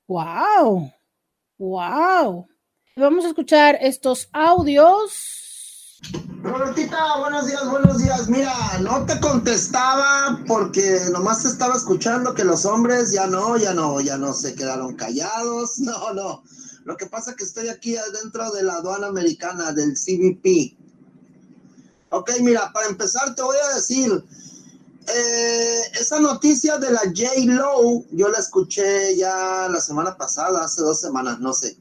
¡Wow! 0.08 0.90
¡Wow! 1.58 2.48
Vamos 2.96 3.24
a 3.24 3.28
escuchar 3.28 3.78
estos 3.80 4.28
audios. 4.32 6.00
Robertita, 6.42 7.18
buenos 7.18 7.46
días, 7.46 7.70
buenos 7.70 7.98
días. 7.98 8.28
Mira, 8.28 8.52
no 8.80 9.06
te 9.06 9.18
contestaba 9.20 10.40
porque 10.46 11.00
nomás 11.12 11.44
estaba 11.44 11.76
escuchando 11.76 12.34
que 12.34 12.44
los 12.44 12.64
hombres 12.64 13.12
ya 13.12 13.26
no, 13.26 13.56
ya 13.56 13.72
no, 13.72 14.00
ya 14.00 14.18
no 14.18 14.32
se 14.32 14.54
quedaron 14.54 14.96
callados. 14.96 15.78
No, 15.84 16.12
no. 16.12 16.42
Lo 16.84 16.96
que 16.96 17.06
pasa 17.06 17.30
es 17.30 17.36
que 17.36 17.44
estoy 17.44 17.68
aquí 17.68 17.96
adentro 17.96 18.50
de 18.52 18.62
la 18.62 18.74
aduana 18.74 19.06
americana, 19.06 19.72
del 19.72 19.94
CBP. 19.94 20.76
Ok, 22.10 22.30
mira, 22.40 22.70
para 22.72 22.88
empezar 22.88 23.34
te 23.34 23.42
voy 23.42 23.56
a 23.56 23.74
decir, 23.74 24.22
eh, 25.06 25.80
esa 26.00 26.18
noticia 26.20 26.78
de 26.78 26.90
la 26.90 27.00
J. 27.00 27.24
Low, 27.46 28.06
yo 28.10 28.28
la 28.28 28.38
escuché 28.38 29.16
ya 29.16 29.68
la 29.68 29.80
semana 29.80 30.16
pasada, 30.16 30.64
hace 30.64 30.82
dos 30.82 31.00
semanas, 31.00 31.40
no 31.40 31.52
sé. 31.52 31.76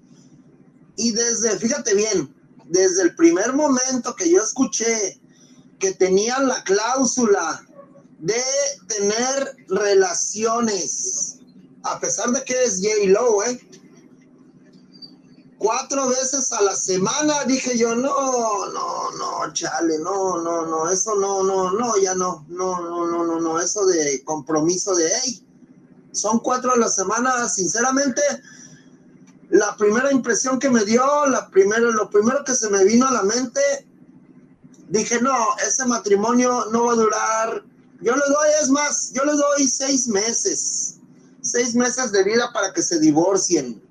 Y 0.98 1.12
desde, 1.12 1.58
fíjate 1.58 1.96
bien, 1.96 2.34
desde 2.66 3.04
el 3.04 3.16
primer 3.16 3.54
momento 3.54 4.16
que 4.16 4.30
yo 4.30 4.42
escuché 4.42 5.20
que 5.80 5.94
tenían 5.94 6.48
la 6.48 6.64
cláusula 6.64 7.66
de 8.20 8.42
tener 8.88 9.56
relaciones, 9.68 11.40
a 11.84 12.00
pesar 12.00 12.32
de 12.32 12.44
que 12.44 12.64
es 12.64 12.82
J. 12.82 13.08
Low, 13.08 13.42
¿eh? 13.44 13.60
Cuatro 15.64 16.10
veces 16.10 16.52
a 16.52 16.62
la 16.62 16.76
semana, 16.76 17.46
dije 17.46 17.78
yo, 17.78 17.96
no, 17.96 18.66
no, 18.68 19.12
no, 19.12 19.54
chale, 19.54 19.98
no, 20.00 20.42
no, 20.42 20.66
no, 20.66 20.92
eso 20.92 21.16
no, 21.16 21.42
no, 21.42 21.72
no, 21.72 21.96
ya 21.98 22.14
no, 22.16 22.46
no, 22.50 22.82
no, 22.82 23.08
no, 23.08 23.24
no, 23.26 23.40
no, 23.40 23.60
eso 23.62 23.86
de 23.86 24.22
compromiso 24.26 24.94
de, 24.94 25.10
hey, 25.24 25.48
son 26.12 26.40
cuatro 26.40 26.74
a 26.74 26.78
la 26.78 26.90
semana, 26.90 27.48
sinceramente, 27.48 28.22
la 29.52 29.74
primera 29.78 30.12
impresión 30.12 30.60
que 30.60 30.70
me 30.70 30.84
dio, 30.84 31.26
la 31.28 31.50
primera, 31.50 31.80
lo 31.80 32.10
primero 32.10 32.44
que 32.44 32.56
se 32.56 32.70
me 32.70 32.84
vino 32.84 33.08
a 33.08 33.12
la 33.12 33.24
mente, 33.24 33.62
dije, 34.90 35.22
no, 35.22 35.34
ese 35.66 35.86
matrimonio 35.86 36.66
no 36.74 36.88
va 36.88 36.92
a 36.92 36.98
durar, 36.98 37.64
yo 38.02 38.14
le 38.14 38.26
doy, 38.28 38.50
es 38.62 38.70
más, 38.70 39.14
yo 39.14 39.24
le 39.24 39.32
doy 39.32 39.70
seis 39.70 40.10
meses, 40.10 40.98
seis 41.40 41.74
meses 41.74 42.12
de 42.12 42.22
vida 42.26 42.52
para 42.52 42.74
que 42.74 42.82
se 42.82 43.00
divorcien 43.00 43.82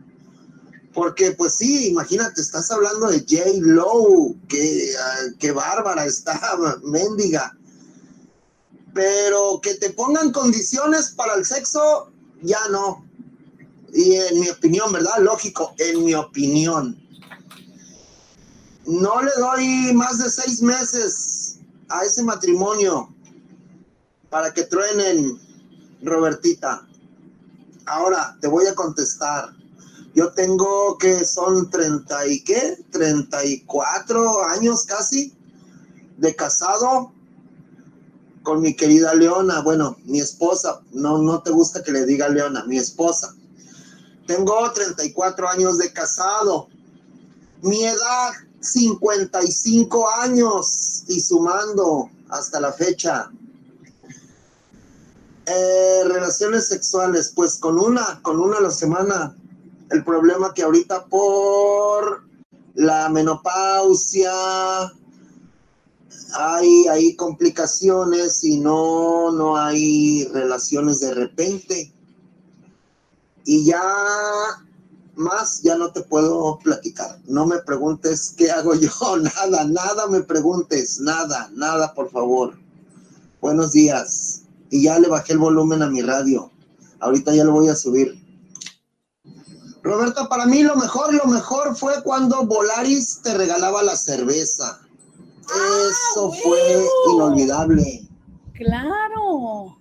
porque, 0.94 1.32
pues 1.32 1.54
sí, 1.54 1.88
imagínate, 1.88 2.40
estás 2.40 2.70
hablando 2.70 3.06
de 3.06 3.20
J. 3.20 3.50
Lowe, 3.60 4.36
que, 4.48 4.94
uh, 5.50 5.54
bárbara 5.54 6.04
está, 6.04 6.38
mendiga. 6.82 7.56
Pero 8.92 9.60
que 9.62 9.74
te 9.76 9.90
pongan 9.90 10.32
condiciones 10.32 11.10
para 11.10 11.34
el 11.34 11.46
sexo, 11.46 12.10
ya 12.42 12.60
no. 12.70 13.06
Y 13.94 14.16
en 14.16 14.40
mi 14.40 14.48
opinión, 14.50 14.92
¿verdad? 14.92 15.18
Lógico, 15.20 15.74
en 15.78 16.04
mi 16.04 16.14
opinión. 16.14 16.98
No 18.84 19.22
le 19.22 19.30
doy 19.38 19.94
más 19.94 20.18
de 20.18 20.30
seis 20.30 20.60
meses 20.60 21.58
a 21.88 22.04
ese 22.04 22.22
matrimonio. 22.22 23.08
para 24.28 24.52
que 24.54 24.64
truenen, 24.64 25.38
Robertita. 26.02 26.88
Ahora 27.84 28.34
te 28.40 28.48
voy 28.48 28.66
a 28.66 28.74
contestar. 28.74 29.54
Yo 30.14 30.32
tengo 30.32 30.98
que 30.98 31.24
son 31.24 31.70
30 31.70 32.26
y 32.26 32.44
qué, 32.44 32.84
34 32.90 34.44
años 34.44 34.84
casi 34.84 35.34
de 36.18 36.34
casado 36.36 37.12
con 38.42 38.60
mi 38.60 38.74
querida 38.74 39.14
Leona, 39.14 39.60
bueno, 39.60 39.96
mi 40.04 40.20
esposa, 40.20 40.80
no, 40.92 41.18
no 41.18 41.42
te 41.42 41.50
gusta 41.50 41.82
que 41.82 41.92
le 41.92 42.04
diga 42.04 42.28
Leona, 42.28 42.64
mi 42.64 42.76
esposa. 42.76 43.34
Tengo 44.26 44.70
34 44.72 45.48
años 45.48 45.78
de 45.78 45.92
casado. 45.92 46.68
Mi 47.62 47.84
edad, 47.84 48.32
55 48.60 50.08
años 50.10 51.04
y 51.08 51.20
sumando 51.20 52.10
hasta 52.28 52.60
la 52.60 52.72
fecha. 52.72 53.30
Eh, 55.46 56.02
relaciones 56.04 56.68
sexuales, 56.68 57.32
pues 57.34 57.56
con 57.56 57.78
una, 57.78 58.20
con 58.22 58.40
una 58.40 58.58
a 58.58 58.62
la 58.62 58.70
semana. 58.70 59.36
El 59.92 60.04
problema 60.04 60.54
que 60.54 60.62
ahorita 60.62 61.04
por 61.06 62.24
la 62.74 63.08
menopausia, 63.10 64.32
hay, 66.34 66.86
hay 66.88 67.14
complicaciones 67.16 68.42
y 68.44 68.58
no, 68.58 69.30
no 69.32 69.56
hay 69.56 70.24
relaciones 70.32 71.00
de 71.00 71.14
repente. 71.14 71.92
Y 73.44 73.66
ya 73.66 73.82
más, 75.14 75.62
ya 75.62 75.76
no 75.76 75.92
te 75.92 76.02
puedo 76.02 76.58
platicar. 76.62 77.18
No 77.26 77.46
me 77.46 77.58
preguntes 77.58 78.34
qué 78.36 78.50
hago 78.50 78.74
yo, 78.74 78.90
nada, 79.20 79.64
nada 79.64 80.06
me 80.06 80.22
preguntes, 80.22 81.00
nada, 81.00 81.50
nada, 81.54 81.92
por 81.92 82.10
favor. 82.10 82.54
Buenos 83.40 83.72
días. 83.72 84.42
Y 84.70 84.84
ya 84.84 84.98
le 84.98 85.08
bajé 85.08 85.34
el 85.34 85.38
volumen 85.38 85.82
a 85.82 85.90
mi 85.90 86.00
radio. 86.00 86.50
Ahorita 87.00 87.34
ya 87.34 87.44
lo 87.44 87.52
voy 87.52 87.68
a 87.68 87.74
subir. 87.74 88.21
Roberto, 89.82 90.28
para 90.28 90.46
mí 90.46 90.62
lo 90.62 90.76
mejor, 90.76 91.12
lo 91.12 91.24
mejor 91.26 91.76
fue 91.76 92.02
cuando 92.04 92.46
Volaris 92.46 93.20
te 93.22 93.34
regalaba 93.34 93.82
la 93.82 93.96
cerveza. 93.96 94.80
Eso 95.44 96.32
fue 96.32 96.86
inolvidable. 97.12 98.02
Claro. 98.54 99.78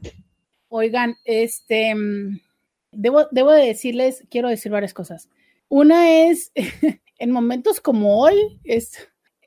Oigan, 0.69 1.18
este, 1.23 1.94
mm, 1.94 2.40
debo, 2.91 3.28
debo 3.32 3.52
de 3.52 3.68
decirles, 3.68 4.23
quiero 4.30 4.49
decir 4.49 4.72
varias 4.72 4.94
cosas. 4.94 5.30
Una 5.69 6.11
es, 6.11 6.52
en 7.19 7.32
momentos 7.32 7.80
como 7.80 8.19
hoy, 8.19 8.60
es 8.64 8.94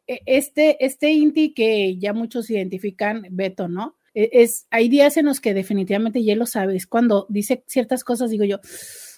e, 0.06 0.20
este, 0.26 0.84
este 0.84 1.10
Inti 1.10 1.52
que 1.52 1.98
ya 1.98 2.12
muchos 2.12 2.48
identifican, 2.50 3.26
Beto, 3.30 3.68
¿no? 3.68 3.96
E, 4.14 4.30
es, 4.32 4.66
hay 4.70 4.88
días 4.88 5.16
en 5.16 5.26
los 5.26 5.40
que 5.40 5.54
definitivamente 5.54 6.22
ya 6.22 6.36
lo 6.36 6.46
sabes, 6.46 6.86
cuando 6.86 7.26
dice 7.28 7.64
ciertas 7.66 8.04
cosas, 8.04 8.30
digo 8.30 8.44
yo, 8.44 8.60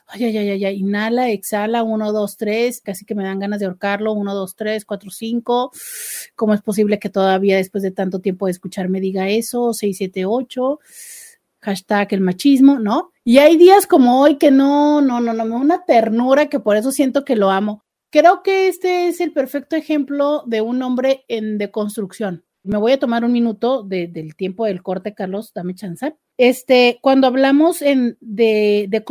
ay, 0.08 0.24
ay, 0.24 0.36
ay, 0.36 0.64
ay, 0.64 0.78
inhala, 0.78 1.30
exhala, 1.30 1.82
uno, 1.82 2.12
dos, 2.12 2.36
tres, 2.36 2.80
casi 2.80 3.04
que 3.04 3.14
me 3.14 3.24
dan 3.24 3.38
ganas 3.38 3.60
de 3.60 3.66
ahorcarlo, 3.66 4.12
uno, 4.12 4.34
dos, 4.34 4.54
tres, 4.54 4.84
cuatro, 4.84 5.10
cinco, 5.10 5.72
¿cómo 6.34 6.54
es 6.54 6.62
posible 6.62 6.98
que 6.98 7.10
todavía 7.10 7.56
después 7.56 7.82
de 7.82 7.90
tanto 7.90 8.20
tiempo 8.20 8.46
de 8.46 8.52
escucharme 8.52 9.00
diga 9.00 9.28
eso? 9.28 9.72
Seis, 9.72 9.96
siete, 9.98 10.24
ocho, 10.24 10.80
hashtag 11.60 12.08
el 12.12 12.20
machismo, 12.20 12.78
¿no? 12.78 13.10
Y 13.24 13.38
hay 13.38 13.56
días 13.56 13.86
como 13.86 14.20
hoy 14.20 14.36
que 14.36 14.50
no, 14.50 15.00
no, 15.00 15.20
no, 15.20 15.32
no, 15.32 15.56
una 15.56 15.84
ternura 15.84 16.46
que 16.46 16.60
por 16.60 16.76
eso 16.76 16.92
siento 16.92 17.24
que 17.24 17.34
lo 17.34 17.50
amo. 17.50 17.82
Creo 18.10 18.42
que 18.44 18.68
este 18.68 19.08
es 19.08 19.20
el 19.20 19.32
perfecto 19.32 19.74
ejemplo 19.74 20.44
de 20.46 20.60
un 20.60 20.80
hombre 20.82 21.24
en 21.26 21.58
deconstrucción. 21.58 22.44
Me 22.62 22.78
voy 22.78 22.92
a 22.92 22.98
tomar 22.98 23.24
un 23.24 23.32
minuto 23.32 23.82
del 23.82 24.34
tiempo 24.36 24.64
del 24.64 24.82
corte, 24.82 25.14
Carlos, 25.14 25.52
dame 25.54 25.74
chance. 25.74 26.16
Este, 26.36 26.98
cuando 27.00 27.26
hablamos 27.26 27.82
en, 27.82 28.16
de, 28.20 28.86
de 28.88 29.04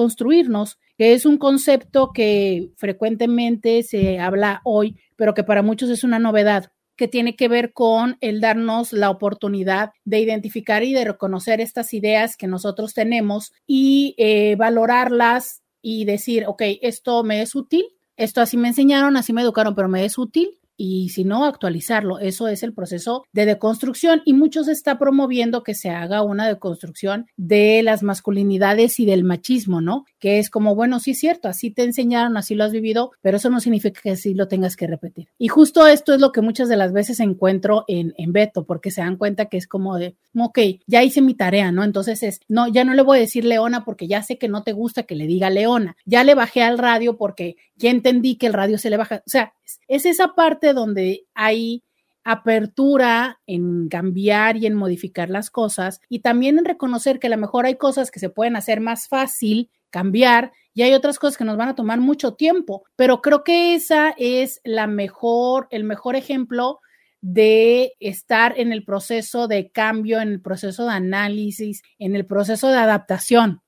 que 0.97 1.13
es 1.13 1.25
un 1.25 1.37
concepto 1.37 2.11
que 2.13 2.71
frecuentemente 2.77 3.83
se 3.83 4.19
habla 4.19 4.61
hoy, 4.63 4.97
pero 5.15 5.33
que 5.33 5.43
para 5.43 5.61
muchos 5.61 5.89
es 5.89 6.03
una 6.03 6.19
novedad 6.19 6.71
que 6.95 7.07
tiene 7.07 7.35
que 7.35 7.47
ver 7.47 7.73
con 7.73 8.17
el 8.21 8.39
darnos 8.39 8.93
la 8.93 9.09
oportunidad 9.09 9.91
de 10.05 10.19
identificar 10.19 10.83
y 10.83 10.93
de 10.93 11.03
reconocer 11.03 11.59
estas 11.59 11.93
ideas 11.93 12.37
que 12.37 12.47
nosotros 12.47 12.93
tenemos 12.93 13.51
y 13.67 14.15
eh, 14.17 14.55
valorarlas 14.55 15.61
y 15.81 16.05
decir, 16.05 16.45
ok, 16.47 16.63
esto 16.81 17.23
me 17.23 17.41
es 17.41 17.53
útil, 17.53 17.85
esto 18.17 18.41
así 18.41 18.57
me 18.57 18.69
enseñaron, 18.69 19.17
así 19.17 19.33
me 19.33 19.41
educaron, 19.41 19.75
pero 19.75 19.89
me 19.89 20.05
es 20.05 20.17
útil, 20.17 20.57
y 20.77 21.09
si 21.09 21.23
no, 21.23 21.45
actualizarlo. 21.45 22.19
Eso 22.19 22.47
es 22.47 22.63
el 22.63 22.73
proceso 22.73 23.25
de 23.31 23.45
deconstrucción 23.45 24.21
y 24.25 24.33
muchos 24.33 24.67
está 24.67 24.97
promoviendo 24.97 25.63
que 25.63 25.75
se 25.75 25.89
haga 25.89 26.21
una 26.21 26.47
deconstrucción 26.47 27.27
de 27.37 27.81
las 27.83 28.03
masculinidades 28.03 28.99
y 28.99 29.05
del 29.05 29.23
machismo, 29.23 29.81
¿no? 29.81 30.05
Que 30.19 30.39
es 30.39 30.49
como, 30.49 30.75
bueno, 30.75 30.99
sí 30.99 31.11
es 31.11 31.19
cierto, 31.19 31.47
así 31.47 31.71
te 31.71 31.83
enseñaron, 31.83 32.37
así 32.37 32.55
lo 32.55 32.63
has 32.63 32.71
vivido, 32.71 33.11
pero 33.21 33.37
eso 33.37 33.49
no 33.49 33.59
significa 33.59 34.01
que 34.01 34.11
así 34.11 34.33
lo 34.33 34.47
tengas 34.47 34.75
que 34.75 34.87
repetir. 34.87 35.27
Y 35.37 35.47
justo 35.47 35.87
esto 35.87 36.13
es 36.13 36.19
lo 36.19 36.31
que 36.31 36.41
muchas 36.41 36.69
de 36.69 36.77
las 36.77 36.93
veces 36.93 37.19
encuentro 37.19 37.85
en, 37.87 38.13
en 38.17 38.33
Beto, 38.33 38.65
porque 38.65 38.91
se 38.91 39.01
dan 39.01 39.17
cuenta 39.17 39.45
que 39.45 39.57
es 39.57 39.67
como 39.67 39.97
de, 39.97 40.15
ok, 40.37 40.59
ya 40.87 41.03
hice 41.03 41.21
mi 41.21 41.33
tarea, 41.33 41.71
¿no? 41.71 41.83
Entonces 41.83 42.23
es, 42.23 42.41
no, 42.47 42.67
ya 42.67 42.83
no 42.83 42.93
le 42.93 43.01
voy 43.01 43.17
a 43.17 43.21
decir 43.21 43.45
Leona 43.45 43.85
porque 43.85 44.07
ya 44.07 44.23
sé 44.23 44.37
que 44.37 44.47
no 44.47 44.63
te 44.63 44.73
gusta 44.73 45.03
que 45.03 45.15
le 45.15 45.27
diga 45.27 45.49
Leona, 45.49 45.95
ya 46.05 46.23
le 46.23 46.35
bajé 46.35 46.63
al 46.63 46.77
radio 46.77 47.17
porque 47.17 47.55
ya 47.75 47.89
entendí 47.89 48.35
que 48.35 48.47
el 48.47 48.53
radio 48.53 48.77
se 48.77 48.89
le 48.89 48.97
baja, 48.97 49.23
o 49.25 49.29
sea, 49.29 49.53
es 49.87 50.05
esa 50.05 50.35
parte 50.35 50.64
donde 50.73 51.25
hay 51.33 51.83
apertura 52.23 53.39
en 53.45 53.87
cambiar 53.87 54.57
y 54.57 54.65
en 54.65 54.73
modificar 54.73 55.29
las 55.29 55.51
cosas 55.51 56.01
y 56.09 56.19
también 56.19 56.57
en 56.57 56.65
reconocer 56.65 57.19
que 57.19 57.27
a 57.27 57.29
lo 57.29 57.37
mejor 57.37 57.67
hay 57.67 57.75
cosas 57.75 58.09
que 58.09 58.19
se 58.19 58.29
pueden 58.29 58.55
hacer 58.55 58.81
más 58.81 59.07
fácil 59.07 59.69
cambiar 59.91 60.51
y 60.73 60.81
hay 60.81 60.93
otras 60.93 61.19
cosas 61.19 61.37
que 61.37 61.45
nos 61.45 61.55
van 61.55 61.69
a 61.69 61.75
tomar 61.75 61.99
mucho 61.99 62.33
tiempo, 62.33 62.83
pero 62.95 63.21
creo 63.21 63.43
que 63.43 63.75
esa 63.75 64.13
es 64.17 64.59
la 64.63 64.87
mejor, 64.87 65.67
el 65.69 65.83
mejor 65.83 66.15
ejemplo 66.15 66.79
de 67.21 67.93
estar 67.99 68.59
en 68.59 68.73
el 68.73 68.83
proceso 68.83 69.47
de 69.47 69.71
cambio, 69.71 70.19
en 70.19 70.29
el 70.29 70.41
proceso 70.41 70.85
de 70.85 70.93
análisis, 70.93 71.81
en 71.99 72.15
el 72.15 72.25
proceso 72.25 72.69
de 72.69 72.77
adaptación 72.77 73.61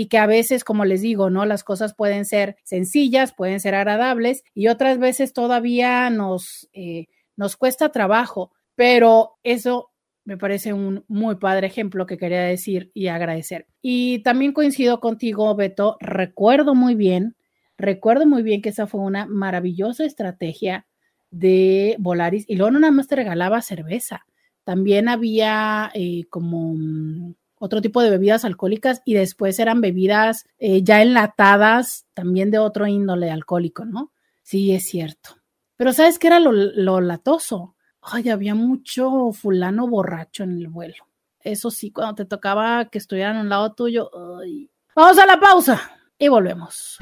y 0.00 0.06
que 0.06 0.16
a 0.16 0.24
veces, 0.24 0.64
como 0.64 0.86
les 0.86 1.02
digo, 1.02 1.28
¿no? 1.28 1.44
Las 1.44 1.62
cosas 1.62 1.92
pueden 1.92 2.24
ser 2.24 2.56
sencillas, 2.64 3.34
pueden 3.34 3.60
ser 3.60 3.74
agradables 3.74 4.44
y 4.54 4.68
otras 4.68 4.98
veces 4.98 5.34
todavía 5.34 6.08
nos, 6.08 6.70
eh, 6.72 7.08
nos 7.36 7.58
cuesta 7.58 7.92
trabajo, 7.92 8.50
pero 8.74 9.32
eso 9.42 9.90
me 10.24 10.38
parece 10.38 10.72
un 10.72 11.04
muy 11.06 11.34
padre 11.34 11.66
ejemplo 11.66 12.06
que 12.06 12.16
quería 12.16 12.40
decir 12.40 12.90
y 12.94 13.08
agradecer. 13.08 13.66
Y 13.82 14.22
también 14.22 14.54
coincido 14.54 15.00
contigo, 15.00 15.54
Beto, 15.54 15.98
recuerdo 16.00 16.74
muy 16.74 16.94
bien, 16.94 17.36
recuerdo 17.76 18.24
muy 18.24 18.42
bien 18.42 18.62
que 18.62 18.70
esa 18.70 18.86
fue 18.86 19.02
una 19.02 19.26
maravillosa 19.26 20.06
estrategia 20.06 20.86
de 21.30 21.94
Volaris 21.98 22.46
y 22.48 22.56
luego 22.56 22.70
no 22.70 22.80
nada 22.80 22.92
más 22.92 23.06
te 23.06 23.16
regalaba 23.16 23.60
cerveza, 23.60 24.24
también 24.64 25.10
había 25.10 25.90
eh, 25.92 26.24
como 26.30 26.72
mm, 26.74 27.34
otro 27.60 27.82
tipo 27.82 28.02
de 28.02 28.08
bebidas 28.08 28.46
alcohólicas 28.46 29.02
y 29.04 29.12
después 29.12 29.58
eran 29.58 29.82
bebidas 29.82 30.46
eh, 30.58 30.82
ya 30.82 31.02
enlatadas 31.02 32.06
también 32.14 32.50
de 32.50 32.58
otro 32.58 32.86
índole 32.86 33.30
alcohólico, 33.30 33.84
¿no? 33.84 34.12
Sí, 34.42 34.72
es 34.72 34.88
cierto. 34.88 35.36
Pero 35.76 35.92
¿sabes 35.92 36.18
qué 36.18 36.28
era 36.28 36.40
lo, 36.40 37.00
latoso? 37.00 37.76
Ay, 38.00 38.30
había 38.30 38.54
mucho 38.54 39.30
fulano 39.32 39.86
borracho 39.86 40.42
en 40.42 40.56
el 40.56 40.68
vuelo. 40.68 41.04
Eso 41.40 41.70
sí, 41.70 41.92
cuando 41.92 42.14
te 42.14 42.24
tocaba 42.24 42.86
que 42.86 42.96
estuvieran 42.96 43.36
a 43.36 43.40
un 43.42 43.50
lado 43.50 43.74
tuyo. 43.74 44.10
Ay. 44.40 44.70
Vamos 44.96 45.18
a 45.18 45.26
la 45.26 45.38
pausa 45.38 45.98
y 46.18 46.28
volvemos. 46.28 46.96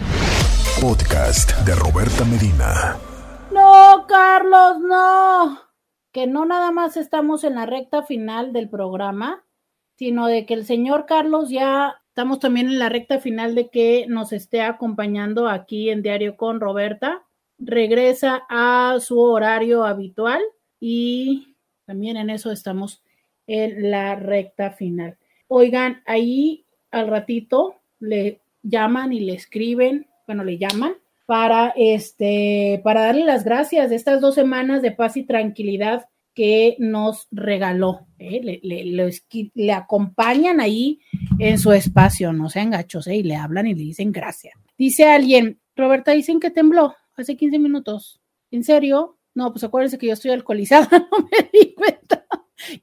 Podcast 0.81 1.57
de 1.65 1.75
Roberta 1.77 2.25
Medina. 2.25 2.97
No, 3.53 4.07
Carlos, 4.09 4.81
no. 4.81 5.61
Que 6.11 6.27
no 6.27 6.45
nada 6.47 6.73
más 6.73 6.97
estamos 6.97 7.45
en 7.45 7.55
la 7.55 7.65
recta 7.65 8.03
final 8.03 8.53
del 8.53 8.69
programa, 8.69 9.45
sino 9.99 10.29
de 10.29 10.47
que 10.47 10.55
el 10.55 10.65
señor 10.65 11.07
Carlos 11.07 11.51
ya 11.51 11.97
estamos 12.07 12.39
también 12.39 12.69
en 12.69 12.79
la 12.79 12.89
recta 12.89 13.19
final 13.19 13.57
de 13.57 13.69
que 13.69 14.07
nos 14.09 14.33
esté 14.33 14.63
acompañando 14.63 15.49
aquí 15.49 15.91
en 15.91 16.03
Diario 16.03 16.37
con 16.37 16.61
Roberta. 16.61 17.25
Regresa 17.59 18.43
a 18.49 18.99
su 19.01 19.19
horario 19.19 19.85
habitual 19.85 20.41
y 20.79 21.57
también 21.85 22.17
en 22.17 22.31
eso 22.31 22.53
estamos 22.53 23.03
en 23.49 23.91
la 23.91 24.15
recta 24.15 24.71
final. 24.71 25.19
Oigan, 25.49 26.01
ahí 26.07 26.65
al 26.93 27.09
ratito 27.09 27.75
le 27.99 28.41
llaman 28.63 29.13
y 29.13 29.19
le 29.19 29.35
escriben, 29.35 30.07
bueno, 30.29 30.45
le 30.45 30.59
llaman 30.59 30.95
para 31.27 31.73
este, 31.77 32.81
para 32.85 33.03
darle 33.03 33.25
las 33.25 33.43
gracias 33.43 33.91
de 33.91 33.97
estas 33.97 34.21
dos 34.21 34.37
semanas 34.37 34.81
de 34.81 34.93
paz 34.93 35.17
y 35.17 35.25
tranquilidad 35.25 36.09
que 36.39 36.77
nos 36.79 37.27
regaló. 37.33 38.07
¿eh? 38.21 38.61
Le, 38.63 39.51
le, 39.55 39.73
acompañan 39.73 40.61
ahí 40.61 41.01
en 41.41 41.59
su 41.59 41.73
espacio, 41.73 42.33
no 42.33 42.49
sean 42.49 42.71
gachos, 42.71 43.09
¿eh? 43.09 43.17
y 43.17 43.23
le 43.25 43.35
hablan 43.35 43.67
y 43.67 43.75
le 43.75 43.83
dicen 43.83 44.13
gracias. 44.13 44.55
Dice 44.79 45.07
alguien, 45.07 45.61
Roberta, 45.75 46.13
dicen 46.13 46.39
que 46.39 46.53
tembló 46.53 46.95
hace 47.17 47.37
15 47.37 47.59
minutos. 47.59 48.21
¿En 48.53 48.63
serio? 48.63 49.19
No, 49.35 49.51
pues 49.51 49.65
acuérdense 49.65 49.99
que 49.99 50.07
yo 50.07 50.13
estoy 50.13 50.31
alcoholizada, 50.31 50.89
no 51.11 51.29
me 51.29 51.51
di 51.53 51.75
cuenta. 51.75 52.25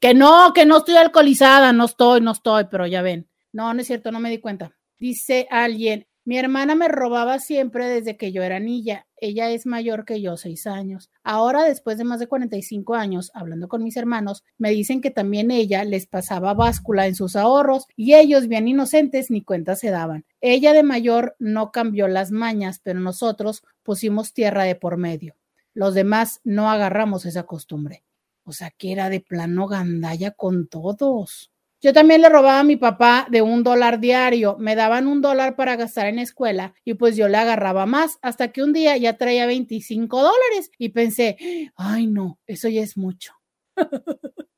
Que 0.01 0.13
no, 0.13 0.51
que 0.53 0.65
no 0.65 0.79
estoy 0.79 0.97
alcoholizada, 0.97 1.71
no 1.71 1.85
estoy, 1.85 2.19
no 2.19 2.33
estoy, 2.33 2.65
pero 2.69 2.85
ya 2.85 3.01
ven. 3.01 3.29
No, 3.53 3.73
no 3.73 3.79
es 3.79 3.87
cierto, 3.87 4.11
no 4.11 4.19
me 4.19 4.29
di 4.29 4.39
cuenta. 4.39 4.75
Dice 4.99 5.47
alguien, 5.49 6.07
mi 6.25 6.39
hermana 6.39 6.73
me 6.73 6.87
robaba 6.87 7.37
siempre 7.37 7.87
desde 7.87 8.17
que 8.17 8.31
yo 8.31 8.41
era 8.41 8.59
niña. 8.59 9.05
Ella 9.15 9.51
es 9.51 9.67
mayor 9.67 10.05
que 10.05 10.21
yo, 10.21 10.37
seis 10.37 10.65
años. 10.65 11.11
Ahora, 11.23 11.63
después 11.63 11.99
de 11.99 12.03
más 12.03 12.19
de 12.19 12.25
45 12.25 12.95
años, 12.95 13.29
hablando 13.35 13.67
con 13.67 13.83
mis 13.83 13.95
hermanos, 13.95 14.43
me 14.57 14.71
dicen 14.71 15.01
que 15.01 15.11
también 15.11 15.51
ella 15.51 15.83
les 15.83 16.07
pasaba 16.07 16.55
báscula 16.55 17.05
en 17.05 17.13
sus 17.13 17.35
ahorros 17.35 17.85
y 17.95 18.15
ellos, 18.15 18.47
bien 18.47 18.67
inocentes, 18.67 19.29
ni 19.29 19.43
cuenta 19.43 19.75
se 19.75 19.91
daban. 19.91 20.25
Ella 20.41 20.73
de 20.73 20.81
mayor 20.81 21.35
no 21.37 21.71
cambió 21.71 22.07
las 22.07 22.31
mañas, 22.31 22.79
pero 22.83 22.99
nosotros 22.99 23.63
pusimos 23.83 24.33
tierra 24.33 24.63
de 24.63 24.73
por 24.73 24.97
medio. 24.97 25.35
Los 25.75 25.93
demás 25.93 26.41
no 26.43 26.71
agarramos 26.71 27.27
esa 27.27 27.43
costumbre. 27.43 28.03
O 28.45 28.51
sea, 28.51 28.71
que 28.71 28.91
era 28.91 29.09
de 29.09 29.19
plano 29.19 29.67
gandalla 29.67 30.31
con 30.31 30.67
todos. 30.67 31.51
Yo 31.85 31.93
también 31.93 32.21
le 32.21 32.29
robaba 32.29 32.61
a 32.61 32.63
mi 32.63 32.77
papá 32.77 33.27
de 33.29 33.43
un 33.43 33.61
dólar 33.61 33.99
diario. 33.99 34.57
Me 34.57 34.75
daban 34.75 35.05
un 35.05 35.21
dólar 35.21 35.55
para 35.55 35.75
gastar 35.75 36.07
en 36.07 36.17
escuela 36.17 36.73
y 36.83 36.95
pues 36.95 37.15
yo 37.15 37.27
le 37.27 37.37
agarraba 37.37 37.85
más 37.85 38.17
hasta 38.23 38.51
que 38.51 38.63
un 38.63 38.73
día 38.73 38.97
ya 38.97 39.19
traía 39.19 39.45
25 39.45 40.17
dólares 40.17 40.71
y 40.79 40.89
pensé, 40.89 41.37
ay 41.75 42.07
no, 42.07 42.39
eso 42.47 42.69
ya 42.69 42.81
es 42.81 42.97
mucho. 42.97 43.33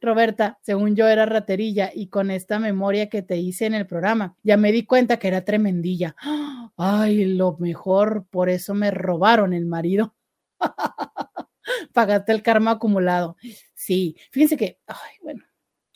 Roberta, 0.00 0.60
según 0.62 0.94
yo 0.94 1.08
era 1.08 1.26
raterilla 1.26 1.90
y 1.92 2.06
con 2.06 2.30
esta 2.30 2.60
memoria 2.60 3.08
que 3.08 3.20
te 3.20 3.36
hice 3.36 3.66
en 3.66 3.74
el 3.74 3.88
programa, 3.88 4.36
ya 4.44 4.56
me 4.56 4.70
di 4.70 4.84
cuenta 4.84 5.18
que 5.18 5.26
era 5.26 5.44
tremendilla. 5.44 6.14
Ay, 6.76 7.24
lo 7.24 7.56
mejor, 7.58 8.26
por 8.30 8.48
eso 8.48 8.74
me 8.74 8.92
robaron 8.92 9.54
el 9.54 9.66
marido. 9.66 10.14
Pagaste 11.92 12.30
el 12.30 12.42
karma 12.44 12.72
acumulado. 12.72 13.36
Sí, 13.74 14.16
fíjense 14.30 14.56
que, 14.56 14.78
ay, 14.86 15.16
bueno, 15.22 15.42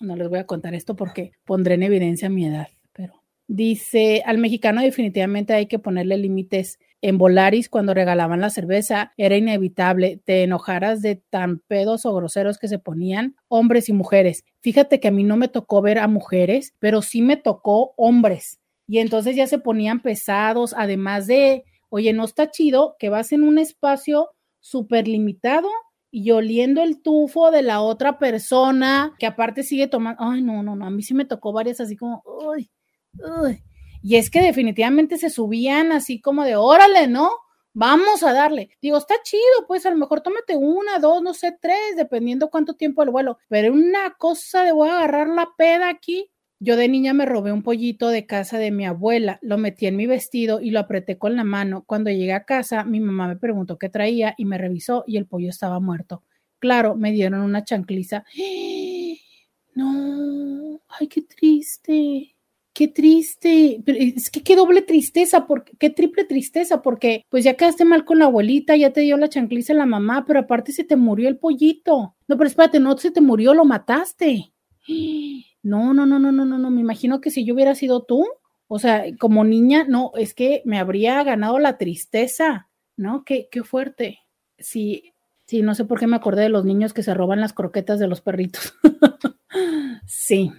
no 0.01 0.17
les 0.17 0.29
voy 0.29 0.39
a 0.39 0.47
contar 0.47 0.75
esto 0.75 0.97
porque 0.97 1.33
pondré 1.45 1.75
en 1.75 1.83
evidencia 1.83 2.29
mi 2.29 2.47
edad, 2.47 2.69
pero 2.93 3.23
dice, 3.47 4.23
al 4.25 4.39
mexicano 4.39 4.81
definitivamente 4.81 5.53
hay 5.53 5.67
que 5.67 5.79
ponerle 5.79 6.17
límites. 6.17 6.79
En 7.03 7.17
Volaris, 7.17 7.69
cuando 7.69 7.95
regalaban 7.95 8.41
la 8.41 8.51
cerveza, 8.51 9.13
era 9.17 9.37
inevitable, 9.37 10.21
te 10.25 10.43
enojaras 10.43 11.01
de 11.01 11.17
tan 11.17 11.61
pedos 11.61 12.05
o 12.05 12.15
groseros 12.15 12.59
que 12.59 12.69
se 12.69 12.79
ponían 12.79 13.37
hombres 13.49 13.89
y 13.89 13.93
mujeres. 13.93 14.45
Fíjate 14.61 15.01
que 15.01 15.09
a 15.09 15.13
mí 15.13 15.25
no 15.25 15.37
me 15.37 15.49
tocó 15.49 15.81
ver 15.81 15.99
a 15.99 16.09
mujeres, 16.09 16.75
pero 16.79 17.01
sí 17.01 17.23
me 17.23 17.37
tocó 17.37 17.95
hombres. 17.97 18.59
Y 18.87 18.99
entonces 18.99 19.37
ya 19.37 19.47
se 19.47 19.59
ponían 19.59 20.01
pesados, 20.01 20.75
además 20.77 21.27
de, 21.27 21.65
oye, 21.89 22.13
no 22.13 22.25
está 22.25 22.51
chido 22.51 22.97
que 22.99 23.09
vas 23.09 23.33
en 23.33 23.45
un 23.45 23.59
espacio 23.59 24.31
súper 24.61 25.09
limitado 25.09 25.69
y 26.11 26.31
oliendo 26.33 26.83
el 26.83 27.03
tufo 27.03 27.51
de 27.51 27.63
la 27.63 27.81
otra 27.81 28.19
persona, 28.19 29.15
que 29.19 29.27
aparte 29.27 29.63
sigue 29.63 29.87
tomando, 29.87 30.23
ay, 30.23 30.43
no, 30.43 30.63
no, 30.63 30.75
no, 30.75 30.87
a 30.87 30.91
mí 30.91 31.03
sí 31.03 31.15
me 31.15 31.25
tocó 31.25 31.53
varias 31.53 31.81
así 31.81 31.97
como, 31.97 32.23
uy, 32.25 32.71
uy. 33.43 33.63
Y 34.03 34.17
es 34.17 34.31
que 34.31 34.41
definitivamente 34.41 35.19
se 35.19 35.31
subían 35.31 35.93
así 35.93 36.21
como 36.21 36.45
de, 36.45 36.57
órale, 36.57 37.07
¿no? 37.07 37.31
Vamos 37.73 38.23
a 38.23 38.33
darle. 38.33 38.71
Digo, 38.81 38.97
está 38.97 39.15
chido, 39.23 39.67
pues 39.69 39.87
a 39.87 39.91
lo 39.91 39.97
mejor 39.97 40.23
tómate 40.23 40.57
una, 40.57 40.99
dos, 40.99 41.23
no 41.23 41.35
sé, 41.35 41.57
tres, 41.61 41.97
dependiendo 41.97 42.51
cuánto 42.51 42.75
tiempo 42.75 43.03
el 43.03 43.11
vuelo. 43.11 43.39
Pero 43.49 43.73
una 43.73 44.15
cosa 44.19 44.65
de 44.65 44.73
voy 44.73 44.89
a 44.89 44.97
agarrar 44.97 45.29
la 45.29 45.51
peda 45.57 45.89
aquí, 45.89 46.31
yo 46.61 46.77
de 46.77 46.89
niña 46.89 47.15
me 47.15 47.27
robé 47.27 47.53
un 47.53 47.63
pollito 47.63 48.09
de 48.11 48.27
casa 48.27 48.59
de 48.59 48.71
mi 48.71 48.87
abuela, 48.87 49.39
lo 49.43 49.59
metí 49.59 49.87
en 49.87 49.97
mi 49.97 50.07
vestido 50.07 50.61
y 50.61 50.71
lo 50.71 50.81
apreté 50.81 51.19
con 51.19 51.37
la 51.37 51.45
mano. 51.45 51.85
Cuando 51.87 52.11
llegué 52.11 52.33
a 52.35 52.45
casa, 52.45 52.85
mi 52.85 53.01
mamá 53.01 53.29
me 53.29 53.37
preguntó 53.37 53.79
qué 53.79 53.89
traía 53.89 54.35
y 54.39 54.45
me 54.45 54.59
revisó 54.59 55.05
y 55.07 55.17
el 55.17 55.27
pollo 55.27 55.49
estaba 55.51 55.81
muerto. 55.81 56.23
Claro, 56.61 56.97
me 56.97 57.13
dieron 57.13 57.41
una 57.43 57.65
chancliza. 57.65 58.25
No, 59.75 60.81
ay, 60.89 61.07
qué 61.07 61.23
triste, 61.23 62.35
qué 62.73 62.89
triste. 62.89 63.81
Es 63.87 64.31
que 64.31 64.43
qué 64.43 64.57
doble 64.57 64.83
tristeza, 64.83 65.47
porque, 65.47 65.73
qué 65.79 65.91
triple 65.91 66.25
tristeza, 66.25 66.83
porque 66.83 67.25
pues 67.31 67.45
ya 67.45 67.55
quedaste 67.55 67.85
mal 67.85 68.05
con 68.05 68.19
la 68.19 68.25
abuelita, 68.27 68.77
ya 68.77 68.93
te 68.93 69.03
dio 69.03 69.17
la 69.17 69.29
chancliza 69.29 69.73
la 69.75 69.87
mamá, 69.87 70.25
pero 70.27 70.41
aparte 70.41 70.73
se 70.73 70.85
te 70.85 70.97
murió 70.97 71.29
el 71.29 71.39
pollito. 71.39 72.17
No, 72.29 72.37
pero 72.37 72.49
espérate, 72.49 72.81
no 72.81 72.99
se 72.99 73.13
te 73.13 73.21
murió, 73.21 73.55
lo 73.55 73.65
mataste. 73.65 74.53
No, 75.63 75.93
no, 75.95 76.07
no, 76.07 76.19
no, 76.19 76.33
no, 76.33 76.45
no, 76.45 76.59
no. 76.59 76.71
Me 76.71 76.81
imagino 76.81 77.21
que 77.21 77.31
si 77.31 77.45
yo 77.45 77.55
hubiera 77.55 77.75
sido 77.75 78.03
tú, 78.05 78.27
o 78.69 78.79
sea, 78.79 79.05
como 79.19 79.45
niña, 79.45 79.85
no, 79.89 80.13
es 80.17 80.35
que 80.35 80.63
me 80.65 80.79
habría 80.79 81.23
ganado 81.25 81.59
la 81.59 81.77
tristeza, 81.77 82.69
¿no? 82.97 83.25
Qué, 83.25 83.49
qué 83.51 83.63
fuerte. 83.63 84.21
Sí, 84.59 85.13
sí, 85.47 85.63
no 85.63 85.75
sé 85.75 85.85
por 85.85 85.99
qué 85.99 86.07
me 86.07 86.17
acordé 86.17 86.43
de 86.43 86.49
los 86.49 86.65
niños 86.65 86.95
que 86.95 87.03
se 87.03 87.15
roban 87.15 87.41
las 87.41 87.53
croquetas 87.53 87.99
de 87.99 88.09
los 88.09 88.21
perritos. 88.21 88.75
sí. 90.07 90.53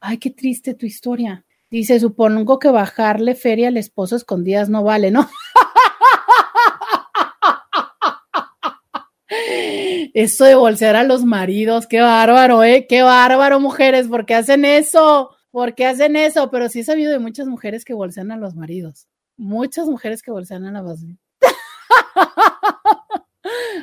Ay, 0.00 0.18
qué 0.18 0.30
triste 0.30 0.74
tu 0.74 0.86
historia. 0.86 1.44
Dice, 1.70 1.98
supongo 1.98 2.58
que 2.58 2.68
bajarle 2.68 3.34
feria 3.34 3.68
al 3.68 3.76
esposo 3.76 4.16
escondidas 4.16 4.68
no 4.68 4.84
vale, 4.84 5.10
¿no? 5.10 5.28
Eso 10.12 10.44
de 10.44 10.54
bolsear 10.54 10.96
a 10.96 11.04
los 11.04 11.24
maridos, 11.24 11.86
qué 11.86 12.00
bárbaro, 12.00 12.62
¿eh? 12.62 12.86
Qué 12.88 13.02
bárbaro, 13.02 13.60
mujeres, 13.60 14.08
¿por 14.08 14.26
qué 14.26 14.34
hacen 14.34 14.64
eso? 14.64 15.30
¿Por 15.50 15.74
qué 15.74 15.86
hacen 15.86 16.16
eso? 16.16 16.50
Pero 16.50 16.68
sí 16.68 16.80
he 16.80 16.84
sabido 16.84 17.12
de 17.12 17.18
muchas 17.18 17.46
mujeres 17.46 17.84
que 17.84 17.94
bolsean 17.94 18.32
a 18.32 18.36
los 18.36 18.54
maridos. 18.56 19.06
Muchas 19.36 19.86
mujeres 19.86 20.22
que 20.22 20.30
bolsean 20.30 20.64
a 20.64 20.72
la 20.72 20.82
base. 20.82 21.16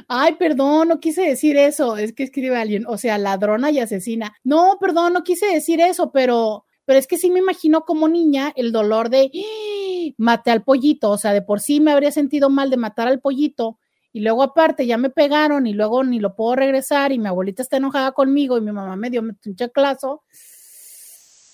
Ay, 0.07 0.35
perdón, 0.35 0.89
no 0.89 0.99
quise 0.99 1.22
decir 1.22 1.56
eso. 1.57 1.98
Es 1.98 2.14
que 2.14 2.23
escribe 2.23 2.57
alguien, 2.57 2.85
o 2.88 2.98
sea, 2.98 3.18
ladrona 3.18 3.72
y 3.72 3.80
asesina. 3.80 4.34
No, 4.43 4.77
perdón, 4.80 5.14
no 5.14 5.23
quise 5.23 5.45
decir 5.48 5.80
eso, 5.80 6.11
pero, 6.11 6.65
pero 6.85 6.99
es 6.99 7.07
que 7.07 7.18
sí 7.18 7.31
me 7.31 7.39
imagino 7.39 7.81
como 7.81 8.10
niña 8.10 8.52
el 8.56 8.72
dolor 8.72 9.10
de 9.10 9.31
¡Ah! 9.34 10.14
maté 10.18 10.52
al 10.52 10.64
pollito. 10.64 11.10
O 11.10 11.18
sea, 11.18 11.34
de 11.34 11.41
por 11.41 11.61
sí 11.61 11.80
me 11.80 11.91
habría 11.91 12.11
sentido 12.11 12.49
mal 12.49 12.69
de 12.69 12.77
matar 12.77 13.07
al 13.07 13.22
pollito 13.22 13.77
y 14.13 14.21
luego 14.21 14.43
aparte 14.43 14.85
ya 14.85 14.97
me 14.97 15.09
pegaron 15.09 15.67
y 15.67 15.73
luego 15.73 16.03
ni 16.03 16.19
lo 16.19 16.35
puedo 16.35 16.55
regresar 16.55 17.11
y 17.11 17.19
mi 17.19 17.27
abuelita 17.27 17.61
está 17.61 17.77
enojada 17.77 18.11
conmigo 18.11 18.57
y 18.57 18.61
mi 18.61 18.71
mamá 18.71 18.95
me 18.95 19.09
dio 19.09 19.21
un 19.21 19.55
chaclazo. 19.55 20.23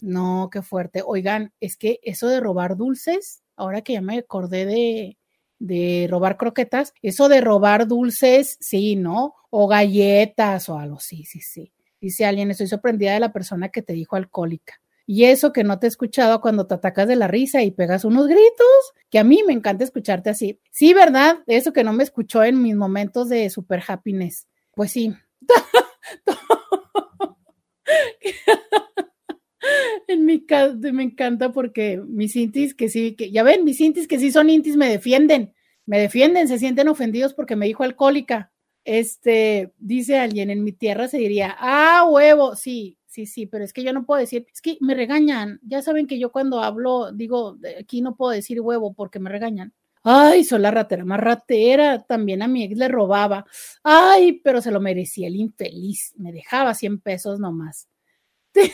No, 0.02 0.50
qué 0.52 0.62
fuerte. 0.62 1.02
Oigan, 1.06 1.54
es 1.60 1.78
que 1.78 2.00
eso 2.04 2.28
de 2.28 2.40
robar 2.40 2.78
dulces, 2.78 3.44
ahora 3.56 3.82
que 3.82 3.94
ya 3.94 4.02
me 4.02 4.20
acordé 4.20 4.66
de, 4.66 5.18
de 5.60 6.08
robar 6.10 6.38
croquetas, 6.38 6.94
eso 7.02 7.30
de 7.30 7.42
robar 7.42 7.88
dulces, 7.88 8.58
sí, 8.60 8.96
¿no? 8.96 9.36
O 9.50 9.68
galletas 9.68 10.70
o 10.70 10.78
algo, 10.78 11.00
sí, 11.00 11.26
sí, 11.26 11.42
sí. 11.42 11.74
Dice 12.00 12.26
alguien, 12.26 12.52
estoy 12.52 12.68
sorprendida 12.68 13.14
de 13.14 13.20
la 13.20 13.34
persona 13.34 13.70
que 13.70 13.82
te 13.82 13.94
dijo 13.94 14.16
alcohólica. 14.16 14.80
Y 15.10 15.24
eso 15.24 15.54
que 15.54 15.64
no 15.64 15.80
te 15.80 15.88
he 15.88 15.88
escuchado 15.88 16.42
cuando 16.42 16.68
te 16.68 16.76
atacas 16.76 17.08
de 17.08 17.16
la 17.16 17.30
risa 17.30 17.64
y 17.64 17.72
pegas 17.72 18.04
unos 18.04 18.28
gritos, 18.28 18.94
que 19.10 19.20
a 19.20 19.24
mí 19.24 19.42
me 19.48 19.54
encanta 19.54 19.86
escucharte 19.86 20.30
así. 20.30 20.60
Sí, 20.70 20.94
¿verdad? 20.94 21.38
Eso 21.48 21.72
que 21.72 21.86
no 21.86 21.94
me 21.94 22.04
escuchó 22.04 22.44
en 22.44 22.62
mis 22.62 22.76
momentos 22.76 23.30
de 23.30 23.50
super 23.50 23.82
happiness. 23.88 24.50
Pues 24.76 24.92
sí. 24.92 25.14
en 30.10 30.26
mi 30.26 30.46
caso 30.46 30.76
me 30.92 31.04
encanta 31.04 31.54
porque 31.54 32.02
mis 32.06 32.36
intis 32.36 32.76
que 32.76 32.90
sí, 32.90 33.16
que 33.16 33.32
ya 33.32 33.44
ven, 33.44 33.64
mis 33.64 33.80
intis 33.80 34.10
que 34.10 34.20
sí 34.20 34.30
son 34.30 34.50
intis 34.50 34.76
me 34.76 34.90
defienden, 34.90 35.54
me 35.86 36.00
defienden, 36.00 36.50
se 36.50 36.60
sienten 36.60 36.90
ofendidos 36.90 37.34
porque 37.34 37.56
me 37.56 37.66
dijo 37.66 37.84
alcohólica. 37.84 38.52
Este, 38.84 39.72
dice 39.78 40.18
alguien, 40.18 40.50
en 40.50 40.66
mi 40.66 40.74
tierra 40.74 41.08
se 41.08 41.18
diría, 41.18 41.56
ah, 41.60 42.06
huevo, 42.10 42.56
sí, 42.56 42.98
sí, 43.18 43.26
sí, 43.26 43.48
pero 43.48 43.64
es 43.64 43.74
que 43.74 43.84
yo 43.84 43.94
no 43.94 44.06
puedo 44.06 44.20
decir, 44.20 44.46
es 44.54 44.62
que 44.62 44.78
me 44.80 44.94
regañan. 44.94 45.60
Ya 45.64 45.82
saben 45.82 46.06
que 46.06 46.20
yo 46.20 46.32
cuando 46.32 46.62
hablo 46.62 47.12
digo, 47.12 47.58
aquí 47.80 48.02
no 48.02 48.16
puedo 48.16 48.32
decir 48.32 48.62
huevo 48.62 48.94
porque 48.94 49.20
me 49.20 49.32
regañan. 49.32 49.74
Ay, 50.04 50.44
soy 50.44 50.60
la 50.60 50.70
ratera 50.70 51.04
más 51.04 51.20
ratera. 51.20 52.04
También 52.04 52.44
a 52.44 52.48
mi 52.48 52.64
ex 52.64 52.78
le 52.78 52.88
robaba. 52.88 53.48
Ay, 53.82 54.34
pero 54.44 54.62
se 54.62 54.70
lo 54.70 54.80
merecía 54.80 55.28
el 55.28 55.36
infeliz. 55.36 56.14
Me 56.18 56.32
dejaba 56.32 56.76
100 56.76 57.00
pesos 57.00 57.40
nomás. 57.40 57.88
es 58.54 58.72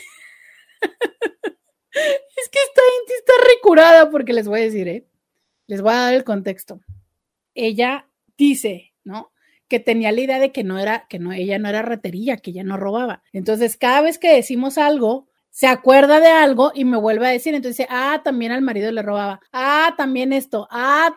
que 2.52 2.60
está 2.60 3.34
recurada 3.48 4.12
porque 4.12 4.34
les 4.34 4.48
voy 4.48 4.60
a 4.60 4.64
decir, 4.64 4.90
¿eh? 4.90 5.08
Les 5.68 5.82
voy 5.82 5.94
a 5.94 5.98
dar 5.98 6.14
el 6.14 6.26
contexto. 6.26 6.82
Ella 7.56 8.10
dice, 8.38 8.94
¿no? 9.06 9.32
Que 9.74 9.80
tenía 9.80 10.12
la 10.12 10.22
idea 10.22 10.40
de 10.40 10.52
que 10.52 10.64
no 10.64 10.78
era, 10.78 11.08
que 11.10 11.18
no, 11.18 11.34
ella 11.34 11.58
no 11.58 11.68
era 11.68 11.82
ratería, 11.82 12.38
que 12.38 12.52
ella 12.52 12.64
no 12.64 12.78
robaba. 12.78 13.24
Entonces, 13.32 13.76
cada 13.76 14.02
vez 14.02 14.20
que 14.20 14.32
decimos 14.32 14.78
algo, 14.78 15.28
se 15.50 15.66
acuerda 15.66 16.20
de 16.20 16.28
algo 16.28 16.72
y 16.76 16.86
me 16.86 16.96
vuelve 16.96 17.26
a 17.26 17.32
decir, 17.32 17.56
entonces 17.56 17.88
ah, 17.90 18.22
también 18.24 18.52
al 18.52 18.62
marido 18.62 18.92
le 18.92 19.02
robaba, 19.02 19.40
ah, 19.52 19.96
también 19.98 20.32
esto, 20.32 20.68
ah, 20.70 21.12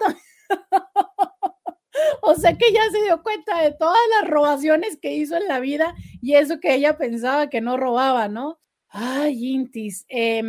o 2.22 2.34
sea 2.36 2.56
que 2.56 2.72
ya 2.72 2.80
se 2.90 3.02
dio 3.02 3.22
cuenta 3.22 3.60
de 3.60 3.72
todas 3.72 4.00
las 4.18 4.30
robaciones 4.30 4.96
que 4.96 5.12
hizo 5.12 5.36
en 5.36 5.48
la 5.48 5.60
vida 5.60 5.94
y 6.22 6.36
eso 6.36 6.58
que 6.58 6.76
ella 6.76 6.96
pensaba 6.96 7.50
que 7.50 7.60
no 7.60 7.76
robaba, 7.76 8.28
¿no? 8.28 8.58
Ay, 8.88 9.52
Intis, 9.52 10.06
eh, 10.08 10.42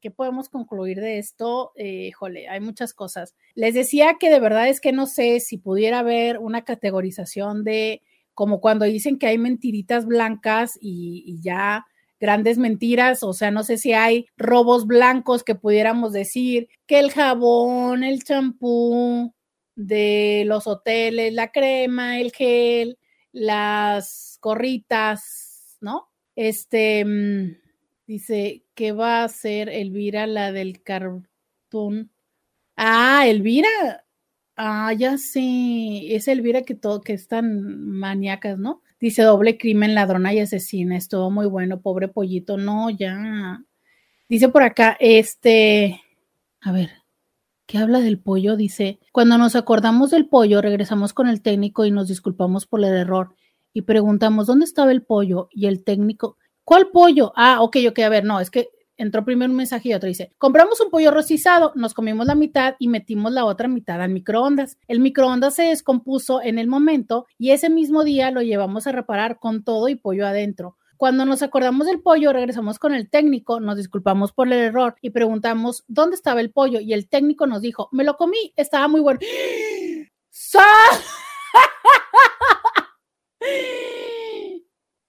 ¿Qué 0.00 0.10
podemos 0.10 0.48
concluir 0.48 1.00
de 1.00 1.18
esto? 1.18 1.72
Eh, 1.76 2.10
jole, 2.12 2.48
hay 2.48 2.60
muchas 2.60 2.94
cosas. 2.94 3.34
Les 3.54 3.74
decía 3.74 4.16
que 4.18 4.30
de 4.30 4.40
verdad 4.40 4.68
es 4.68 4.80
que 4.80 4.92
no 4.92 5.06
sé 5.06 5.40
si 5.40 5.58
pudiera 5.58 5.98
haber 5.98 6.38
una 6.38 6.64
categorización 6.64 7.64
de 7.64 8.02
como 8.34 8.60
cuando 8.60 8.86
dicen 8.86 9.18
que 9.18 9.26
hay 9.26 9.36
mentiritas 9.36 10.06
blancas 10.06 10.78
y, 10.80 11.38
ya 11.42 11.84
grandes 12.18 12.58
mentiras, 12.58 13.22
o 13.22 13.32
sea, 13.34 13.50
no 13.50 13.64
sé 13.64 13.76
si 13.76 13.92
hay 13.92 14.26
robos 14.36 14.86
blancos 14.86 15.44
que 15.44 15.54
pudiéramos 15.54 16.12
decir 16.12 16.68
que 16.86 16.98
el 16.98 17.10
jabón, 17.10 18.04
el 18.04 18.24
champú 18.24 19.34
de 19.74 20.44
los 20.46 20.66
hoteles, 20.66 21.32
la 21.34 21.52
crema, 21.52 22.18
el 22.20 22.32
gel, 22.32 22.98
las 23.32 24.38
gorritas, 24.40 25.76
¿no? 25.80 26.08
Este 26.34 27.04
mm, 27.04 27.56
dice 28.10 28.64
que 28.74 28.90
va 28.90 29.22
a 29.22 29.28
ser 29.28 29.68
Elvira 29.68 30.26
la 30.26 30.50
del 30.50 30.82
cartón. 30.82 32.10
Ah, 32.76 33.28
Elvira. 33.28 34.04
Ah, 34.56 34.92
ya 34.92 35.16
sé. 35.16 36.16
Es 36.16 36.26
Elvira 36.26 36.62
que 36.62 36.74
todo, 36.74 37.02
que 37.02 37.12
están 37.12 37.88
maníacas, 37.88 38.58
¿no? 38.58 38.82
Dice 38.98 39.22
doble 39.22 39.58
crimen, 39.58 39.94
ladrona 39.94 40.34
y 40.34 40.40
asesina. 40.40 40.96
Estuvo 40.96 41.30
muy 41.30 41.46
bueno, 41.46 41.82
pobre 41.82 42.08
pollito. 42.08 42.56
No, 42.56 42.90
ya. 42.90 43.62
Dice 44.28 44.48
por 44.48 44.64
acá, 44.64 44.96
este. 44.98 46.00
A 46.60 46.72
ver, 46.72 46.90
¿qué 47.66 47.78
habla 47.78 48.00
del 48.00 48.18
pollo? 48.18 48.56
Dice, 48.56 48.98
cuando 49.12 49.38
nos 49.38 49.54
acordamos 49.54 50.10
del 50.10 50.26
pollo, 50.28 50.60
regresamos 50.60 51.12
con 51.12 51.28
el 51.28 51.42
técnico 51.42 51.84
y 51.86 51.92
nos 51.92 52.08
disculpamos 52.08 52.66
por 52.66 52.80
el 52.80 52.92
error 52.92 53.36
y 53.72 53.82
preguntamos 53.82 54.48
dónde 54.48 54.64
estaba 54.64 54.90
el 54.90 55.02
pollo 55.02 55.48
y 55.52 55.66
el 55.66 55.84
técnico, 55.84 56.38
¿cuál 56.70 56.90
pollo? 56.92 57.32
Ah, 57.34 57.62
ok, 57.62 57.78
ok, 57.88 57.98
a 57.98 58.08
ver, 58.08 58.24
no, 58.24 58.38
es 58.38 58.48
que 58.48 58.68
entró 58.96 59.24
primero 59.24 59.50
un 59.50 59.56
mensaje 59.56 59.88
y 59.88 59.94
otro 59.94 60.06
dice, 60.06 60.32
compramos 60.38 60.80
un 60.80 60.88
pollo 60.88 61.10
rostizado, 61.10 61.72
nos 61.74 61.94
comimos 61.94 62.28
la 62.28 62.36
mitad 62.36 62.76
y 62.78 62.86
metimos 62.86 63.32
la 63.32 63.44
otra 63.44 63.66
mitad 63.66 64.00
al 64.00 64.12
microondas. 64.12 64.78
El 64.86 65.00
microondas 65.00 65.56
se 65.56 65.64
descompuso 65.64 66.40
en 66.40 66.60
el 66.60 66.68
momento 66.68 67.26
y 67.38 67.50
ese 67.50 67.70
mismo 67.70 68.04
día 68.04 68.30
lo 68.30 68.40
llevamos 68.40 68.86
a 68.86 68.92
reparar 68.92 69.40
con 69.40 69.64
todo 69.64 69.88
y 69.88 69.96
pollo 69.96 70.24
adentro. 70.28 70.76
Cuando 70.96 71.24
nos 71.24 71.42
acordamos 71.42 71.88
del 71.88 72.02
pollo, 72.02 72.32
regresamos 72.32 72.78
con 72.78 72.94
el 72.94 73.10
técnico, 73.10 73.58
nos 73.58 73.76
disculpamos 73.76 74.30
por 74.32 74.46
el 74.46 74.52
error 74.52 74.94
y 75.02 75.10
preguntamos 75.10 75.82
dónde 75.88 76.14
estaba 76.14 76.40
el 76.40 76.52
pollo 76.52 76.78
y 76.78 76.92
el 76.92 77.08
técnico 77.08 77.48
nos 77.48 77.62
dijo, 77.62 77.88
me 77.90 78.04
lo 78.04 78.16
comí, 78.16 78.52
estaba 78.54 78.86
muy 78.86 79.00
bueno. 79.00 79.18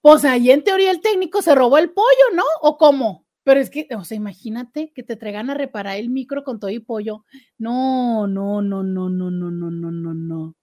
Pues 0.02 0.24
ahí 0.24 0.50
en 0.50 0.64
teoría 0.64 0.90
el 0.90 1.00
técnico 1.00 1.42
se 1.42 1.54
robó 1.54 1.78
el 1.78 1.92
pollo, 1.92 2.06
¿no? 2.34 2.42
¿O 2.60 2.76
cómo? 2.76 3.24
Pero 3.44 3.60
es 3.60 3.70
que, 3.70 3.86
o 3.96 4.04
sea, 4.04 4.16
imagínate 4.16 4.92
que 4.92 5.04
te 5.04 5.14
traigan 5.16 5.48
a 5.48 5.54
reparar 5.54 5.96
el 5.96 6.10
micro 6.10 6.42
con 6.42 6.58
todo 6.58 6.70
y 6.70 6.80
pollo. 6.80 7.24
No, 7.56 8.26
no, 8.26 8.60
no, 8.62 8.82
no, 8.82 9.08
no, 9.08 9.30
no, 9.30 9.50
no, 9.50 9.70
no, 9.70 9.90
no, 9.90 10.14
no. 10.14 10.54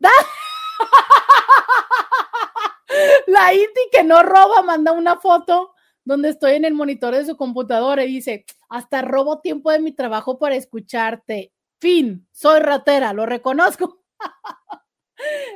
La 3.26 3.54
Inti 3.54 3.80
que 3.90 4.04
no 4.04 4.22
roba 4.22 4.62
manda 4.62 4.92
una 4.92 5.16
foto 5.16 5.72
donde 6.04 6.28
estoy 6.28 6.52
en 6.52 6.66
el 6.66 6.74
monitor 6.74 7.14
de 7.14 7.24
su 7.24 7.36
computadora 7.38 8.04
y 8.04 8.08
dice, 8.08 8.44
hasta 8.68 9.00
robo 9.02 9.40
tiempo 9.40 9.70
de 9.70 9.80
mi 9.80 9.92
trabajo 9.92 10.38
para 10.38 10.56
escucharte. 10.56 11.52
Fin, 11.80 12.28
soy 12.32 12.60
ratera, 12.60 13.14
lo 13.14 13.24
reconozco. 13.24 14.02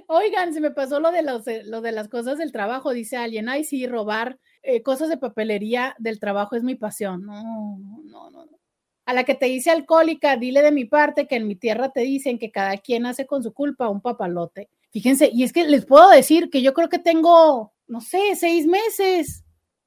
Oigan, 0.07 0.53
se 0.55 0.61
me 0.61 0.71
pasó 0.71 1.01
lo 1.01 1.11
de, 1.11 1.23
los, 1.23 1.47
eh, 1.47 1.63
de 1.65 1.93
las 1.93 2.09
cosas 2.09 2.39
del 2.39 2.53
trabajo, 2.53 2.93
dice 2.93 3.17
alguien. 3.17 3.49
Ay, 3.49 3.65
sí, 3.65 3.87
robar 3.87 4.39
eh, 4.63 4.83
cosas 4.83 5.09
de 5.09 5.17
papelería 5.17 5.95
del 5.99 6.19
trabajo 6.19 6.57
es 6.57 6.63
mi 6.63 6.75
pasión. 6.75 7.25
No, 7.25 7.79
no, 8.05 8.31
no, 8.31 8.47
no. 8.47 8.59
A 9.05 9.13
la 9.15 9.25
que 9.25 9.35
te 9.35 9.47
dice 9.47 9.71
alcohólica, 9.71 10.37
dile 10.37 10.63
de 10.63 10.73
mi 10.73 10.85
parte 10.85 11.29
que 11.29 11.37
en 11.37 11.47
mi 11.47 11.55
tierra 11.55 11.91
te 11.91 12.01
dicen 12.01 12.39
que 12.39 12.51
cada 12.51 12.77
quien 12.79 13.07
hace 13.07 13.27
con 13.27 13.43
su 13.43 13.53
culpa 13.55 13.89
un 13.89 14.01
papalote. 14.01 14.69
Fíjense, 14.91 15.31
y 15.33 15.45
es 15.45 15.53
que 15.53 15.65
les 15.65 15.87
puedo 15.87 16.11
decir 16.11 16.51
que 16.51 16.61
yo 16.61 16.75
creo 16.75 16.89
que 16.89 16.99
tengo, 16.99 17.73
no 17.87 18.01
sé, 18.01 18.35
seis 18.35 18.67
meses 18.67 19.46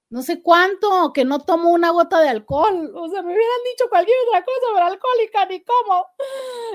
no 0.09 0.23
sé 0.23 0.41
cuánto, 0.41 1.13
que 1.13 1.23
no 1.23 1.39
tomo 1.39 1.69
una 1.71 1.91
gota 1.91 2.19
de 2.19 2.29
alcohol. 2.29 2.91
O 2.95 3.09
sea, 3.09 3.21
me 3.21 3.33
hubieran 3.33 3.63
dicho 3.71 3.89
cualquier 3.89 4.17
otra 4.27 4.43
cosa, 4.43 4.67
pero 4.73 4.85
alcohólica 4.85 5.45
ni 5.45 5.63
cómo. 5.63 6.05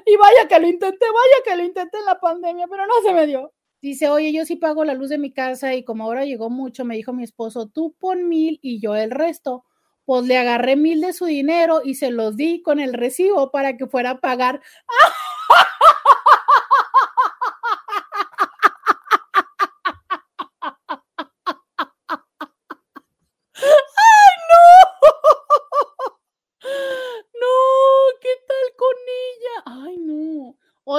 Y 0.07 0.17
vaya 0.17 0.49
que 0.49 0.61
lo 0.61 0.69
intenté, 0.69 1.07
vaya 1.07 1.45
que 1.45 1.57
lo 1.57 1.65
intenté 1.65 1.99
en 1.99 2.05
la 2.05 2.21
pandemia, 2.21 2.67
pero 2.69 2.87
no 2.87 2.95
se 3.03 3.13
me 3.13 3.27
dio. 3.27 3.53
Dice, 3.83 4.09
oye, 4.09 4.33
yo 4.33 4.45
sí 4.47 4.57
pago 4.57 4.85
la 4.85 4.95
luz 4.95 5.11
de 5.11 5.19
mi 5.19 5.33
casa 5.33 5.75
y 5.75 5.85
como 5.85 6.05
ahora 6.05 6.25
llegó 6.25 6.49
mucho, 6.49 6.85
me 6.85 6.97
dijo 6.97 7.13
mi 7.13 7.25
esposo, 7.25 7.69
tú 7.69 7.95
pon 7.99 8.29
mil 8.29 8.59
y 8.63 8.81
yo 8.81 8.95
el 8.95 9.11
resto. 9.11 9.65
Pues 10.07 10.25
le 10.25 10.37
agarré 10.39 10.77
mil 10.77 11.01
de 11.01 11.13
su 11.13 11.25
dinero 11.25 11.81
y 11.85 11.95
se 11.95 12.11
los 12.11 12.37
di 12.37 12.63
con 12.63 12.79
el 12.79 12.93
recibo 12.93 13.51
para 13.51 13.77
que 13.77 13.87
fuera 13.87 14.11
a 14.11 14.21
pagar. 14.21 14.63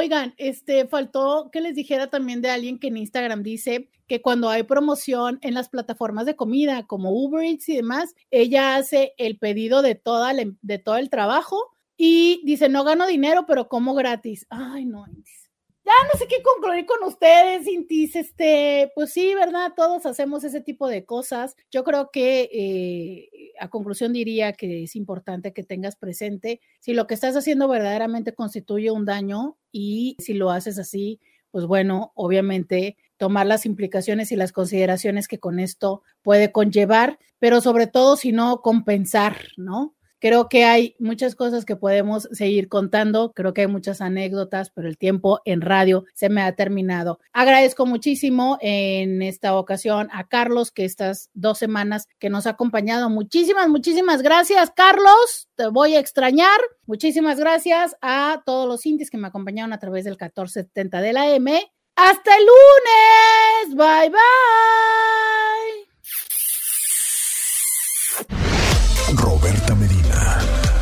Oigan, 0.06 0.36
este 0.38 0.86
faltó 0.86 1.50
que 1.52 1.62
les 1.62 1.74
dijera 1.74 2.12
también 2.12 2.40
de 2.40 2.52
alguien 2.52 2.78
que 2.78 2.90
en 2.90 2.98
Instagram 2.98 3.42
dice 3.42 3.90
que 4.06 4.22
cuando 4.22 4.50
hay 4.50 4.62
promoción 4.62 5.40
en 5.42 5.56
las 5.56 5.68
plataformas 5.68 6.28
de 6.28 6.36
comida 6.36 6.86
como 6.86 7.10
Uber 7.10 7.44
Eats 7.44 7.70
y 7.70 7.78
demás, 7.78 8.14
ella 8.30 8.76
hace 8.76 9.16
el 9.18 9.40
pedido 9.40 9.82
de 9.82 9.96
toda 9.96 10.32
de 10.62 10.78
todo 10.78 10.98
el 10.98 11.10
trabajo 11.10 11.58
y 11.98 12.40
dice, 12.46 12.70
"No 12.70 12.84
gano 12.84 13.08
dinero, 13.08 13.48
pero 13.48 13.68
como 13.68 13.96
gratis." 13.96 14.46
Ay, 14.52 14.86
no, 14.86 15.08
ya 15.86 15.92
no 16.12 16.20
sé 16.20 16.28
qué 16.28 16.42
concluir 16.42 16.86
con 16.88 17.04
ustedes, 17.08 17.68
Intis. 17.68 18.16
Este, 18.16 18.92
pues 18.96 19.12
sí, 19.12 19.36
¿verdad? 19.36 19.74
Todos 19.76 20.06
hacemos 20.06 20.44
ese 20.44 20.62
tipo 20.62 20.88
de 20.88 21.06
cosas. 21.06 21.56
Yo 21.72 21.84
creo 21.84 22.10
que 22.12 22.50
eh, 22.52 23.54
a 23.60 23.70
conclusión 23.70 24.12
diría 24.12 24.54
que 24.54 24.84
es 24.84 24.96
importante 24.96 25.54
que 25.54 25.64
tengas 25.64 25.96
presente 25.96 26.60
si 26.80 26.94
lo 26.94 27.06
que 27.06 27.14
estás 27.14 27.36
haciendo 27.36 27.68
verdaderamente 27.68 28.34
constituye 28.34 28.90
un 28.90 29.06
daño 29.06 29.58
y 29.72 30.18
si 30.20 30.34
lo 30.34 30.50
haces 30.50 30.80
así, 30.80 31.20
pues 31.52 31.66
bueno, 31.66 32.12
obviamente 32.16 32.98
tomar 33.18 33.46
las 33.46 33.66
implicaciones 33.66 34.32
y 34.32 34.36
las 34.36 34.52
consideraciones 34.52 35.28
que 35.28 35.40
con 35.40 35.60
esto 35.60 36.02
puede 36.22 36.52
conllevar, 36.52 37.20
pero 37.40 37.62
sobre 37.62 37.88
todo 37.88 38.18
si 38.18 38.32
no 38.32 38.62
compensar, 38.62 39.38
¿no? 39.56 39.95
Creo 40.20 40.50
que 40.50 40.66
hay 40.66 40.96
muchas 41.00 41.36
cosas 41.36 41.66
que 41.66 41.76
podemos 41.76 42.28
seguir 42.32 42.70
contando, 42.70 43.32
creo 43.34 43.54
que 43.54 43.62
hay 43.62 43.68
muchas 43.68 44.02
anécdotas, 44.02 44.72
pero 44.72 44.88
el 44.88 44.98
tiempo 44.98 45.42
en 45.46 45.62
radio 45.62 46.06
se 46.14 46.30
me 46.30 46.42
ha 46.42 46.56
terminado. 46.56 47.20
Agradezco 47.34 47.86
muchísimo 47.86 48.58
en 48.62 49.22
esta 49.22 49.58
ocasión 49.58 50.08
a 50.12 50.28
Carlos, 50.28 50.72
que 50.72 50.86
estas 50.86 51.30
dos 51.34 51.58
semanas 51.58 52.08
que 52.20 52.30
nos 52.30 52.48
ha 52.48 52.52
acompañado. 52.52 53.10
Muchísimas, 53.10 53.70
muchísimas 53.70 54.22
gracias, 54.22 54.72
Carlos. 54.76 55.50
Te 55.56 55.68
voy 55.68 55.96
a 55.96 56.00
extrañar. 56.00 56.60
Muchísimas 56.86 57.40
gracias 57.40 57.96
a 58.02 58.42
todos 58.46 58.68
los 58.68 58.86
indies 58.86 59.10
que 59.10 59.18
me 59.18 59.28
acompañaron 59.28 59.74
a 59.74 59.80
través 59.80 60.06
del 60.06 60.14
1470 60.14 61.02
de 61.02 61.14
la 61.14 61.36
M. 61.36 61.72
Hasta 61.96 62.36
el 62.36 62.46
lunes. 62.46 63.76
Bye, 63.76 64.10
bye. 64.10 65.95